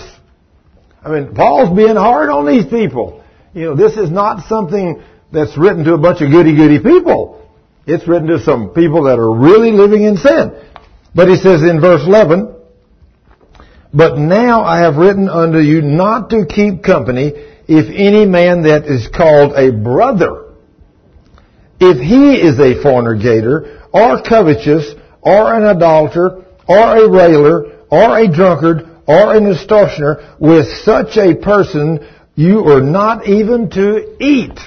I 1.04 1.10
mean, 1.10 1.34
Paul's 1.34 1.76
being 1.76 1.96
hard 1.96 2.30
on 2.30 2.46
these 2.46 2.66
people. 2.66 3.24
You 3.54 3.66
know, 3.66 3.76
this 3.76 3.98
is 3.98 4.12
not 4.12 4.48
something 4.48 5.02
that's 5.32 5.58
written 5.58 5.84
to 5.86 5.94
a 5.94 5.98
bunch 5.98 6.22
of 6.22 6.32
goody-goody 6.32 6.80
people. 6.80 7.48
It's 7.88 8.08
written 8.08 8.28
to 8.28 8.39
some 8.39 8.70
people 8.70 9.04
that 9.06 9.18
are 9.18 9.32
really 9.34 9.72
living 9.72 10.04
in 10.04 10.18
sin. 10.18 10.52
But 11.16 11.28
he 11.28 11.36
says 11.36 11.62
in 11.64 11.82
verse 11.82 12.02
11, 12.06 12.56
But 13.94 14.18
now 14.18 14.64
I 14.64 14.82
have 14.82 14.96
written 14.96 15.30
unto 15.30 15.58
you 15.58 15.82
not 15.82 16.30
to 16.30 16.46
keep 16.46 16.84
company 16.84 17.34
if 17.68 17.88
any 17.94 18.26
man 18.26 18.64
that 18.64 18.86
is 18.86 19.08
called 19.08 19.54
a 19.54 19.72
brother 19.72 20.51
if 21.82 21.98
he 21.98 22.36
is 22.36 22.60
a 22.60 22.82
fornicator, 22.84 23.82
or 23.92 24.22
covetous, 24.22 24.94
or 25.20 25.54
an 25.56 25.66
adulterer, 25.66 26.46
or 26.68 26.98
a 26.98 27.10
railer, 27.10 27.80
or 27.90 28.20
a 28.20 28.32
drunkard, 28.32 28.88
or 29.08 29.36
an 29.36 29.52
extortioner, 29.52 30.36
with 30.40 30.68
such 30.84 31.18
a 31.18 31.36
person 31.36 32.08
you 32.36 32.68
are 32.68 32.82
not 32.82 33.28
even 33.28 33.72
to 33.72 34.16
eat. 34.24 34.60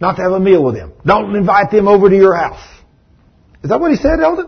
Not 0.00 0.16
to 0.16 0.22
have 0.22 0.32
a 0.32 0.40
meal 0.40 0.64
with 0.64 0.76
him. 0.76 0.92
Don't 1.04 1.36
invite 1.36 1.70
them 1.70 1.86
over 1.86 2.08
to 2.08 2.16
your 2.16 2.34
house. 2.34 2.66
Is 3.62 3.68
that 3.68 3.78
what 3.78 3.90
he 3.90 3.96
said, 3.98 4.20
Elder? 4.20 4.46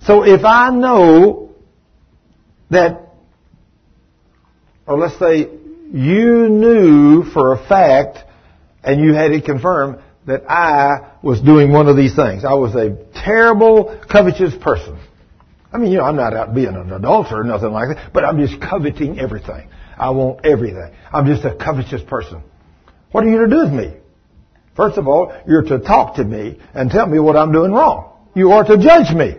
So 0.00 0.24
if 0.24 0.44
I 0.44 0.70
know 0.70 1.54
that, 2.70 3.12
or 4.86 4.98
let's 4.98 5.18
say 5.20 5.48
you 5.92 6.48
knew 6.48 7.22
for 7.22 7.52
a 7.52 7.68
fact 7.68 8.25
and 8.86 9.00
you 9.00 9.12
had 9.12 9.32
it 9.32 9.44
confirmed 9.44 9.98
that 10.26 10.48
I 10.48 11.12
was 11.22 11.40
doing 11.40 11.72
one 11.72 11.88
of 11.88 11.96
these 11.96 12.14
things. 12.14 12.44
I 12.44 12.54
was 12.54 12.74
a 12.74 12.96
terrible, 13.24 14.00
covetous 14.10 14.54
person. 14.60 14.98
I 15.72 15.78
mean, 15.78 15.90
you 15.90 15.98
know, 15.98 16.04
I'm 16.04 16.16
not 16.16 16.34
out 16.34 16.54
being 16.54 16.68
an 16.68 16.92
adulterer 16.92 17.40
or 17.40 17.44
nothing 17.44 17.72
like 17.72 17.88
that, 17.94 18.12
but 18.14 18.24
I'm 18.24 18.38
just 18.38 18.60
coveting 18.60 19.18
everything. 19.18 19.68
I 19.98 20.10
want 20.10 20.46
everything. 20.46 20.94
I'm 21.12 21.26
just 21.26 21.44
a 21.44 21.54
covetous 21.54 22.02
person. 22.02 22.42
What 23.10 23.24
are 23.24 23.28
you 23.28 23.38
to 23.38 23.48
do 23.48 23.58
with 23.58 23.72
me? 23.72 23.94
First 24.76 24.98
of 24.98 25.08
all, 25.08 25.34
you're 25.46 25.62
to 25.62 25.80
talk 25.80 26.16
to 26.16 26.24
me 26.24 26.60
and 26.74 26.90
tell 26.90 27.06
me 27.06 27.18
what 27.18 27.36
I'm 27.36 27.52
doing 27.52 27.72
wrong. 27.72 28.12
You 28.34 28.52
are 28.52 28.64
to 28.64 28.78
judge 28.78 29.14
me. 29.14 29.36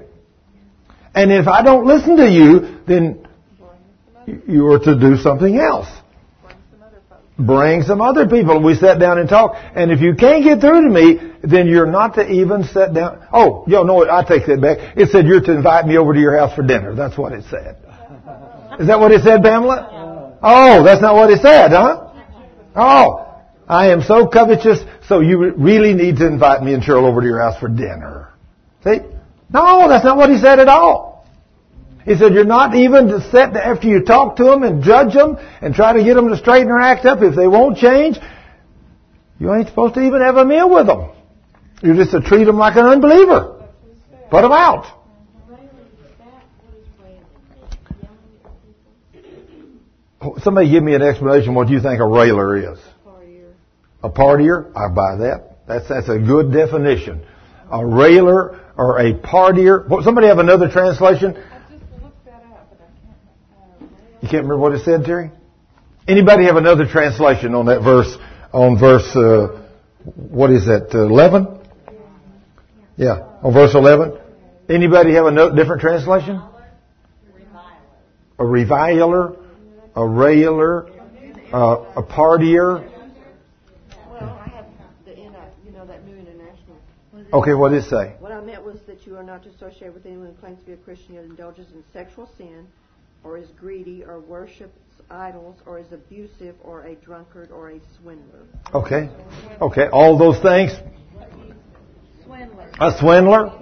And 1.16 1.32
if 1.32 1.48
I 1.48 1.64
don't 1.64 1.86
listen 1.86 2.18
to 2.18 2.30
you, 2.30 2.80
then 2.88 3.28
you 4.48 4.68
are 4.68 4.80
to 4.80 5.00
do 5.00 5.18
something 5.18 5.58
else 5.58 5.88
bring 7.38 7.84
some 7.84 8.02
other 8.02 8.28
people. 8.28 8.62
We 8.62 8.76
sat 8.76 9.00
down 9.00 9.20
and 9.20 9.30
talked. 9.30 9.58
And 9.76 9.92
if 9.92 10.02
you 10.02 10.16
can't 10.16 10.44
get 10.44 10.60
through 10.60 10.84
to 10.84 10.90
me, 10.90 11.34
then 11.44 11.68
you're 11.68 11.86
not 11.86 12.16
to 12.16 12.30
even 12.30 12.64
sit 12.64 12.94
down. 12.94 13.26
Oh, 13.32 13.64
yo, 13.68 13.84
no, 13.84 14.10
I 14.10 14.24
take 14.24 14.46
that 14.48 14.62
back. 14.62 14.98
It 14.98 15.10
said 15.10 15.28
you're 15.28 15.42
to 15.42 15.54
invite 15.54 15.86
me 15.86 15.98
over 15.98 16.14
to 16.14 16.20
your 16.20 16.38
house 16.38 16.56
for 16.56 16.64
dinner. 16.64 16.96
That's 16.96 17.18
what 17.18 17.34
it 17.34 17.44
said. 17.50 17.78
Is 18.80 18.88
that 18.88 19.00
what 19.00 19.12
it 19.12 19.24
said, 19.24 19.42
Pamela? 19.44 20.38
Oh, 20.42 20.84
that's 20.84 21.02
not 21.02 21.16
what 21.16 21.32
it 21.32 21.42
said, 21.42 21.72
huh? 21.72 22.14
Oh, 22.76 23.42
I 23.68 23.90
am 23.90 24.04
so 24.04 24.28
covetous, 24.28 24.80
so 25.08 25.20
you 25.20 25.54
really 25.56 25.94
need 25.94 26.18
to 26.18 26.28
invite 26.28 26.62
me 26.62 26.74
and 26.74 26.84
Cheryl 26.84 27.10
over 27.10 27.22
to 27.22 27.28
your 27.28 27.40
house 27.40 27.60
for 27.60 27.68
dinner. 27.68 28.34
See? 28.84 29.00
No, 29.52 29.90
that's 29.90 30.06
not 30.06 30.18
what 30.18 30.30
he 30.30 30.38
said 30.38 30.60
at 30.60 30.68
all. 30.68 31.17
He 32.08 32.16
said, 32.16 32.34
you're 32.34 32.46
not 32.46 32.74
even 32.74 33.10
to 33.10 33.20
set 33.32 33.54
after 33.58 33.86
you 33.86 34.02
talk 34.02 34.38
to 34.38 34.46
them 34.46 34.64
and 34.64 34.82
judge 34.82 35.14
them 35.14 35.38
and 35.60 35.76
try 35.76 35.92
to 35.92 36.02
get 36.02 36.14
them 36.14 36.30
to 36.30 36.38
straighten 36.38 36.68
their 36.68 36.80
act 36.80 37.06
up. 37.06 37.22
If 37.22 37.36
they 37.36 37.50
won't 37.50 37.78
change, 37.78 38.18
you 39.40 39.54
ain't 39.54 39.68
supposed 39.68 39.96
to 39.96 40.00
even 40.00 40.22
have 40.22 40.38
a 40.38 40.46
meal 40.46 40.70
with 40.70 40.88
them. 40.88 41.10
You're 41.82 41.96
just 41.96 42.12
to 42.12 42.22
treat 42.22 42.46
them 42.46 42.58
like 42.58 42.78
an 42.78 42.86
unbeliever. 42.86 43.62
Put 44.30 44.42
them 44.42 44.54
out. 44.54 44.86
Somebody 50.42 50.72
give 50.72 50.84
me 50.84 50.96
an 50.96 51.02
explanation 51.02 51.56
what 51.56 51.68
you 51.68 51.82
think 51.82 52.00
a 52.00 52.08
railer 52.08 52.74
is. 52.74 52.80
A 54.02 54.10
partier? 54.10 54.72
I 54.74 54.88
buy 54.88 55.18
that. 55.18 55.58
That's, 55.68 55.90
that's 55.90 56.08
a 56.08 56.20
good 56.20 56.54
definition. 56.54 57.26
A 57.70 57.86
railer 57.86 58.62
or 58.78 58.98
a 58.98 59.14
partier. 59.14 60.04
Somebody 60.06 60.28
have 60.28 60.40
another 60.40 60.70
translation? 60.70 61.44
You 64.22 64.30
can't 64.30 64.44
remember 64.44 64.58
what 64.58 64.74
it 64.74 64.84
said, 64.84 65.06
Terry? 65.06 65.32
Anybody 66.08 66.46
have 66.46 66.56
another 66.56 66.88
translation 66.88 67.54
on 67.54 67.68
that 67.68 67.82
verse, 67.84 68.18
on 68.52 68.80
verse, 68.80 69.16
uh, 69.16 69.62
what 70.16 70.50
is 70.52 70.66
that, 70.66 70.96
uh, 70.96 71.06
11? 71.06 71.60
Yeah, 72.96 73.28
on 73.44 73.54
verse 73.54 73.76
11. 73.76 74.18
Anybody 74.70 75.14
have 75.14 75.28
a 75.28 75.32
no, 75.32 75.56
different 75.56 75.82
translation? 75.82 76.42
A 78.40 78.46
reviler, 78.46 79.36
a 79.96 80.08
railer, 80.08 80.88
uh, 81.54 81.86
a 81.96 82.04
partier. 82.04 82.90
Well, 84.10 84.40
I 84.46 84.50
have 84.50 84.66
the, 85.06 85.16
you 85.16 85.72
know, 85.72 85.86
that 85.86 86.06
new 86.06 86.16
international. 86.16 86.78
What 87.12 87.34
Okay, 87.34 87.54
what 87.54 87.70
did 87.70 87.84
it 87.84 87.90
say? 87.90 88.16
What 88.20 88.32
I 88.32 88.42
meant 88.42 88.64
was 88.64 88.78
that 88.88 89.06
you 89.06 89.16
are 89.16 89.24
not 89.24 89.44
to 89.44 89.50
associate 89.50 89.94
with 89.94 90.06
anyone 90.06 90.28
who 90.28 90.34
claims 90.34 90.60
to 90.60 90.66
be 90.66 90.74
a 90.74 90.78
Christian 90.78 91.16
yet 91.16 91.24
indulges 91.24 91.68
in 91.72 91.84
sexual 91.94 92.30
sin, 92.38 92.68
or 93.24 93.38
is 93.38 93.48
greedy, 93.60 94.04
or 94.04 94.20
worships 94.20 94.80
idols, 95.10 95.56
or 95.66 95.80
is 95.80 95.92
abusive, 95.92 96.56
or 96.64 96.84
a 96.84 96.96
drunkard, 96.96 97.52
or 97.52 97.72
a 97.72 97.80
swindler. 98.00 98.46
Okay. 98.74 99.10
Okay, 99.62 99.88
all 99.92 100.18
those 100.18 100.42
things. 100.42 100.72
Swindler. 102.26 102.70
A 102.80 102.98
swindler? 103.00 103.62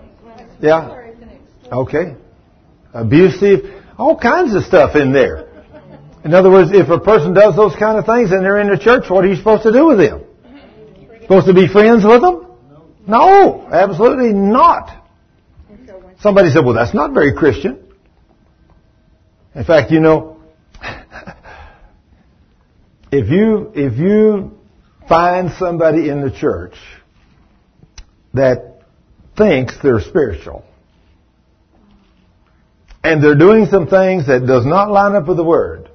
Yeah. 0.60 1.12
Okay. 1.72 2.16
Abusive. 2.94 3.84
All 3.98 4.18
kinds 4.18 4.56
of 4.56 4.64
stuff 4.64 4.96
in 4.96 5.14
there. 5.14 5.48
In 6.24 6.34
other 6.34 6.50
words, 6.50 6.72
if 6.74 6.90
a 6.90 7.00
person 7.00 7.34
does 7.34 7.56
those 7.56 7.76
kind 7.76 8.00
of 8.00 8.06
things 8.06 8.32
and 8.32 8.44
they're 8.44 8.60
in 8.60 8.70
the 8.70 8.80
church, 8.80 9.10
what 9.10 9.24
are 9.24 9.28
you 9.28 9.36
supposed 9.36 9.64
to 9.64 9.72
do 9.72 9.86
with 9.86 10.00
them? 10.00 10.24
Supposed 11.22 11.46
to 11.48 11.54
be 11.54 11.68
friends 11.68 12.04
with 12.04 12.22
them? 12.22 12.48
No, 13.08 13.68
absolutely 13.72 14.34
not. 14.34 15.04
Somebody 16.20 16.50
said, 16.50 16.66
well, 16.66 16.74
that's 16.74 16.96
not 16.96 17.14
very 17.14 17.36
Christian. 17.36 17.85
In 19.56 19.64
fact, 19.64 19.90
you 19.90 20.02
know, 20.02 20.38
if 23.12 23.30
you, 23.30 23.72
if 23.74 23.98
you 23.98 24.52
find 25.08 25.52
somebody 25.58 26.10
in 26.10 26.22
the 26.22 26.32
church 26.32 26.76
that 28.34 28.82
thinks 29.38 29.78
they're 29.82 30.02
spiritual, 30.02 30.66
and 33.02 33.24
they're 33.24 33.38
doing 33.38 33.68
some 33.68 33.88
things 33.88 34.28
that 34.28 34.46
does 34.46 34.66
not 34.66 34.92
line 34.92 35.16
up 35.16 35.28
with 35.28 35.38
the 35.38 35.44
Word, 35.44 35.90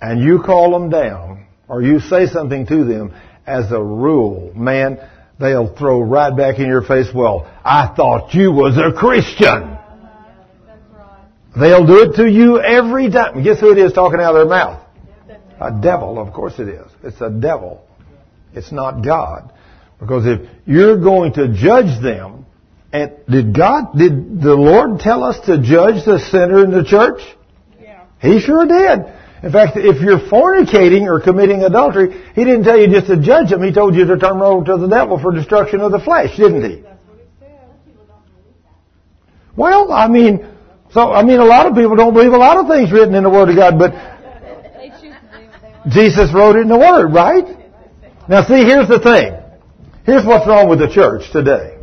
and 0.00 0.20
you 0.20 0.42
call 0.44 0.72
them 0.72 0.90
down, 0.90 1.46
or 1.68 1.82
you 1.82 2.00
say 2.00 2.26
something 2.26 2.66
to 2.66 2.84
them, 2.84 3.14
as 3.46 3.70
a 3.72 3.82
rule, 3.82 4.52
man, 4.54 4.98
they'll 5.38 5.74
throw 5.74 6.00
right 6.00 6.36
back 6.36 6.58
in 6.58 6.66
your 6.66 6.82
face, 6.82 7.06
well, 7.14 7.50
I 7.64 7.94
thought 7.96 8.34
you 8.34 8.52
was 8.52 8.76
a 8.76 8.92
Christian. 8.92 9.75
They'll 11.58 11.86
do 11.86 12.02
it 12.02 12.16
to 12.16 12.28
you 12.30 12.60
every 12.60 13.10
time. 13.10 13.42
Guess 13.42 13.60
who 13.60 13.72
it 13.72 13.78
is 13.78 13.92
talking 13.92 14.20
out 14.20 14.36
of 14.36 14.48
their 14.48 14.58
mouth? 14.58 14.82
A 15.58 15.72
devil, 15.80 16.18
of 16.18 16.34
course 16.34 16.58
it 16.58 16.68
is. 16.68 16.86
It's 17.02 17.20
a 17.20 17.30
devil. 17.30 17.82
It's 18.52 18.72
not 18.72 19.02
God. 19.02 19.52
Because 19.98 20.26
if 20.26 20.48
you're 20.66 20.98
going 20.98 21.32
to 21.34 21.54
judge 21.54 22.02
them, 22.02 22.44
and 22.92 23.12
did 23.28 23.56
God, 23.56 23.96
did 23.96 24.40
the 24.40 24.54
Lord 24.54 25.00
tell 25.00 25.24
us 25.24 25.40
to 25.46 25.62
judge 25.62 26.04
the 26.04 26.18
sinner 26.18 26.62
in 26.62 26.70
the 26.70 26.84
church? 26.84 27.20
Yeah. 27.80 28.04
He 28.20 28.40
sure 28.40 28.66
did. 28.66 29.12
In 29.42 29.52
fact, 29.52 29.76
if 29.76 30.02
you're 30.02 30.20
fornicating 30.20 31.06
or 31.06 31.20
committing 31.20 31.62
adultery, 31.62 32.22
He 32.34 32.44
didn't 32.44 32.64
tell 32.64 32.78
you 32.78 32.88
just 32.88 33.06
to 33.06 33.16
judge 33.20 33.50
them. 33.50 33.62
He 33.62 33.72
told 33.72 33.94
you 33.94 34.04
to 34.06 34.18
turn 34.18 34.40
over 34.42 34.64
to 34.66 34.76
the 34.76 34.88
devil 34.88 35.18
for 35.18 35.32
destruction 35.32 35.80
of 35.80 35.90
the 35.92 36.00
flesh, 36.00 36.36
didn't 36.36 36.68
He? 36.68 36.82
That's 36.82 37.00
what 37.06 37.18
it 37.18 37.28
said. 37.40 37.48
Well, 39.56 39.92
I 39.92 40.08
mean, 40.08 40.55
so, 40.96 41.12
I 41.12 41.22
mean, 41.24 41.40
a 41.40 41.44
lot 41.44 41.66
of 41.66 41.74
people 41.74 41.94
don't 41.94 42.14
believe 42.14 42.32
a 42.32 42.38
lot 42.38 42.56
of 42.56 42.68
things 42.68 42.90
written 42.90 43.14
in 43.14 43.22
the 43.22 43.28
Word 43.28 43.50
of 43.50 43.56
God, 43.56 43.78
but 43.78 43.92
They 43.92 44.88
choose 44.88 45.00
to 45.02 45.08
do 45.10 45.46
what 45.46 45.60
they 45.60 45.68
want. 45.68 45.92
Jesus 45.92 46.32
wrote 46.32 46.56
it 46.56 46.60
in 46.60 46.68
the 46.68 46.78
Word, 46.78 47.12
right? 47.12 47.44
Now 48.30 48.42
see, 48.42 48.64
here's 48.64 48.88
the 48.88 48.98
thing. 48.98 49.36
Here's 50.06 50.24
what's 50.24 50.46
wrong 50.46 50.70
with 50.70 50.78
the 50.78 50.88
church 50.88 51.30
today. 51.32 51.76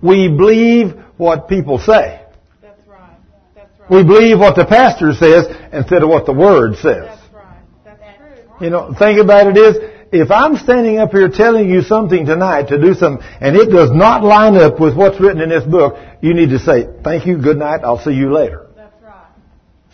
We 0.00 0.28
believe 0.28 0.94
what 1.18 1.46
people 1.46 1.78
say. 1.78 2.24
That's 2.62 2.88
right. 2.88 3.18
That's 3.54 3.78
right. 3.80 3.90
We 3.90 4.02
believe 4.02 4.38
what 4.38 4.56
the 4.56 4.64
pastor 4.64 5.12
says 5.12 5.54
instead 5.70 6.02
of 6.02 6.08
what 6.08 6.24
the 6.24 6.32
Word 6.32 6.76
says. 6.76 7.04
That's 7.04 7.34
right. 7.34 7.62
That's 7.84 8.00
true. 8.16 8.64
You 8.64 8.70
know, 8.70 8.94
think 8.98 9.20
about 9.20 9.46
it 9.46 9.58
is, 9.58 9.76
if 10.12 10.30
I'm 10.30 10.56
standing 10.56 10.98
up 10.98 11.10
here 11.10 11.28
telling 11.28 11.68
you 11.68 11.82
something 11.82 12.26
tonight 12.26 12.68
to 12.68 12.80
do 12.80 12.94
something, 12.94 13.26
and 13.40 13.56
it 13.56 13.70
does 13.70 13.90
not 13.92 14.22
line 14.24 14.56
up 14.56 14.80
with 14.80 14.96
what's 14.96 15.20
written 15.20 15.42
in 15.42 15.48
this 15.48 15.64
book, 15.64 15.96
you 16.20 16.34
need 16.34 16.50
to 16.50 16.58
say, 16.58 16.86
thank 17.04 17.26
you, 17.26 17.38
good 17.40 17.58
night, 17.58 17.80
I'll 17.84 18.02
see 18.02 18.12
you 18.12 18.32
later. 18.32 18.66
That's 18.74 18.94
right. 19.02 19.30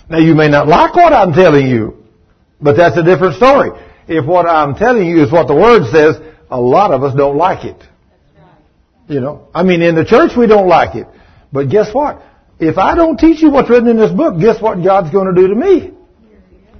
Now 0.08 0.18
you 0.18 0.34
may 0.34 0.48
not 0.48 0.68
like 0.68 0.94
what 0.94 1.12
I'm 1.12 1.32
telling 1.32 1.66
you, 1.66 2.04
but 2.60 2.76
that's 2.76 2.96
a 2.96 3.02
different 3.02 3.36
story. 3.36 3.70
If 4.06 4.26
what 4.26 4.46
I'm 4.46 4.74
telling 4.74 5.08
you 5.08 5.22
is 5.22 5.32
what 5.32 5.48
the 5.48 5.54
Word 5.54 5.84
says, 5.90 6.16
a 6.50 6.60
lot 6.60 6.92
of 6.92 7.02
us 7.02 7.14
don't 7.16 7.36
like 7.36 7.64
it. 7.64 7.82
You 9.08 9.20
know, 9.20 9.48
I 9.54 9.62
mean, 9.64 9.82
in 9.82 9.94
the 9.94 10.04
church 10.04 10.32
we 10.36 10.46
don't 10.46 10.68
like 10.68 10.94
it. 10.96 11.06
But 11.52 11.68
guess 11.68 11.92
what? 11.92 12.22
If 12.58 12.78
I 12.78 12.94
don't 12.94 13.18
teach 13.18 13.42
you 13.42 13.50
what's 13.50 13.68
written 13.68 13.88
in 13.88 13.96
this 13.96 14.12
book, 14.12 14.40
guess 14.40 14.62
what 14.62 14.82
God's 14.82 15.10
going 15.10 15.34
to 15.34 15.40
do 15.40 15.48
to 15.48 15.54
me? 15.54 15.92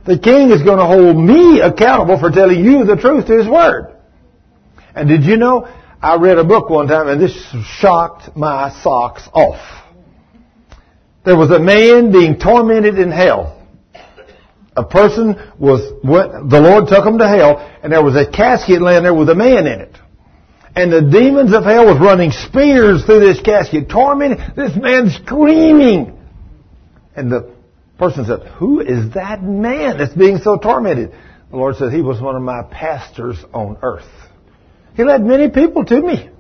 The 0.07 0.19
king 0.19 0.51
is 0.51 0.63
going 0.63 0.79
to 0.79 0.85
hold 0.85 1.17
me 1.17 1.61
accountable 1.61 2.19
for 2.19 2.31
telling 2.31 2.63
you 2.63 2.85
the 2.85 2.97
truth 2.97 3.27
to 3.27 3.39
his 3.39 3.49
word. 3.49 3.97
And 4.95 5.09
did 5.09 5.25
you 5.25 5.37
know, 5.37 5.67
I 6.01 6.17
read 6.17 6.39
a 6.39 6.45
book 6.45 6.69
one 6.69 6.89
time 6.89 7.09
and 7.09 7.21
this 7.21 7.35
shocked 7.79 8.37
my 8.37 8.71
socks 8.83 9.27
off. 9.33 9.83
There 11.25 11.37
was 11.37 11.51
a 11.51 11.59
man 11.59 12.13
being 12.13 12.39
tormented 12.39 12.99
in 12.99 13.11
hell. 13.11 13.63
A 14.77 14.85
person 14.85 15.37
was, 15.59 15.81
went, 16.05 16.51
the 16.51 16.61
Lord 16.61 16.89
took 16.89 17.07
him 17.07 17.19
to 17.19 17.27
hell 17.27 17.59
and 17.83 17.91
there 17.91 18.03
was 18.03 18.17
a 18.17 18.31
casket 18.31 18.83
laying 18.83 19.05
there 19.05 19.15
with 19.15 19.31
a 19.31 19.35
man 19.35 19.67
in 19.67 19.81
it. 19.81 19.97
And 20.77 20.93
the 20.93 21.01
demons 21.01 21.55
of 21.55 21.65
hell 21.65 21.87
was 21.87 21.99
running 22.01 22.33
spears 22.33 23.05
through 23.05 23.21
this 23.21 23.41
casket, 23.41 23.89
tormenting 23.89 24.39
this 24.57 24.77
man 24.77 25.09
screaming. 25.09 26.19
And 27.17 27.31
the 27.31 27.54
person 27.99 28.25
said, 28.25 28.41
Who 28.59 28.81
is 28.81 29.15
that 29.15 29.43
man 29.43 29.99
that's 29.99 30.15
being 30.15 30.39
so 30.39 30.59
tormented? 30.59 31.13
The 31.51 31.57
Lord 31.57 31.77
said, 31.77 31.93
He 31.93 32.03
was 32.03 32.21
one 32.21 32.37
of 32.37 32.43
my 32.43 32.63
pastors 32.63 33.43
on 33.53 33.79
earth. 33.83 34.11
He 34.97 35.05
led 35.05 35.23
many 35.23 35.51
people 35.51 35.85
to 35.85 36.01
me. 36.01 36.31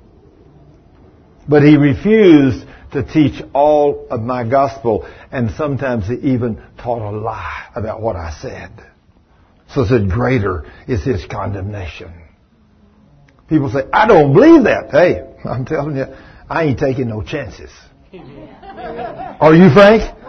But 1.48 1.62
he 1.62 1.76
refused 1.76 2.66
to 2.92 3.02
teach 3.02 3.42
all 3.52 4.07
of 4.11 4.20
my 4.20 4.48
gospel, 4.48 5.09
and 5.30 5.50
sometimes 5.52 6.07
he 6.07 6.14
even 6.32 6.62
taught 6.78 7.02
a 7.02 7.11
lie 7.11 7.70
about 7.74 8.00
what 8.00 8.16
I 8.16 8.36
said. 8.40 8.70
So 9.68 9.84
said, 9.84 10.09
Greater 10.09 10.70
is 10.88 11.05
his 11.05 11.24
condemnation. 11.26 12.12
People 13.48 13.70
say, 13.70 13.80
I 13.92 14.07
don't 14.07 14.32
believe 14.32 14.64
that. 14.64 14.90
Hey, 14.90 15.22
I'm 15.44 15.66
telling 15.66 15.96
you, 15.96 16.07
I 16.48 16.64
ain't 16.64 16.78
taking 16.78 17.09
no 17.09 17.22
chances. 17.22 17.70
Are 18.12 19.55
you, 19.55 19.70
Frank? 19.74 20.24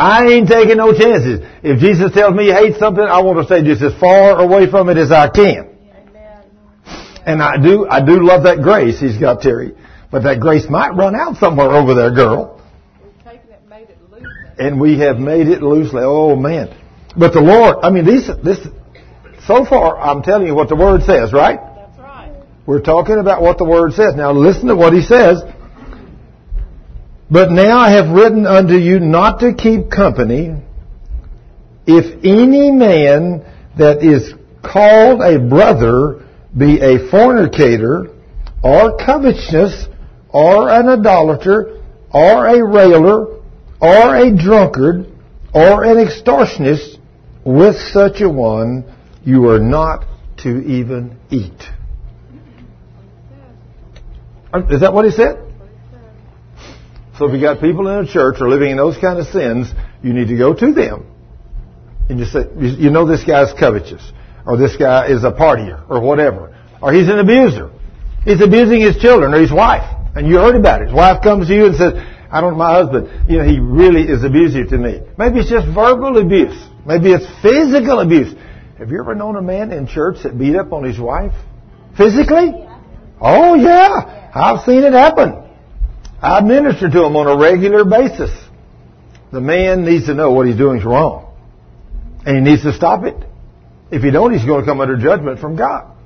I 0.00 0.26
ain't 0.28 0.48
taking 0.48 0.78
no 0.78 0.94
chances. 0.94 1.40
If 1.62 1.78
Jesus 1.78 2.10
tells 2.12 2.34
me 2.34 2.44
he 2.44 2.52
hates 2.52 2.78
something, 2.78 3.04
I 3.04 3.20
want 3.20 3.38
to 3.38 3.44
stay 3.44 3.62
just 3.62 3.82
as 3.82 3.92
far 4.00 4.40
away 4.40 4.70
from 4.70 4.88
it 4.88 4.96
as 4.96 5.12
I 5.12 5.28
can. 5.28 5.76
Amen. 5.92 6.44
And 7.26 7.42
I 7.42 7.58
do, 7.62 7.86
I 7.86 8.00
do 8.02 8.24
love 8.24 8.44
that 8.44 8.62
grace 8.62 8.98
he's 8.98 9.18
got, 9.18 9.42
Terry. 9.42 9.74
But 10.10 10.22
that 10.22 10.40
grace 10.40 10.70
might 10.70 10.96
run 10.96 11.14
out 11.14 11.36
somewhere 11.36 11.70
over 11.70 11.94
there, 11.94 12.14
girl. 12.14 12.62
We've 13.02 13.12
taken 13.24 13.50
it, 13.50 13.60
made 13.68 13.90
it 13.90 13.98
loose. 14.10 14.26
And 14.58 14.80
we 14.80 14.98
have 15.00 15.18
made 15.18 15.48
it 15.48 15.60
loosely. 15.60 16.00
Oh 16.02 16.34
man. 16.34 16.74
But 17.14 17.34
the 17.34 17.42
Lord, 17.42 17.76
I 17.82 17.90
mean, 17.90 18.06
these, 18.06 18.26
this, 18.42 18.58
so 19.46 19.66
far, 19.66 19.98
I'm 19.98 20.22
telling 20.22 20.46
you 20.46 20.54
what 20.54 20.70
the 20.70 20.76
Word 20.76 21.02
says, 21.02 21.34
right? 21.34 21.58
That's 21.76 21.98
right. 21.98 22.32
We're 22.64 22.80
talking 22.80 23.18
about 23.18 23.42
what 23.42 23.58
the 23.58 23.66
Word 23.66 23.92
says. 23.92 24.14
Now 24.16 24.32
listen 24.32 24.68
to 24.68 24.76
what 24.76 24.94
He 24.94 25.02
says. 25.02 25.42
But 27.30 27.50
now 27.50 27.78
I 27.78 27.90
have 27.92 28.08
written 28.08 28.46
unto 28.46 28.74
you 28.74 28.98
not 28.98 29.40
to 29.40 29.54
keep 29.54 29.90
company 29.90 30.56
if 31.86 32.24
any 32.24 32.70
man 32.70 33.44
that 33.78 34.02
is 34.02 34.34
called 34.62 35.20
a 35.22 35.38
brother 35.38 36.26
be 36.56 36.80
a 36.80 37.08
fornicator 37.10 38.08
or 38.62 38.96
covetous 38.96 39.86
or 40.28 40.68
an 40.68 40.88
idolater 40.88 41.80
or 42.12 42.46
a 42.46 42.64
railer 42.64 43.38
or 43.80 44.16
a 44.16 44.36
drunkard 44.36 45.06
or 45.54 45.84
an 45.84 45.96
extortionist 45.96 46.98
with 47.44 47.76
such 47.92 48.20
a 48.20 48.28
one 48.28 48.84
you 49.24 49.48
are 49.48 49.60
not 49.60 50.04
to 50.38 50.60
even 50.62 51.16
eat. 51.30 51.62
Is 54.68 54.80
that 54.80 54.92
what 54.92 55.04
he 55.04 55.12
said? 55.12 55.49
So 57.20 57.26
if 57.26 57.34
you 57.34 57.40
got 57.42 57.60
people 57.60 57.86
in 57.86 58.06
a 58.06 58.10
church 58.10 58.36
or 58.40 58.48
living 58.48 58.70
in 58.70 58.78
those 58.78 58.96
kind 58.96 59.18
of 59.18 59.26
sins, 59.26 59.70
you 60.02 60.14
need 60.14 60.28
to 60.28 60.38
go 60.38 60.54
to 60.54 60.72
them. 60.72 61.04
And 62.08 62.18
you 62.18 62.24
say, 62.24 62.46
you 62.58 62.88
know 62.88 63.06
this 63.06 63.24
guy's 63.24 63.52
covetous, 63.52 64.00
or 64.46 64.56
this 64.56 64.74
guy 64.78 65.08
is 65.08 65.22
a 65.22 65.30
partier, 65.30 65.84
or 65.90 66.00
whatever, 66.00 66.56
or 66.80 66.94
he's 66.94 67.10
an 67.10 67.18
abuser. 67.18 67.72
He's 68.24 68.40
abusing 68.40 68.80
his 68.80 68.96
children 68.96 69.34
or 69.34 69.40
his 69.42 69.52
wife, 69.52 69.84
and 70.16 70.26
you 70.26 70.36
heard 70.36 70.56
about 70.56 70.80
it. 70.80 70.86
His 70.86 70.94
wife 70.94 71.22
comes 71.22 71.48
to 71.48 71.54
you 71.54 71.66
and 71.66 71.76
says, 71.76 71.92
I 72.32 72.40
don't, 72.40 72.56
my 72.56 72.72
husband, 72.72 73.28
you 73.28 73.36
know, 73.36 73.44
he 73.44 73.60
really 73.60 74.08
is 74.08 74.24
abusive 74.24 74.70
to 74.70 74.78
me. 74.78 75.02
Maybe 75.18 75.40
it's 75.40 75.50
just 75.50 75.66
verbal 75.66 76.16
abuse. 76.16 76.58
Maybe 76.86 77.12
it's 77.12 77.26
physical 77.42 78.00
abuse. 78.00 78.34
Have 78.78 78.90
you 78.90 78.98
ever 78.98 79.14
known 79.14 79.36
a 79.36 79.42
man 79.42 79.72
in 79.72 79.86
church 79.86 80.22
that 80.22 80.38
beat 80.38 80.56
up 80.56 80.72
on 80.72 80.84
his 80.84 80.98
wife? 80.98 81.34
Physically? 81.98 82.66
Oh 83.20 83.56
yeah, 83.56 84.30
I've 84.34 84.64
seen 84.64 84.84
it 84.84 84.94
happen. 84.94 85.49
I 86.22 86.40
minister 86.42 86.90
to 86.90 87.04
him 87.04 87.16
on 87.16 87.26
a 87.26 87.36
regular 87.36 87.84
basis. 87.84 88.30
The 89.32 89.40
man 89.40 89.84
needs 89.84 90.06
to 90.06 90.14
know 90.14 90.32
what 90.32 90.46
he's 90.46 90.56
doing 90.56 90.78
is 90.80 90.84
wrong. 90.84 91.34
And 92.26 92.36
he 92.36 92.42
needs 92.42 92.62
to 92.62 92.72
stop 92.72 93.04
it. 93.04 93.16
If 93.90 94.02
he 94.02 94.10
don't, 94.10 94.32
he's 94.32 94.44
going 94.44 94.60
to 94.60 94.66
come 94.66 94.80
under 94.80 94.96
judgment 94.96 95.40
from 95.40 95.56
God. 95.56 95.96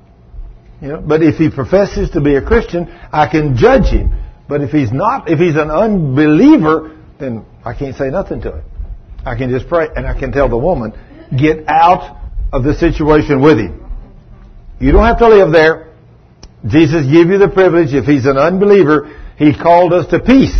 You 0.81 0.89
know, 0.89 1.01
but 1.01 1.23
if 1.23 1.35
he 1.35 1.49
professes 1.49 2.11
to 2.11 2.21
be 2.21 2.35
a 2.35 2.41
Christian, 2.41 2.87
I 3.11 3.27
can 3.29 3.57
judge 3.57 3.85
him. 3.85 4.13
But 4.47 4.61
if 4.61 4.71
he's 4.71 4.91
not, 4.91 5.29
if 5.29 5.39
he's 5.39 5.55
an 5.55 5.71
unbeliever, 5.71 6.97
then 7.19 7.45
I 7.63 7.73
can't 7.73 7.95
say 7.95 8.09
nothing 8.09 8.41
to 8.41 8.57
him. 8.57 8.63
I 9.25 9.35
can 9.35 9.49
just 9.49 9.67
pray 9.67 9.87
and 9.95 10.05
I 10.05 10.17
can 10.17 10.31
tell 10.31 10.49
the 10.49 10.57
woman, 10.57 10.93
get 11.35 11.67
out 11.67 12.21
of 12.53 12.63
the 12.63 12.75
situation 12.75 13.41
with 13.41 13.57
him. 13.57 13.81
You 14.79 14.91
don't 14.91 15.05
have 15.05 15.19
to 15.19 15.27
live 15.27 15.51
there. 15.51 15.93
Jesus 16.67 17.05
give 17.05 17.29
you 17.29 17.37
the 17.37 17.49
privilege. 17.49 17.93
If 17.93 18.05
he's 18.05 18.25
an 18.25 18.37
unbeliever, 18.37 19.24
he 19.37 19.53
called 19.53 19.93
us 19.93 20.07
to 20.07 20.19
peace. 20.19 20.55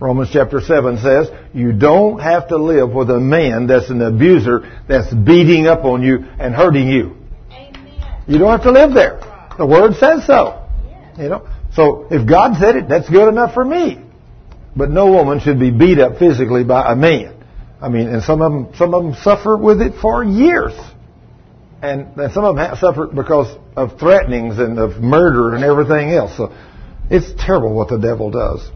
Romans 0.00 0.30
chapter 0.32 0.60
7 0.60 0.98
says, 0.98 1.28
you 1.52 1.72
don't 1.72 2.20
have 2.20 2.48
to 2.48 2.56
live 2.56 2.90
with 2.90 3.10
a 3.10 3.20
man 3.20 3.66
that's 3.66 3.90
an 3.90 4.00
abuser 4.00 4.80
that's 4.88 5.12
beating 5.12 5.66
up 5.66 5.84
on 5.84 6.02
you 6.02 6.24
and 6.38 6.54
hurting 6.54 6.88
you. 6.88 7.16
Amen. 7.50 8.24
You 8.26 8.38
don't 8.38 8.50
have 8.50 8.62
to 8.62 8.72
live 8.72 8.94
there. 8.94 9.20
The 9.58 9.66
Word 9.66 9.94
says 9.96 10.26
so. 10.26 10.66
You 11.18 11.28
know? 11.28 11.48
So 11.74 12.06
if 12.10 12.26
God 12.26 12.58
said 12.58 12.76
it, 12.76 12.88
that's 12.88 13.10
good 13.10 13.28
enough 13.28 13.52
for 13.52 13.64
me. 13.64 14.00
But 14.74 14.90
no 14.90 15.12
woman 15.12 15.40
should 15.40 15.60
be 15.60 15.70
beat 15.70 15.98
up 15.98 16.18
physically 16.18 16.64
by 16.64 16.92
a 16.92 16.96
man. 16.96 17.36
I 17.82 17.88
mean, 17.88 18.08
and 18.08 18.22
some 18.22 18.40
of 18.40 18.52
them, 18.52 18.74
some 18.76 18.94
of 18.94 19.02
them 19.02 19.14
suffer 19.22 19.56
with 19.56 19.82
it 19.82 20.00
for 20.00 20.24
years. 20.24 20.72
And, 21.82 22.16
and 22.16 22.32
some 22.32 22.44
of 22.44 22.56
them 22.56 22.66
have 22.66 22.78
suffered 22.78 23.14
because 23.14 23.56
of 23.76 23.98
threatenings 23.98 24.58
and 24.58 24.78
of 24.78 25.02
murder 25.02 25.54
and 25.54 25.64
everything 25.64 26.10
else. 26.10 26.36
So 26.36 26.54
it's 27.10 27.32
terrible 27.44 27.74
what 27.74 27.88
the 27.88 27.98
devil 27.98 28.30
does. 28.30 28.70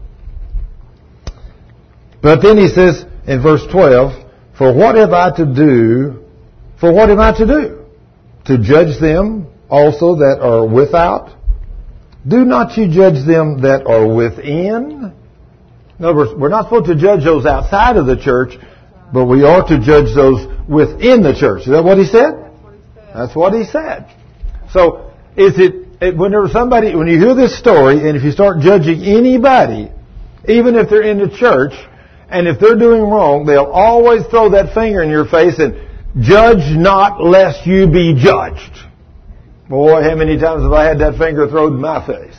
But 2.21 2.41
then 2.41 2.57
he 2.57 2.67
says 2.67 3.05
in 3.27 3.41
verse 3.41 3.65
12, 3.71 4.25
For 4.57 4.73
what 4.73 4.95
have 4.95 5.13
I 5.13 5.35
to 5.37 5.45
do? 5.45 6.25
For 6.79 6.91
what 6.91 7.09
am 7.09 7.19
I 7.19 7.37
to 7.37 7.45
do? 7.45 7.85
To 8.45 8.57
judge 8.57 8.99
them 8.99 9.47
also 9.69 10.15
that 10.17 10.39
are 10.41 10.65
without? 10.67 11.31
Do 12.27 12.43
not 12.43 12.77
you 12.77 12.87
judge 12.87 13.25
them 13.25 13.61
that 13.61 13.85
are 13.87 14.07
within? 14.07 15.13
In 15.97 16.05
other 16.05 16.15
words, 16.15 16.31
we're 16.35 16.49
not 16.49 16.65
supposed 16.65 16.87
to 16.87 16.95
judge 16.95 17.23
those 17.23 17.45
outside 17.45 17.95
of 17.95 18.05
the 18.05 18.17
church, 18.17 18.57
but 19.13 19.25
we 19.25 19.43
are 19.43 19.65
to 19.67 19.79
judge 19.79 20.13
those 20.13 20.45
within 20.67 21.23
the 21.23 21.33
church. 21.33 21.61
Is 21.61 21.67
that 21.67 21.83
what 21.83 21.97
he 21.97 22.05
said? 22.05 22.51
That's 23.13 23.35
what 23.35 23.53
he 23.53 23.63
said. 23.63 24.11
So, 24.71 25.11
is 25.37 25.57
it 25.57 25.84
whenever 25.99 26.47
somebody, 26.49 26.95
when 26.95 27.07
you 27.07 27.19
hear 27.19 27.35
this 27.35 27.57
story, 27.57 28.07
and 28.07 28.17
if 28.17 28.23
you 28.23 28.31
start 28.31 28.59
judging 28.59 29.01
anybody, 29.01 29.91
even 30.47 30.75
if 30.75 30.89
they're 30.89 31.01
in 31.01 31.19
the 31.19 31.29
church, 31.29 31.73
and 32.29 32.47
if 32.47 32.59
they're 32.59 32.77
doing 32.77 33.01
wrong, 33.01 33.45
they'll 33.45 33.65
always 33.65 34.25
throw 34.27 34.49
that 34.51 34.73
finger 34.73 35.01
in 35.01 35.09
your 35.09 35.25
face 35.25 35.59
and 35.59 35.75
judge 36.21 36.75
not 36.75 37.23
lest 37.23 37.65
you 37.65 37.87
be 37.87 38.13
judged. 38.15 38.73
Boy, 39.69 40.03
how 40.03 40.15
many 40.15 40.37
times 40.37 40.63
have 40.63 40.73
I 40.73 40.85
had 40.85 40.99
that 40.99 41.17
finger 41.17 41.47
thrown 41.47 41.73
in 41.73 41.81
my 41.81 42.05
face? 42.05 42.35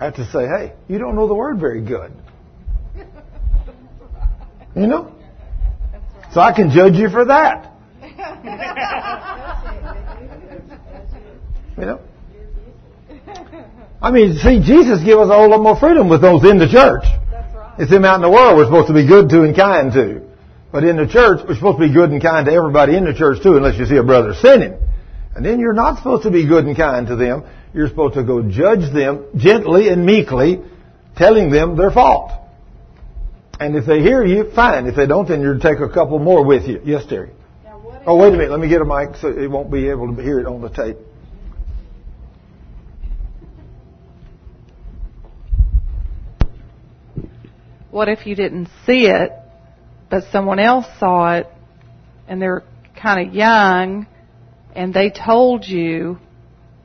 I 0.00 0.06
have 0.06 0.16
to 0.16 0.24
say, 0.30 0.46
hey, 0.46 0.72
you 0.88 0.98
don't 0.98 1.14
know 1.14 1.28
the 1.28 1.34
word 1.34 1.60
very 1.60 1.80
good. 1.80 2.12
You 4.74 4.88
know? 4.88 5.14
So 6.32 6.40
I 6.40 6.52
can 6.52 6.70
judge 6.70 6.94
you 6.94 7.08
for 7.08 7.26
that. 7.26 7.70
You 11.76 11.86
know? 11.86 12.00
I 14.04 14.10
mean, 14.10 14.36
see, 14.36 14.60
Jesus 14.60 15.02
gave 15.02 15.16
us 15.16 15.30
a 15.30 15.32
whole 15.32 15.48
lot 15.48 15.62
more 15.62 15.80
freedom 15.80 16.10
with 16.10 16.20
those 16.20 16.44
in 16.44 16.58
the 16.58 16.68
church. 16.68 17.04
It's 17.78 17.90
them 17.90 18.04
out 18.04 18.16
in 18.16 18.20
the 18.20 18.30
world 18.30 18.58
we're 18.58 18.66
supposed 18.66 18.88
to 18.88 18.92
be 18.92 19.06
good 19.06 19.30
to 19.30 19.44
and 19.44 19.56
kind 19.56 19.90
to. 19.94 20.20
But 20.70 20.84
in 20.84 20.98
the 20.98 21.06
church, 21.06 21.40
we're 21.48 21.54
supposed 21.54 21.78
to 21.78 21.88
be 21.88 21.92
good 21.92 22.10
and 22.10 22.20
kind 22.20 22.44
to 22.44 22.52
everybody 22.52 22.98
in 22.98 23.06
the 23.06 23.14
church 23.14 23.42
too, 23.42 23.56
unless 23.56 23.78
you 23.78 23.86
see 23.86 23.96
a 23.96 24.02
brother 24.02 24.34
sinning. 24.34 24.76
And 25.34 25.42
then 25.42 25.58
you're 25.58 25.72
not 25.72 25.96
supposed 25.96 26.24
to 26.24 26.30
be 26.30 26.46
good 26.46 26.66
and 26.66 26.76
kind 26.76 27.06
to 27.06 27.16
them. 27.16 27.44
You're 27.72 27.88
supposed 27.88 28.16
to 28.16 28.24
go 28.24 28.42
judge 28.42 28.92
them 28.92 29.24
gently 29.36 29.88
and 29.88 30.04
meekly, 30.04 30.60
telling 31.16 31.50
them 31.50 31.74
their 31.74 31.90
fault. 31.90 32.30
And 33.58 33.74
if 33.74 33.86
they 33.86 34.02
hear 34.02 34.22
you, 34.22 34.50
fine. 34.50 34.86
If 34.86 34.96
they 34.96 35.06
don't, 35.06 35.26
then 35.26 35.40
you'll 35.40 35.60
take 35.60 35.80
a 35.80 35.88
couple 35.88 36.18
more 36.18 36.44
with 36.44 36.68
you. 36.68 36.82
Yes, 36.84 37.06
Terry. 37.06 37.30
Oh, 38.06 38.18
wait 38.18 38.34
a 38.34 38.36
minute. 38.36 38.50
Let 38.50 38.60
me 38.60 38.68
get 38.68 38.82
a 38.82 38.84
mic 38.84 39.16
so 39.16 39.28
it 39.28 39.50
won't 39.50 39.72
be 39.72 39.88
able 39.88 40.14
to 40.14 40.22
hear 40.22 40.40
it 40.40 40.46
on 40.46 40.60
the 40.60 40.68
tape. 40.68 40.98
What 47.94 48.08
if 48.08 48.26
you 48.26 48.34
didn't 48.34 48.66
see 48.86 49.06
it, 49.06 49.30
but 50.10 50.24
someone 50.32 50.58
else 50.58 50.84
saw 50.98 51.36
it, 51.36 51.46
and 52.26 52.42
they're 52.42 52.64
kind 53.00 53.28
of 53.28 53.32
young, 53.32 54.08
and 54.74 54.92
they 54.92 55.10
told 55.10 55.64
you? 55.64 56.18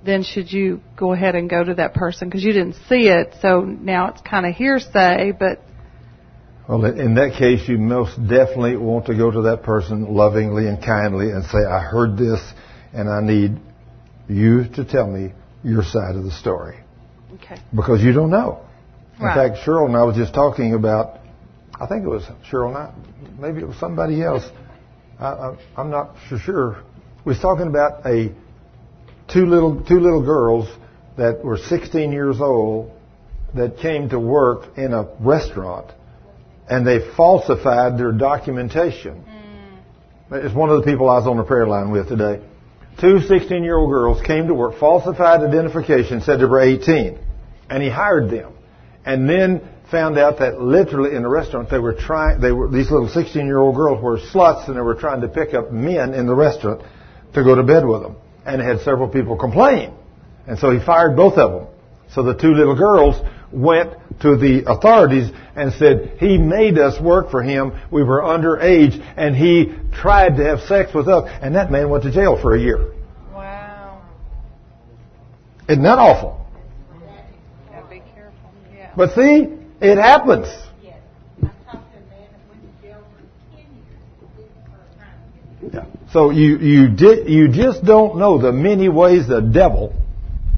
Then 0.05 0.21
should 0.21 0.53
you 0.53 0.81
go 0.95 1.11
ahead 1.11 1.33
and 1.33 1.49
go 1.49 1.63
to 1.63 1.73
that 1.73 1.95
person 1.95 2.29
because 2.29 2.43
you 2.43 2.53
didn't 2.53 2.75
see 2.87 3.07
it? 3.07 3.33
So 3.41 3.61
now 3.61 4.09
it's 4.09 4.21
kind 4.21 4.45
of 4.45 4.53
hearsay, 4.53 5.31
but 5.31 5.59
Well, 6.69 6.85
in 6.85 7.15
that 7.15 7.33
case, 7.39 7.67
you 7.67 7.79
most 7.79 8.15
definitely 8.15 8.77
want 8.77 9.07
to 9.07 9.15
go 9.17 9.31
to 9.31 9.41
that 9.41 9.63
person 9.63 10.13
lovingly 10.13 10.67
and 10.67 10.77
kindly 10.79 11.31
and 11.31 11.43
say, 11.43 11.65
I 11.67 11.79
heard 11.79 12.17
this 12.17 12.39
and 12.93 13.09
I 13.09 13.21
need 13.21 13.57
you 14.27 14.65
to 14.75 14.85
tell 14.85 15.07
me 15.07 15.33
your 15.63 15.81
side 15.83 16.15
of 16.15 16.23
the 16.23 16.31
story. 16.31 16.77
okay. 17.33 17.59
Because 17.75 18.03
you 18.03 18.13
don't 18.13 18.29
know. 18.29 18.61
In 19.19 19.25
Right. 19.25 19.49
fact, 19.49 19.65
Cheryl 19.65 19.85
and 19.85 19.97
I 19.97 20.03
was 20.03 20.15
just 20.15 20.33
talking 20.33 20.73
about, 20.73 21.17
I 21.79 21.87
think 21.87 22.05
it 22.05 22.07
was 22.07 22.23
Cheryl 22.49 22.69
and 22.69 22.77
I, 22.77 22.91
maybe 23.37 23.59
it 23.61 23.67
was 23.67 23.75
somebody 23.77 24.23
else. 24.23 24.49
I, 25.19 25.25
I, 25.27 25.57
I'm 25.75 25.89
not 25.89 26.15
sure. 26.45 26.77
We 27.25 27.31
was 27.31 27.39
talking 27.39 27.67
about 27.67 28.05
a 28.05 28.31
two 29.27 29.45
little 29.45 29.83
two 29.83 29.99
little 29.99 30.23
girls 30.23 30.69
that 31.17 31.43
were 31.43 31.57
16 31.57 32.13
years 32.13 32.39
old 32.39 32.91
that 33.55 33.77
came 33.79 34.07
to 34.09 34.19
work 34.19 34.77
in 34.77 34.93
a 34.93 35.05
restaurant 35.19 35.91
and 36.69 36.87
they 36.87 36.99
falsified 37.17 37.97
their 37.97 38.13
documentation. 38.13 39.25
Mm. 40.31 40.45
It's 40.45 40.55
one 40.55 40.69
of 40.69 40.77
the 40.77 40.89
people 40.89 41.09
I 41.09 41.17
was 41.17 41.27
on 41.27 41.35
the 41.37 41.43
prayer 41.43 41.67
line 41.67 41.91
with 41.91 42.07
today. 42.07 42.41
Two 43.01 43.19
16 43.19 43.63
year 43.63 43.77
old 43.77 43.89
girls 43.89 44.21
came 44.25 44.47
to 44.47 44.53
work, 44.53 44.79
falsified 44.79 45.41
identification, 45.41 46.21
said 46.21 46.39
they 46.39 46.45
were 46.45 46.61
18, 46.61 47.19
and 47.69 47.83
he 47.83 47.89
hired 47.89 48.29
them. 48.29 48.53
And 49.05 49.29
then 49.29 49.61
found 49.89 50.17
out 50.17 50.39
that 50.39 50.61
literally 50.61 51.15
in 51.15 51.23
the 51.23 51.29
restaurant 51.29 51.69
they 51.69 51.79
were 51.79 51.93
trying, 51.93 52.39
they 52.41 52.51
were, 52.51 52.69
these 52.69 52.91
little 52.91 53.09
16 53.09 53.45
year 53.45 53.57
old 53.57 53.75
girls 53.75 54.01
were 54.03 54.17
sluts 54.17 54.67
and 54.67 54.77
they 54.77 54.81
were 54.81 54.95
trying 54.95 55.21
to 55.21 55.27
pick 55.27 55.53
up 55.53 55.71
men 55.71 56.13
in 56.13 56.27
the 56.27 56.35
restaurant 56.35 56.81
to 57.33 57.43
go 57.43 57.55
to 57.55 57.63
bed 57.63 57.85
with 57.85 58.01
them. 58.01 58.15
And 58.45 58.61
had 58.61 58.79
several 58.81 59.07
people 59.07 59.37
complain. 59.37 59.93
And 60.47 60.57
so 60.57 60.71
he 60.71 60.83
fired 60.83 61.15
both 61.15 61.37
of 61.37 61.51
them. 61.51 61.67
So 62.13 62.23
the 62.23 62.33
two 62.33 62.53
little 62.53 62.75
girls 62.75 63.15
went 63.51 63.93
to 64.21 64.35
the 64.35 64.63
authorities 64.67 65.29
and 65.55 65.73
said, 65.73 66.17
he 66.19 66.37
made 66.37 66.77
us 66.77 66.99
work 66.99 67.31
for 67.31 67.43
him. 67.43 67.79
We 67.91 68.03
were 68.03 68.21
underage 68.21 68.99
and 69.17 69.35
he 69.35 69.73
tried 69.93 70.37
to 70.37 70.43
have 70.43 70.61
sex 70.61 70.93
with 70.93 71.07
us. 71.07 71.29
And 71.41 71.55
that 71.55 71.71
man 71.71 71.89
went 71.89 72.03
to 72.03 72.11
jail 72.11 72.39
for 72.41 72.55
a 72.55 72.59
year. 72.59 72.93
Wow. 73.33 74.01
Isn't 75.67 75.83
that 75.83 75.99
awful? 75.99 76.45
Gotta 77.71 77.87
be 77.87 78.01
careful. 78.15 78.51
Yeah. 78.75 78.88
But 78.88 78.88
see, 78.88 78.88
it 78.88 78.88
happens. 78.88 78.88
Yes. 78.88 78.88
I 78.88 78.88
talked 78.88 78.88
to 78.88 78.88
a 78.88 78.88
man 78.88 78.88
that 78.88 78.88
went 78.88 78.88
to 78.88 78.88
jail 78.88 78.88
for 78.88 78.88
10 78.88 78.88
years 84.35 84.51
for 84.65 84.75
a 84.75 85.71
crime. 85.71 85.73
Yeah. 85.73 86.11
So 86.11 86.31
you 86.31 86.57
you 86.57 86.89
di- 86.89 87.31
you 87.31 87.47
just 87.47 87.85
don't 87.85 88.17
know 88.17 88.41
the 88.41 88.51
many 88.51 88.89
ways 88.89 89.25
the 89.25 89.39
devil 89.39 89.93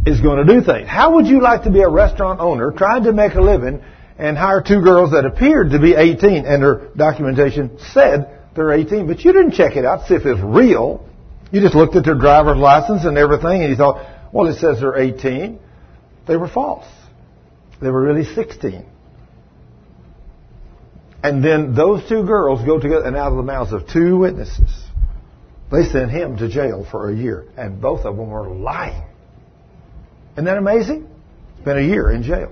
is 0.07 0.21
going 0.21 0.45
to 0.45 0.53
do 0.53 0.65
things. 0.65 0.87
How 0.87 1.13
would 1.15 1.27
you 1.27 1.39
like 1.39 1.65
to 1.65 1.69
be 1.69 1.81
a 1.81 1.89
restaurant 1.89 2.39
owner 2.39 2.71
trying 2.71 3.03
to 3.03 3.13
make 3.13 3.35
a 3.35 3.41
living 3.41 3.83
and 4.17 4.35
hire 4.35 4.61
two 4.61 4.81
girls 4.81 5.11
that 5.11 5.25
appeared 5.25 5.69
to 5.69 5.79
be 5.79 5.93
18 5.93 6.45
and 6.45 6.63
their 6.63 6.87
documentation 6.97 7.77
said 7.93 8.39
they're 8.55 8.71
18, 8.71 9.05
but 9.05 9.19
you 9.23 9.33
didn't 9.33 9.51
check 9.51 9.75
it 9.75 9.85
out, 9.85 10.07
see 10.07 10.15
if 10.15 10.25
it's 10.25 10.41
real. 10.41 11.07
You 11.51 11.61
just 11.61 11.75
looked 11.75 11.95
at 11.95 12.05
their 12.05 12.17
driver's 12.17 12.57
license 12.57 13.05
and 13.05 13.19
everything 13.19 13.61
and 13.61 13.69
you 13.69 13.75
thought, 13.75 14.33
well, 14.33 14.47
it 14.47 14.57
says 14.57 14.79
they're 14.79 14.97
18. 14.97 15.59
They 16.27 16.37
were 16.37 16.47
false. 16.47 16.85
They 17.82 17.89
were 17.89 18.01
really 18.01 18.23
16. 18.23 18.86
And 21.23 21.43
then 21.43 21.75
those 21.75 22.07
two 22.07 22.25
girls 22.25 22.65
go 22.65 22.79
together 22.79 23.05
and 23.05 23.15
out 23.15 23.32
of 23.32 23.38
the 23.38 23.43
mouths 23.43 23.73
of 23.73 23.88
two 23.88 24.17
witnesses, 24.17 24.71
they 25.71 25.84
sent 25.84 26.11
him 26.11 26.38
to 26.38 26.49
jail 26.49 26.86
for 26.89 27.09
a 27.09 27.15
year. 27.15 27.45
And 27.57 27.82
both 27.82 28.05
of 28.05 28.17
them 28.17 28.29
were 28.29 28.49
lying. 28.49 29.03
Isn't 30.34 30.45
that 30.45 30.57
amazing? 30.57 31.07
Been 31.63 31.77
a 31.77 31.82
year 31.82 32.11
in 32.11 32.23
jail. 32.23 32.51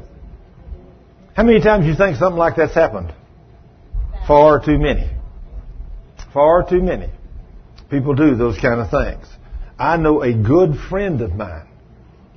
How 1.35 1.43
many 1.43 1.61
times 1.61 1.85
do 1.85 1.91
you 1.91 1.95
think 1.95 2.17
something 2.17 2.37
like 2.37 2.57
that's 2.57 2.73
happened? 2.73 3.13
Far 4.27 4.63
too 4.63 4.77
many. 4.77 5.09
Far 6.33 6.69
too 6.69 6.81
many. 6.81 7.09
People 7.89 8.13
do 8.13 8.35
those 8.35 8.57
kind 8.57 8.79
of 8.79 8.91
things. 8.91 9.25
I 9.79 9.97
know 9.97 10.21
a 10.21 10.33
good 10.33 10.75
friend 10.89 11.21
of 11.21 11.33
mine. 11.33 11.67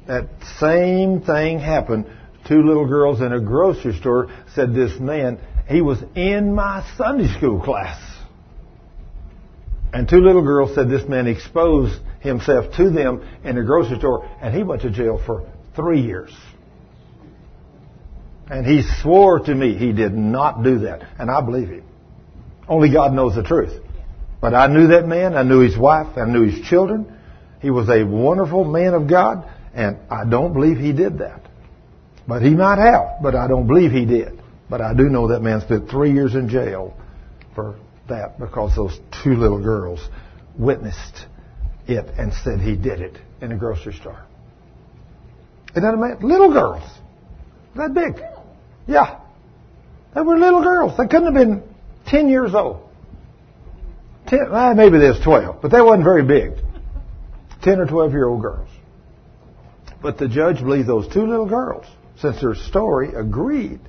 That 0.07 0.29
same 0.59 1.21
thing 1.21 1.59
happened. 1.59 2.07
Two 2.47 2.63
little 2.63 2.87
girls 2.87 3.21
in 3.21 3.33
a 3.33 3.41
grocery 3.41 3.97
store 3.99 4.29
said 4.55 4.75
this 4.75 4.99
man, 4.99 5.39
he 5.69 5.81
was 5.81 6.03
in 6.15 6.55
my 6.55 6.85
Sunday 6.97 7.33
school 7.37 7.61
class. 7.63 8.01
And 9.93 10.09
two 10.09 10.21
little 10.21 10.43
girls 10.43 10.75
said 10.75 10.89
this 10.89 11.07
man 11.09 11.27
exposed 11.27 12.01
himself 12.21 12.75
to 12.77 12.91
them 12.91 13.27
in 13.45 13.59
a 13.59 13.65
grocery 13.65 13.99
store, 13.99 14.29
and 14.41 14.55
he 14.55 14.63
went 14.63 14.83
to 14.83 14.91
jail 14.91 15.21
for 15.25 15.49
three 15.77 16.01
years. 16.01 16.33
And 18.51 18.67
he 18.67 18.83
swore 19.03 19.39
to 19.41 19.55
me 19.55 19.77
he 19.77 19.93
did 19.93 20.15
not 20.15 20.63
do 20.63 20.81
that. 20.81 21.03
And 21.19 21.31
I 21.31 21.41
believe 21.41 21.69
him. 21.69 21.85
Only 22.69 22.93
God 22.93 23.13
knows 23.13 23.35
the 23.35 23.43
truth. 23.43 23.81
But 24.41 24.55
I 24.55 24.67
knew 24.67 24.89
that 24.89 25.07
man. 25.07 25.37
I 25.37 25.43
knew 25.43 25.61
his 25.61 25.77
wife. 25.77 26.19
I 26.19 26.25
knew 26.25 26.43
his 26.43 26.67
children. 26.67 27.17
He 27.61 27.71
was 27.71 27.89
a 27.89 28.05
wonderful 28.05 28.65
man 28.65 28.95
of 28.95 29.09
God. 29.09 29.49
And 29.73 29.99
I 30.11 30.25
don't 30.25 30.53
believe 30.53 30.79
he 30.79 30.93
did 30.93 31.19
that. 31.19 31.43
But 32.27 32.43
he 32.43 32.51
might 32.51 32.79
have. 32.79 33.23
But 33.23 33.35
I 33.35 33.49
don't 33.49 33.67
believe 33.67 33.91
he 33.91 34.05
did. 34.05 34.41
But 34.69 34.81
I 34.81 34.95
do 34.95 35.05
know 35.05 35.29
that 35.29 35.41
man 35.41 35.61
spent 35.61 35.91
three 35.91 36.13
years 36.13 36.35
in 36.35 36.49
jail 36.49 36.97
for 37.55 37.77
that 38.09 38.39
because 38.39 38.75
those 38.75 38.99
two 39.23 39.35
little 39.35 39.63
girls 39.63 40.01
witnessed 40.59 41.27
it 41.87 42.07
and 42.19 42.33
said 42.33 42.61
he 42.61 42.77
did 42.77 43.01
it 43.01 43.19
in 43.41 43.53
a 43.53 43.57
grocery 43.57 43.95
store. 43.95 44.25
Isn't 45.73 45.83
that 45.83 45.95
amazing? 45.95 46.27
Little 46.27 46.53
girls. 46.53 46.85
That 47.77 47.95
big. 47.95 48.23
Yeah. 48.87 49.21
They 50.15 50.21
were 50.21 50.39
little 50.39 50.63
girls. 50.63 50.97
They 50.97 51.07
couldn't 51.07 51.25
have 51.25 51.35
been 51.35 51.63
10 52.07 52.29
years 52.29 52.55
old. 52.55 52.89
10, 54.27 54.51
well, 54.51 54.75
maybe 54.75 54.99
they 54.99 55.09
was 55.09 55.21
12, 55.21 55.63
but 55.63 55.71
they 55.71 55.81
wasn't 55.81 56.05
very 56.05 56.23
big. 56.23 56.53
10 57.63 57.81
or 57.81 57.87
12 57.87 58.13
year 58.13 58.29
old 58.29 58.43
girls. 58.43 58.69
But 60.03 60.19
the 60.19 60.29
judge 60.29 60.59
believed 60.59 60.89
those 60.89 61.09
two 61.09 61.27
little 61.27 61.47
girls, 61.47 61.87
since 62.23 62.41
her 62.41 62.55
story 62.55 63.13
agreed, 63.15 63.81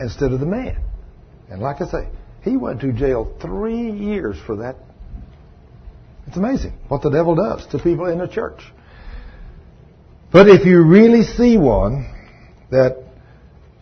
instead 0.00 0.32
of 0.32 0.40
the 0.40 0.46
man. 0.46 0.80
And 1.50 1.60
like 1.60 1.82
I 1.82 1.86
say, 1.86 2.08
he 2.42 2.56
went 2.56 2.80
to 2.82 2.92
jail 2.92 3.36
three 3.40 3.90
years 3.90 4.36
for 4.46 4.56
that. 4.56 4.76
It's 6.26 6.36
amazing 6.36 6.74
what 6.88 7.02
the 7.02 7.10
devil 7.10 7.34
does 7.34 7.66
to 7.68 7.78
people 7.78 8.06
in 8.06 8.18
the 8.18 8.28
church. 8.28 8.60
But 10.30 10.48
if 10.48 10.64
you 10.64 10.82
really 10.82 11.24
see 11.24 11.56
one 11.56 12.14
that 12.70 13.02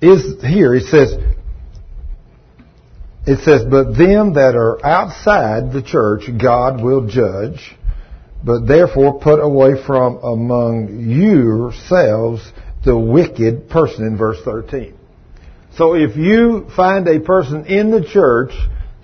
is 0.01 0.43
here, 0.43 0.75
it 0.75 0.85
says, 0.85 1.15
it 3.27 3.41
says, 3.41 3.65
but 3.69 3.97
them 3.99 4.35
that 4.35 4.55
are 4.55 4.85
outside 4.87 5.73
the 5.73 5.83
church, 5.83 6.31
God 6.41 6.81
will 6.83 7.09
judge. 7.09 7.75
But 8.45 8.67
therefore 8.67 9.19
put 9.19 9.41
away 9.41 9.83
from 9.85 10.19
among 10.19 11.01
yourselves 11.11 12.53
the 12.87 12.97
wicked 12.97 13.69
person 13.69 14.07
in 14.07 14.17
verse 14.17 14.39
13. 14.45 14.97
So 15.75 15.95
if 15.95 16.17
you 16.17 16.71
find 16.75 17.07
a 17.09 17.21
person 17.21 17.67
in 17.67 17.91
the 17.91 18.03
church 18.03 18.53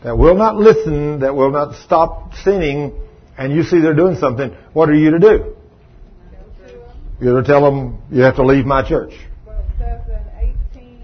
that 0.02 0.16
will 0.16 0.36
not 0.36 0.56
listen, 0.56 1.20
that 1.20 1.34
will 1.34 1.50
not 1.50 1.74
stop 1.84 2.32
sinning, 2.44 2.94
and 3.36 3.52
you 3.52 3.64
see 3.64 3.80
they're 3.80 3.92
doing 3.92 4.16
something, 4.16 4.56
what 4.72 4.88
are 4.88 4.94
you 4.94 5.10
to 5.10 5.18
do? 5.18 5.56
You're 7.20 7.42
to 7.42 7.46
tell 7.46 7.60
them 7.60 8.02
you 8.10 8.22
have 8.22 8.36
to 8.36 8.46
leave 8.46 8.64
my 8.64 8.88
church. 8.88 9.12
Well, 9.46 9.58
it 9.58 9.66
says 9.78 10.00
in 10.08 10.54
18, 10.74 11.00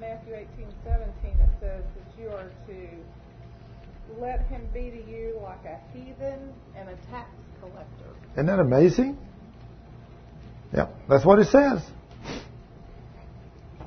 Matthew 0.00 0.34
18, 0.34 0.48
17, 0.84 1.30
it 1.30 1.50
says 1.60 1.84
that 1.84 2.22
you 2.22 2.28
are 2.30 2.50
to 2.68 4.20
let 4.20 4.46
him 4.46 4.66
be 4.72 4.90
to 4.90 5.10
you 5.10 5.38
like 5.42 5.64
a 5.64 5.78
heathen 5.92 6.52
and 6.76 6.88
a 6.88 6.96
tax 7.10 7.30
collector. 7.60 8.16
Isn't 8.34 8.46
that 8.46 8.60
amazing? 8.60 9.18
Yeah, 10.72 10.86
that's 11.08 11.24
what 11.24 11.38
it 11.38 11.48
says. 11.48 11.82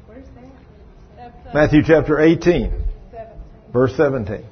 Where's 0.05 0.27
that? 0.35 0.45
That's, 1.17 1.34
uh, 1.34 1.34
Matthew 1.53 1.81
chapter 1.85 2.19
18, 2.19 2.71
17. 3.11 3.27
verse 3.71 3.95
17. 3.95 4.45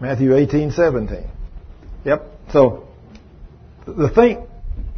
Matthew 0.00 0.34
18, 0.36 0.72
17. 0.72 1.24
Yep. 2.04 2.26
So, 2.52 2.88
the 3.86 4.08
thing, 4.10 4.46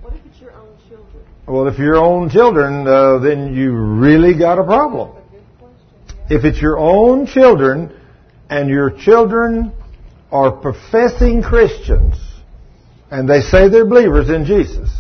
What 0.03 0.15
if 0.15 0.21
it's 0.27 0.41
your 0.41 0.53
own 0.53 0.77
children? 0.89 1.25
well, 1.47 1.69
if 1.69 1.79
your 1.79 1.97
own 1.97 2.31
children, 2.31 2.87
uh, 2.87 3.19
then 3.19 3.55
you 3.55 3.73
really 3.73 4.37
got 4.37 4.59
a 4.59 4.65
problem. 4.65 5.17
If 6.31 6.45
it's 6.45 6.61
your 6.61 6.79
own 6.79 7.27
children, 7.27 7.95
and 8.49 8.69
your 8.71 8.91
children 8.91 9.73
are 10.33 10.51
professing 10.53 11.43
Christians, 11.43 12.17
and 13.11 13.29
they 13.29 13.41
say 13.41 13.69
they're 13.69 13.85
believers 13.85 14.31
in 14.31 14.47
Jesus, 14.47 14.91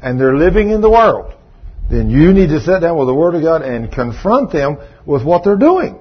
and 0.00 0.20
they're 0.20 0.36
living 0.36 0.70
in 0.70 0.80
the 0.80 0.90
world, 0.90 1.34
then 1.90 2.10
you 2.10 2.32
need 2.32 2.48
to 2.48 2.60
sit 2.60 2.80
down 2.80 2.98
with 2.98 3.08
the 3.08 3.14
Word 3.14 3.34
of 3.34 3.42
God 3.42 3.62
and 3.62 3.90
confront 3.90 4.52
them 4.52 4.78
with 5.06 5.24
what 5.24 5.44
they're 5.44 5.56
doing. 5.56 5.98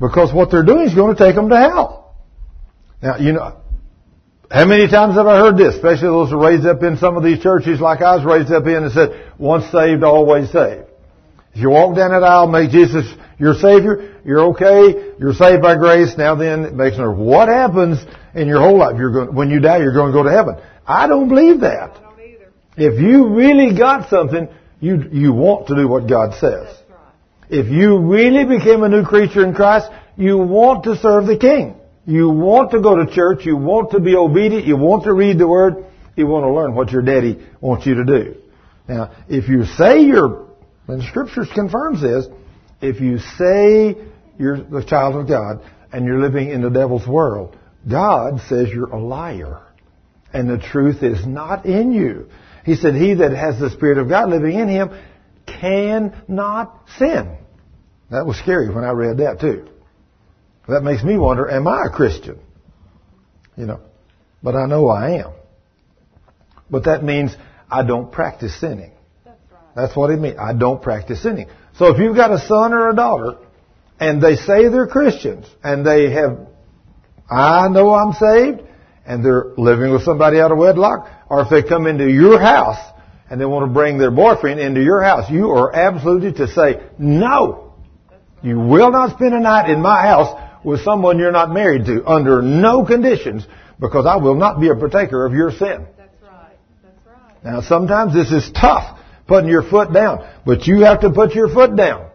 Because 0.00 0.32
what 0.32 0.50
they're 0.50 0.64
doing 0.64 0.86
is 0.86 0.94
going 0.94 1.16
to 1.16 1.24
take 1.24 1.34
them 1.34 1.48
to 1.48 1.56
hell. 1.56 2.16
Now, 3.02 3.16
you 3.16 3.32
know, 3.32 3.56
how 4.50 4.66
many 4.66 4.86
times 4.86 5.14
have 5.14 5.26
I 5.26 5.38
heard 5.38 5.56
this, 5.56 5.74
especially 5.74 6.08
those 6.08 6.30
who 6.30 6.42
raised 6.42 6.66
up 6.66 6.82
in 6.82 6.98
some 6.98 7.16
of 7.16 7.24
these 7.24 7.42
churches 7.42 7.80
like 7.80 8.00
I 8.00 8.16
was 8.16 8.24
raised 8.24 8.52
up 8.52 8.66
in 8.66 8.84
and 8.84 8.92
said, 8.92 9.32
once 9.38 9.64
saved, 9.72 10.04
always 10.04 10.52
saved. 10.52 10.86
If 11.54 11.60
you 11.60 11.70
walk 11.70 11.96
down 11.96 12.10
that 12.10 12.22
aisle, 12.22 12.46
make 12.48 12.70
Jesus 12.70 13.06
your 13.38 13.54
Savior, 13.54 14.20
you're 14.24 14.50
okay, 14.50 15.14
you're 15.18 15.34
saved 15.34 15.62
by 15.62 15.76
grace, 15.76 16.16
now 16.16 16.34
then 16.34 16.64
it 16.64 16.74
makes 16.74 16.96
no 16.96 17.12
what 17.12 17.48
happens 17.48 17.98
in 18.34 18.46
your 18.46 18.60
whole 18.60 18.78
life. 18.78 18.96
You're 18.96 19.12
going, 19.12 19.34
when 19.34 19.50
you 19.50 19.60
die, 19.60 19.78
you're 19.78 19.92
going 19.92 20.12
to 20.12 20.16
go 20.16 20.22
to 20.22 20.30
heaven. 20.30 20.56
I 20.86 21.06
don't 21.08 21.28
believe 21.28 21.60
that. 21.60 21.90
I 21.90 22.00
don't 22.00 22.20
either. 22.20 22.52
If 22.76 23.00
you 23.00 23.34
really 23.34 23.76
got 23.76 24.08
something, 24.08 24.48
you, 24.82 25.08
you 25.12 25.32
want 25.32 25.68
to 25.68 25.76
do 25.76 25.86
what 25.86 26.08
God 26.08 26.34
says. 26.34 26.76
If 27.48 27.68
you 27.68 27.98
really 27.98 28.44
became 28.44 28.82
a 28.82 28.88
new 28.88 29.04
creature 29.04 29.44
in 29.44 29.54
Christ, 29.54 29.88
you 30.16 30.36
want 30.38 30.84
to 30.84 30.96
serve 30.96 31.26
the 31.26 31.38
King. 31.38 31.76
You 32.04 32.28
want 32.30 32.72
to 32.72 32.80
go 32.80 32.96
to 32.96 33.06
church. 33.06 33.46
You 33.46 33.56
want 33.56 33.92
to 33.92 34.00
be 34.00 34.16
obedient. 34.16 34.66
You 34.66 34.76
want 34.76 35.04
to 35.04 35.12
read 35.12 35.38
the 35.38 35.46
Word. 35.46 35.86
You 36.16 36.26
want 36.26 36.44
to 36.44 36.52
learn 36.52 36.74
what 36.74 36.90
your 36.90 37.02
daddy 37.02 37.46
wants 37.60 37.86
you 37.86 37.94
to 37.94 38.04
do. 38.04 38.36
Now, 38.88 39.12
if 39.28 39.48
you 39.48 39.66
say 39.66 40.00
you're, 40.00 40.48
and 40.88 41.00
the 41.00 41.06
Scriptures 41.06 41.48
confirms 41.54 42.02
this, 42.02 42.26
if 42.80 43.00
you 43.00 43.18
say 43.18 43.96
you're 44.36 44.60
the 44.64 44.84
child 44.84 45.14
of 45.14 45.28
God 45.28 45.62
and 45.92 46.04
you're 46.06 46.20
living 46.20 46.50
in 46.50 46.60
the 46.60 46.70
devil's 46.70 47.06
world, 47.06 47.56
God 47.88 48.40
says 48.48 48.68
you're 48.68 48.90
a 48.90 48.98
liar. 48.98 49.62
And 50.32 50.50
the 50.50 50.58
truth 50.58 51.04
is 51.04 51.24
not 51.24 51.66
in 51.66 51.92
you. 51.92 52.28
He 52.64 52.76
said, 52.76 52.94
he 52.94 53.14
that 53.14 53.32
has 53.32 53.58
the 53.58 53.70
Spirit 53.70 53.98
of 53.98 54.08
God 54.08 54.30
living 54.30 54.58
in 54.58 54.68
him 54.68 54.90
cannot 55.46 56.84
sin. 56.98 57.36
That 58.10 58.26
was 58.26 58.36
scary 58.38 58.68
when 58.72 58.84
I 58.84 58.90
read 58.90 59.18
that 59.18 59.40
too. 59.40 59.68
That 60.68 60.82
makes 60.82 61.02
me 61.02 61.18
wonder, 61.18 61.50
am 61.50 61.66
I 61.66 61.86
a 61.86 61.90
Christian? 61.90 62.38
You 63.56 63.66
know, 63.66 63.80
but 64.42 64.54
I 64.54 64.66
know 64.66 64.88
I 64.88 65.22
am. 65.22 65.32
But 66.70 66.84
that 66.84 67.02
means 67.02 67.36
I 67.70 67.82
don't 67.82 68.12
practice 68.12 68.58
sinning. 68.60 68.92
That's 69.24 69.38
right. 69.50 69.60
That's 69.74 69.96
what 69.96 70.10
it 70.10 70.20
means. 70.20 70.36
I 70.38 70.52
don't 70.52 70.80
practice 70.80 71.22
sinning. 71.22 71.48
So 71.76 71.88
if 71.88 71.98
you've 71.98 72.16
got 72.16 72.30
a 72.30 72.38
son 72.38 72.72
or 72.72 72.90
a 72.90 72.94
daughter, 72.94 73.38
and 73.98 74.22
they 74.22 74.36
say 74.36 74.68
they're 74.68 74.86
Christians, 74.86 75.46
and 75.62 75.86
they 75.86 76.10
have, 76.12 76.46
I 77.30 77.68
know 77.68 77.92
I'm 77.92 78.12
saved, 78.12 78.62
and 79.06 79.24
they're 79.24 79.46
living 79.56 79.92
with 79.92 80.02
somebody 80.02 80.40
out 80.40 80.52
of 80.52 80.58
wedlock, 80.58 81.08
or 81.28 81.42
if 81.42 81.50
they 81.50 81.62
come 81.62 81.86
into 81.86 82.08
your 82.08 82.38
house 82.38 82.78
and 83.28 83.40
they 83.40 83.44
want 83.44 83.66
to 83.68 83.72
bring 83.72 83.98
their 83.98 84.10
boyfriend 84.10 84.60
into 84.60 84.82
your 84.82 85.02
house, 85.02 85.30
you 85.30 85.50
are 85.50 85.74
absolutely 85.74 86.32
to 86.34 86.46
say, 86.48 86.82
no, 86.98 87.74
you 88.42 88.58
will 88.58 88.90
not 88.90 89.16
spend 89.16 89.34
a 89.34 89.40
night 89.40 89.70
in 89.70 89.80
my 89.80 90.02
house 90.02 90.38
with 90.64 90.80
someone 90.82 91.18
you're 91.18 91.32
not 91.32 91.50
married 91.50 91.86
to 91.86 92.04
under 92.06 92.42
no 92.42 92.84
conditions 92.84 93.46
because 93.80 94.06
I 94.06 94.16
will 94.16 94.36
not 94.36 94.60
be 94.60 94.68
a 94.68 94.76
partaker 94.76 95.26
of 95.26 95.32
your 95.32 95.50
sin. 95.50 95.86
That's 95.96 96.22
right. 96.22 96.56
That's 96.82 97.06
right. 97.06 97.44
Now 97.44 97.60
sometimes 97.60 98.14
this 98.14 98.30
is 98.30 98.50
tough, 98.52 98.98
putting 99.26 99.50
your 99.50 99.62
foot 99.62 99.92
down, 99.92 100.28
but 100.46 100.66
you 100.66 100.82
have 100.82 101.00
to 101.00 101.10
put 101.10 101.34
your 101.34 101.48
foot 101.48 101.74
down. 101.74 102.10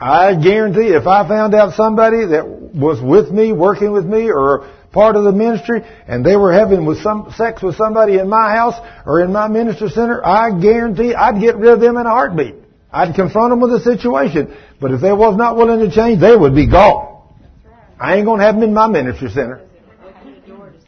I 0.00 0.34
guarantee 0.34 0.88
if 0.88 1.06
I 1.06 1.28
found 1.28 1.54
out 1.54 1.74
somebody 1.74 2.26
that 2.26 2.48
was 2.48 3.00
with 3.00 3.30
me, 3.30 3.52
working 3.52 3.92
with 3.92 4.04
me, 4.04 4.30
or 4.30 4.68
part 4.92 5.16
of 5.16 5.24
the 5.24 5.32
ministry, 5.32 5.82
and 6.06 6.24
they 6.24 6.36
were 6.36 6.52
having 6.52 6.84
with 6.84 7.02
some 7.02 7.32
sex 7.36 7.62
with 7.62 7.76
somebody 7.76 8.18
in 8.18 8.28
my 8.28 8.50
house 8.50 8.74
or 9.06 9.24
in 9.24 9.32
my 9.32 9.48
ministry 9.48 9.88
center, 9.88 10.24
I 10.24 10.58
guarantee 10.60 11.14
I'd 11.14 11.40
get 11.40 11.56
rid 11.56 11.72
of 11.72 11.80
them 11.80 11.96
in 11.96 12.06
a 12.06 12.10
heartbeat. 12.10 12.56
I'd 12.92 13.14
confront 13.14 13.50
them 13.50 13.60
with 13.60 13.70
the 13.70 13.80
situation. 13.80 14.54
But 14.80 14.92
if 14.92 15.00
they 15.00 15.12
was 15.12 15.36
not 15.36 15.56
willing 15.56 15.80
to 15.88 15.94
change, 15.94 16.20
they 16.20 16.36
would 16.36 16.54
be 16.54 16.68
gone. 16.68 17.22
I 17.98 18.16
ain't 18.16 18.26
going 18.26 18.40
to 18.40 18.44
have 18.44 18.56
them 18.56 18.64
in 18.64 18.74
my 18.74 18.86
ministry 18.86 19.30
center. 19.30 19.66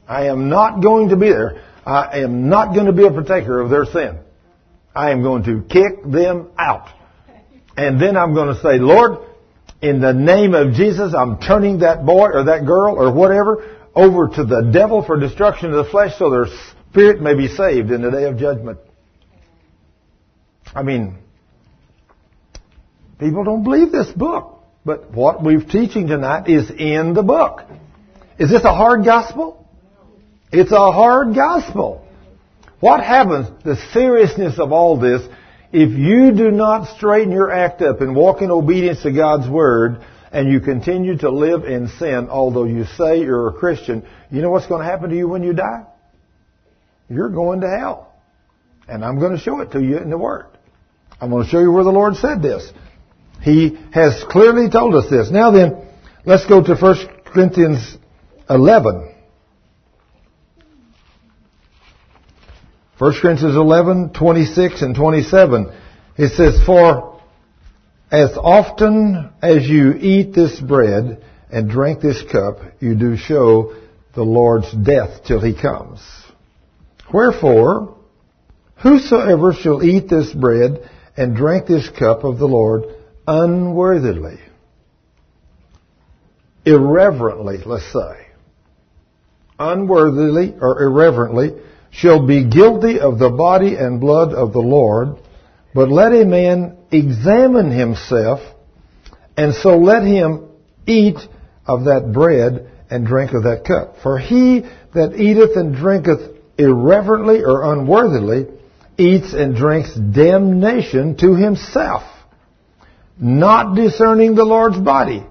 I 0.06 0.26
am 0.26 0.50
not 0.50 0.82
going 0.82 1.08
to 1.08 1.16
be 1.16 1.30
there. 1.30 1.62
I 1.86 2.20
am 2.20 2.48
not 2.48 2.74
going 2.74 2.86
to 2.86 2.92
be 2.92 3.06
a 3.06 3.10
protector 3.10 3.60
of 3.60 3.70
their 3.70 3.86
sin. 3.86 4.18
I 4.94 5.10
am 5.10 5.22
going 5.22 5.44
to 5.44 5.62
kick 5.62 6.04
them 6.04 6.50
out. 6.58 6.88
And 7.76 8.00
then 8.00 8.16
I'm 8.16 8.34
going 8.34 8.54
to 8.54 8.60
say, 8.60 8.78
Lord, 8.78 9.18
in 9.80 10.00
the 10.00 10.12
name 10.12 10.54
of 10.54 10.74
Jesus, 10.74 11.14
I'm 11.16 11.40
turning 11.40 11.78
that 11.80 12.04
boy 12.06 12.28
or 12.32 12.44
that 12.44 12.64
girl 12.66 12.96
or 12.96 13.12
whatever 13.12 13.73
over 13.94 14.28
to 14.28 14.44
the 14.44 14.70
devil 14.72 15.04
for 15.04 15.18
destruction 15.18 15.72
of 15.72 15.84
the 15.84 15.90
flesh 15.90 16.18
so 16.18 16.30
their 16.30 16.46
spirit 16.90 17.20
may 17.20 17.34
be 17.34 17.48
saved 17.48 17.90
in 17.90 18.02
the 18.02 18.10
day 18.10 18.24
of 18.24 18.36
judgment. 18.36 18.78
I 20.74 20.82
mean, 20.82 21.18
people 23.18 23.44
don't 23.44 23.62
believe 23.62 23.92
this 23.92 24.10
book. 24.10 24.54
But 24.84 25.12
what 25.12 25.42
we're 25.42 25.64
teaching 25.64 26.08
tonight 26.08 26.48
is 26.48 26.70
in 26.70 27.14
the 27.14 27.22
book. 27.22 27.62
Is 28.38 28.50
this 28.50 28.64
a 28.64 28.74
hard 28.74 29.04
gospel? 29.04 29.66
It's 30.52 30.72
a 30.72 30.92
hard 30.92 31.34
gospel. 31.34 32.06
What 32.80 33.02
happens, 33.02 33.48
the 33.64 33.76
seriousness 33.92 34.58
of 34.58 34.72
all 34.72 35.00
this, 35.00 35.22
if 35.72 35.90
you 35.90 36.32
do 36.32 36.50
not 36.50 36.96
straighten 36.96 37.32
your 37.32 37.50
act 37.50 37.80
up 37.80 38.02
and 38.02 38.14
walk 38.14 38.42
in 38.42 38.50
obedience 38.50 39.02
to 39.04 39.10
God's 39.10 39.48
Word, 39.48 40.02
and 40.34 40.50
you 40.50 40.58
continue 40.58 41.16
to 41.16 41.30
live 41.30 41.64
in 41.64 41.86
sin, 41.86 42.28
although 42.28 42.64
you 42.64 42.84
say 42.98 43.20
you're 43.20 43.48
a 43.50 43.52
Christian, 43.52 44.04
you 44.32 44.42
know 44.42 44.50
what's 44.50 44.66
going 44.66 44.82
to 44.82 44.84
happen 44.84 45.10
to 45.10 45.16
you 45.16 45.28
when 45.28 45.44
you 45.44 45.52
die? 45.52 45.84
You're 47.08 47.30
going 47.30 47.60
to 47.60 47.68
hell. 47.68 48.12
And 48.88 49.04
I'm 49.04 49.20
going 49.20 49.30
to 49.30 49.38
show 49.38 49.60
it 49.60 49.70
to 49.72 49.80
you 49.80 49.98
in 49.98 50.10
the 50.10 50.18
Word. 50.18 50.46
I'm 51.20 51.30
going 51.30 51.44
to 51.44 51.48
show 51.48 51.60
you 51.60 51.70
where 51.70 51.84
the 51.84 51.92
Lord 51.92 52.16
said 52.16 52.42
this. 52.42 52.68
He 53.42 53.78
has 53.92 54.24
clearly 54.28 54.68
told 54.68 54.96
us 54.96 55.08
this. 55.08 55.30
Now 55.30 55.52
then, 55.52 55.86
let's 56.26 56.46
go 56.46 56.60
to 56.60 56.74
1 56.74 56.96
Corinthians 57.26 57.96
11. 58.50 59.14
1 62.98 63.12
Corinthians 63.22 63.54
11, 63.54 64.14
26 64.14 64.82
and 64.82 64.96
27. 64.96 65.72
It 66.18 66.30
says, 66.30 66.60
For 66.66 67.13
as 68.14 68.38
often 68.38 69.32
as 69.42 69.66
you 69.68 69.92
eat 69.92 70.32
this 70.36 70.60
bread 70.60 71.20
and 71.50 71.68
drink 71.68 72.00
this 72.00 72.22
cup, 72.30 72.58
you 72.78 72.94
do 72.94 73.16
show 73.16 73.74
the 74.14 74.22
Lord's 74.22 74.70
death 74.70 75.24
till 75.26 75.40
he 75.40 75.52
comes. 75.60 75.98
Wherefore, 77.12 77.96
whosoever 78.80 79.52
shall 79.52 79.82
eat 79.82 80.08
this 80.08 80.32
bread 80.32 80.88
and 81.16 81.34
drink 81.34 81.66
this 81.66 81.90
cup 81.90 82.22
of 82.22 82.38
the 82.38 82.46
Lord 82.46 82.84
unworthily, 83.26 84.38
irreverently, 86.64 87.58
let's 87.66 87.92
say, 87.92 88.28
unworthily 89.58 90.54
or 90.60 90.84
irreverently, 90.84 91.60
shall 91.90 92.24
be 92.24 92.48
guilty 92.48 93.00
of 93.00 93.18
the 93.18 93.30
body 93.30 93.74
and 93.74 94.00
blood 94.00 94.32
of 94.32 94.52
the 94.52 94.60
Lord, 94.60 95.16
but 95.74 95.90
let 95.90 96.12
a 96.12 96.24
man 96.24 96.76
examine 96.90 97.70
himself, 97.70 98.40
and 99.36 99.54
so 99.54 99.76
let 99.76 100.04
him 100.04 100.48
eat 100.86 101.18
of 101.66 101.84
that 101.84 102.12
bread 102.12 102.70
and 102.90 103.06
drink 103.06 103.32
of 103.32 103.42
that 103.44 103.64
cup. 103.64 103.96
For 104.02 104.18
he 104.18 104.60
that 104.94 105.14
eateth 105.16 105.56
and 105.56 105.74
drinketh 105.74 106.30
irreverently 106.56 107.42
or 107.42 107.72
unworthily 107.72 108.46
eats 108.96 109.32
and 109.32 109.56
drinks 109.56 109.92
damnation 109.94 111.16
to 111.16 111.34
himself, 111.34 112.02
not 113.18 113.74
discerning 113.74 114.36
the 114.36 114.44
Lord's 114.44 114.78
body. 114.78 115.26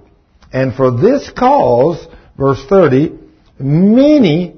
And 0.52 0.76
for 0.76 0.92
this 0.92 1.32
cause, 1.32 2.06
verse 2.38 2.64
30, 2.68 3.18
many 3.60 4.56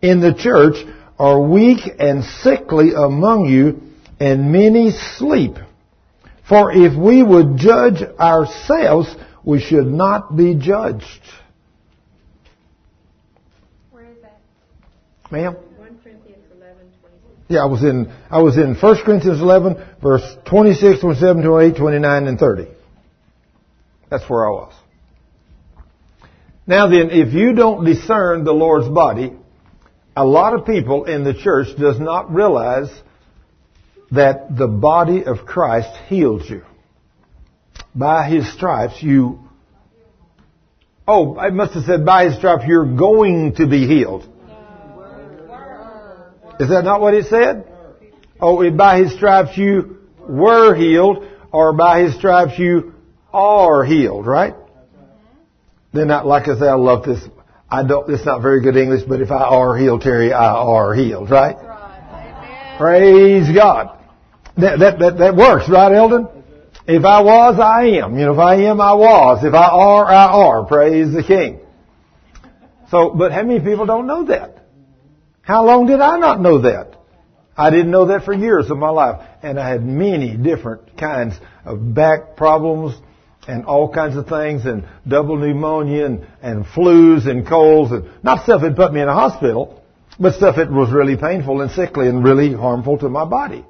in 0.00 0.20
the 0.20 0.34
church 0.34 0.76
are 1.18 1.40
weak 1.40 1.80
and 1.98 2.24
sickly 2.24 2.92
among 2.96 3.46
you, 3.46 3.82
and 4.20 4.52
many 4.52 4.90
sleep. 4.90 5.56
For 6.48 6.72
if 6.72 6.96
we 6.98 7.22
would 7.22 7.56
judge 7.56 8.02
ourselves, 8.18 9.14
we 9.44 9.60
should 9.60 9.86
not 9.86 10.36
be 10.36 10.54
judged. 10.54 11.20
Where 13.90 14.04
is 14.04 14.16
that? 14.22 14.40
Ma'am? 15.30 15.54
1 15.76 15.98
Corinthians 16.02 16.44
11, 16.54 16.76
26. 17.00 17.44
Yeah, 17.48 17.62
I 17.62 17.66
was 17.66 17.82
in, 17.82 18.12
I 18.30 18.42
was 18.42 18.56
in 18.56 18.74
1 18.74 18.96
Corinthians 19.04 19.40
11, 19.40 19.82
verse 20.02 20.36
26, 20.46 21.00
27, 21.00 21.42
28, 21.42 21.76
29, 21.76 22.26
and 22.26 22.38
30. 22.38 22.68
That's 24.10 24.28
where 24.28 24.46
I 24.46 24.50
was. 24.50 24.74
Now 26.66 26.88
then, 26.88 27.10
if 27.10 27.34
you 27.34 27.54
don't 27.54 27.84
discern 27.84 28.44
the 28.44 28.52
Lord's 28.52 28.88
body, 28.88 29.32
a 30.16 30.24
lot 30.24 30.54
of 30.54 30.64
people 30.64 31.04
in 31.04 31.24
the 31.24 31.34
church 31.34 31.76
does 31.78 31.98
not 31.98 32.32
realize 32.32 32.88
that 34.14 34.56
the 34.56 34.66
body 34.66 35.24
of 35.24 35.46
Christ 35.46 35.90
heals 36.08 36.48
you. 36.48 36.62
By 37.94 38.28
His 38.28 38.52
stripes 38.52 39.02
you, 39.02 39.40
oh, 41.06 41.36
I 41.36 41.50
must 41.50 41.74
have 41.74 41.84
said 41.84 42.04
by 42.04 42.26
His 42.26 42.36
stripes 42.36 42.64
you're 42.66 42.96
going 42.96 43.54
to 43.56 43.66
be 43.66 43.86
healed. 43.86 44.28
Is 46.60 46.68
that 46.68 46.84
not 46.84 47.00
what 47.00 47.14
it 47.14 47.26
said? 47.26 47.66
Oh, 48.40 48.68
by 48.70 48.98
His 48.98 49.14
stripes 49.14 49.56
you 49.56 49.98
were 50.18 50.74
healed, 50.74 51.26
or 51.52 51.72
by 51.72 52.02
His 52.02 52.14
stripes 52.14 52.58
you 52.58 52.94
are 53.32 53.84
healed, 53.84 54.26
right? 54.26 54.54
Then, 55.92 56.08
not 56.08 56.26
like 56.26 56.48
I 56.48 56.58
say, 56.58 56.66
I 56.66 56.74
love 56.74 57.04
this. 57.04 57.20
I 57.70 57.84
don't. 57.84 58.10
It's 58.12 58.24
not 58.24 58.42
very 58.42 58.60
good 58.62 58.76
English, 58.76 59.02
but 59.08 59.20
if 59.20 59.30
I 59.30 59.42
are 59.42 59.76
healed, 59.76 60.02
Terry, 60.02 60.32
I 60.32 60.52
are 60.52 60.92
healed, 60.94 61.30
right? 61.30 61.56
Praise 62.78 63.54
God. 63.54 64.03
That, 64.56 64.78
that 64.78 64.98
that 65.00 65.18
that 65.18 65.36
works, 65.36 65.68
right, 65.68 65.92
Eldon? 65.92 66.28
If 66.86 67.04
I 67.04 67.22
was, 67.22 67.58
I 67.58 67.86
am. 68.02 68.18
You 68.18 68.26
know, 68.26 68.32
if 68.34 68.38
I 68.38 68.56
am, 68.64 68.80
I 68.80 68.92
was. 68.92 69.42
If 69.42 69.54
I 69.54 69.68
are, 69.68 70.04
I 70.06 70.26
are. 70.26 70.64
Praise 70.66 71.12
the 71.12 71.22
King. 71.22 71.60
So, 72.90 73.10
but 73.10 73.32
how 73.32 73.42
many 73.42 73.60
people 73.60 73.86
don't 73.86 74.06
know 74.06 74.26
that? 74.26 74.58
How 75.40 75.64
long 75.64 75.86
did 75.86 76.00
I 76.00 76.18
not 76.18 76.40
know 76.40 76.60
that? 76.62 76.96
I 77.56 77.70
didn't 77.70 77.90
know 77.90 78.06
that 78.06 78.24
for 78.24 78.32
years 78.32 78.70
of 78.70 78.78
my 78.78 78.90
life. 78.90 79.26
And 79.42 79.58
I 79.58 79.68
had 79.68 79.84
many 79.84 80.36
different 80.36 80.96
kinds 80.96 81.34
of 81.64 81.94
back 81.94 82.36
problems 82.36 82.94
and 83.46 83.64
all 83.64 83.92
kinds 83.92 84.16
of 84.16 84.26
things 84.26 84.64
and 84.64 84.86
double 85.06 85.36
pneumonia 85.36 86.06
and, 86.06 86.26
and 86.42 86.64
flus 86.64 87.26
and 87.26 87.46
colds 87.46 87.92
and 87.92 88.08
not 88.22 88.44
stuff 88.44 88.62
that 88.62 88.74
put 88.76 88.92
me 88.92 89.00
in 89.00 89.08
a 89.08 89.14
hospital, 89.14 89.82
but 90.18 90.34
stuff 90.34 90.56
that 90.56 90.70
was 90.70 90.90
really 90.90 91.16
painful 91.16 91.60
and 91.60 91.70
sickly 91.70 92.08
and 92.08 92.24
really 92.24 92.52
harmful 92.52 92.98
to 92.98 93.08
my 93.08 93.24
body. 93.24 93.64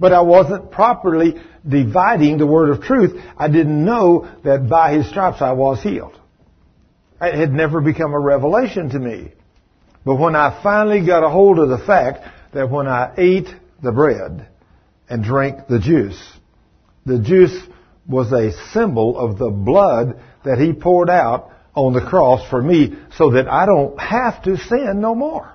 But 0.00 0.14
I 0.14 0.22
wasn't 0.22 0.70
properly 0.70 1.34
dividing 1.68 2.38
the 2.38 2.46
word 2.46 2.70
of 2.70 2.82
truth. 2.82 3.22
I 3.36 3.48
didn't 3.48 3.84
know 3.84 4.28
that 4.44 4.68
by 4.68 4.94
his 4.94 5.08
stripes 5.08 5.42
I 5.42 5.52
was 5.52 5.82
healed. 5.82 6.18
It 7.20 7.34
had 7.34 7.52
never 7.52 7.82
become 7.82 8.14
a 8.14 8.18
revelation 8.18 8.88
to 8.90 8.98
me. 8.98 9.32
But 10.06 10.16
when 10.16 10.34
I 10.34 10.62
finally 10.62 11.04
got 11.06 11.22
a 11.22 11.28
hold 11.28 11.58
of 11.58 11.68
the 11.68 11.84
fact 11.84 12.26
that 12.54 12.70
when 12.70 12.88
I 12.88 13.12
ate 13.18 13.48
the 13.82 13.92
bread 13.92 14.48
and 15.10 15.22
drank 15.22 15.68
the 15.68 15.78
juice, 15.78 16.20
the 17.04 17.18
juice 17.18 17.56
was 18.08 18.32
a 18.32 18.52
symbol 18.72 19.18
of 19.18 19.38
the 19.38 19.50
blood 19.50 20.18
that 20.44 20.58
he 20.58 20.72
poured 20.72 21.10
out 21.10 21.52
on 21.74 21.92
the 21.92 22.00
cross 22.00 22.48
for 22.48 22.62
me 22.62 22.96
so 23.16 23.32
that 23.32 23.48
I 23.48 23.66
don't 23.66 24.00
have 24.00 24.42
to 24.44 24.56
sin 24.56 25.00
no 25.00 25.14
more. 25.14 25.52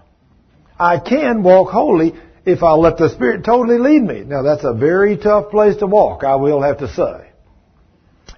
I 0.80 1.00
can 1.00 1.42
walk 1.42 1.72
holy 1.72 2.14
if 2.46 2.62
I 2.62 2.74
let 2.74 2.98
the 2.98 3.10
Spirit 3.10 3.44
totally 3.44 3.80
lead 3.80 4.04
me. 4.04 4.22
Now 4.22 4.44
that's 4.44 4.64
a 4.64 4.74
very 4.74 5.18
tough 5.18 5.50
place 5.50 5.78
to 5.78 5.88
walk, 5.88 6.24
I 6.24 6.36
will 6.36 6.62
have 6.62 6.80
to 6.80 6.88
say. 6.88 7.32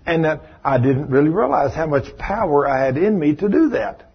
And 0.06 0.24
that 0.24 0.44
I 0.64 0.78
didn't 0.78 1.10
really 1.10 1.30
realize 1.30 1.74
how 1.74 1.88
much 1.88 2.18
power 2.18 2.68
I 2.68 2.86
had 2.86 2.98
in 2.98 3.20
me 3.20 3.36
to 3.36 3.50
do 3.50 3.70
that. 3.70 4.10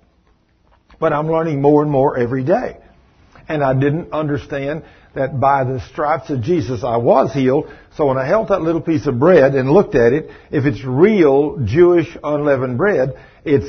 But 0.98 1.12
I'm 1.12 1.31
learning 1.31 1.60
more 1.60 1.82
and 1.82 1.90
more 1.90 2.16
every 2.16 2.44
day. 2.44 2.78
And 3.48 3.62
I 3.62 3.74
didn't 3.74 4.12
understand 4.12 4.85
that 5.14 5.39
by 5.39 5.64
the 5.64 5.81
stripes 5.93 6.31
of 6.31 6.40
Jesus 6.40 6.82
I 6.82 6.97
was 6.97 7.35
healed. 7.35 7.70
So 7.97 8.06
when 8.06 8.16
I 8.16 8.27
held 8.27 8.48
that 8.48 8.62
little 8.62 8.81
piece 8.81 9.06
of 9.06 9.19
bread 9.19 9.55
and 9.55 9.70
looked 9.70 9.94
at 9.94 10.12
it, 10.14 10.31
if 10.51 10.64
it's 10.64 10.82
real 10.85 11.59
Jewish 11.64 12.16
unleavened 12.23 12.78
bread, 12.78 13.19
it's 13.44 13.69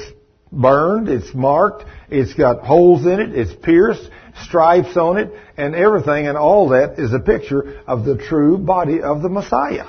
burned, 0.54 1.10
it's 1.10 1.34
marked, 1.34 1.84
it's 2.14 2.34
got 2.34 2.64
holes 2.64 3.06
in 3.06 3.20
it, 3.20 3.36
it's 3.36 3.54
pierced, 3.54 4.10
stripes 4.44 4.96
on 4.98 5.18
it, 5.18 5.32
and 5.58 5.76
everything, 5.76 6.28
and 6.28 6.38
all 6.38 6.70
that 6.70 7.00
is 7.00 7.14
a 7.14 7.20
picture 7.20 7.82
of 7.88 8.06
the 8.06 8.18
true 8.18 8.58
body 8.58 9.02
of 9.02 9.22
the 9.22 9.30
Messiah. 9.30 9.88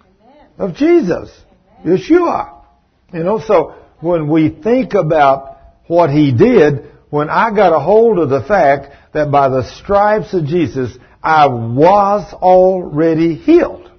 Amen. 0.00 0.46
Of 0.58 0.74
Jesus. 0.76 1.30
Amen. 1.80 1.98
Yeshua. 1.98 2.62
You 3.12 3.24
know, 3.24 3.40
so 3.40 3.74
when 4.00 4.28
we 4.28 4.48
think 4.48 4.94
about 4.94 5.58
what 5.86 6.10
He 6.10 6.32
did, 6.32 6.90
when 7.10 7.28
I 7.28 7.54
got 7.54 7.72
a 7.72 7.80
hold 7.80 8.18
of 8.18 8.30
the 8.30 8.42
fact 8.42 8.92
that 9.12 9.30
by 9.30 9.48
the 9.48 9.64
stripes 9.76 10.34
of 10.34 10.46
Jesus, 10.46 10.96
I 11.22 11.46
was 11.46 12.32
already 12.32 13.34
healed. 13.34 13.90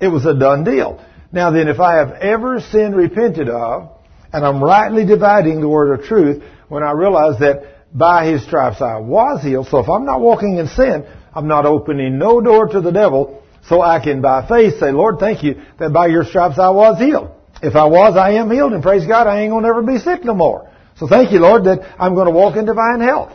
It 0.00 0.08
was 0.08 0.26
a 0.26 0.38
done 0.38 0.64
deal. 0.64 1.04
Now 1.32 1.50
then, 1.50 1.68
if 1.68 1.80
I 1.80 1.96
have 1.96 2.12
ever 2.12 2.60
sinned 2.60 2.96
repented 2.96 3.48
of, 3.48 3.90
and 4.32 4.44
I'm 4.44 4.62
rightly 4.62 5.06
dividing 5.06 5.60
the 5.60 5.68
word 5.68 5.98
of 5.98 6.06
truth, 6.06 6.42
when 6.68 6.82
I 6.82 6.92
realized 6.92 7.40
that 7.40 7.96
by 7.96 8.26
His 8.26 8.44
stripes 8.44 8.80
I 8.80 8.98
was 8.98 9.42
healed, 9.42 9.68
so 9.68 9.78
if 9.78 9.88
I'm 9.88 10.04
not 10.04 10.20
walking 10.20 10.58
in 10.58 10.68
sin, 10.68 11.06
I'm 11.34 11.48
not 11.48 11.66
opening 11.66 12.18
no 12.18 12.40
door 12.40 12.66
to 12.68 12.80
the 12.80 12.90
devil, 12.90 13.42
so 13.68 13.80
I 13.80 14.02
can 14.02 14.20
by 14.20 14.46
faith 14.46 14.78
say, 14.78 14.92
Lord, 14.92 15.18
thank 15.18 15.42
you 15.42 15.60
that 15.78 15.92
by 15.92 16.06
your 16.06 16.24
stripes 16.24 16.58
I 16.58 16.70
was 16.70 16.98
healed. 16.98 17.30
If 17.62 17.74
I 17.74 17.84
was, 17.84 18.16
I 18.16 18.32
am 18.32 18.50
healed, 18.50 18.72
and 18.72 18.82
praise 18.82 19.06
God, 19.06 19.26
I 19.26 19.40
ain't 19.40 19.52
gonna 19.52 19.66
never 19.66 19.82
be 19.82 19.98
sick 19.98 20.24
no 20.24 20.34
more. 20.34 20.70
So 20.98 21.06
thank 21.06 21.32
you, 21.32 21.40
Lord, 21.40 21.64
that 21.64 21.94
I'm 21.98 22.14
to 22.14 22.30
walk 22.30 22.56
in 22.56 22.64
divine 22.64 23.00
health. 23.00 23.32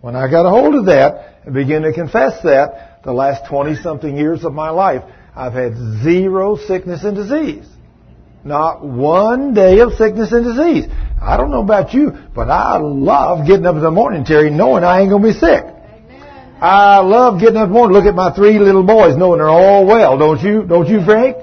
When 0.00 0.16
I 0.16 0.30
got 0.30 0.46
a 0.46 0.50
hold 0.50 0.74
of 0.74 0.86
that 0.86 1.40
and 1.44 1.54
began 1.54 1.82
to 1.82 1.92
confess 1.92 2.42
that, 2.42 3.02
the 3.04 3.12
last 3.12 3.48
20 3.48 3.76
something 3.76 4.16
years 4.16 4.44
of 4.44 4.52
my 4.52 4.70
life, 4.70 5.02
I've 5.36 5.52
had 5.52 5.76
zero 6.02 6.56
sickness 6.56 7.04
and 7.04 7.16
disease. 7.16 7.66
Not 8.44 8.84
one 8.84 9.54
day 9.54 9.80
of 9.80 9.94
sickness 9.94 10.30
and 10.32 10.44
disease. 10.44 10.84
I 11.20 11.38
don't 11.38 11.50
know 11.50 11.62
about 11.62 11.94
you, 11.94 12.12
but 12.34 12.50
I 12.50 12.76
love 12.78 13.46
getting 13.46 13.64
up 13.64 13.76
in 13.76 13.82
the 13.82 13.90
morning, 13.90 14.24
Terry, 14.24 14.50
knowing 14.50 14.84
I 14.84 15.00
ain't 15.00 15.10
going 15.10 15.22
to 15.22 15.28
be 15.28 15.38
sick. 15.38 15.64
I 16.60 16.98
love 16.98 17.40
getting 17.40 17.56
up 17.56 17.64
in 17.64 17.68
the 17.70 17.74
morning, 17.74 17.96
look 17.96 18.06
at 18.06 18.14
my 18.14 18.34
three 18.34 18.58
little 18.58 18.84
boys, 18.84 19.16
knowing 19.16 19.38
they're 19.38 19.48
all 19.48 19.86
well. 19.86 20.18
Don't 20.18 20.40
you? 20.40 20.62
Don't 20.62 20.88
you, 20.88 21.04
Frank? 21.04 21.36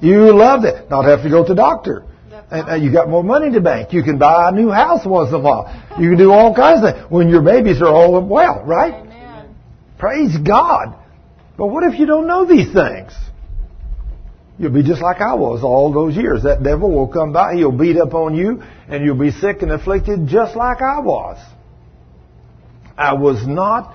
You 0.00 0.34
love 0.34 0.62
that. 0.62 0.88
Not 0.90 1.04
have 1.04 1.22
to 1.22 1.30
go 1.30 1.42
to 1.42 1.48
the 1.48 1.54
doctor. 1.54 2.04
And 2.50 2.70
uh, 2.70 2.74
you 2.76 2.90
got 2.90 3.10
more 3.10 3.22
money 3.22 3.50
to 3.52 3.60
bank. 3.60 3.92
You 3.92 4.02
can 4.02 4.18
buy 4.18 4.48
a 4.48 4.52
new 4.52 4.70
house 4.70 5.04
once 5.04 5.28
in 5.28 5.34
a 5.34 5.38
while. 5.38 5.68
You 6.00 6.10
can 6.10 6.18
do 6.18 6.32
all 6.32 6.54
kinds 6.54 6.82
of 6.82 6.94
things 6.94 7.10
when 7.10 7.28
your 7.28 7.42
babies 7.42 7.82
are 7.82 7.88
all 7.88 8.20
well, 8.24 8.62
right? 8.64 8.94
Amen. 8.94 9.54
Praise 9.98 10.36
God. 10.38 10.96
But 11.58 11.66
what 11.66 11.84
if 11.84 11.98
you 11.98 12.06
don't 12.06 12.26
know 12.26 12.46
these 12.46 12.72
things? 12.72 13.12
You'll 14.58 14.72
be 14.72 14.82
just 14.82 15.00
like 15.00 15.20
I 15.20 15.34
was 15.34 15.62
all 15.62 15.92
those 15.92 16.16
years. 16.16 16.42
That 16.42 16.62
devil 16.62 16.90
will 16.90 17.06
come 17.08 17.32
by, 17.32 17.54
he'll 17.54 17.70
beat 17.70 17.96
up 17.96 18.12
on 18.12 18.34
you, 18.34 18.62
and 18.88 19.04
you'll 19.04 19.18
be 19.18 19.30
sick 19.30 19.62
and 19.62 19.70
afflicted 19.70 20.26
just 20.26 20.56
like 20.56 20.82
I 20.82 21.00
was. 21.00 21.38
I 22.96 23.14
was 23.14 23.46
not 23.46 23.94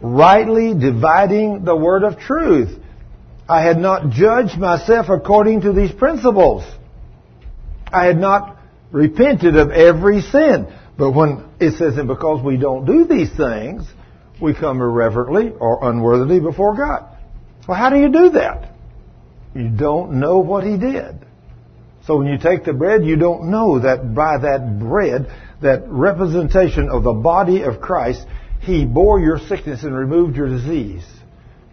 rightly 0.00 0.74
dividing 0.74 1.64
the 1.64 1.76
word 1.76 2.02
of 2.02 2.18
truth. 2.18 2.76
I 3.48 3.62
had 3.62 3.78
not 3.78 4.10
judged 4.10 4.58
myself 4.58 5.06
according 5.08 5.62
to 5.62 5.72
these 5.72 5.92
principles. 5.92 6.64
I 7.92 8.06
had 8.06 8.18
not 8.18 8.58
repented 8.90 9.56
of 9.56 9.70
every 9.70 10.22
sin. 10.22 10.72
But 10.98 11.12
when 11.12 11.44
it 11.60 11.78
says, 11.78 11.96
and 11.96 12.08
because 12.08 12.44
we 12.44 12.56
don't 12.56 12.84
do 12.84 13.06
these 13.06 13.34
things, 13.36 13.84
we 14.40 14.54
come 14.54 14.80
irreverently 14.80 15.52
or 15.58 15.88
unworthily 15.88 16.40
before 16.40 16.76
God. 16.76 17.16
Well, 17.68 17.78
how 17.78 17.90
do 17.90 17.96
you 17.96 18.10
do 18.10 18.30
that? 18.30 18.74
You 19.54 19.68
don't 19.68 20.20
know 20.20 20.38
what 20.38 20.64
He 20.64 20.76
did. 20.76 21.26
So 22.06 22.16
when 22.16 22.28
you 22.28 22.38
take 22.38 22.64
the 22.64 22.72
bread, 22.72 23.04
you 23.04 23.16
don't 23.16 23.50
know 23.50 23.80
that 23.80 24.14
by 24.14 24.38
that 24.38 24.78
bread, 24.78 25.30
that 25.60 25.88
representation 25.88 26.88
of 26.88 27.02
the 27.02 27.12
body 27.12 27.62
of 27.62 27.80
Christ, 27.80 28.26
He 28.60 28.84
bore 28.84 29.20
your 29.20 29.38
sickness 29.38 29.82
and 29.82 29.94
removed 29.94 30.36
your 30.36 30.48
disease. 30.48 31.04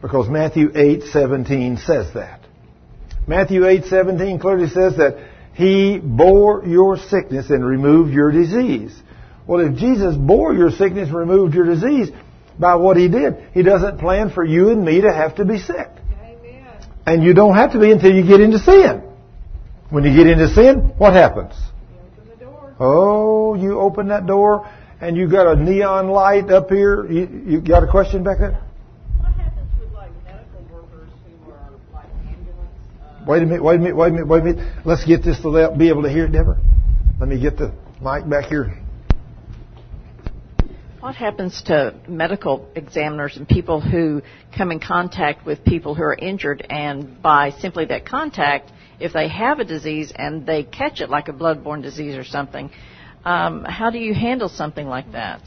Because 0.01 0.29
Matthew 0.29 0.69
8:17 0.71 1.77
says 1.77 2.13
that. 2.13 2.41
Matthew 3.27 3.65
8:17 3.65 4.39
clearly 4.39 4.67
says 4.67 4.97
that 4.97 5.17
he 5.53 5.97
bore 5.97 6.63
your 6.65 6.97
sickness 6.97 7.49
and 7.49 7.65
removed 7.65 8.13
your 8.13 8.31
disease. 8.31 8.95
Well, 9.47 9.65
if 9.65 9.75
Jesus 9.75 10.15
bore 10.15 10.53
your 10.53 10.69
sickness 10.69 11.09
and 11.09 11.17
removed 11.17 11.55
your 11.55 11.65
disease 11.65 12.11
by 12.59 12.75
what 12.75 12.95
he 12.95 13.07
did, 13.07 13.37
he 13.53 13.63
doesn't 13.63 13.97
plan 13.97 14.29
for 14.29 14.43
you 14.43 14.69
and 14.69 14.85
me 14.85 15.01
to 15.01 15.11
have 15.11 15.35
to 15.35 15.45
be 15.45 15.57
sick. 15.57 15.89
And 17.07 17.23
you 17.23 17.33
don't 17.33 17.55
have 17.55 17.71
to 17.71 17.79
be 17.79 17.89
until 17.89 18.13
you 18.13 18.21
get 18.27 18.41
into 18.41 18.59
sin. 18.59 19.01
When 19.89 20.03
you 20.03 20.13
get 20.13 20.27
into 20.27 20.49
sin, 20.49 20.93
what 20.97 21.13
happens? 21.13 21.53
Open 21.55 22.29
the 22.29 22.35
door. 22.45 22.75
Oh, 22.81 23.55
you 23.55 23.79
open 23.79 24.09
that 24.09 24.27
door 24.27 24.69
and 24.99 25.15
you 25.15 25.29
got 25.29 25.47
a 25.47 25.55
neon 25.55 26.09
light 26.09 26.51
up 26.51 26.69
here. 26.69 27.09
You, 27.09 27.43
you 27.45 27.61
got 27.61 27.83
a 27.83 27.87
question 27.87 28.25
back 28.25 28.39
there? 28.39 28.61
What 29.19 29.31
happens 29.31 29.71
with 29.79 29.93
like 29.93 30.11
medical 30.25 30.63
workers 30.69 31.09
who 31.45 31.51
are 31.51 31.69
like 31.93 32.09
ambulance? 32.27 32.71
Uh, 33.01 33.25
Wait 33.25 33.41
a 33.41 33.45
minute, 33.45 33.63
wait 33.63 33.75
a 33.75 33.79
minute, 33.79 33.95
wait 33.95 34.07
a 34.07 34.11
minute, 34.11 34.27
wait 34.27 34.41
a 34.41 34.43
minute. 34.43 34.85
Let's 34.85 35.05
get 35.05 35.23
this 35.23 35.39
to 35.43 35.75
be 35.77 35.87
able 35.87 36.03
to 36.03 36.09
hear 36.09 36.25
it, 36.25 36.33
Deborah. 36.33 36.59
Let 37.21 37.29
me 37.29 37.39
get 37.39 37.55
the 37.57 37.73
mic 38.01 38.29
back 38.29 38.49
here. 38.49 38.77
What 41.07 41.15
happens 41.15 41.61
to 41.61 41.95
medical 42.09 42.69
examiners 42.75 43.37
and 43.37 43.47
people 43.47 43.79
who 43.79 44.21
come 44.57 44.73
in 44.73 44.79
contact 44.81 45.45
with 45.45 45.63
people 45.63 45.95
who 45.95 46.03
are 46.03 46.13
injured 46.13 46.67
and 46.69 47.21
by 47.21 47.49
simply 47.49 47.85
that 47.85 48.05
contact, 48.05 48.69
if 48.99 49.13
they 49.13 49.29
have 49.29 49.59
a 49.59 49.63
disease 49.63 50.11
and 50.13 50.45
they 50.45 50.63
catch 50.63 50.99
it 50.99 51.09
like 51.09 51.29
a 51.29 51.31
bloodborne 51.31 51.81
disease 51.81 52.17
or 52.17 52.25
something, 52.25 52.69
um, 53.23 53.63
how 53.63 53.89
do 53.89 53.97
you 53.99 54.13
handle 54.13 54.49
something 54.49 54.85
like 54.85 55.09
that? 55.13 55.41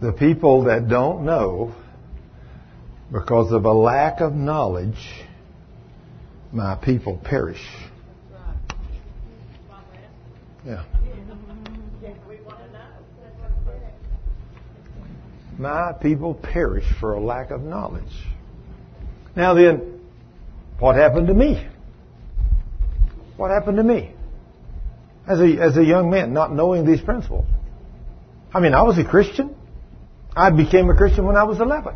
The 0.00 0.12
people 0.12 0.66
that 0.66 0.88
don't 0.88 1.24
know, 1.24 1.74
because 3.10 3.50
of 3.50 3.64
a 3.64 3.72
lack 3.72 4.20
of 4.20 4.34
knowledge, 4.34 5.24
my 6.52 6.76
people 6.76 7.20
perish. 7.24 7.66
Yeah. 10.66 10.82
My 15.58 15.92
people 15.92 16.34
perish 16.34 16.84
for 17.00 17.14
a 17.14 17.20
lack 17.20 17.50
of 17.50 17.62
knowledge. 17.62 18.04
Now 19.34 19.54
then, 19.54 20.00
what 20.78 20.96
happened 20.96 21.28
to 21.28 21.34
me? 21.34 21.66
What 23.36 23.50
happened 23.50 23.78
to 23.78 23.82
me? 23.82 24.12
As 25.26 25.40
a, 25.40 25.60
as 25.60 25.76
a 25.76 25.84
young 25.84 26.10
man, 26.10 26.32
not 26.32 26.52
knowing 26.52 26.86
these 26.86 27.00
principles. 27.00 27.46
I 28.52 28.60
mean, 28.60 28.74
I 28.74 28.82
was 28.82 28.98
a 28.98 29.04
Christian. 29.04 29.54
I 30.34 30.50
became 30.50 30.88
a 30.90 30.96
Christian 30.96 31.24
when 31.26 31.36
I 31.36 31.44
was 31.44 31.60
11. 31.60 31.94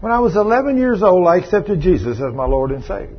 When 0.00 0.12
I 0.12 0.20
was 0.20 0.36
11 0.36 0.78
years 0.78 1.02
old, 1.02 1.26
I 1.26 1.38
accepted 1.38 1.80
Jesus 1.80 2.20
as 2.20 2.34
my 2.34 2.46
Lord 2.46 2.70
and 2.70 2.84
Savior. 2.84 3.18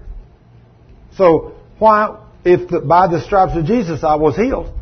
So, 1.17 1.55
why, 1.77 2.23
if 2.45 2.69
the, 2.69 2.79
by 2.79 3.07
the 3.07 3.21
stripes 3.21 3.57
of 3.57 3.65
Jesus 3.65 4.03
I 4.03 4.15
was 4.15 4.35
healed, 4.35 4.73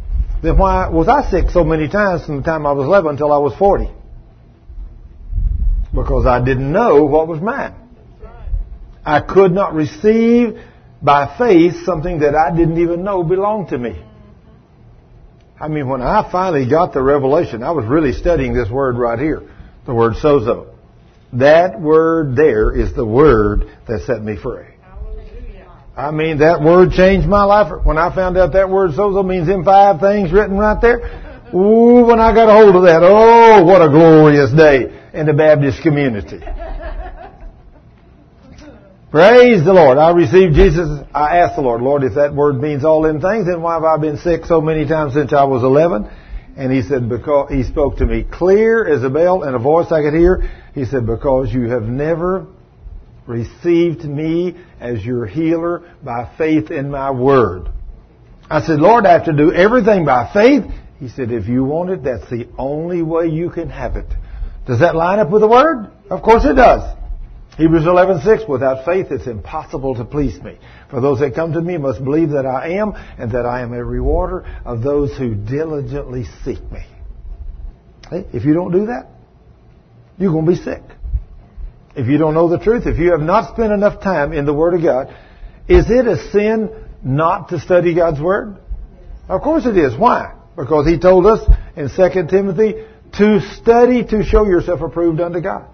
then 0.41 0.57
why 0.57 0.89
was 0.89 1.07
I 1.07 1.29
sick 1.29 1.49
so 1.49 1.63
many 1.63 1.87
times 1.87 2.25
from 2.25 2.37
the 2.37 2.43
time 2.43 2.65
I 2.65 2.71
was 2.71 2.85
11 2.85 3.11
until 3.11 3.31
I 3.31 3.37
was 3.37 3.55
40? 3.55 3.89
Because 5.93 6.25
I 6.25 6.43
didn't 6.43 6.71
know 6.71 7.05
what 7.05 7.27
was 7.27 7.41
mine. 7.41 7.73
I 9.05 9.21
could 9.21 9.51
not 9.51 9.73
receive 9.73 10.59
by 11.01 11.37
faith 11.37 11.85
something 11.85 12.19
that 12.19 12.35
I 12.35 12.55
didn't 12.55 12.79
even 12.79 13.03
know 13.03 13.23
belonged 13.23 13.69
to 13.69 13.77
me. 13.77 14.03
I 15.59 15.67
mean, 15.69 15.87
when 15.87 16.01
I 16.01 16.29
finally 16.31 16.69
got 16.69 16.93
the 16.93 17.01
revelation, 17.01 17.63
I 17.63 17.71
was 17.71 17.85
really 17.85 18.13
studying 18.13 18.53
this 18.53 18.69
word 18.69 18.97
right 18.97 19.17
here, 19.17 19.41
the 19.85 19.93
word 19.93 20.13
sozo. 20.13 20.73
That 21.33 21.81
word 21.81 22.35
there 22.35 22.71
is 22.71 22.93
the 22.93 23.05
word 23.05 23.69
that 23.87 24.01
set 24.01 24.21
me 24.21 24.37
free. 24.37 24.76
I 25.97 26.11
mean, 26.11 26.37
that 26.39 26.61
word 26.61 26.91
changed 26.91 27.27
my 27.27 27.43
life. 27.43 27.73
When 27.83 27.97
I 27.97 28.13
found 28.13 28.37
out 28.37 28.53
that 28.53 28.69
word 28.69 28.91
sozo 28.91 29.25
means 29.25 29.49
in 29.49 29.63
five 29.63 29.99
things 29.99 30.31
written 30.31 30.55
right 30.55 30.79
there, 30.79 30.99
ooh, 31.55 32.05
when 32.05 32.19
I 32.19 32.35
got 32.35 32.47
a 32.49 32.53
hold 32.53 32.75
of 32.75 32.83
that, 32.83 33.01
oh, 33.01 33.63
what 33.63 33.81
a 33.81 33.89
glorious 33.89 34.51
day 34.51 34.93
in 35.13 35.25
the 35.25 35.33
Baptist 35.33 35.81
community. 35.81 36.37
Praise 39.09 39.65
the 39.65 39.73
Lord. 39.73 39.97
I 39.97 40.11
received 40.11 40.53
Jesus. 40.53 40.87
I 41.15 41.39
asked 41.39 41.55
the 41.55 41.63
Lord, 41.63 41.81
Lord, 41.81 42.03
if 42.03 42.13
that 42.13 42.35
word 42.35 42.61
means 42.61 42.85
all 42.85 43.01
them 43.01 43.19
things, 43.19 43.47
then 43.47 43.63
why 43.63 43.73
have 43.73 43.83
I 43.83 43.97
been 43.97 44.17
sick 44.17 44.45
so 44.45 44.61
many 44.61 44.85
times 44.85 45.13
since 45.13 45.33
I 45.33 45.45
was 45.45 45.63
11? 45.63 46.07
And 46.57 46.71
he 46.71 46.83
said, 46.83 47.09
because 47.09 47.49
he 47.49 47.63
spoke 47.63 47.97
to 47.97 48.05
me 48.05 48.21
clear 48.23 48.85
as 48.87 49.03
a 49.03 49.09
bell 49.09 49.41
and 49.41 49.55
a 49.55 49.59
voice 49.59 49.91
I 49.91 50.03
could 50.03 50.13
hear. 50.13 50.47
He 50.75 50.85
said, 50.85 51.07
because 51.07 51.51
you 51.51 51.69
have 51.69 51.83
never 51.83 52.45
received 53.27 54.03
me 54.03 54.55
as 54.79 55.03
your 55.05 55.25
healer 55.25 55.83
by 56.03 56.31
faith 56.37 56.71
in 56.71 56.89
my 56.89 57.11
word. 57.11 57.69
I 58.49 58.61
said, 58.61 58.79
Lord, 58.79 59.05
I 59.05 59.13
have 59.13 59.25
to 59.25 59.33
do 59.33 59.53
everything 59.53 60.05
by 60.05 60.31
faith. 60.33 60.63
He 60.99 61.09
said, 61.09 61.31
if 61.31 61.47
you 61.47 61.63
want 61.63 61.89
it, 61.89 62.03
that's 62.03 62.29
the 62.29 62.47
only 62.57 63.01
way 63.01 63.27
you 63.27 63.49
can 63.49 63.69
have 63.69 63.97
it. 63.97 64.07
Does 64.65 64.79
that 64.79 64.95
line 64.95 65.19
up 65.19 65.29
with 65.29 65.41
the 65.41 65.47
word? 65.47 65.91
Of 66.09 66.21
course 66.21 66.43
it 66.45 66.53
does. 66.53 66.97
Hebrews 67.57 67.85
11:6 67.85 68.47
Without 68.47 68.85
faith 68.85 69.07
it's 69.09 69.25
impossible 69.25 69.95
to 69.95 70.05
please 70.05 70.39
me. 70.41 70.57
For 70.89 71.01
those 71.01 71.19
that 71.19 71.33
come 71.33 71.53
to 71.53 71.61
me 71.61 71.77
must 71.77 72.03
believe 72.03 72.29
that 72.29 72.45
I 72.45 72.73
am 72.73 72.93
and 73.17 73.31
that 73.31 73.45
I 73.45 73.61
am 73.61 73.73
a 73.73 73.83
rewarder 73.83 74.45
of 74.63 74.83
those 74.83 75.17
who 75.17 75.33
diligently 75.33 76.25
seek 76.45 76.59
me. 76.71 76.85
If 78.11 78.45
you 78.45 78.53
don't 78.53 78.71
do 78.71 78.85
that, 78.85 79.07
you're 80.17 80.31
going 80.31 80.45
to 80.45 80.51
be 80.51 80.57
sick. 80.57 80.83
If 81.97 82.07
you 82.07 82.19
don't 82.19 82.35
know 82.35 82.47
the 82.47 82.59
truth, 82.59 82.85
if 82.85 82.99
you 82.99 83.11
have 83.11 83.21
not 83.21 83.53
spent 83.53 83.73
enough 83.73 84.03
time 84.03 84.31
in 84.31 84.45
the 84.45 84.53
Word 84.53 84.75
of 84.75 84.83
God, 84.83 85.07
is 85.67 85.89
it 85.89 86.05
a 86.05 86.29
sin 86.31 86.69
not 87.03 87.49
to 87.49 87.59
study 87.59 87.95
God's 87.95 88.21
Word? 88.21 88.57
Of 89.27 89.41
course 89.41 89.65
it 89.65 89.75
is. 89.75 89.97
Why? 89.97 90.35
Because 90.55 90.85
He 90.85 90.99
told 90.99 91.25
us 91.25 91.39
in 91.75 91.89
2 91.89 92.27
Timothy 92.29 92.85
to 93.13 93.41
study 93.55 94.05
to 94.05 94.23
show 94.23 94.45
yourself 94.45 94.81
approved 94.81 95.19
unto 95.19 95.41
God. 95.41 95.65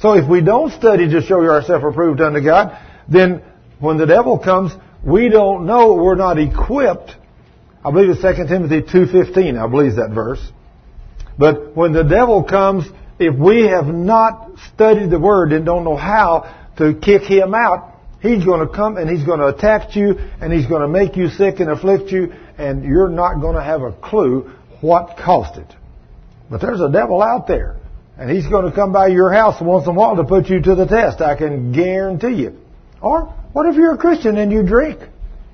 So 0.00 0.14
if 0.14 0.28
we 0.28 0.42
don't 0.42 0.72
study 0.72 1.08
to 1.10 1.22
show 1.22 1.40
ourselves 1.42 1.84
approved 1.88 2.20
unto 2.20 2.42
God, 2.42 2.76
then 3.08 3.42
when 3.78 3.98
the 3.98 4.06
devil 4.06 4.36
comes, 4.36 4.72
we 5.04 5.28
don't 5.28 5.64
know, 5.66 5.94
we're 5.94 6.16
not 6.16 6.38
equipped. 6.38 7.14
I 7.84 7.92
believe 7.92 8.10
it's 8.10 8.20
2 8.20 8.46
Timothy 8.48 8.82
2.15, 8.82 9.64
I 9.64 9.70
believe 9.70 9.94
that 9.94 10.10
verse. 10.12 10.44
But 11.38 11.76
when 11.76 11.92
the 11.92 12.02
devil 12.02 12.42
comes, 12.42 12.84
if 13.18 13.34
we 13.34 13.66
have 13.68 13.86
not 13.86 14.50
studied 14.74 15.10
the 15.10 15.18
Word 15.18 15.52
and 15.52 15.64
don't 15.64 15.84
know 15.84 15.96
how 15.96 16.54
to 16.78 16.94
kick 16.94 17.22
him 17.22 17.54
out, 17.54 17.94
he's 18.20 18.44
going 18.44 18.66
to 18.66 18.72
come 18.72 18.96
and 18.96 19.08
he's 19.08 19.24
going 19.24 19.40
to 19.40 19.46
attack 19.46 19.96
you 19.96 20.18
and 20.40 20.52
he's 20.52 20.66
going 20.66 20.82
to 20.82 20.88
make 20.88 21.16
you 21.16 21.28
sick 21.28 21.60
and 21.60 21.70
afflict 21.70 22.10
you 22.10 22.32
and 22.58 22.84
you're 22.84 23.08
not 23.08 23.40
going 23.40 23.56
to 23.56 23.62
have 23.62 23.82
a 23.82 23.92
clue 23.92 24.50
what 24.80 25.16
caused 25.16 25.58
it. 25.58 25.74
But 26.50 26.60
there's 26.60 26.80
a 26.80 26.90
devil 26.90 27.22
out 27.22 27.46
there 27.48 27.76
And 28.18 28.30
he's 28.30 28.46
going 28.46 28.70
to 28.70 28.72
come 28.74 28.92
by 28.92 29.08
your 29.08 29.32
house 29.32 29.60
once 29.60 29.84
in 29.84 29.90
a 29.90 29.94
while 29.94 30.16
to 30.16 30.24
put 30.24 30.48
you 30.48 30.60
to 30.62 30.74
the 30.74 30.86
test. 30.86 31.20
I 31.20 31.36
can 31.36 31.72
guarantee 31.72 32.34
you. 32.34 32.58
Or, 33.00 33.34
what 33.52 33.66
if 33.66 33.76
you're 33.76 33.94
a 33.94 33.98
Christian 33.98 34.36
and 34.38 34.50
you 34.50 34.62
drink? 34.62 35.00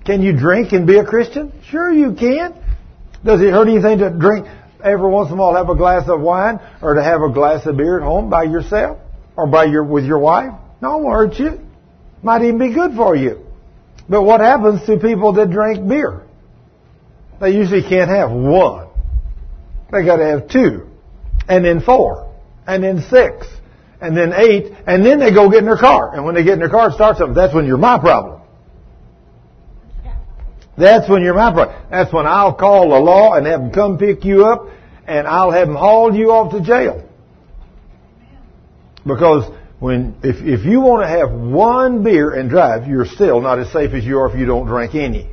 Can 0.05 0.23
you 0.23 0.37
drink 0.37 0.73
and 0.73 0.87
be 0.87 0.97
a 0.99 1.05
Christian? 1.05 1.53
Sure 1.69 1.91
you 1.91 2.15
can. 2.15 2.55
Does 3.25 3.41
it 3.41 3.51
hurt 3.51 3.69
anything 3.69 3.99
to 3.99 4.11
drink 4.11 4.47
every 4.83 5.09
once 5.09 5.31
in 5.31 5.35
a 5.35 5.41
while 5.41 5.55
have 5.55 5.69
a 5.69 5.77
glass 5.77 6.09
of 6.09 6.21
wine 6.21 6.61
or 6.81 6.95
to 6.95 7.03
have 7.03 7.23
a 7.23 7.33
glass 7.33 7.67
of 7.67 7.77
beer 7.77 7.99
at 7.99 8.05
home 8.05 8.31
by 8.31 8.45
yourself 8.45 8.99
or 9.37 9.47
by 9.47 9.65
your 9.65 9.85
with 9.85 10.05
your 10.05 10.19
wife? 10.19 10.53
No, 10.81 10.99
it 10.99 11.03
won't 11.03 11.15
hurt 11.15 11.39
you. 11.39 11.61
Might 12.23 12.43
even 12.43 12.59
be 12.59 12.73
good 12.75 12.95
for 12.95 13.17
you. 13.17 13.47
But 14.09 14.23
what 14.23 14.41
happens 14.41 14.85
to 14.87 14.99
people 14.99 15.33
that 15.35 15.51
drink 15.51 15.89
beer? 15.89 16.23
They 17.41 17.51
usually 17.51 17.83
can't 17.83 18.11
have 18.11 18.31
one. 18.31 18.89
They 19.91 20.05
got 20.05 20.17
to 20.17 20.25
have 20.25 20.49
two, 20.49 20.89
and 21.49 21.65
then 21.65 21.81
four, 21.81 22.35
and 22.67 22.83
then 22.83 23.05
six, 23.11 23.47
and 24.01 24.17
then 24.17 24.33
eight, 24.33 24.73
and 24.87 25.05
then 25.05 25.19
they 25.19 25.33
go 25.33 25.51
get 25.51 25.59
in 25.59 25.65
their 25.65 25.77
car. 25.77 26.15
And 26.15 26.25
when 26.25 26.35
they 26.35 26.45
get 26.45 26.55
in 26.55 26.59
their 26.61 26.71
car 26.71 26.87
and 26.87 26.95
start 26.95 27.19
something, 27.19 27.35
that's 27.35 27.55
when 27.55 27.67
you're 27.67 27.79
my 27.79 27.99
problem. 27.99 28.42
That's 30.77 31.09
when 31.09 31.23
you're 31.23 31.35
my 31.35 31.53
problem. 31.53 31.77
That's 31.91 32.13
when 32.13 32.27
I'll 32.27 32.55
call 32.55 32.91
the 32.91 32.99
law 32.99 33.35
and 33.35 33.47
have 33.47 33.61
them 33.61 33.73
come 33.73 33.99
pick 33.99 34.25
you 34.25 34.47
up, 34.47 34.69
and 35.07 35.27
I'll 35.27 35.51
have 35.51 35.69
them 35.69 35.77
haul 35.77 36.15
you 36.15 36.31
off 36.31 36.53
to 36.53 36.63
jail. 36.63 37.09
Because 39.07 39.53
when 39.81 40.17
if 40.23 40.37
if 40.37 40.65
you 40.65 40.81
want 40.81 41.03
to 41.03 41.09
have 41.09 41.31
one 41.33 42.03
beer 42.03 42.31
and 42.31 42.49
drive, 42.49 42.87
you're 42.87 43.07
still 43.07 43.41
not 43.41 43.59
as 43.59 43.71
safe 43.73 43.93
as 43.93 44.05
you 44.05 44.19
are 44.19 44.31
if 44.33 44.39
you 44.39 44.47
don't 44.47 44.67
drink 44.67 44.95
any. 44.95 45.29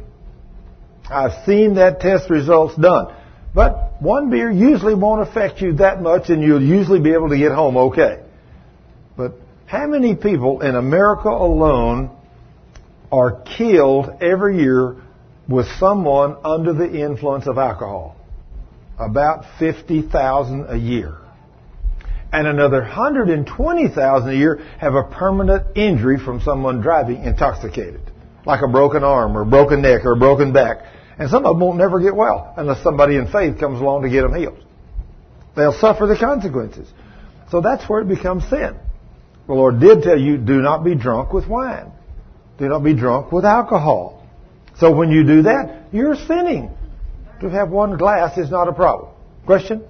I've 1.10 1.46
seen 1.46 1.76
that 1.76 2.00
test 2.00 2.30
results 2.30 2.76
done. 2.76 3.16
But 3.54 4.02
one 4.02 4.30
beer 4.30 4.52
usually 4.52 4.94
won't 4.94 5.28
affect 5.28 5.62
you 5.62 5.74
that 5.74 6.02
much 6.02 6.30
and 6.30 6.44
you'll 6.44 6.62
usually 6.62 7.00
be 7.00 7.14
able 7.14 7.30
to 7.30 7.38
get 7.38 7.52
home 7.52 7.78
okay. 7.78 8.22
But 9.18 9.34
how 9.66 9.88
many 9.88 10.16
people 10.16 10.62
in 10.62 10.76
America 10.76 11.30
alone 11.30 12.12
are 13.12 13.42
killed 13.58 14.10
every 14.22 14.60
year 14.60 14.98
with 15.50 15.66
someone 15.80 16.38
under 16.46 16.74
the 16.74 17.02
influence 17.02 17.48
of 17.48 17.58
alcohol? 17.58 18.16
About 19.00 19.46
50,000 19.58 20.68
a 20.70 20.78
year. 20.78 21.18
And 22.32 22.48
another 22.48 22.82
120,000 22.82 24.30
a 24.30 24.34
year 24.34 24.62
have 24.80 24.94
a 24.94 25.04
permanent 25.04 25.76
injury 25.76 26.20
from 26.20 26.42
someone 26.42 26.82
driving 26.82 27.24
intoxicated. 27.24 28.02
Like 28.46 28.62
a 28.62 28.68
broken 28.68 29.04
arm 29.04 29.36
or 29.36 29.46
broken 29.46 29.82
neck 29.82 30.06
or 30.06 30.14
a 30.14 30.18
broken 30.18 30.54
back. 30.54 30.84
And 31.18 31.30
some 31.30 31.46
of 31.46 31.56
them 31.56 31.60
won't 31.60 31.78
never 31.78 32.00
get 32.00 32.16
well 32.16 32.54
unless 32.56 32.84
somebody 32.84 33.16
in 33.16 33.28
faith 33.28 33.60
comes 33.60 33.82
along 33.82 34.04
to 34.04 34.10
get 34.10 34.22
them 34.22 34.36
healed. 34.36 34.64
They'll 35.56 35.74
suffer 35.74 36.06
the 36.06 36.16
consequences. 36.16 36.88
So 37.50 37.62
that's 37.62 37.90
where 37.90 38.02
it 38.02 38.08
becomes 38.08 38.48
sin. 38.48 38.78
The 39.48 39.54
Lord 39.54 39.80
did 39.80 40.04
tell 40.04 40.18
you, 40.18 40.38
do 40.38 40.62
not 40.62 40.84
be 40.84 40.94
drunk 40.94 41.34
with 41.34 41.48
wine. 41.48 41.92
Do 42.60 42.68
not 42.68 42.84
be 42.84 42.94
drunk 42.94 43.32
with 43.32 43.46
alcohol. 43.46 44.19
So 44.80 44.92
when 44.92 45.12
you 45.12 45.26
do 45.26 45.42
that, 45.44 45.88
you're 45.92 46.16
sinning. 46.16 46.72
To 47.42 47.50
have 47.50 47.70
one 47.70 47.98
glass 47.98 48.38
is 48.38 48.50
not 48.50 48.68
a 48.68 48.74
problem. 48.74 49.12
Question? 49.46 49.84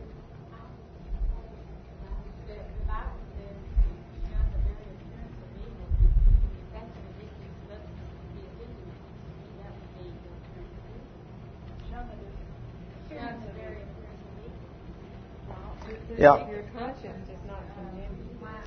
Yeah. 16.18 16.48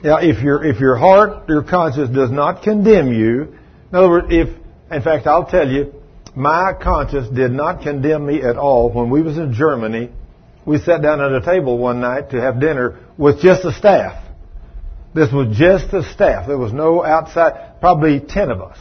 Yeah, 0.03 0.19
if 0.21 0.43
your 0.43 0.65
if 0.65 0.81
your 0.81 0.97
heart, 0.97 1.49
your 1.49 1.63
conscience 1.63 2.11
does 2.11 2.31
not 2.31 2.63
condemn 2.63 3.13
you, 3.13 3.55
in 3.91 3.95
other 3.95 4.09
words, 4.09 4.27
if 4.31 4.49
in 4.91 5.03
fact 5.03 5.27
I'll 5.27 5.47
tell 5.47 5.69
you, 5.69 6.02
my 6.35 6.73
conscience 6.81 7.29
did 7.29 7.53
not 7.53 7.83
condemn 7.83 8.27
me 8.27 8.43
at 8.43 8.57
all 8.57 8.91
when 8.91 9.11
we 9.11 9.23
was 9.23 9.37
in 9.37 9.53
Germany. 9.53 10.11
We 10.65 10.79
sat 10.79 11.03
down 11.03 11.21
at 11.21 11.33
a 11.33 11.41
table 11.41 11.77
one 11.79 12.01
night 12.01 12.31
to 12.31 12.41
have 12.41 12.61
dinner 12.61 13.01
with 13.19 13.41
just 13.41 13.63
the 13.63 13.73
staff. 13.73 14.25
This 15.15 15.31
was 15.31 15.57
just 15.57 15.91
the 15.91 16.03
staff. 16.15 16.47
There 16.47 16.57
was 16.57 16.73
no 16.73 17.05
outside, 17.05 17.81
probably 17.81 18.21
ten 18.21 18.51
of 18.51 18.63
us. 18.63 18.79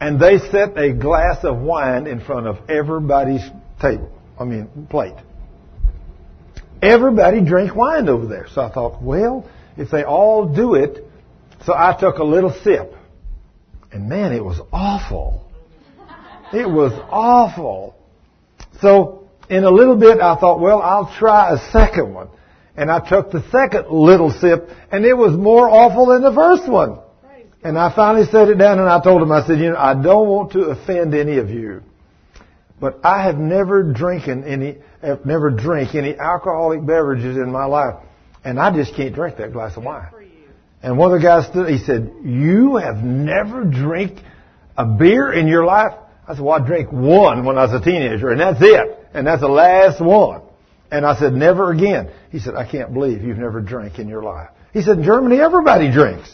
And 0.00 0.20
they 0.20 0.38
set 0.38 0.76
a 0.76 0.92
glass 0.92 1.44
of 1.44 1.58
wine 1.58 2.06
in 2.06 2.20
front 2.20 2.46
of 2.46 2.68
everybody's 2.68 3.42
table. 3.80 4.10
I 4.38 4.44
mean, 4.44 4.88
plate. 4.90 5.14
Everybody 6.82 7.42
drank 7.42 7.74
wine 7.74 8.08
over 8.08 8.26
there. 8.26 8.46
So 8.52 8.62
I 8.62 8.70
thought, 8.70 9.02
well, 9.02 9.48
if 9.76 9.90
they 9.90 10.02
all 10.02 10.46
do 10.54 10.74
it, 10.74 11.04
so 11.64 11.72
I 11.72 11.96
took 11.98 12.18
a 12.18 12.24
little 12.24 12.52
sip. 12.64 12.92
And 13.92 14.08
man, 14.08 14.32
it 14.32 14.44
was 14.44 14.60
awful. 14.72 15.45
It 16.52 16.68
was 16.68 16.92
awful. 17.10 17.94
So 18.80 19.28
in 19.48 19.64
a 19.64 19.70
little 19.70 19.96
bit 19.96 20.20
I 20.20 20.36
thought, 20.36 20.60
well, 20.60 20.80
I'll 20.80 21.14
try 21.18 21.54
a 21.54 21.70
second 21.70 22.14
one. 22.14 22.28
And 22.76 22.90
I 22.90 23.06
took 23.08 23.30
the 23.30 23.42
second 23.50 23.90
little 23.90 24.30
sip 24.30 24.68
and 24.92 25.04
it 25.04 25.14
was 25.14 25.36
more 25.36 25.68
awful 25.68 26.06
than 26.06 26.22
the 26.22 26.32
first 26.32 26.68
one. 26.68 26.98
And 27.62 27.76
I 27.78 27.94
finally 27.94 28.26
set 28.26 28.48
it 28.48 28.56
down 28.56 28.78
and 28.78 28.88
I 28.88 29.02
told 29.02 29.22
him, 29.22 29.32
I 29.32 29.44
said, 29.46 29.58
you 29.58 29.70
know, 29.70 29.76
I 29.76 30.00
don't 30.00 30.28
want 30.28 30.52
to 30.52 30.66
offend 30.66 31.14
any 31.14 31.38
of 31.38 31.50
you. 31.50 31.82
But 32.78 33.00
I 33.02 33.24
have 33.24 33.38
never 33.38 33.82
drinking 33.82 34.44
any, 34.44 34.78
have 35.00 35.24
never 35.24 35.50
drank 35.50 35.94
any 35.94 36.16
alcoholic 36.16 36.80
beverages 36.86 37.36
in 37.36 37.50
my 37.50 37.64
life. 37.64 37.94
And 38.44 38.60
I 38.60 38.70
just 38.70 38.94
can't 38.94 39.14
drink 39.14 39.38
that 39.38 39.52
glass 39.52 39.76
of 39.76 39.82
wine. 39.82 40.08
And 40.82 40.98
one 40.98 41.12
of 41.12 41.20
the 41.20 41.26
guys 41.26 41.46
stood, 41.46 41.68
he 41.68 41.78
said, 41.78 42.12
you 42.22 42.76
have 42.76 42.98
never 42.98 43.64
drank 43.64 44.20
a 44.76 44.84
beer 44.84 45.32
in 45.32 45.48
your 45.48 45.64
life? 45.64 45.94
I 46.28 46.34
said, 46.34 46.42
well, 46.42 46.60
I 46.60 46.66
drank 46.66 46.90
one 46.90 47.44
when 47.44 47.56
I 47.56 47.66
was 47.66 47.80
a 47.80 47.84
teenager, 47.84 48.30
and 48.30 48.40
that's 48.40 48.58
it. 48.60 49.08
And 49.14 49.26
that's 49.26 49.40
the 49.42 49.48
last 49.48 50.00
one. 50.00 50.42
And 50.90 51.06
I 51.06 51.18
said, 51.18 51.32
never 51.32 51.72
again. 51.72 52.10
He 52.30 52.38
said, 52.38 52.54
I 52.54 52.68
can't 52.68 52.92
believe 52.92 53.22
you've 53.22 53.38
never 53.38 53.60
drank 53.60 53.98
in 53.98 54.08
your 54.08 54.22
life. 54.22 54.50
He 54.72 54.82
said, 54.82 54.98
in 54.98 55.04
Germany, 55.04 55.40
everybody 55.40 55.90
drinks. 55.90 56.30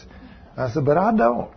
I 0.57 0.71
said, 0.71 0.85
but 0.85 0.97
I 0.97 1.15
don't. 1.15 1.55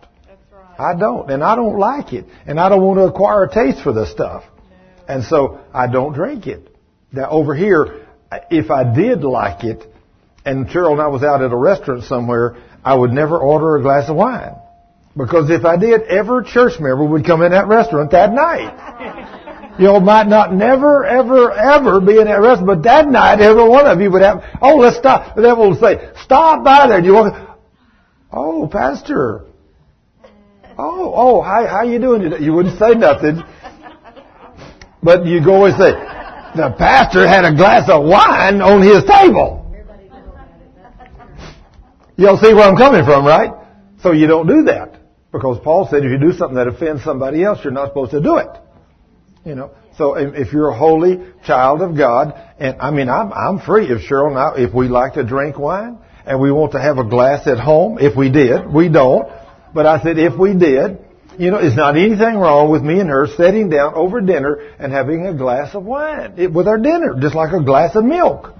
I 0.78 0.94
don't. 0.94 1.30
And 1.30 1.42
I 1.42 1.56
don't 1.56 1.78
like 1.78 2.12
it. 2.12 2.26
And 2.46 2.60
I 2.60 2.68
don't 2.68 2.82
want 2.82 2.98
to 2.98 3.04
acquire 3.04 3.44
a 3.44 3.52
taste 3.52 3.82
for 3.82 3.92
this 3.92 4.10
stuff. 4.10 4.44
And 5.08 5.24
so 5.24 5.60
I 5.72 5.86
don't 5.86 6.12
drink 6.12 6.46
it. 6.46 6.74
Now 7.12 7.30
over 7.30 7.54
here, 7.54 8.06
if 8.50 8.70
I 8.70 8.94
did 8.94 9.22
like 9.22 9.64
it, 9.64 9.84
and 10.44 10.66
Cheryl 10.68 10.92
and 10.92 11.00
I 11.00 11.08
was 11.08 11.22
out 11.22 11.42
at 11.42 11.50
a 11.50 11.56
restaurant 11.56 12.04
somewhere, 12.04 12.56
I 12.84 12.94
would 12.94 13.12
never 13.12 13.38
order 13.38 13.76
a 13.76 13.82
glass 13.82 14.08
of 14.08 14.16
wine. 14.16 14.56
Because 15.16 15.48
if 15.48 15.64
I 15.64 15.76
did, 15.76 16.02
every 16.02 16.44
church 16.44 16.78
member 16.78 17.04
would 17.04 17.24
come 17.24 17.42
in 17.42 17.52
that 17.52 17.66
restaurant 17.68 18.10
that 18.12 18.32
night. 18.32 19.22
You 19.78 19.84
know, 19.84 20.00
might 20.00 20.26
not 20.26 20.54
never, 20.54 21.04
ever, 21.04 21.52
ever 21.52 22.00
be 22.00 22.18
in 22.18 22.24
that 22.24 22.40
restaurant, 22.40 22.66
but 22.66 22.82
that 22.84 23.06
night 23.08 23.40
every 23.40 23.68
one 23.68 23.86
of 23.86 24.00
you 24.00 24.10
would 24.10 24.22
have, 24.22 24.42
oh, 24.62 24.76
let's 24.76 24.96
stop. 24.96 25.36
The 25.36 25.42
devil 25.42 25.68
would 25.68 25.80
say, 25.80 26.12
stop 26.22 26.64
by 26.64 26.86
there. 26.86 26.96
And 26.96 27.04
you 27.04 27.12
walk, 27.12 27.58
oh, 28.32 28.66
pastor. 28.72 29.44
Oh, 30.78 31.12
oh, 31.14 31.42
how, 31.42 31.66
how 31.66 31.82
you 31.82 31.98
doing 31.98 32.22
today? 32.22 32.42
You 32.42 32.54
wouldn't 32.54 32.78
say 32.78 32.94
nothing. 32.94 33.42
But 35.02 35.26
you 35.26 35.44
go 35.44 35.66
and 35.66 35.76
say, 35.76 35.90
the 36.56 36.74
pastor 36.78 37.28
had 37.28 37.44
a 37.44 37.54
glass 37.54 37.86
of 37.90 38.02
wine 38.02 38.62
on 38.62 38.80
his 38.80 39.04
table. 39.04 39.62
You'll 42.16 42.38
see 42.38 42.54
where 42.54 42.66
I'm 42.66 42.76
coming 42.76 43.04
from, 43.04 43.26
right? 43.26 43.50
So 44.02 44.12
you 44.12 44.26
don't 44.26 44.46
do 44.46 44.62
that. 44.64 44.95
Because 45.36 45.58
Paul 45.62 45.88
said 45.90 46.04
if 46.04 46.10
you 46.10 46.18
do 46.18 46.32
something 46.32 46.56
that 46.56 46.68
offends 46.68 47.04
somebody 47.04 47.44
else, 47.44 47.58
you're 47.62 47.72
not 47.72 47.88
supposed 47.88 48.12
to 48.12 48.20
do 48.20 48.36
it. 48.36 48.48
You 49.44 49.54
know, 49.54 49.70
so 49.96 50.14
if 50.16 50.52
you're 50.52 50.68
a 50.68 50.76
holy 50.76 51.20
child 51.44 51.80
of 51.80 51.96
God, 51.96 52.34
and 52.58 52.80
I 52.80 52.90
mean, 52.90 53.08
I'm, 53.08 53.32
I'm 53.32 53.60
free 53.60 53.86
if 53.86 54.02
Cheryl 54.08 54.28
and 54.28 54.38
I, 54.38 54.54
if 54.56 54.74
we 54.74 54.88
like 54.88 55.14
to 55.14 55.24
drink 55.24 55.58
wine, 55.58 55.98
and 56.26 56.40
we 56.40 56.50
want 56.50 56.72
to 56.72 56.80
have 56.80 56.98
a 56.98 57.04
glass 57.04 57.46
at 57.46 57.58
home, 57.58 57.98
if 58.00 58.16
we 58.16 58.28
did, 58.30 58.66
we 58.66 58.88
don't, 58.88 59.28
but 59.72 59.86
I 59.86 60.02
said 60.02 60.18
if 60.18 60.36
we 60.36 60.54
did, 60.54 60.98
you 61.38 61.50
know, 61.50 61.58
it's 61.58 61.76
not 61.76 61.96
anything 61.96 62.36
wrong 62.36 62.70
with 62.70 62.82
me 62.82 62.98
and 62.98 63.08
her 63.08 63.28
sitting 63.36 63.68
down 63.68 63.94
over 63.94 64.20
dinner 64.20 64.58
and 64.78 64.92
having 64.92 65.26
a 65.26 65.34
glass 65.34 65.74
of 65.74 65.84
wine 65.84 66.34
it, 66.38 66.52
with 66.52 66.66
our 66.66 66.78
dinner, 66.78 67.14
just 67.20 67.34
like 67.34 67.52
a 67.52 67.62
glass 67.62 67.94
of 67.94 68.04
milk. 68.04 68.54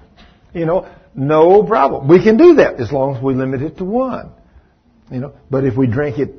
You 0.53 0.67
know, 0.67 0.87
no 1.15 1.65
problem. 1.65 2.07
We 2.07 2.23
can 2.23 2.37
do 2.37 2.57
that 2.57 2.79
as 2.81 2.93
long 2.93 3.17
as 3.17 3.23
we 3.23 3.35
limit 3.35 3.63
it 3.63 3.79
to 3.79 3.85
one. 3.85 4.31
You 5.11 5.21
know, 5.21 5.33
but 5.51 5.65
if 5.65 5.77
we 5.77 5.87
drink 5.87 6.19
it, 6.19 6.35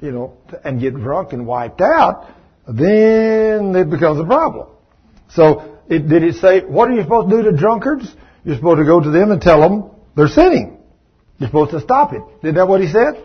you 0.00 0.12
know, 0.12 0.36
and 0.64 0.80
get 0.80 0.94
drunk 0.94 1.32
and 1.32 1.46
wiped 1.46 1.80
out, 1.80 2.26
then 2.68 3.74
it 3.74 3.90
becomes 3.90 4.20
a 4.20 4.24
problem. 4.24 4.68
So, 5.30 5.78
it, 5.88 6.08
did 6.08 6.22
it 6.22 6.36
say, 6.36 6.60
what 6.60 6.90
are 6.90 6.94
you 6.94 7.02
supposed 7.02 7.30
to 7.30 7.36
do 7.36 7.50
to 7.50 7.56
drunkards? 7.56 8.14
You're 8.44 8.56
supposed 8.56 8.78
to 8.78 8.84
go 8.84 9.00
to 9.00 9.10
them 9.10 9.30
and 9.30 9.40
tell 9.40 9.60
them 9.60 9.90
they're 10.16 10.28
sinning. 10.28 10.78
You're 11.38 11.48
supposed 11.48 11.72
to 11.72 11.80
stop 11.80 12.12
it. 12.12 12.22
Did 12.42 12.56
that 12.56 12.68
what 12.68 12.80
he 12.80 12.88
said? 12.88 13.22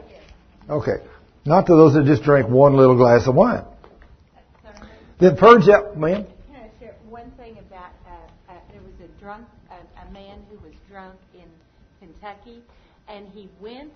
Okay. 0.70 1.04
Not 1.46 1.66
to 1.68 1.76
those 1.76 1.94
that 1.94 2.06
just 2.06 2.24
drink 2.24 2.48
one 2.50 2.76
little 2.76 2.96
glass 2.96 3.28
of 3.28 3.36
wine. 3.36 3.66
Then 5.20 5.38
purge 5.38 5.70
out, 5.70 5.98
ma'am. 5.98 6.26
Can 6.26 6.56
I 6.56 6.80
share 6.80 6.96
one 7.10 7.32
thing 7.32 7.58
about, 7.60 7.92
uh, 8.08 8.52
uh, 8.52 8.54
there 8.72 8.82
was 8.82 8.94
a 9.04 9.20
drunk, 9.20 9.46
uh, 9.70 9.76
a 10.08 10.12
man 10.12 10.40
who 10.50 10.58
was 10.58 10.74
drunk 10.90 11.16
in 11.34 11.48
Kentucky, 12.00 12.64
and 13.08 13.28
he 13.30 13.50
went 13.60 13.92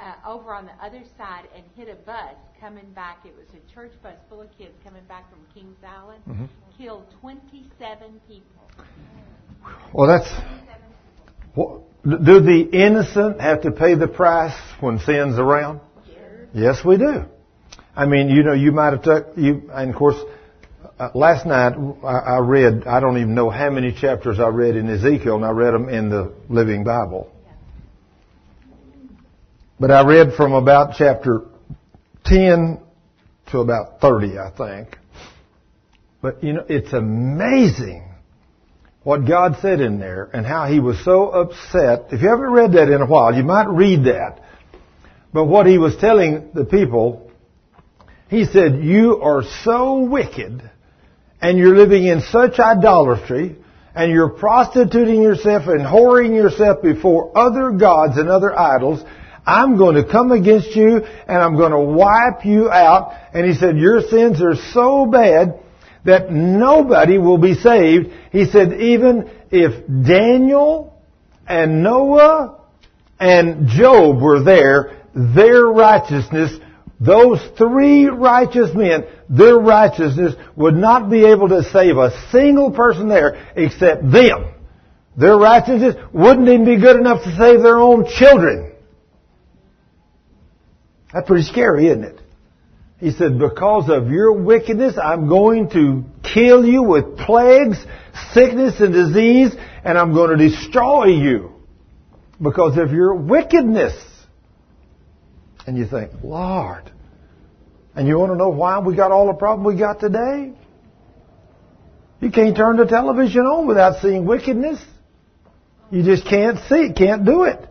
uh, 0.00 0.14
over 0.26 0.54
on 0.54 0.66
the 0.66 0.84
other 0.84 1.02
side 1.16 1.44
and 1.54 1.64
hit 1.76 1.88
a 1.88 1.96
bus 2.04 2.34
coming 2.60 2.90
back. 2.94 3.18
It 3.24 3.34
was 3.36 3.46
a 3.50 3.74
church 3.74 3.92
bus 4.02 4.14
full 4.28 4.42
of 4.42 4.48
kids 4.56 4.74
coming 4.84 5.04
back 5.08 5.30
from 5.30 5.40
Kings 5.54 5.76
Island. 5.86 6.22
Mm-hmm. 6.28 6.44
Killed 6.76 7.04
27 7.20 8.20
people. 8.28 8.70
Well, 9.92 10.08
that's. 10.08 10.30
What, 11.54 11.82
do 12.04 12.40
the 12.40 12.68
innocent 12.72 13.40
have 13.40 13.62
to 13.62 13.72
pay 13.72 13.94
the 13.94 14.08
price 14.08 14.56
when 14.80 14.98
sin's 15.00 15.38
around? 15.38 15.80
Yes, 16.54 16.84
we 16.84 16.96
do. 16.96 17.24
I 17.94 18.06
mean, 18.06 18.28
you 18.28 18.42
know, 18.42 18.54
you 18.54 18.72
might 18.72 18.92
have 18.92 19.02
took 19.02 19.36
you, 19.36 19.70
and 19.72 19.90
of 19.90 19.96
course, 19.96 20.16
uh, 20.98 21.10
last 21.14 21.46
night 21.46 21.74
I, 22.04 22.36
I 22.36 22.38
read. 22.38 22.86
I 22.86 23.00
don't 23.00 23.16
even 23.18 23.34
know 23.34 23.50
how 23.50 23.70
many 23.70 23.92
chapters 23.92 24.38
I 24.38 24.48
read 24.48 24.76
in 24.76 24.88
Ezekiel, 24.88 25.36
and 25.36 25.44
I 25.44 25.50
read 25.50 25.74
them 25.74 25.88
in 25.88 26.08
the 26.08 26.32
Living 26.48 26.84
Bible. 26.84 27.30
But 29.80 29.92
I 29.92 30.04
read 30.04 30.32
from 30.34 30.54
about 30.54 30.96
chapter 30.98 31.42
10 32.24 32.80
to 33.52 33.58
about 33.60 34.00
30, 34.00 34.38
I 34.38 34.50
think. 34.50 34.98
But 36.20 36.42
you 36.42 36.54
know, 36.54 36.64
it's 36.68 36.92
amazing 36.92 38.04
what 39.04 39.26
God 39.26 39.58
said 39.62 39.80
in 39.80 40.00
there 40.00 40.28
and 40.32 40.44
how 40.44 40.66
he 40.66 40.80
was 40.80 41.02
so 41.04 41.28
upset. 41.28 42.06
If 42.12 42.22
you 42.22 42.28
haven't 42.28 42.50
read 42.50 42.72
that 42.72 42.88
in 42.88 43.00
a 43.00 43.06
while, 43.06 43.34
you 43.34 43.44
might 43.44 43.68
read 43.68 44.04
that. 44.04 44.40
But 45.32 45.44
what 45.44 45.66
he 45.66 45.78
was 45.78 45.96
telling 45.96 46.50
the 46.54 46.64
people, 46.64 47.30
he 48.28 48.46
said, 48.46 48.82
you 48.82 49.20
are 49.22 49.44
so 49.62 50.00
wicked 50.00 50.68
and 51.40 51.56
you're 51.56 51.76
living 51.76 52.04
in 52.04 52.20
such 52.20 52.58
idolatry 52.58 53.56
and 53.94 54.10
you're 54.10 54.30
prostituting 54.30 55.22
yourself 55.22 55.68
and 55.68 55.82
whoring 55.82 56.34
yourself 56.34 56.82
before 56.82 57.30
other 57.38 57.70
gods 57.70 58.16
and 58.18 58.28
other 58.28 58.58
idols 58.58 59.04
I'm 59.48 59.78
going 59.78 59.94
to 59.94 60.04
come 60.04 60.30
against 60.30 60.76
you 60.76 60.98
and 60.98 61.38
I'm 61.38 61.56
going 61.56 61.72
to 61.72 61.80
wipe 61.80 62.44
you 62.44 62.70
out. 62.70 63.14
And 63.32 63.46
he 63.46 63.54
said, 63.54 63.78
your 63.78 64.02
sins 64.02 64.42
are 64.42 64.56
so 64.74 65.06
bad 65.06 65.60
that 66.04 66.30
nobody 66.30 67.16
will 67.16 67.38
be 67.38 67.54
saved. 67.54 68.10
He 68.30 68.44
said, 68.44 68.74
even 68.74 69.30
if 69.50 69.86
Daniel 69.86 71.02
and 71.46 71.82
Noah 71.82 72.60
and 73.18 73.68
Job 73.68 74.20
were 74.20 74.42
there, 74.44 75.02
their 75.14 75.64
righteousness, 75.64 76.52
those 77.00 77.40
three 77.56 78.04
righteous 78.06 78.74
men, 78.74 79.06
their 79.30 79.56
righteousness 79.56 80.34
would 80.56 80.74
not 80.74 81.08
be 81.08 81.24
able 81.24 81.48
to 81.48 81.62
save 81.72 81.96
a 81.96 82.12
single 82.30 82.70
person 82.70 83.08
there 83.08 83.50
except 83.56 84.02
them. 84.10 84.52
Their 85.16 85.38
righteousness 85.38 85.96
wouldn't 86.12 86.48
even 86.48 86.66
be 86.66 86.76
good 86.76 86.96
enough 86.96 87.24
to 87.24 87.34
save 87.36 87.62
their 87.62 87.78
own 87.78 88.06
children. 88.06 88.67
That's 91.12 91.26
pretty 91.26 91.44
scary, 91.44 91.88
isn't 91.88 92.04
it? 92.04 92.20
He 93.00 93.12
said, 93.12 93.38
because 93.38 93.88
of 93.88 94.10
your 94.10 94.32
wickedness, 94.32 94.98
I'm 95.02 95.28
going 95.28 95.70
to 95.70 96.04
kill 96.22 96.64
you 96.64 96.82
with 96.82 97.16
plagues, 97.16 97.78
sickness, 98.32 98.80
and 98.80 98.92
disease, 98.92 99.54
and 99.84 99.96
I'm 99.96 100.12
going 100.14 100.36
to 100.36 100.48
destroy 100.48 101.06
you 101.06 101.52
because 102.42 102.76
of 102.76 102.90
your 102.90 103.14
wickedness. 103.14 103.94
And 105.66 105.76
you 105.76 105.86
think, 105.86 106.10
Lord. 106.24 106.90
And 107.94 108.08
you 108.08 108.18
want 108.18 108.32
to 108.32 108.36
know 108.36 108.48
why 108.48 108.80
we 108.80 108.96
got 108.96 109.12
all 109.12 109.26
the 109.28 109.32
problem 109.32 109.64
we 109.64 109.78
got 109.78 110.00
today? 110.00 110.52
You 112.20 112.30
can't 112.30 112.56
turn 112.56 112.76
the 112.76 112.84
television 112.84 113.42
on 113.42 113.66
without 113.68 114.02
seeing 114.02 114.26
wickedness. 114.26 114.84
You 115.90 116.02
just 116.02 116.26
can't 116.26 116.58
see 116.68 116.86
it, 116.86 116.96
can't 116.96 117.24
do 117.24 117.44
it. 117.44 117.64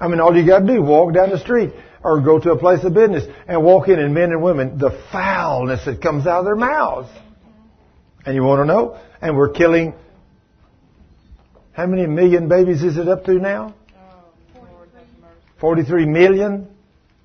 I 0.00 0.08
mean, 0.08 0.20
all 0.20 0.34
you 0.34 0.46
got 0.46 0.60
to 0.60 0.66
do, 0.66 0.82
walk 0.82 1.12
down 1.12 1.30
the 1.30 1.38
street 1.38 1.72
or 2.02 2.20
go 2.20 2.38
to 2.38 2.52
a 2.52 2.58
place 2.58 2.82
of 2.84 2.94
business 2.94 3.24
and 3.46 3.62
walk 3.62 3.88
in 3.88 3.98
and 3.98 4.14
men 4.14 4.30
and 4.30 4.42
women, 4.42 4.78
the 4.78 4.90
foulness 5.12 5.84
that 5.84 6.00
comes 6.00 6.26
out 6.26 6.40
of 6.40 6.44
their 6.46 6.56
mouths. 6.56 7.10
And 8.24 8.34
you 8.34 8.42
want 8.42 8.60
to 8.60 8.64
know? 8.64 8.98
And 9.20 9.36
we're 9.36 9.50
killing, 9.50 9.94
how 11.72 11.86
many 11.86 12.06
million 12.06 12.48
babies 12.48 12.82
is 12.82 12.96
it 12.96 13.08
up 13.08 13.24
to 13.24 13.34
now? 13.34 13.74
43 15.60 16.06
million? 16.06 16.68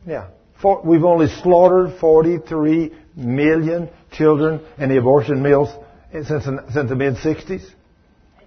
Yeah. 0.05 0.27
For, 0.61 0.81
we've 0.83 1.03
only 1.03 1.27
slaughtered 1.27 1.99
43 1.99 2.93
million 3.15 3.89
children 4.11 4.61
in 4.77 4.89
the 4.89 4.97
abortion 4.97 5.41
mills 5.41 5.69
since, 6.11 6.27
since 6.27 6.89
the 6.89 6.95
mid 6.95 7.15
60s? 7.15 7.69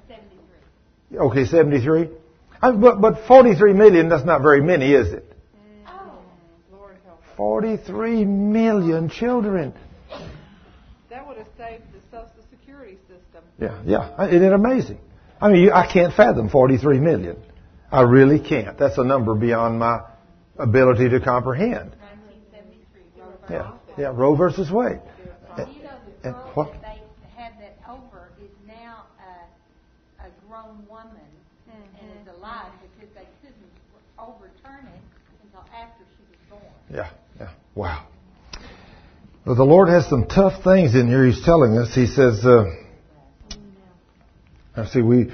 73. 0.09 1.19
Okay, 1.19 1.45
73. 1.45 2.09
Uh, 2.61 2.73
but, 2.73 3.01
but 3.01 3.27
43 3.27 3.73
million, 3.73 4.09
that's 4.09 4.25
not 4.25 4.43
very 4.43 4.63
many, 4.63 4.93
is 4.93 5.13
it? 5.13 5.28
43 7.39 8.25
million 8.25 9.09
children. 9.09 9.73
That 11.09 11.25
would 11.27 11.39
have 11.39 11.47
saved 11.57 11.85
the 11.93 12.01
Social 12.11 12.45
Security 12.51 12.99
system. 13.07 13.45
Yeah, 13.61 13.81
yeah. 13.87 14.27
Isn't 14.27 14.43
it 14.43 14.53
amazing? 14.53 14.99
I 15.41 15.49
mean, 15.49 15.71
I 15.71 15.87
can't 15.91 16.13
fathom 16.13 16.49
43 16.49 16.99
million. 16.99 17.37
I 17.93 18.03
really 18.03 18.41
can't. 18.41 18.77
That's 18.77 18.99
a 18.99 19.05
number 19.05 19.37
beyond 19.37 19.79
my 19.79 20.01
ability 20.59 21.11
to 21.11 21.21
comprehend. 21.21 21.95
Yeah, 23.49 23.73
yeah. 23.97 24.13
Roe 24.13 24.35
versus 24.35 24.71
Wade. 24.71 25.01
And, 25.57 25.73
you 25.73 25.83
know, 25.85 25.91
the 26.23 26.31
girl 26.31 26.51
what? 26.55 26.73
they 26.83 27.01
had 27.35 27.53
that 27.61 27.79
over 27.89 28.29
is 28.43 28.51
now 28.67 29.05
a, 29.23 30.27
a 30.27 30.31
grown 30.47 30.85
woman 30.91 31.31
mm-hmm. 31.71 32.05
and 32.05 32.11
is 32.21 32.37
alive 32.37 32.73
because 32.83 33.15
they 33.15 33.29
couldn't 33.41 33.73
overturn 34.19 34.85
it 34.85 35.01
until 35.45 35.65
after 35.73 36.05
she 36.19 36.28
born. 36.49 36.63
Yeah. 36.91 37.11
Wow. 37.79 38.09
Well, 39.47 39.55
the 39.55 39.65
Lord 39.65 39.89
has 39.89 40.09
some 40.09 40.27
tough 40.27 40.65
things 40.65 40.97
in 40.97 41.07
here. 41.07 41.25
He's 41.25 41.45
telling 41.45 41.79
us. 41.79 41.95
He 41.95 42.07
says, 42.07 42.45
uh, 42.45 42.65
let's 44.77 44.93
see, 44.93 45.01
we, 45.01 45.31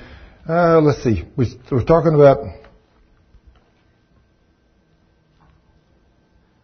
uh, 0.46 0.80
let's 0.82 1.02
see, 1.02 1.24
we, 1.38 1.46
we're 1.72 1.84
talking 1.84 2.14
about, 2.14 2.44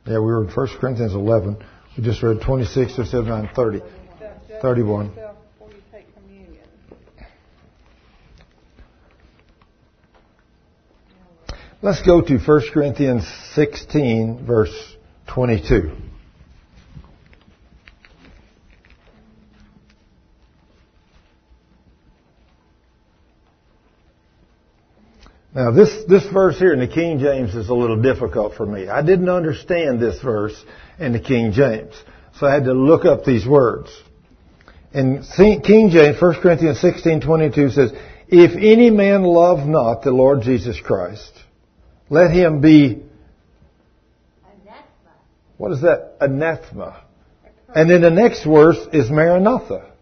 yeah, 0.06 0.18
we 0.18 0.26
were 0.26 0.44
in 0.44 0.50
1 0.50 0.68
Corinthians 0.78 1.14
11. 1.14 1.56
We 1.96 2.04
just 2.04 2.22
read 2.22 2.42
26 2.42 2.98
or 2.98 3.06
79, 3.06 3.50
30, 3.56 3.80
31. 4.60 5.29
Let's 11.82 12.02
go 12.02 12.20
to 12.20 12.36
1 12.36 12.62
Corinthians 12.74 13.26
16, 13.54 14.44
verse 14.44 14.96
22. 15.28 15.92
Now 25.54 25.70
this, 25.70 26.04
this 26.06 26.26
verse 26.26 26.58
here 26.58 26.74
in 26.74 26.80
the 26.80 26.86
King 26.86 27.18
James 27.18 27.54
is 27.54 27.70
a 27.70 27.74
little 27.74 28.02
difficult 28.02 28.56
for 28.56 28.66
me. 28.66 28.88
I 28.88 29.00
didn't 29.00 29.30
understand 29.30 30.00
this 30.00 30.20
verse 30.20 30.62
in 30.98 31.12
the 31.12 31.20
King 31.20 31.52
James. 31.52 31.94
So 32.38 32.46
I 32.46 32.52
had 32.52 32.64
to 32.64 32.74
look 32.74 33.06
up 33.06 33.24
these 33.24 33.46
words. 33.46 33.88
In 34.92 35.24
King 35.34 35.88
James, 35.88 36.20
1 36.20 36.42
Corinthians 36.42 36.78
16, 36.78 37.22
22 37.22 37.70
says, 37.70 37.92
If 38.28 38.50
any 38.50 38.90
man 38.90 39.22
love 39.22 39.66
not 39.66 40.02
the 40.02 40.10
Lord 40.10 40.42
Jesus 40.42 40.78
Christ, 40.78 41.32
let 42.10 42.30
him 42.32 42.60
be 42.60 43.04
what 45.60 45.72
is 45.72 45.82
that? 45.82 46.16
Anathema. 46.22 47.04
And 47.74 47.90
then 47.90 48.00
the 48.00 48.10
next 48.10 48.44
verse 48.44 48.78
is 48.94 49.10
Maranatha. 49.10 49.92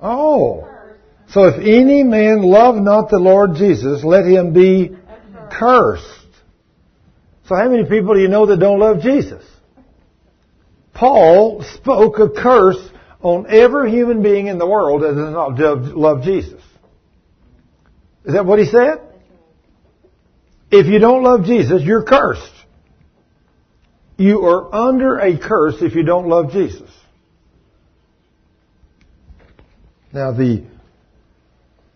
Oh. 0.00 0.64
So 1.30 1.46
if 1.46 1.56
any 1.56 2.04
man 2.04 2.42
love 2.42 2.76
not 2.76 3.10
the 3.10 3.18
Lord 3.18 3.56
Jesus, 3.56 4.04
let 4.04 4.24
him 4.24 4.52
be 4.52 4.96
cursed. 5.50 6.28
So 7.46 7.56
how 7.56 7.68
many 7.68 7.82
people 7.82 8.14
do 8.14 8.20
you 8.20 8.28
know 8.28 8.46
that 8.46 8.60
don't 8.60 8.78
love 8.78 9.00
Jesus? 9.00 9.44
Paul 10.94 11.64
spoke 11.64 12.20
a 12.20 12.28
curse 12.28 12.89
on 13.22 13.46
every 13.48 13.90
human 13.90 14.22
being 14.22 14.46
in 14.46 14.58
the 14.58 14.66
world 14.66 15.02
that 15.02 15.14
does 15.14 15.32
not 15.32 15.96
love 15.96 16.22
Jesus. 16.22 16.62
Is 18.24 18.34
that 18.34 18.46
what 18.46 18.58
he 18.58 18.66
said? 18.66 19.00
If 20.70 20.86
you 20.86 20.98
don't 20.98 21.22
love 21.22 21.44
Jesus, 21.44 21.82
you're 21.82 22.04
cursed. 22.04 22.52
You 24.16 24.44
are 24.46 24.74
under 24.74 25.18
a 25.18 25.38
curse 25.38 25.76
if 25.80 25.94
you 25.94 26.02
don't 26.04 26.28
love 26.28 26.52
Jesus. 26.52 26.90
Now 30.12 30.32
the 30.32 30.64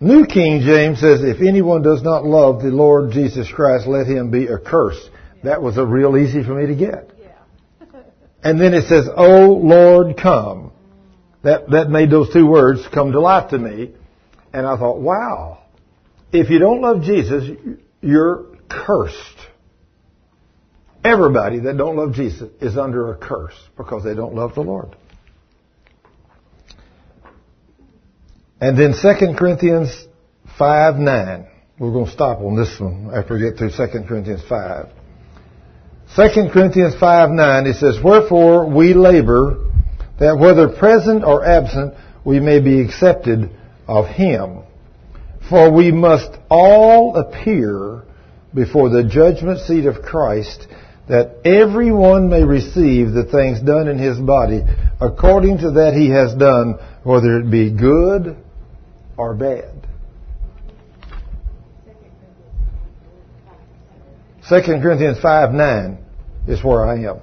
New 0.00 0.26
King 0.26 0.60
James 0.60 1.00
says, 1.00 1.22
if 1.22 1.40
anyone 1.40 1.82
does 1.82 2.02
not 2.02 2.24
love 2.24 2.62
the 2.62 2.68
Lord 2.68 3.12
Jesus 3.12 3.50
Christ, 3.50 3.86
let 3.86 4.06
him 4.06 4.30
be 4.30 4.48
accursed. 4.48 5.08
That 5.44 5.62
was 5.62 5.76
a 5.76 5.84
real 5.84 6.16
easy 6.16 6.42
for 6.42 6.54
me 6.54 6.66
to 6.66 6.74
get. 6.74 7.10
and 8.42 8.60
then 8.60 8.74
it 8.74 8.88
says, 8.88 9.06
O 9.16 9.52
Lord, 9.52 10.16
come. 10.16 10.72
That, 11.44 11.70
that 11.70 11.90
made 11.90 12.10
those 12.10 12.32
two 12.32 12.46
words 12.46 12.80
come 12.92 13.12
to 13.12 13.20
life 13.20 13.50
to 13.50 13.58
me. 13.58 13.92
And 14.52 14.66
I 14.66 14.76
thought, 14.76 14.98
wow, 14.98 15.58
if 16.32 16.50
you 16.50 16.58
don't 16.58 16.80
love 16.80 17.02
Jesus, 17.02 17.44
you're 18.00 18.46
cursed. 18.68 19.18
Everybody 21.04 21.60
that 21.60 21.76
don't 21.76 21.96
love 21.96 22.14
Jesus 22.14 22.50
is 22.60 22.78
under 22.78 23.12
a 23.12 23.16
curse 23.16 23.54
because 23.76 24.04
they 24.04 24.14
don't 24.14 24.34
love 24.34 24.54
the 24.54 24.62
Lord. 24.62 24.96
And 28.60 28.78
then 28.78 28.94
2 29.00 29.34
Corinthians 29.38 30.06
5 30.58 30.94
9. 30.96 31.46
We're 31.78 31.92
going 31.92 32.06
to 32.06 32.12
stop 32.12 32.38
on 32.38 32.56
this 32.56 32.78
one 32.80 33.10
after 33.12 33.34
we 33.34 33.40
get 33.40 33.58
through 33.58 33.70
2 33.70 34.06
Corinthians 34.08 34.42
5. 34.48 34.88
2 36.16 36.48
Corinthians 36.52 36.94
5 36.98 37.30
9, 37.30 37.66
it 37.66 37.74
says, 37.74 37.98
Wherefore 38.02 38.70
we 38.70 38.94
labor 38.94 39.73
that 40.18 40.38
whether 40.38 40.68
present 40.68 41.24
or 41.24 41.44
absent, 41.44 41.94
we 42.24 42.40
may 42.40 42.60
be 42.60 42.80
accepted 42.80 43.50
of 43.86 44.06
Him. 44.06 44.60
For 45.48 45.70
we 45.70 45.92
must 45.92 46.30
all 46.48 47.16
appear 47.16 48.02
before 48.54 48.88
the 48.88 49.04
judgment 49.04 49.60
seat 49.60 49.86
of 49.86 50.02
Christ, 50.02 50.66
that 51.08 51.36
everyone 51.44 52.30
may 52.30 52.44
receive 52.44 53.12
the 53.12 53.24
things 53.24 53.60
done 53.60 53.88
in 53.88 53.98
his 53.98 54.18
body 54.18 54.62
according 55.00 55.58
to 55.58 55.72
that 55.72 55.92
he 55.94 56.08
has 56.10 56.34
done, 56.34 56.74
whether 57.02 57.40
it 57.40 57.50
be 57.50 57.70
good 57.70 58.36
or 59.16 59.34
bad. 59.34 59.86
2 64.48 64.60
Corinthians 64.80 65.18
5 65.20 65.52
9 65.52 65.98
is 66.48 66.62
where 66.62 66.84
I 66.84 66.96
am. 67.04 67.20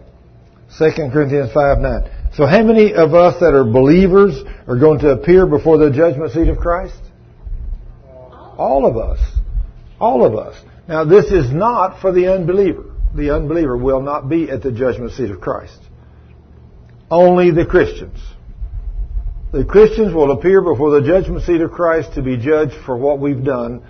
2 0.78 0.92
Corinthians 1.12 1.52
5 1.54 1.78
9. 1.80 2.21
So 2.34 2.46
how 2.46 2.64
many 2.64 2.94
of 2.94 3.14
us 3.14 3.40
that 3.42 3.54
are 3.54 3.66
believers 3.66 4.42
are 4.68 4.78
going 4.78 5.00
to 5.00 5.10
appear 5.10 5.46
before 5.46 5.78
the 5.78 5.92
judgment 5.92 6.32
seat 6.32 6.48
of 6.48 6.58
Christ? 6.58 7.00
All 8.58 8.86
of 8.86 8.96
us. 8.96 9.20
All 10.00 10.26
of 10.26 10.36
us. 10.36 10.56
Now 10.88 11.04
this 11.04 11.26
is 11.26 11.52
not 11.52 12.00
for 12.00 12.12
the 12.12 12.34
unbeliever. 12.34 12.86
The 13.16 13.36
unbeliever 13.36 13.76
will 13.76 14.02
not 14.02 14.30
be 14.30 14.50
at 14.50 14.64
the 14.64 14.72
judgment 14.72 15.12
seat 15.12 15.30
of 15.30 15.42
Christ. 15.42 15.80
Only 17.10 17.52
the 17.52 17.66
Christians. 17.66 18.18
The 19.52 19.66
Christians 19.66 20.14
will 20.14 20.32
appear 20.32 20.62
before 20.62 21.02
the 21.02 21.06
judgment 21.06 21.44
seat 21.44 21.60
of 21.60 21.72
Christ 21.72 22.14
to 22.16 22.22
be 22.22 22.38
judged 22.38 22.76
for 22.86 22.96
what 22.96 23.20
we've 23.20 23.44
done 23.44 23.84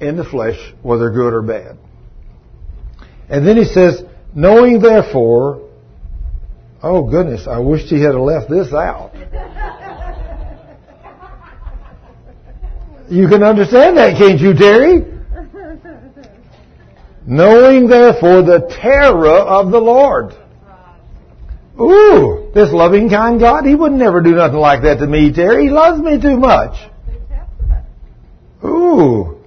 in 0.00 0.16
the 0.16 0.24
flesh, 0.24 0.58
whether 0.80 1.10
good 1.10 1.34
or 1.34 1.42
bad. 1.42 1.76
And 3.28 3.46
then 3.46 3.58
he 3.58 3.64
says, 3.64 4.02
knowing 4.34 4.80
therefore, 4.80 5.61
oh 6.82 7.02
goodness, 7.02 7.46
I 7.46 7.58
wished 7.58 7.86
he 7.86 8.02
had 8.02 8.14
left 8.14 8.50
this 8.50 8.72
out. 8.72 9.12
You 13.10 13.28
can 13.28 13.42
understand 13.42 13.98
that, 13.98 14.16
can't 14.16 14.40
you, 14.40 14.54
Terry? 14.54 15.04
Knowing 17.26 17.88
therefore 17.88 18.42
the 18.42 18.74
terror 18.80 19.38
of 19.38 19.70
the 19.70 19.78
Lord. 19.78 20.34
Ooh, 21.80 22.50
this 22.54 22.72
loving 22.72 23.08
kind 23.08 23.40
God, 23.40 23.64
He 23.64 23.74
would 23.74 23.92
never 23.92 24.20
do 24.20 24.34
nothing 24.34 24.58
like 24.58 24.82
that 24.82 24.98
to 24.98 25.06
me, 25.06 25.32
Terry. 25.32 25.64
He 25.64 25.70
loves 25.70 26.00
me 26.00 26.20
too 26.20 26.36
much. 26.36 26.76
Ooh. 28.64 29.38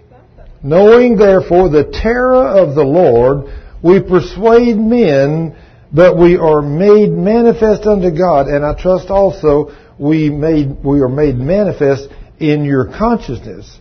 Knowing 0.64 1.18
therefore 1.18 1.70
the 1.70 1.84
terror 1.84 2.48
of 2.48 2.76
the 2.76 2.84
Lord, 2.84 3.46
we 3.84 4.02
persuade 4.02 4.78
men, 4.78 5.56
but 5.96 6.18
we 6.18 6.36
are 6.36 6.62
made 6.62 7.10
manifest 7.12 7.88
unto 7.88 8.12
God, 8.12 8.48
and 8.48 8.66
I 8.66 8.74
trust 8.74 9.10
also 9.10 9.72
we 9.98 10.30
made 10.30 10.84
we 10.84 11.00
are 11.00 11.08
made 11.08 11.38
manifest 11.38 12.10
in 12.38 12.66
your 12.66 12.86
consciousness. 12.86 13.80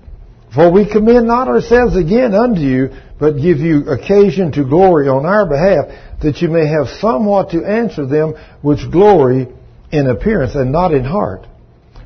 For 0.54 0.70
we 0.70 0.88
commend 0.88 1.26
not 1.26 1.48
ourselves 1.48 1.96
again 1.96 2.32
unto 2.32 2.60
you, 2.60 2.90
but 3.18 3.32
give 3.32 3.58
you 3.58 3.88
occasion 3.90 4.52
to 4.52 4.64
glory 4.64 5.08
on 5.08 5.26
our 5.26 5.44
behalf, 5.46 5.86
that 6.22 6.40
you 6.40 6.48
may 6.48 6.68
have 6.68 6.86
somewhat 7.00 7.50
to 7.50 7.64
answer 7.64 8.06
them 8.06 8.34
which 8.62 8.88
glory 8.92 9.48
in 9.90 10.06
appearance 10.08 10.54
and 10.54 10.70
not 10.70 10.94
in 10.94 11.04
heart. 11.04 11.48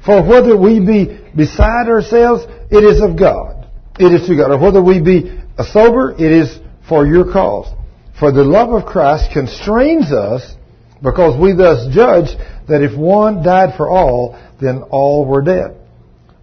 For 0.06 0.26
whether 0.26 0.56
we 0.56 0.80
be 0.80 1.20
beside 1.36 1.88
ourselves, 1.88 2.44
it 2.70 2.82
is 2.82 3.02
of 3.02 3.18
God. 3.18 3.68
It 3.98 4.12
is 4.12 4.26
to 4.26 4.36
God. 4.36 4.52
Or 4.52 4.58
whether 4.58 4.82
we 4.82 5.02
be 5.02 5.38
sober, 5.70 6.12
it 6.12 6.32
is 6.32 6.58
for 6.88 7.06
your 7.06 7.30
cause. 7.30 7.74
For 8.18 8.32
the 8.32 8.44
love 8.44 8.70
of 8.70 8.84
Christ 8.86 9.30
constrains 9.32 10.12
us, 10.12 10.54
because 11.02 11.38
we 11.40 11.52
thus 11.52 11.94
judge 11.94 12.36
that 12.68 12.82
if 12.82 12.96
one 12.98 13.42
died 13.42 13.76
for 13.76 13.88
all, 13.88 14.38
then 14.60 14.82
all 14.90 15.24
were 15.24 15.42
dead. 15.42 15.76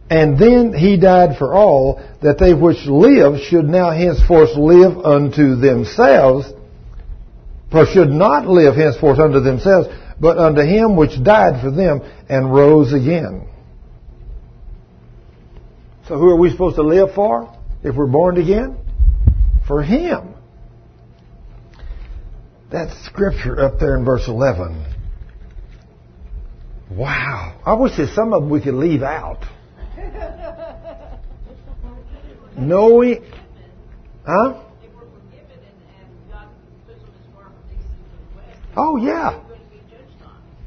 And 0.10 0.40
then 0.40 0.72
he 0.74 0.98
died 0.98 1.38
for 1.38 1.54
all, 1.54 2.02
that 2.22 2.38
they 2.38 2.54
which 2.54 2.86
live 2.86 3.42
should 3.42 3.66
now 3.66 3.92
henceforth 3.92 4.56
live 4.56 4.98
unto 5.04 5.56
themselves, 5.56 6.48
for 7.72 7.86
should 7.88 8.10
not 8.10 8.48
live 8.48 8.76
henceforth 8.76 9.20
unto 9.20 9.42
themselves, 9.42 9.90
but 10.20 10.38
unto 10.38 10.62
him 10.62 10.96
which 10.96 11.22
died 11.22 11.62
for 11.62 11.72
them 11.72 12.02
and 12.30 12.54
rose 12.54 12.94
again. 12.94 13.48
So 16.08 16.18
who 16.18 16.30
are 16.30 16.38
we 16.38 16.52
supposed 16.52 16.76
to 16.76 16.84
live 16.84 17.14
for 17.14 17.54
if 17.84 17.96
we're 17.96 18.06
born 18.06 18.38
again? 18.38 18.78
For 19.68 19.82
him. 19.82 20.35
That 22.72 22.96
scripture 23.04 23.60
up 23.60 23.80
there 23.80 23.96
in 23.98 24.06
verse 24.06 24.28
11. 24.28 24.86
Wow. 26.92 27.62
I 27.66 27.74
wish 27.74 27.96
there's 27.98 28.14
some 28.14 28.34
of 28.34 28.44
them 28.44 28.50
we 28.50 28.62
could 28.62 28.74
leave 28.74 29.04
out. 29.04 29.46
Knowing, 32.58 33.24
huh? 34.26 34.62
Oh 38.78 38.98
yeah. 38.98 39.42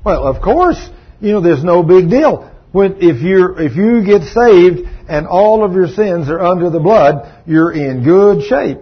Well, 0.05 0.27
of 0.27 0.43
course, 0.43 0.79
you 1.21 1.33
know, 1.33 1.41
there's 1.41 1.65
no 1.65 1.83
big 1.83 2.09
deal. 2.09 2.51
When, 2.73 2.97
if 3.01 3.23
you 3.23 3.55
if 3.59 3.77
you 3.77 4.05
get 4.05 4.23
saved 4.29 4.89
and 5.09 5.27
all 5.27 5.65
of 5.65 5.73
your 5.73 5.89
sins 5.89 6.29
are 6.29 6.41
under 6.41 6.71
the 6.71 6.81
blood, 6.81 7.43
you're 7.47 7.73
in 7.73 8.05
good 8.05 8.45
shape. 8.45 8.79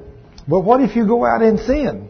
But 0.48 0.60
what 0.60 0.80
if 0.80 0.96
you 0.96 1.06
go 1.06 1.24
out 1.24 1.42
and 1.42 1.58
sin? 1.60 2.05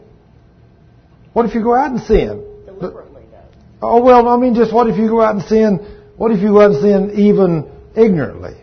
What 1.37 1.45
if 1.45 1.53
you 1.53 1.61
go 1.61 1.75
out 1.75 1.91
and 1.91 2.01
sin? 2.01 2.43
Deliberately, 2.65 3.21
though. 3.31 3.37
Oh 3.79 4.01
well, 4.01 4.27
I 4.27 4.37
mean, 4.37 4.55
just 4.55 4.73
what 4.73 4.89
if 4.89 4.97
you 4.97 5.07
go 5.07 5.21
out 5.21 5.35
and 5.35 5.43
sin? 5.43 6.01
What 6.15 6.31
if 6.31 6.41
you 6.41 6.47
go 6.47 6.61
out 6.61 6.71
and 6.71 6.81
sin 6.81 7.19
even 7.19 7.71
ignorantly? 7.95 8.55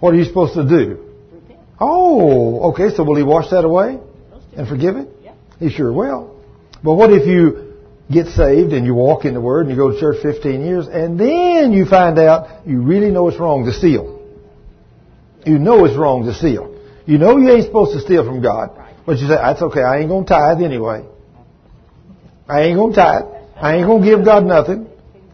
What 0.00 0.12
are 0.12 0.18
you 0.18 0.24
supposed 0.24 0.52
to 0.52 0.68
do? 0.68 1.02
Repent. 1.32 1.60
Oh, 1.80 2.72
okay. 2.72 2.94
So 2.94 3.04
will 3.04 3.16
he 3.16 3.22
wash 3.22 3.48
that 3.52 3.64
away 3.64 3.98
and 4.54 4.68
forgive 4.68 4.96
it? 4.96 5.08
Yeah. 5.22 5.32
He 5.58 5.70
sure 5.70 5.90
will. 5.94 6.44
But 6.82 6.92
what 6.92 7.10
if 7.10 7.26
you 7.26 7.72
get 8.12 8.26
saved 8.26 8.74
and 8.74 8.84
you 8.84 8.92
walk 8.92 9.24
in 9.24 9.32
the 9.32 9.40
Word 9.40 9.66
and 9.66 9.70
you 9.70 9.76
go 9.76 9.90
to 9.90 9.98
church 9.98 10.18
15 10.20 10.62
years 10.62 10.86
and 10.86 11.18
then 11.18 11.72
you 11.72 11.86
find 11.86 12.18
out 12.18 12.66
you 12.66 12.82
really 12.82 13.12
know 13.12 13.28
it's 13.28 13.40
wrong 13.40 13.64
to 13.64 13.72
steal? 13.72 14.20
You 15.46 15.58
know 15.58 15.86
it's 15.86 15.96
wrong 15.96 16.26
to 16.26 16.34
steal. 16.34 16.78
You 17.06 17.16
know 17.16 17.38
you 17.38 17.50
ain't 17.50 17.64
supposed 17.64 17.94
to 17.94 18.00
steal 18.00 18.26
from 18.26 18.42
God. 18.42 18.78
But 19.06 19.20
you 19.20 19.26
say, 19.26 19.36
that's 19.36 19.62
okay, 19.62 19.80
I 19.80 20.00
ain't 20.00 20.10
going 20.10 20.26
to 20.26 20.28
tithe 20.28 20.60
anyway. 20.60 21.06
I 22.48 22.62
ain't 22.62 22.76
going 22.76 22.92
to 22.92 22.96
tithe. 22.96 23.24
I 23.56 23.76
ain't 23.76 23.86
going 23.86 24.02
to 24.02 24.08
give 24.08 24.24
God 24.24 24.44
nothing. 24.44 24.88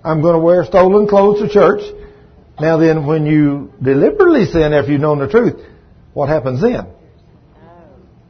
I'm 0.04 0.22
going 0.22 0.34
to 0.34 0.40
wear 0.40 0.64
stolen 0.64 1.08
clothes 1.08 1.40
to 1.40 1.48
church. 1.48 1.82
Now 2.60 2.76
then, 2.76 3.06
when 3.06 3.26
you 3.26 3.72
deliberately 3.82 4.44
sin 4.44 4.72
after 4.72 4.92
you've 4.92 5.00
known 5.00 5.18
the 5.18 5.28
truth, 5.28 5.60
what 6.12 6.28
happens 6.28 6.60
then? 6.60 6.86
Oh, 6.86 6.92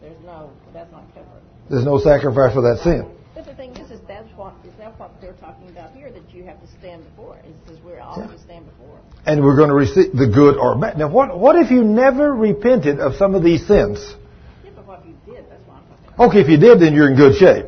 there's 0.01 0.17
no, 0.25 0.51
that's 0.73 0.91
not 0.93 1.03
covered. 1.15 1.43
There's 1.69 1.85
no 1.85 1.99
sacrifice 1.99 2.55
for 2.55 2.63
that 2.63 2.81
sin. 2.83 3.11
But 3.35 3.47
the 3.47 3.55
thing 3.55 3.77
is, 3.77 3.91
is 3.91 4.01
that's 4.07 4.29
what, 4.37 4.55
is 4.65 4.73
that 4.79 4.99
what 4.99 5.21
they're 5.21 5.33
talking 5.35 5.69
about 5.69 5.93
here, 5.95 6.11
that 6.13 6.33
you 6.33 6.45
have 6.45 6.61
to 6.61 6.67
stand 6.79 7.05
before? 7.05 7.37
It 7.39 7.55
says 7.67 7.79
we're 7.85 8.01
all 8.01 8.19
Yeah. 8.19 8.29
to 8.29 8.39
stand 8.39 8.67
before. 8.67 8.99
And 9.27 9.43
we're 9.45 9.57
going 9.57 9.69
to 9.69 9.75
receive 9.75 10.13
the 10.13 10.29
good 10.29 10.57
or 10.57 10.79
bad. 10.79 10.97
Now 10.97 11.09
what, 11.11 11.39
what 11.39 11.57
if 11.57 11.71
you 11.71 11.85
never 11.85 12.35
repented 12.35 13.01
of 13.01 13.17
some 13.17 13.35
of 13.35 13.43
these 13.43 13.67
sins? 13.67 13.99
Yeah, 14.65 14.71
but 14.77 14.87
what 14.87 15.05
you 15.05 15.15
did, 15.27 15.45
that's 15.51 15.67
what 15.67 15.77
I'm 15.77 15.83
talking 15.89 16.15
about. 16.15 16.29
Okay, 16.31 16.41
if 16.41 16.49
you 16.49 16.57
did, 16.57 16.81
then 16.81 16.95
you're 16.95 17.11
in 17.11 17.17
good 17.17 17.37
shape. 17.37 17.67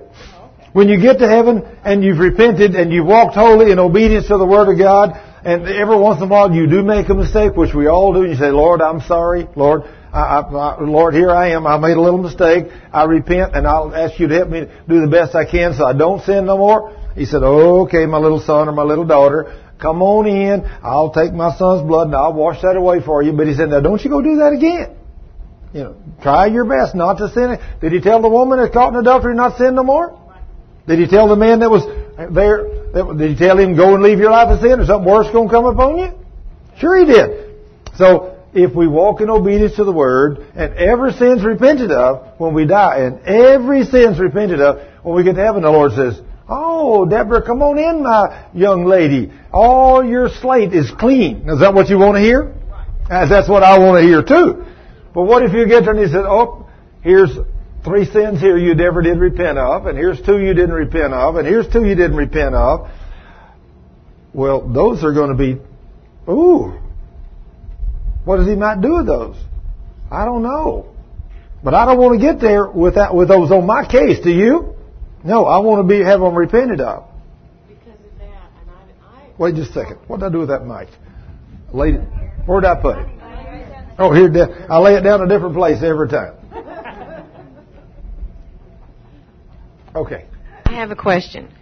When 0.73 0.89
you 0.89 1.01
get 1.01 1.19
to 1.19 1.29
heaven 1.29 1.63
and 1.85 2.03
you've 2.03 2.19
repented 2.19 2.75
and 2.75 2.93
you've 2.93 3.07
walked 3.07 3.35
holy 3.35 3.71
in 3.71 3.79
obedience 3.79 4.29
to 4.29 4.39
the 4.39 4.47
Word 4.47 4.73
of 4.73 4.79
God, 4.79 5.21
and 5.45 5.67
every 5.69 5.97
once 5.97 6.19
in 6.19 6.29
a 6.29 6.31
while 6.31 6.53
you 6.53 6.67
do 6.67 6.83
make 6.83 7.09
a 7.09 7.15
mistake, 7.15 7.57
which 7.57 7.75
we 7.75 7.89
all 7.89 8.15
do, 8.15 8.23
and 8.23 8.31
you 8.31 8.37
say, 8.37 8.51
Lord, 8.51 8.81
I'm 8.81 9.01
sorry. 9.01 9.49
Lord, 9.57 9.83
I, 10.13 10.41
I, 10.41 10.81
Lord, 10.81 11.15
here 11.15 11.31
I 11.31 11.51
am. 11.51 11.67
I 11.67 11.79
made 11.79 11.97
a 11.97 12.01
little 12.01 12.23
mistake. 12.23 12.67
I 12.93 13.05
repent, 13.05 13.55
and 13.57 13.67
I'll 13.67 13.95
ask 13.95 14.19
you 14.21 14.29
to 14.29 14.35
help 14.35 14.49
me 14.49 14.67
do 14.89 15.01
the 15.01 15.09
best 15.09 15.35
I 15.35 15.45
can 15.45 15.75
so 15.75 15.85
I 15.85 15.95
don't 15.95 16.23
sin 16.23 16.47
no 16.47 16.57
more. 16.57 16.97
He 17.17 17.27
said, 17.27 17.43
okay, 17.43 18.07
my 18.07 18.19
little 18.19 18.41
son 18.41 18.69
or 18.69 18.73
my 18.73 18.85
little 18.85 19.05
daughter, 19.05 19.61
come 19.81 20.01
on 20.01 20.27
in. 20.27 20.65
I'll 20.83 21.13
take 21.13 21.33
my 21.33 21.55
son's 21.57 21.87
blood 21.87 22.07
and 22.07 22.17
I'll 22.17 22.33
wash 22.33 22.63
that 22.63 22.77
away 22.77 23.03
for 23.03 23.23
you. 23.23 23.33
But 23.33 23.49
he 23.49 23.55
said, 23.55 23.69
now 23.69 23.81
don't 23.81 24.03
you 24.03 24.11
go 24.11 24.23
do 24.23 24.37
that 24.37 24.53
again. 24.53 24.97
You 25.75 25.83
know, 25.85 25.97
try 26.23 26.47
your 26.47 26.65
best 26.65 26.95
not 26.95 27.19
to 27.19 27.29
sin. 27.31 27.59
Did 27.81 27.93
he 27.93 28.01
tell 28.01 28.23
the 28.23 28.29
woman 28.29 28.61
that 28.61 28.73
caught 28.73 28.93
in 28.93 29.01
adultery 29.01 29.35
not 29.35 29.59
sin 29.59 29.75
no 29.75 29.83
more? 29.83 30.22
Did 30.87 30.99
he 30.99 31.07
tell 31.07 31.29
the 31.29 31.37
man 31.37 31.61
that 31.61 31.71
was 31.71 31.85
there 32.35 33.15
Did 33.15 33.31
he 33.31 33.37
tell 33.37 33.59
him, 33.59 33.77
go 33.77 33.95
and 33.95 34.03
leave 34.03 34.19
your 34.19 34.31
life 34.31 34.49
of 34.49 34.61
sin 34.61 34.81
or 34.81 34.87
something 34.87 35.11
worse 35.11 35.31
going 35.33 35.49
to 35.49 35.55
come 35.55 35.65
upon 35.67 35.99
you? 35.99 36.13
Sure 36.79 36.99
he 36.99 37.07
did. 37.07 37.57
So, 37.97 38.39
if 38.55 38.75
we 38.75 38.87
walk 38.87 39.21
in 39.21 39.31
obedience 39.31 39.77
to 39.77 39.85
the 39.85 39.93
Word, 39.93 40.39
and 40.55 40.75
every 40.75 41.13
sin's 41.13 41.43
repented 41.43 41.91
of 41.91 42.39
when 42.39 42.53
we 42.53 42.67
die, 42.67 42.99
and 42.99 43.21
every 43.21 43.85
sin's 43.85 44.19
repented 44.19 44.61
of 44.61 44.81
when 45.03 45.15
we 45.15 45.25
get 45.25 45.37
to 45.37 45.43
heaven, 45.43 45.63
the 45.63 45.71
Lord 45.71 45.93
says, 45.93 46.21
Oh, 46.49 47.07
Deborah, 47.07 47.43
come 47.43 47.63
on 47.63 47.79
in, 47.79 48.03
my 48.03 48.49
young 48.53 48.85
lady. 48.85 49.33
All 49.53 50.05
your 50.05 50.29
slate 50.29 50.75
is 50.75 50.91
clean. 50.99 51.49
Is 51.49 51.61
that 51.61 51.73
what 51.73 51.89
you 51.89 51.99
want 51.99 52.17
to 52.17 52.21
hear? 52.21 52.55
That's 53.09 53.49
what 53.49 53.63
I 53.63 53.79
want 53.79 54.03
to 54.03 54.07
hear 54.07 54.23
too. 54.23 54.65
But 55.15 55.23
what 55.23 55.43
if 55.43 55.53
you 55.53 55.67
get 55.67 55.85
there 55.85 55.95
and 55.95 56.01
he 56.01 56.07
says, 56.07 56.25
oh, 56.27 56.69
here's 57.03 57.31
three 57.85 58.05
sins 58.05 58.41
here 58.41 58.57
you 58.57 58.75
never 58.75 59.03
did 59.03 59.19
repent 59.19 59.59
of, 59.59 59.87
and 59.87 59.97
here's 59.97 60.21
two 60.23 60.39
you 60.39 60.55
didn't 60.55 60.73
repent 60.73 61.13
of, 61.13 61.37
and 61.37 61.47
here's 61.47 61.69
two 61.69 61.85
you 61.85 61.95
didn't 61.95 62.17
repent 62.17 62.55
of. 62.55 62.91
Well, 64.33 64.73
those 64.73 65.05
are 65.05 65.13
going 65.13 65.31
to 65.31 65.37
be, 65.37 65.61
ooh, 66.31 66.79
what 68.25 68.37
does 68.37 68.47
he 68.47 68.55
might 68.55 68.81
do 68.81 68.95
with 68.95 69.07
those? 69.07 69.37
I 70.11 70.25
don't 70.25 70.43
know. 70.43 70.95
But 71.65 71.75
I 71.75 71.85
don't 71.87 71.99
want 71.99 72.21
to 72.21 72.27
get 72.27 72.41
there 72.41 72.69
with 72.69 72.95
that, 72.95 73.15
with 73.15 73.29
those 73.29 73.51
on 73.51 73.67
my 73.67 73.87
case. 73.87 74.21
Do 74.23 74.31
you? 74.31 74.75
No, 75.25 75.45
I 75.45 75.59
want 75.59 75.87
to 75.87 75.89
be 75.89 76.05
have 76.05 76.21
them 76.21 76.35
repented 76.35 76.81
of. 76.81 77.09
Because 77.69 77.95
of 77.95 78.19
that, 78.19 78.51
and 78.61 78.71
I, 78.71 79.21
I 79.21 79.31
Wait 79.39 79.55
just 79.55 79.71
a 79.71 79.75
second. 79.75 79.99
What 80.09 80.21
did 80.21 80.27
I 80.27 80.29
do 80.31 80.39
with 80.39 80.49
that 80.49 80.67
mic? 80.67 80.89
Laid 81.73 81.97
it. 81.97 82.09
Where 82.47 82.61
did 82.61 82.69
I 82.69 82.81
put 82.81 82.99
it? 82.99 83.07
Oh, 83.99 84.13
here. 84.13 84.67
I 84.69 84.79
lay 84.79 84.95
it 84.95 85.03
down 85.03 85.21
a 85.21 85.29
different 85.29 85.55
place 85.55 85.83
every 85.83 86.09
time. 86.09 86.35
Okay. 89.95 90.27
I 90.65 90.75
have 90.75 90.91
a 90.91 90.97
question. 90.97 91.53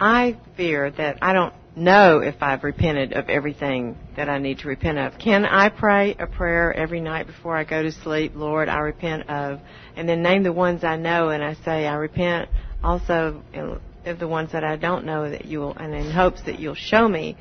I 0.00 0.38
fear 0.56 0.90
that 0.90 1.18
I 1.22 1.32
don't 1.32 1.52
know 1.76 2.20
if 2.20 2.36
I've 2.40 2.64
repented 2.64 3.12
of 3.12 3.28
everything 3.28 3.98
that 4.16 4.30
I 4.30 4.38
need 4.38 4.60
to 4.60 4.68
repent 4.68 4.98
of. 4.98 5.18
Can 5.18 5.44
I 5.44 5.68
pray 5.68 6.16
a 6.18 6.26
prayer 6.26 6.72
every 6.72 7.00
night 7.00 7.26
before 7.26 7.54
I 7.56 7.64
go 7.64 7.82
to 7.82 7.92
sleep? 7.92 8.32
Lord, 8.34 8.68
I 8.68 8.78
repent 8.78 9.28
of, 9.28 9.60
and 9.94 10.08
then 10.08 10.22
name 10.22 10.42
the 10.42 10.52
ones 10.52 10.84
I 10.84 10.96
know, 10.96 11.28
and 11.28 11.44
I 11.44 11.54
say 11.64 11.86
I 11.86 11.94
repent 11.94 12.48
also 12.82 13.42
of 14.06 14.18
the 14.18 14.28
ones 14.28 14.52
that 14.52 14.64
I 14.64 14.76
don't 14.76 15.04
know 15.04 15.28
that 15.28 15.44
you 15.44 15.60
will, 15.60 15.74
and 15.76 15.94
in 15.94 16.10
hopes 16.10 16.40
that 16.46 16.58
you'll 16.58 16.74
show 16.74 17.06
me 17.06 17.36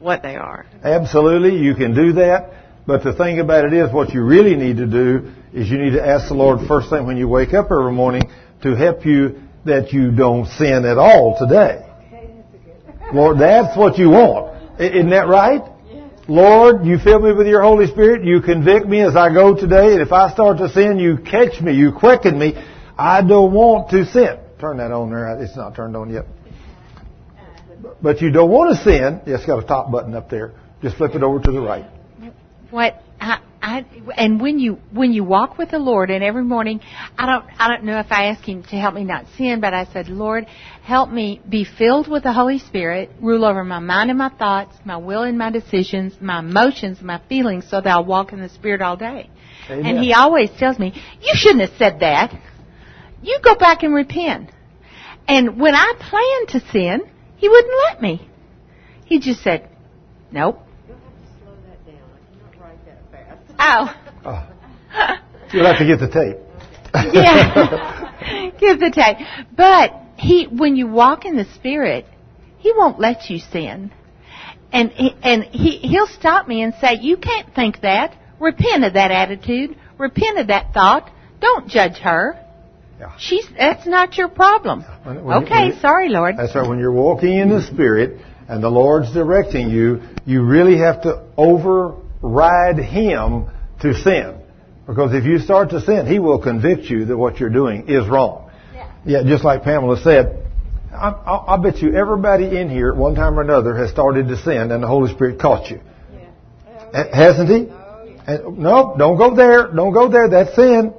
what 0.00 0.22
they 0.22 0.34
are. 0.34 0.66
Absolutely, 0.82 1.58
you 1.58 1.74
can 1.74 1.94
do 1.94 2.14
that. 2.14 2.52
But 2.86 3.02
the 3.04 3.14
thing 3.14 3.40
about 3.40 3.64
it 3.64 3.72
is, 3.72 3.92
what 3.92 4.12
you 4.14 4.24
really 4.24 4.56
need 4.56 4.78
to 4.78 4.86
do 4.86 5.32
is 5.52 5.68
you 5.68 5.78
need 5.78 5.92
to 5.92 6.04
ask 6.04 6.28
the 6.28 6.34
Lord 6.34 6.66
first 6.66 6.90
thing 6.90 7.06
when 7.06 7.16
you 7.16 7.28
wake 7.28 7.54
up 7.54 7.66
every 7.70 7.92
morning 7.92 8.22
to 8.62 8.74
help 8.74 9.04
you 9.04 9.42
that 9.66 9.92
you 9.92 10.10
don't 10.10 10.46
sin 10.46 10.84
at 10.84 10.98
all 10.98 11.36
today. 11.38 11.82
Lord, 13.12 13.38
that's 13.38 13.76
what 13.76 13.98
you 13.98 14.10
want. 14.10 14.80
Isn't 14.80 15.10
that 15.10 15.28
right? 15.28 15.62
Lord, 16.28 16.84
you 16.84 16.98
fill 16.98 17.20
me 17.20 17.32
with 17.32 17.46
your 17.46 17.62
Holy 17.62 17.86
Spirit. 17.86 18.24
You 18.24 18.40
convict 18.40 18.86
me 18.86 19.00
as 19.00 19.14
I 19.14 19.32
go 19.32 19.54
today. 19.54 19.92
And 19.92 20.02
if 20.02 20.12
I 20.12 20.32
start 20.32 20.58
to 20.58 20.68
sin, 20.68 20.98
you 20.98 21.18
catch 21.18 21.60
me. 21.60 21.72
You 21.74 21.92
quicken 21.92 22.36
me. 22.38 22.54
I 22.98 23.22
don't 23.22 23.52
want 23.52 23.90
to 23.90 24.04
sin. 24.06 24.38
Turn 24.58 24.78
that 24.78 24.90
on 24.90 25.10
there. 25.10 25.40
It's 25.40 25.56
not 25.56 25.76
turned 25.76 25.96
on 25.96 26.10
yet. 26.10 26.24
But 28.02 28.20
you 28.20 28.30
don't 28.30 28.50
want 28.50 28.76
to 28.76 28.82
sin. 28.82 29.20
It's 29.26 29.46
got 29.46 29.62
a 29.62 29.66
top 29.66 29.92
button 29.92 30.14
up 30.14 30.28
there. 30.28 30.54
Just 30.82 30.96
flip 30.96 31.14
it 31.14 31.22
over 31.22 31.40
to 31.40 31.52
the 31.52 31.60
right. 31.60 31.86
what 32.70 33.02
I, 33.66 33.84
and 34.16 34.40
when 34.40 34.60
you 34.60 34.78
when 34.92 35.12
you 35.12 35.24
walk 35.24 35.58
with 35.58 35.72
the 35.72 35.80
Lord 35.80 36.08
and 36.08 36.22
every 36.22 36.44
morning 36.44 36.80
I 37.18 37.26
don't 37.26 37.44
I 37.58 37.66
don't 37.66 37.82
know 37.82 37.98
if 37.98 38.06
I 38.10 38.26
ask 38.26 38.44
him 38.44 38.62
to 38.62 38.76
help 38.76 38.94
me 38.94 39.02
not 39.02 39.26
sin 39.36 39.60
but 39.60 39.74
I 39.74 39.86
said 39.86 40.08
Lord 40.08 40.46
help 40.84 41.10
me 41.10 41.40
be 41.48 41.64
filled 41.64 42.06
with 42.06 42.22
the 42.22 42.32
Holy 42.32 42.60
Spirit 42.60 43.10
rule 43.20 43.44
over 43.44 43.64
my 43.64 43.80
mind 43.80 44.10
and 44.10 44.18
my 44.20 44.28
thoughts 44.28 44.76
my 44.84 44.96
will 44.96 45.24
and 45.24 45.36
my 45.36 45.50
decisions 45.50 46.14
my 46.20 46.38
emotions 46.38 47.02
my 47.02 47.20
feelings 47.28 47.68
so 47.68 47.80
that 47.80 47.88
I'll 47.88 48.04
walk 48.04 48.32
in 48.32 48.40
the 48.40 48.48
Spirit 48.50 48.82
all 48.82 48.96
day. 48.96 49.28
Amen. 49.68 49.84
and 49.84 49.98
he 49.98 50.12
always 50.12 50.48
tells 50.60 50.78
me 50.78 50.92
you 51.20 51.32
shouldn't 51.34 51.68
have 51.68 51.76
said 51.76 51.98
that. 52.00 52.32
You 53.20 53.40
go 53.42 53.56
back 53.56 53.82
and 53.82 53.92
repent. 53.92 54.50
And 55.26 55.60
when 55.60 55.74
I 55.74 55.94
planned 55.98 56.62
to 56.62 56.70
sin 56.70 57.00
he 57.36 57.48
wouldn't 57.48 57.74
let 57.88 58.00
me. 58.00 58.30
He 59.06 59.18
just 59.18 59.42
said 59.42 59.68
nope 60.30 60.60
You'll 60.86 60.98
have 60.98 61.04
to 61.04 61.42
slow 61.42 61.54
that 61.66 61.84
down. 61.84 62.08
I 62.14 62.52
cannot 62.52 62.64
write 62.64 62.86
that 62.86 63.00
fast. 63.10 63.45
Oh 63.58 63.94
Oh, 64.24 64.48
you'll 65.52 65.64
have 65.66 65.78
to 65.78 65.86
get 65.86 66.00
the 66.00 66.08
tape. 66.08 66.36
yeah. 67.14 68.52
Give 68.58 68.80
the 68.80 68.90
tape. 68.90 69.24
But 69.56 69.92
he, 70.16 70.46
when 70.46 70.74
you 70.74 70.88
walk 70.88 71.24
in 71.24 71.36
the 71.36 71.44
Spirit, 71.54 72.06
he 72.58 72.72
won't 72.72 72.98
let 72.98 73.30
you 73.30 73.38
sin. 73.38 73.92
And 74.72 74.90
he, 74.90 75.14
and 75.22 75.44
he, 75.44 75.78
he'll 75.78 76.08
stop 76.08 76.48
me 76.48 76.62
and 76.62 76.74
say, 76.80 76.98
you 77.00 77.16
can't 77.16 77.54
think 77.54 77.82
that. 77.82 78.16
Repent 78.40 78.84
of 78.84 78.94
that 78.94 79.12
attitude. 79.12 79.76
Repent 79.96 80.38
of 80.38 80.48
that 80.48 80.74
thought. 80.74 81.10
Don't 81.40 81.68
judge 81.68 81.98
her. 81.98 82.42
Yeah. 82.98 83.14
She's, 83.18 83.46
that's 83.56 83.86
not 83.86 84.16
your 84.16 84.28
problem. 84.28 84.82
When- 85.04 85.22
when- 85.24 85.44
Okay, 85.44 85.78
sorry, 85.80 86.08
Lord. 86.08 86.36
That's 86.36 86.54
right. 86.54 86.68
When 86.68 86.78
you're 86.80 86.90
walking 86.92 87.38
in 87.38 87.48
the 87.48 87.62
Spirit 87.62 88.20
and 88.48 88.62
the 88.62 88.70
Lord's 88.70 89.12
directing 89.12 89.70
you, 89.70 90.02
you 90.24 90.42
really 90.42 90.78
have 90.78 91.02
to 91.02 91.22
override 92.26 92.78
Him 92.78 93.46
to 93.80 93.94
sin. 93.94 94.40
Because 94.86 95.14
if 95.14 95.24
you 95.24 95.38
start 95.38 95.70
to 95.70 95.80
sin, 95.80 96.06
He 96.06 96.18
will 96.18 96.40
convict 96.40 96.84
you 96.84 97.06
that 97.06 97.16
what 97.16 97.38
you're 97.38 97.50
doing 97.50 97.88
is 97.88 98.06
wrong. 98.08 98.50
Yeah, 99.04 99.22
just 99.24 99.44
like 99.44 99.62
Pamela 99.62 100.00
said, 100.02 100.44
I, 100.92 101.10
I, 101.10 101.54
I 101.54 101.56
bet 101.58 101.78
you 101.78 101.94
everybody 101.94 102.58
in 102.58 102.68
here 102.68 102.90
at 102.90 102.96
one 102.96 103.14
time 103.14 103.38
or 103.38 103.42
another 103.42 103.76
has 103.76 103.90
started 103.90 104.28
to 104.28 104.36
sin 104.36 104.72
and 104.72 104.82
the 104.82 104.86
Holy 104.88 105.12
Spirit 105.14 105.40
caught 105.40 105.70
you. 105.70 105.80
Ha- 106.92 107.08
Hasn't 107.12 107.48
He? 107.48 107.68
Oh 107.70 108.08
And, 108.26 108.58
no, 108.58 108.96
don't 108.98 109.16
go 109.16 109.36
there. 109.36 109.68
Don't 109.68 109.92
go 109.92 110.08
there. 110.08 110.28
That's 110.28 110.56
sin. 110.56 110.92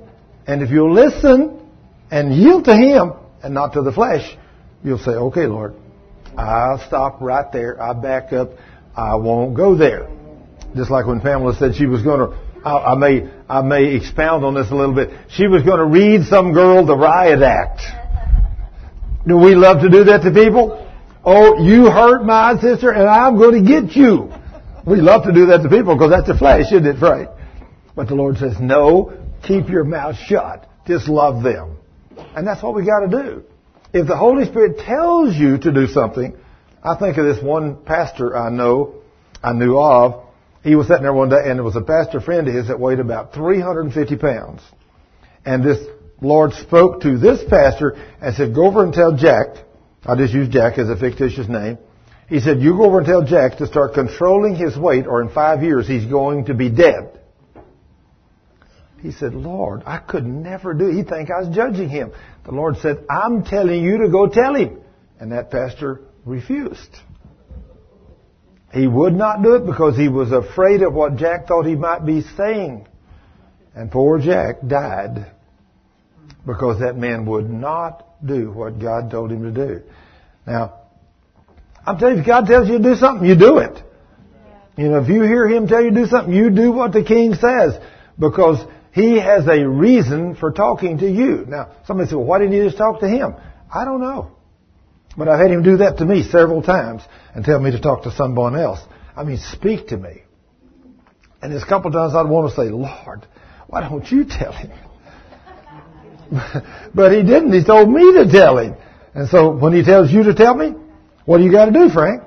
And 0.46 0.62
if 0.62 0.70
you'll 0.70 0.94
listen 0.94 1.60
and 2.10 2.34
yield 2.34 2.66
to 2.66 2.76
Him 2.76 3.14
and 3.44 3.54
not 3.54 3.74
to 3.74 3.82
the 3.82 3.92
flesh, 3.92 4.38
you'll 4.84 5.00
say, 5.00 5.12
okay, 5.12 5.48
Lord, 5.48 5.74
I'll 6.38 6.82
stop 6.88 7.20
right 7.20 7.52
there. 7.52 7.82
I 7.82 7.94
back 7.94 8.32
up. 8.32 8.52
I 8.96 9.16
won't 9.16 9.56
go 9.56 9.76
there. 9.76 10.08
Just 10.78 10.92
like 10.92 11.06
when 11.08 11.20
Pamela 11.20 11.56
said 11.56 11.76
she 11.76 11.88
was 11.88 12.04
going 12.04 12.20
to, 12.20 12.38
I, 12.64 12.94
I 12.94 12.96
may, 12.96 13.30
I 13.50 13.62
may 13.62 13.96
expound 13.96 14.46
on 14.46 14.54
this 14.54 14.70
a 14.72 14.76
little 14.76 14.96
bit. 14.96 15.10
She 15.30 15.48
was 15.48 15.64
going 15.64 15.80
to 15.80 15.86
read 15.86 16.26
some 16.26 16.54
girl 16.54 16.86
the 16.86 16.96
riot 16.96 17.42
act. 17.42 17.82
Do 19.28 19.38
we 19.38 19.56
love 19.56 19.82
to 19.82 19.90
do 19.90 20.06
that 20.06 20.22
to 20.22 20.32
people? 20.32 20.88
Oh, 21.26 21.62
you 21.62 21.90
hurt 21.90 22.24
my 22.24 22.60
sister 22.62 22.92
and 22.92 23.10
I'm 23.10 23.38
going 23.38 23.66
to 23.66 23.70
get 23.70 23.96
you. 23.96 24.32
We 24.86 25.02
love 25.02 25.24
to 25.24 25.34
do 25.34 25.48
that 25.48 25.64
to 25.64 25.70
people 25.70 25.96
because 25.96 26.12
that's 26.12 26.28
the 26.28 26.38
flesh, 26.38 26.68
isn't 26.72 26.86
it, 26.86 27.02
right? 27.02 27.28
But 27.96 28.08
the 28.08 28.16
Lord 28.16 28.38
says, 28.38 28.58
no, 28.60 29.18
keep 29.44 29.68
your 29.68 29.84
mouth 29.84 30.16
shut. 30.16 30.70
Just 30.86 31.10
love 31.10 31.44
them. 31.44 31.78
And 32.36 32.48
that's 32.48 32.64
what 32.64 32.76
we 32.76 32.86
got 32.86 33.00
to 33.00 33.24
do. 33.24 33.44
If 33.92 34.08
the 34.08 34.16
Holy 34.16 34.46
Spirit 34.46 34.78
tells 34.80 35.36
you 35.36 35.58
to 35.58 35.72
do 35.74 35.88
something, 35.88 36.38
I 36.84 36.96
think 36.96 37.18
of 37.18 37.26
this 37.26 37.44
one 37.44 37.84
pastor 37.84 38.38
I 38.38 38.50
know, 38.50 39.02
I 39.44 39.54
knew 39.54 39.78
of. 39.78 40.27
He 40.64 40.76
was 40.76 40.88
sitting 40.88 41.04
there 41.04 41.14
one 41.14 41.30
day 41.30 41.42
and 41.46 41.58
there 41.58 41.64
was 41.64 41.76
a 41.76 41.82
pastor 41.82 42.20
friend 42.20 42.48
of 42.48 42.54
his 42.54 42.68
that 42.68 42.80
weighed 42.80 43.00
about 43.00 43.34
350 43.34 44.16
pounds. 44.18 44.62
And 45.46 45.64
this 45.64 45.86
Lord 46.22 46.54
spoke 46.54 47.02
to 47.02 47.18
this 47.18 47.44
pastor 47.50 47.96
and 48.22 48.36
said, 48.36 48.54
go 48.54 48.66
over 48.66 48.84
and 48.84 48.94
tell 48.94 49.16
Jack, 49.16 49.48
I'll 50.06 50.18
just 50.18 50.34
use 50.34 50.50
Jack 50.50 50.78
as 50.78 50.90
a 50.90 50.98
fictitious 50.98 51.48
name. 51.48 51.78
He 52.28 52.40
said, 52.40 52.60
you 52.60 52.76
go 52.76 52.86
over 52.86 53.00
and 53.00 53.08
tell 53.08 53.24
Jack 53.24 53.58
to 53.60 53.68
start 53.68 53.94
controlling 53.94 54.56
his 54.56 54.78
weight 54.78 55.08
or 55.08 55.22
in 55.22 55.30
five 55.30 55.64
years 55.64 55.88
he's 55.88 56.06
going 56.06 56.46
to 56.46 56.54
be 56.54 56.70
dead. 56.70 57.20
He 59.02 59.12
said, 59.12 59.34
Lord, 59.34 59.84
I 59.86 60.00
could 60.00 60.26
never 60.26 60.74
do 60.74 60.90
it. 60.90 60.96
He'd 60.96 61.08
think 61.08 61.30
I 61.30 61.46
was 61.46 61.56
judging 61.56 61.88
him. 61.88 62.12
The 62.46 62.52
Lord 62.52 62.78
said, 62.78 63.06
I'm 63.10 63.44
telling 63.44 63.84
you 63.84 64.00
to 64.00 64.10
go 64.10 64.28
tell 64.28 64.56
him. 64.56 64.80
And 65.20 65.32
that 65.32 65.52
pastor 65.52 66.02
refused. 66.26 66.96
He 68.74 68.86
would 68.88 69.14
not 69.14 69.42
do 69.44 69.56
it 69.56 69.66
because 69.66 69.96
he 69.96 70.10
was 70.10 70.32
afraid 70.32 70.82
of 70.82 70.94
what 70.94 71.16
Jack 71.16 71.48
thought 71.48 71.66
he 71.66 71.76
might 71.76 72.06
be 72.06 72.22
saying. 72.22 72.88
And 73.74 73.92
poor 73.92 74.20
Jack 74.20 74.58
died 74.68 75.32
because 76.46 76.80
that 76.80 76.98
man 76.98 77.26
would 77.26 77.50
not 77.50 78.06
do 78.26 78.52
what 78.52 78.80
God 78.80 79.12
told 79.12 79.32
him 79.32 79.44
to 79.44 79.52
do. 79.52 79.84
Now, 80.46 80.74
I'm 81.86 81.98
telling 81.98 82.16
you, 82.16 82.22
if 82.22 82.28
God 82.28 82.48
tells 82.48 82.68
you 82.68 82.78
to 82.78 82.84
do 82.84 82.96
something, 82.96 83.28
you 83.28 83.36
do 83.36 83.60
it. 83.60 83.82
You 84.78 84.90
know, 84.90 85.00
if 85.00 85.08
you 85.08 85.24
hear 85.24 85.48
him 85.48 85.68
tell 85.68 85.82
you 85.82 85.90
to 85.92 85.96
do 85.96 86.06
something, 86.06 86.34
you 86.34 86.50
do 86.50 86.72
what 86.72 86.92
the 86.92 87.04
king 87.04 87.34
says 87.36 87.80
because 88.20 88.66
he 88.92 89.20
has 89.20 89.48
a 89.48 89.68
reason 89.68 90.36
for 90.36 90.52
talking 90.52 91.00
to 91.00 91.10
you. 91.10 91.46
Now, 91.48 91.76
somebody 91.86 92.10
said, 92.10 92.18
well, 92.18 92.26
why 92.26 92.40
didn't 92.40 92.54
you 92.54 92.66
just 92.66 92.78
talk 92.78 93.00
to 93.00 93.08
him? 93.08 93.36
I 93.74 93.86
don't 93.86 94.02
know. 94.02 94.37
But 95.18 95.28
I've 95.28 95.40
had 95.40 95.52
him 95.52 95.64
do 95.64 95.78
that 95.78 95.98
to 95.98 96.06
me 96.06 96.24
several 96.24 96.62
times 96.62 97.02
and 97.34 97.44
tell 97.44 97.60
me 97.60 97.72
to 97.72 97.82
talk 97.82 98.04
to 98.04 98.12
someone 98.12 98.56
else. 98.56 98.80
I 99.16 99.24
mean, 99.24 99.38
speak 99.38 99.88
to 99.88 99.98
me. 99.98 100.22
And 101.42 101.52
there's 101.52 101.64
a 101.64 101.68
couple 101.68 101.88
of 101.88 101.94
times 101.94 102.14
I'd 102.16 102.30
want 102.30 102.50
to 102.50 102.56
say, 102.56 102.70
Lord, 102.70 103.26
why 103.68 103.82
don't 103.82 104.10
you 104.12 104.26
tell 104.26 104.52
him? 104.52 104.72
but 106.94 107.12
he 107.12 107.24
didn't. 107.24 107.54
He 107.54 107.64
told 107.64 107.90
me 107.90 108.14
to 108.14 108.30
tell 108.32 108.58
him. 108.58 108.76
And 109.14 109.28
so 109.30 109.56
when 109.56 109.74
he 109.74 109.84
tells 109.84 110.12
you 110.12 110.24
to 110.24 110.36
tell 110.36 110.54
me, 110.54 110.76
What 111.26 111.40
do 111.40 111.44
you 111.44 111.52
got 111.52 111.66
to 111.66 111.72
do, 111.72 111.90
Frank? 111.90 112.24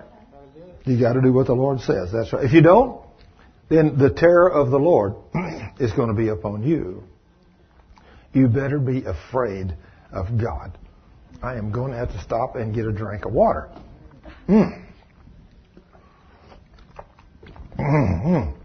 You 0.84 0.98
got 0.98 1.12
to 1.12 1.22
do 1.22 1.32
what 1.32 1.46
the 1.46 1.54
Lord 1.54 1.80
says. 1.80 2.10
That's 2.12 2.32
right. 2.32 2.44
If 2.44 2.52
you 2.52 2.62
don't, 2.62 3.04
then 3.68 3.96
the 3.98 4.10
terror 4.10 4.50
of 4.50 4.70
the 4.70 4.78
Lord 4.78 5.14
is 5.78 5.92
going 5.92 6.08
to 6.08 6.14
be 6.14 6.28
upon 6.28 6.64
you. 6.64 7.04
You 8.32 8.48
better 8.48 8.78
be 8.78 9.04
afraid 9.04 9.76
of 10.12 10.38
God. 10.40 10.76
I 11.42 11.56
am 11.56 11.72
going 11.72 11.92
to 11.92 11.96
have 11.96 12.12
to 12.12 12.20
stop 12.22 12.56
and 12.56 12.74
get 12.74 12.86
a 12.86 12.92
drink 12.92 13.24
of 13.24 13.32
water. 13.32 13.70
Mm. 14.48 14.84
Mm-hmm. 17.78 18.60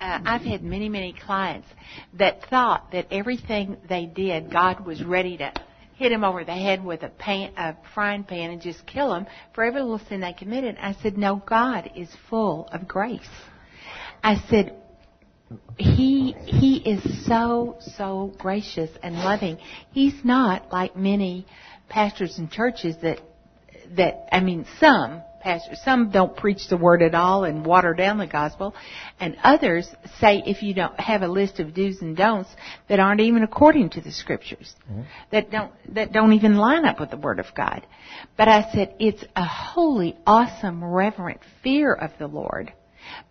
Uh, 0.00 0.18
I've 0.24 0.42
had 0.42 0.64
many, 0.64 0.88
many 0.88 1.12
clients 1.12 1.68
that 2.14 2.44
thought 2.50 2.90
that 2.90 3.06
everything 3.12 3.76
they 3.88 4.04
did, 4.04 4.50
God 4.50 4.84
was 4.84 5.02
ready 5.02 5.36
to 5.36 5.52
hit 5.94 6.12
him 6.12 6.24
over 6.24 6.44
the 6.44 6.52
head 6.52 6.84
with 6.84 7.02
a, 7.02 7.08
pan, 7.08 7.52
a 7.56 7.76
frying 7.94 8.24
pan 8.24 8.50
and 8.50 8.60
just 8.60 8.86
kill 8.86 9.14
him 9.14 9.26
for 9.54 9.64
every 9.64 9.80
little 9.80 10.00
sin 10.08 10.20
they 10.20 10.32
committed. 10.32 10.76
I 10.80 10.94
said, 11.02 11.16
no, 11.16 11.36
God 11.46 11.90
is 11.96 12.08
full 12.28 12.68
of 12.72 12.88
grace. 12.88 13.20
I 14.22 14.36
said, 14.48 14.76
he 15.76 16.34
he 16.46 16.76
is 16.76 17.26
so 17.26 17.76
so 17.96 18.32
gracious 18.38 18.90
and 19.02 19.16
loving. 19.16 19.58
He's 19.90 20.24
not 20.24 20.72
like 20.72 20.96
many 20.96 21.46
pastors 21.88 22.38
and 22.38 22.50
churches 22.50 22.96
that 23.02 23.20
that 23.96 24.34
I 24.34 24.40
mean 24.40 24.66
some 24.80 25.22
pastors 25.42 25.78
some 25.84 26.10
don't 26.10 26.36
preach 26.36 26.68
the 26.68 26.76
word 26.76 27.02
at 27.02 27.14
all 27.14 27.44
and 27.44 27.66
water 27.66 27.94
down 27.94 28.18
the 28.18 28.26
gospel 28.26 28.74
and 29.20 29.36
others 29.42 29.88
say 30.20 30.42
if 30.46 30.62
you 30.62 30.72
don't 30.72 30.98
have 30.98 31.22
a 31.22 31.28
list 31.28 31.60
of 31.60 31.74
do's 31.74 32.00
and 32.00 32.16
don'ts 32.16 32.50
that 32.88 33.00
aren't 33.00 33.20
even 33.20 33.42
according 33.42 33.90
to 33.90 34.00
the 34.00 34.12
scriptures 34.12 34.74
mm-hmm. 34.90 35.02
that 35.30 35.50
don't 35.50 35.72
that 35.94 36.12
don't 36.12 36.32
even 36.32 36.56
line 36.56 36.84
up 36.84 37.00
with 37.00 37.10
the 37.10 37.16
word 37.16 37.38
of 37.38 37.46
God. 37.54 37.86
But 38.36 38.48
I 38.48 38.70
said 38.72 38.94
it's 38.98 39.24
a 39.36 39.44
holy 39.44 40.16
awesome 40.26 40.82
reverent 40.84 41.40
fear 41.62 41.92
of 41.92 42.10
the 42.18 42.26
Lord 42.26 42.72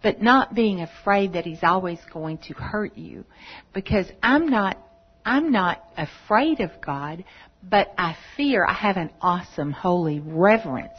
but 0.04 0.22
not 0.22 0.54
being 0.54 0.82
afraid 0.82 1.34
that 1.34 1.46
he's 1.46 1.64
always 1.64 2.00
going 2.12 2.38
to 2.40 2.54
hurt 2.54 2.98
you 2.98 3.26
because 3.74 4.06
I'm 4.22 4.48
not 4.48 4.78
I'm 5.26 5.52
not 5.52 5.84
afraid 5.98 6.62
of 6.62 6.72
God, 6.84 7.24
but 7.64 7.94
I 7.98 8.18
fear 8.36 8.66
I 8.66 8.74
have 8.74 8.98
an 8.98 9.12
awesome 9.22 9.72
holy 9.72 10.20
reverence 10.20 10.98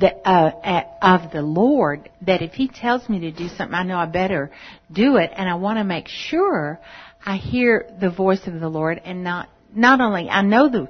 that, 0.00 0.20
uh, 0.24 0.50
at, 0.62 0.96
of 1.02 1.30
the 1.30 1.42
Lord 1.42 2.10
that 2.22 2.42
if 2.42 2.52
He 2.52 2.68
tells 2.68 3.08
me 3.08 3.20
to 3.20 3.32
do 3.32 3.48
something, 3.48 3.74
I 3.74 3.82
know 3.82 3.98
I 3.98 4.06
better 4.06 4.50
do 4.92 5.16
it, 5.16 5.30
and 5.34 5.48
I 5.48 5.54
want 5.56 5.78
to 5.78 5.84
make 5.84 6.08
sure 6.08 6.80
I 7.24 7.36
hear 7.36 7.90
the 8.00 8.10
voice 8.10 8.46
of 8.46 8.60
the 8.60 8.68
Lord 8.68 9.00
and 9.04 9.24
not 9.24 9.48
not 9.74 10.00
only 10.00 10.28
I 10.28 10.42
know 10.42 10.68
the 10.68 10.88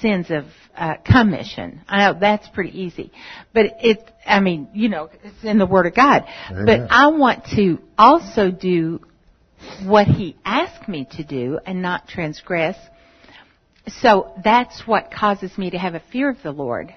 sins 0.00 0.30
of 0.30 0.44
uh, 0.76 0.94
commission. 1.04 1.82
I 1.88 1.98
know 1.98 2.18
that's 2.18 2.48
pretty 2.48 2.80
easy, 2.80 3.12
but 3.52 3.66
it's, 3.80 4.02
I 4.26 4.40
mean, 4.40 4.68
you 4.72 4.88
know, 4.88 5.10
it's 5.22 5.44
in 5.44 5.58
the 5.58 5.66
Word 5.66 5.86
of 5.86 5.94
God. 5.94 6.24
Amen. 6.50 6.66
But 6.66 6.90
I 6.90 7.08
want 7.08 7.44
to 7.56 7.78
also 7.96 8.50
do 8.50 9.00
what 9.84 10.06
He 10.06 10.36
asked 10.44 10.88
me 10.88 11.06
to 11.12 11.24
do 11.24 11.58
and 11.64 11.82
not 11.82 12.08
transgress. 12.08 12.76
So 14.00 14.32
that's 14.44 14.86
what 14.86 15.10
causes 15.10 15.56
me 15.58 15.70
to 15.70 15.78
have 15.78 15.94
a 15.94 16.02
fear 16.12 16.30
of 16.30 16.42
the 16.42 16.52
Lord 16.52 16.94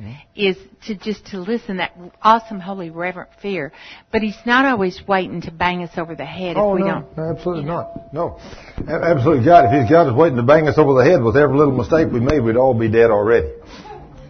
mm-hmm. 0.00 0.12
is 0.34 0.56
to 0.86 0.94
just 0.94 1.26
to 1.26 1.40
listen 1.40 1.78
that 1.78 1.92
awesome, 2.22 2.60
holy, 2.60 2.90
reverent 2.90 3.30
fear. 3.42 3.72
But 4.12 4.22
He's 4.22 4.38
not 4.46 4.64
always 4.64 5.00
waiting 5.06 5.42
to 5.42 5.50
bang 5.50 5.82
us 5.82 5.90
over 5.96 6.14
the 6.14 6.24
head 6.24 6.56
oh, 6.56 6.74
if 6.74 6.82
we 6.82 6.88
no, 6.88 7.06
don't. 7.16 7.36
absolutely 7.36 7.62
you 7.62 7.68
know. 7.68 8.10
not. 8.12 8.14
No, 8.14 8.40
absolutely 8.88 9.44
God. 9.44 9.66
If 9.66 9.82
His 9.82 9.90
God 9.90 10.08
is 10.08 10.14
waiting 10.14 10.36
to 10.36 10.42
bang 10.42 10.68
us 10.68 10.78
over 10.78 10.94
the 10.94 11.04
head 11.04 11.22
with 11.22 11.36
every 11.36 11.56
little 11.56 11.76
mistake 11.76 12.08
we 12.12 12.20
made, 12.20 12.40
we'd 12.40 12.56
all 12.56 12.74
be 12.74 12.88
dead 12.88 13.10
already. 13.10 13.50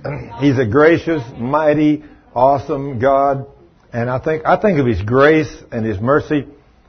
He's 0.40 0.58
a 0.58 0.66
gracious, 0.66 1.22
mighty, 1.36 2.04
awesome 2.34 2.98
God, 2.98 3.46
and 3.92 4.08
I 4.08 4.18
think 4.18 4.44
I 4.46 4.60
think 4.60 4.78
of 4.78 4.86
His 4.86 5.02
grace 5.02 5.54
and 5.70 5.84
His 5.84 6.00
mercy 6.00 6.46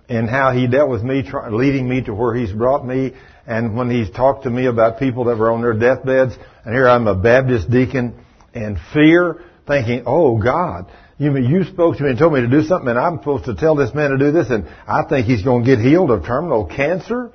and 0.08 0.30
how 0.30 0.52
He 0.52 0.68
dealt 0.68 0.90
with 0.90 1.04
me, 1.04 1.24
try, 1.24 1.50
leading 1.50 1.88
me 1.88 2.04
to 2.04 2.14
where 2.14 2.36
He's 2.36 2.52
brought 2.52 2.86
me. 2.86 3.14
And 3.50 3.76
when 3.76 3.90
He's 3.90 4.12
talked 4.12 4.44
to 4.44 4.50
me 4.50 4.68
about 4.68 5.00
people 5.00 5.26
that 5.26 5.38
were 5.38 5.52
on 5.52 5.62
their 5.62 5.74
deathbeds, 5.74 6.38
and 6.64 6.74
here 6.74 6.88
I'm 6.88 7.08
a 7.08 7.16
Baptist 7.16 7.70
deacon 7.70 8.24
and 8.54 8.78
fear, 8.94 9.42
thinking, 9.66 10.04
oh 10.06 10.38
God, 10.38 10.86
you 11.18 11.32
mean 11.32 11.46
you 11.46 11.64
spoke 11.64 11.98
to 11.98 12.04
me 12.04 12.12
and 12.12 12.20
told 12.20 12.34
me 12.34 12.42
to 12.42 12.48
do 12.48 12.62
something 12.64 12.88
and 12.88 12.98
I'm 12.98 13.18
supposed 13.18 13.46
to 13.46 13.56
tell 13.56 13.76
this 13.76 13.94
man 13.94 14.12
to 14.12 14.18
do 14.18 14.32
this 14.32 14.50
and 14.52 14.68
I 14.88 15.04
think 15.04 15.26
he's 15.26 15.44
going 15.44 15.66
to 15.66 15.76
get 15.76 15.84
healed 15.84 16.12
of 16.12 16.26
terminal 16.26 16.66
cancer? 16.66 17.32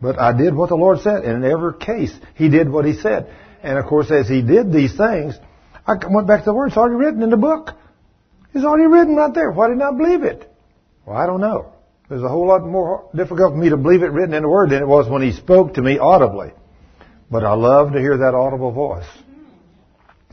But 0.00 0.20
I 0.20 0.32
did 0.32 0.54
what 0.54 0.68
the 0.68 0.76
Lord 0.76 1.00
said. 1.00 1.24
And 1.24 1.44
in 1.44 1.50
every 1.50 1.74
case, 1.76 2.14
He 2.36 2.48
did 2.48 2.70
what 2.70 2.84
He 2.84 2.94
said. 2.94 3.34
And 3.62 3.78
of 3.78 3.86
course, 3.86 4.10
as 4.12 4.28
He 4.28 4.42
did 4.42 4.72
these 4.72 4.96
things, 4.96 5.34
I 5.86 5.94
went 6.08 6.28
back 6.28 6.40
to 6.40 6.44
the 6.46 6.54
Word. 6.54 6.68
It's 6.68 6.76
already 6.76 7.04
written 7.04 7.22
in 7.22 7.30
the 7.30 7.36
book. 7.36 7.70
It's 8.54 8.64
already 8.64 8.86
written 8.86 9.16
right 9.16 9.34
there. 9.34 9.50
Why 9.50 9.68
didn't 9.68 9.82
I 9.82 9.90
believe 9.90 10.22
it? 10.22 10.48
Well, 11.04 11.16
I 11.16 11.26
don't 11.26 11.40
know. 11.40 11.72
It 12.10 12.14
was 12.14 12.22
a 12.22 12.28
whole 12.28 12.46
lot 12.46 12.64
more 12.64 13.08
difficult 13.14 13.52
for 13.52 13.58
me 13.58 13.68
to 13.68 13.76
believe 13.76 14.02
it 14.02 14.12
written 14.12 14.32
in 14.32 14.42
the 14.42 14.48
Word 14.48 14.70
than 14.70 14.82
it 14.82 14.88
was 14.88 15.10
when 15.10 15.20
He 15.20 15.32
spoke 15.32 15.74
to 15.74 15.82
me 15.82 15.98
audibly. 15.98 16.52
But 17.30 17.44
I 17.44 17.52
love 17.52 17.92
to 17.92 17.98
hear 17.98 18.16
that 18.18 18.34
audible 18.34 18.72
voice. 18.72 19.06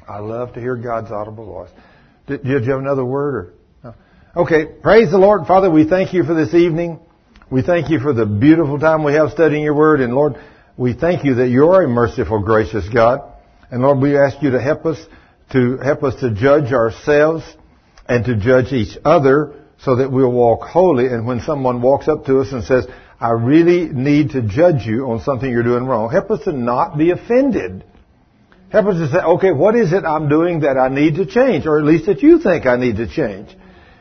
I 0.08 0.20
love 0.20 0.54
to 0.54 0.62
hear 0.62 0.78
God's 0.78 1.12
audible 1.12 1.46
voice. 1.46 1.70
Did, 2.28 2.44
did 2.44 2.64
you 2.64 2.72
have 2.72 2.80
another 2.80 3.04
word 3.04 3.36
or? 3.36 3.54
No? 3.84 4.44
Okay. 4.44 4.66
Praise 4.82 5.12
the 5.12 5.18
Lord. 5.18 5.48
Father, 5.48 5.70
we 5.70 5.88
thank 5.88 6.14
you 6.14 6.24
for 6.24 6.34
this 6.34 6.54
evening. 6.54 7.00
We 7.52 7.62
thank 7.62 7.90
you 7.90 8.00
for 8.00 8.14
the 8.14 8.26
beautiful 8.26 8.80
time 8.80 9.04
we 9.04 9.14
have 9.14 9.32
studying 9.32 9.64
your 9.64 9.76
word. 9.76 10.00
And 10.00 10.14
Lord, 10.14 10.36
we 10.78 10.94
thank 10.94 11.26
you 11.26 11.36
that 11.36 11.50
you're 11.50 11.84
a 11.84 11.88
merciful, 11.90 12.42
gracious 12.42 12.88
God. 12.88 13.22
And 13.70 13.82
Lord, 13.82 14.00
we 14.00 14.18
ask 14.18 14.42
you 14.42 14.52
to 14.52 14.62
help 14.62 14.86
us 14.86 14.98
to 15.52 15.78
help 15.78 16.04
us 16.04 16.16
to 16.22 16.32
judge 16.32 16.72
ourselves 16.72 17.44
and 18.08 18.24
to 18.26 18.36
judge 18.36 18.72
each 18.72 18.98
other 19.04 19.65
so 19.86 19.95
that 19.98 20.12
we'll 20.12 20.32
walk 20.32 20.64
holy. 20.64 21.07
And 21.07 21.26
when 21.26 21.40
someone 21.40 21.82
walks 21.82 22.10
up 22.10 22.26
to 22.26 22.40
us 22.40 22.52
and 22.52 22.64
says, 22.64 22.86
I 23.20 23.30
really 23.30 23.88
need 23.88 24.32
to 24.32 24.41
judge 24.41 24.86
you 24.86 25.10
on 25.12 25.22
something 25.22 25.49
you're 25.49 25.64
doing 25.64 25.86
wrong, 25.86 26.12
help 26.12 26.30
us 26.32 26.44
to 26.44 26.52
not 26.52 26.98
be 26.98 27.12
offended 27.12 27.86
Help 28.76 28.88
us 28.88 28.95
to 28.98 29.07
say, 29.07 29.24
okay, 29.24 29.52
what 29.53 29.76
is 29.76 29.94
it 29.94 30.03
I'm 30.03 30.28
doing 30.28 30.60
that 30.62 30.78
I 30.78 30.90
need 30.90 31.16
to 31.16 31.26
change, 31.26 31.66
or 31.66 31.80
at 31.80 31.86
least 31.86 32.07
that 32.07 32.22
you 32.22 32.40
think 32.40 32.66
I 32.66 32.76
need 32.76 32.98
to 32.98 33.07
change? 33.07 33.56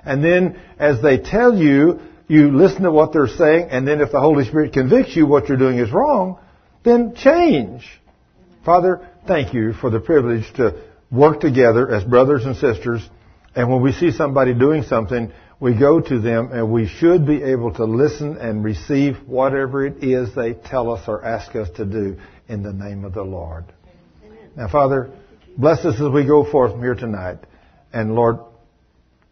And 0.05 0.25
then 0.25 0.61
as 0.81 1.01
they 1.01 1.19
tell 1.19 1.55
you, 1.55 2.01
you 2.27 2.51
listen 2.51 2.83
to 2.83 2.91
what 2.91 3.13
they're 3.13 3.29
saying, 3.29 3.69
and 3.71 3.87
then 3.87 4.01
if 4.01 4.11
the 4.11 4.21
Holy 4.21 4.45
Spirit 4.45 4.73
convicts 4.73 5.15
you 5.15 5.27
what 5.27 5.49
you're 5.49 5.59
doing 5.59 5.79
is 5.79 5.93
wrong, 5.93 6.41
then 6.83 7.15
change. 7.15 7.87
Father, 8.65 9.09
thank 9.29 9.55
you 9.55 9.75
for 9.75 9.91
the 9.91 10.01
privilege 10.01 10.53
to 10.55 10.83
work 11.09 11.39
together 11.39 11.95
as 11.95 12.03
brothers 12.03 12.45
and 12.45 12.57
sisters, 12.57 13.09
and 13.55 13.71
when 13.71 13.81
we 13.81 13.93
see 13.93 14.11
somebody 14.11 14.55
doing 14.55 14.83
something, 14.83 15.33
we 15.65 15.75
go 15.75 15.99
to 15.99 16.21
them 16.21 16.51
and 16.53 16.71
we 16.71 16.87
should 16.87 17.27
be 17.27 17.43
able 17.43 17.73
to 17.73 17.85
listen 17.85 18.37
and 18.37 18.63
receive 18.63 19.17
whatever 19.27 19.87
it 19.87 20.05
is 20.05 20.35
they 20.35 20.53
tell 20.53 20.93
us 20.93 21.09
or 21.09 21.25
ask 21.25 21.57
us 21.57 21.71
to 21.77 21.87
do 21.87 22.19
in 22.49 22.63
the 22.63 22.73
name 22.75 23.03
of 23.03 23.15
the 23.15 23.23
Lord. 23.23 23.65
Now, 24.59 24.69
Father, 24.69 25.11
bless 25.57 25.79
us 25.87 25.95
as 25.95 26.13
we 26.13 26.27
go 26.27 26.45
forth 26.45 26.73
from 26.73 26.83
here 26.83 26.95
tonight. 26.95 27.39
And 27.95 28.15
Lord, 28.15 28.41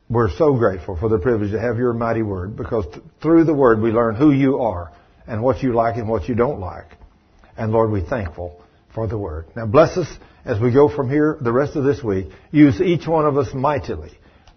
we're 0.09 0.31
so 0.31 0.55
grateful 0.55 0.97
for 0.97 1.11
the 1.11 1.19
privilege 1.19 1.51
to 1.51 1.61
have 1.61 1.77
your 1.77 1.93
mighty 1.93 2.23
word 2.23 2.57
because 2.57 2.87
th- 2.87 3.05
through 3.21 3.45
the 3.45 3.53
word 3.53 3.83
we 3.83 3.91
learn 3.91 4.15
who 4.15 4.33
you 4.33 4.61
are 4.61 4.91
and 5.27 5.43
what 5.43 5.63
you 5.63 5.75
like 5.75 5.97
and 5.97 6.09
what 6.09 6.31
you 6.31 6.35
don't 6.35 6.61
like. 6.61 6.97
And 7.59 7.73
Lord, 7.73 7.91
we're 7.91 8.09
thankful 8.09 8.59
for 8.95 9.07
the 9.07 9.19
word. 9.19 9.49
Now 9.55 9.67
bless 9.67 9.99
us 9.99 10.09
as 10.47 10.59
we 10.59 10.73
go 10.73 10.89
from 10.89 11.11
here 11.11 11.37
the 11.43 11.53
rest 11.53 11.77
of 11.77 11.85
this 11.85 12.03
week. 12.03 12.29
Use 12.51 12.81
each 12.81 13.07
one 13.07 13.27
of 13.27 13.37
us 13.37 13.53
mightily 13.53 14.13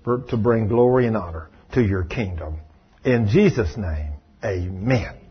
for, 0.05 0.21
to 0.29 0.37
bring 0.37 0.69
glory 0.69 1.05
and 1.05 1.17
honor 1.17 1.49
to 1.73 1.81
your 1.81 2.03
kingdom. 2.03 2.59
In 3.03 3.27
Jesus' 3.27 3.75
name, 3.77 4.13
amen. 4.43 5.24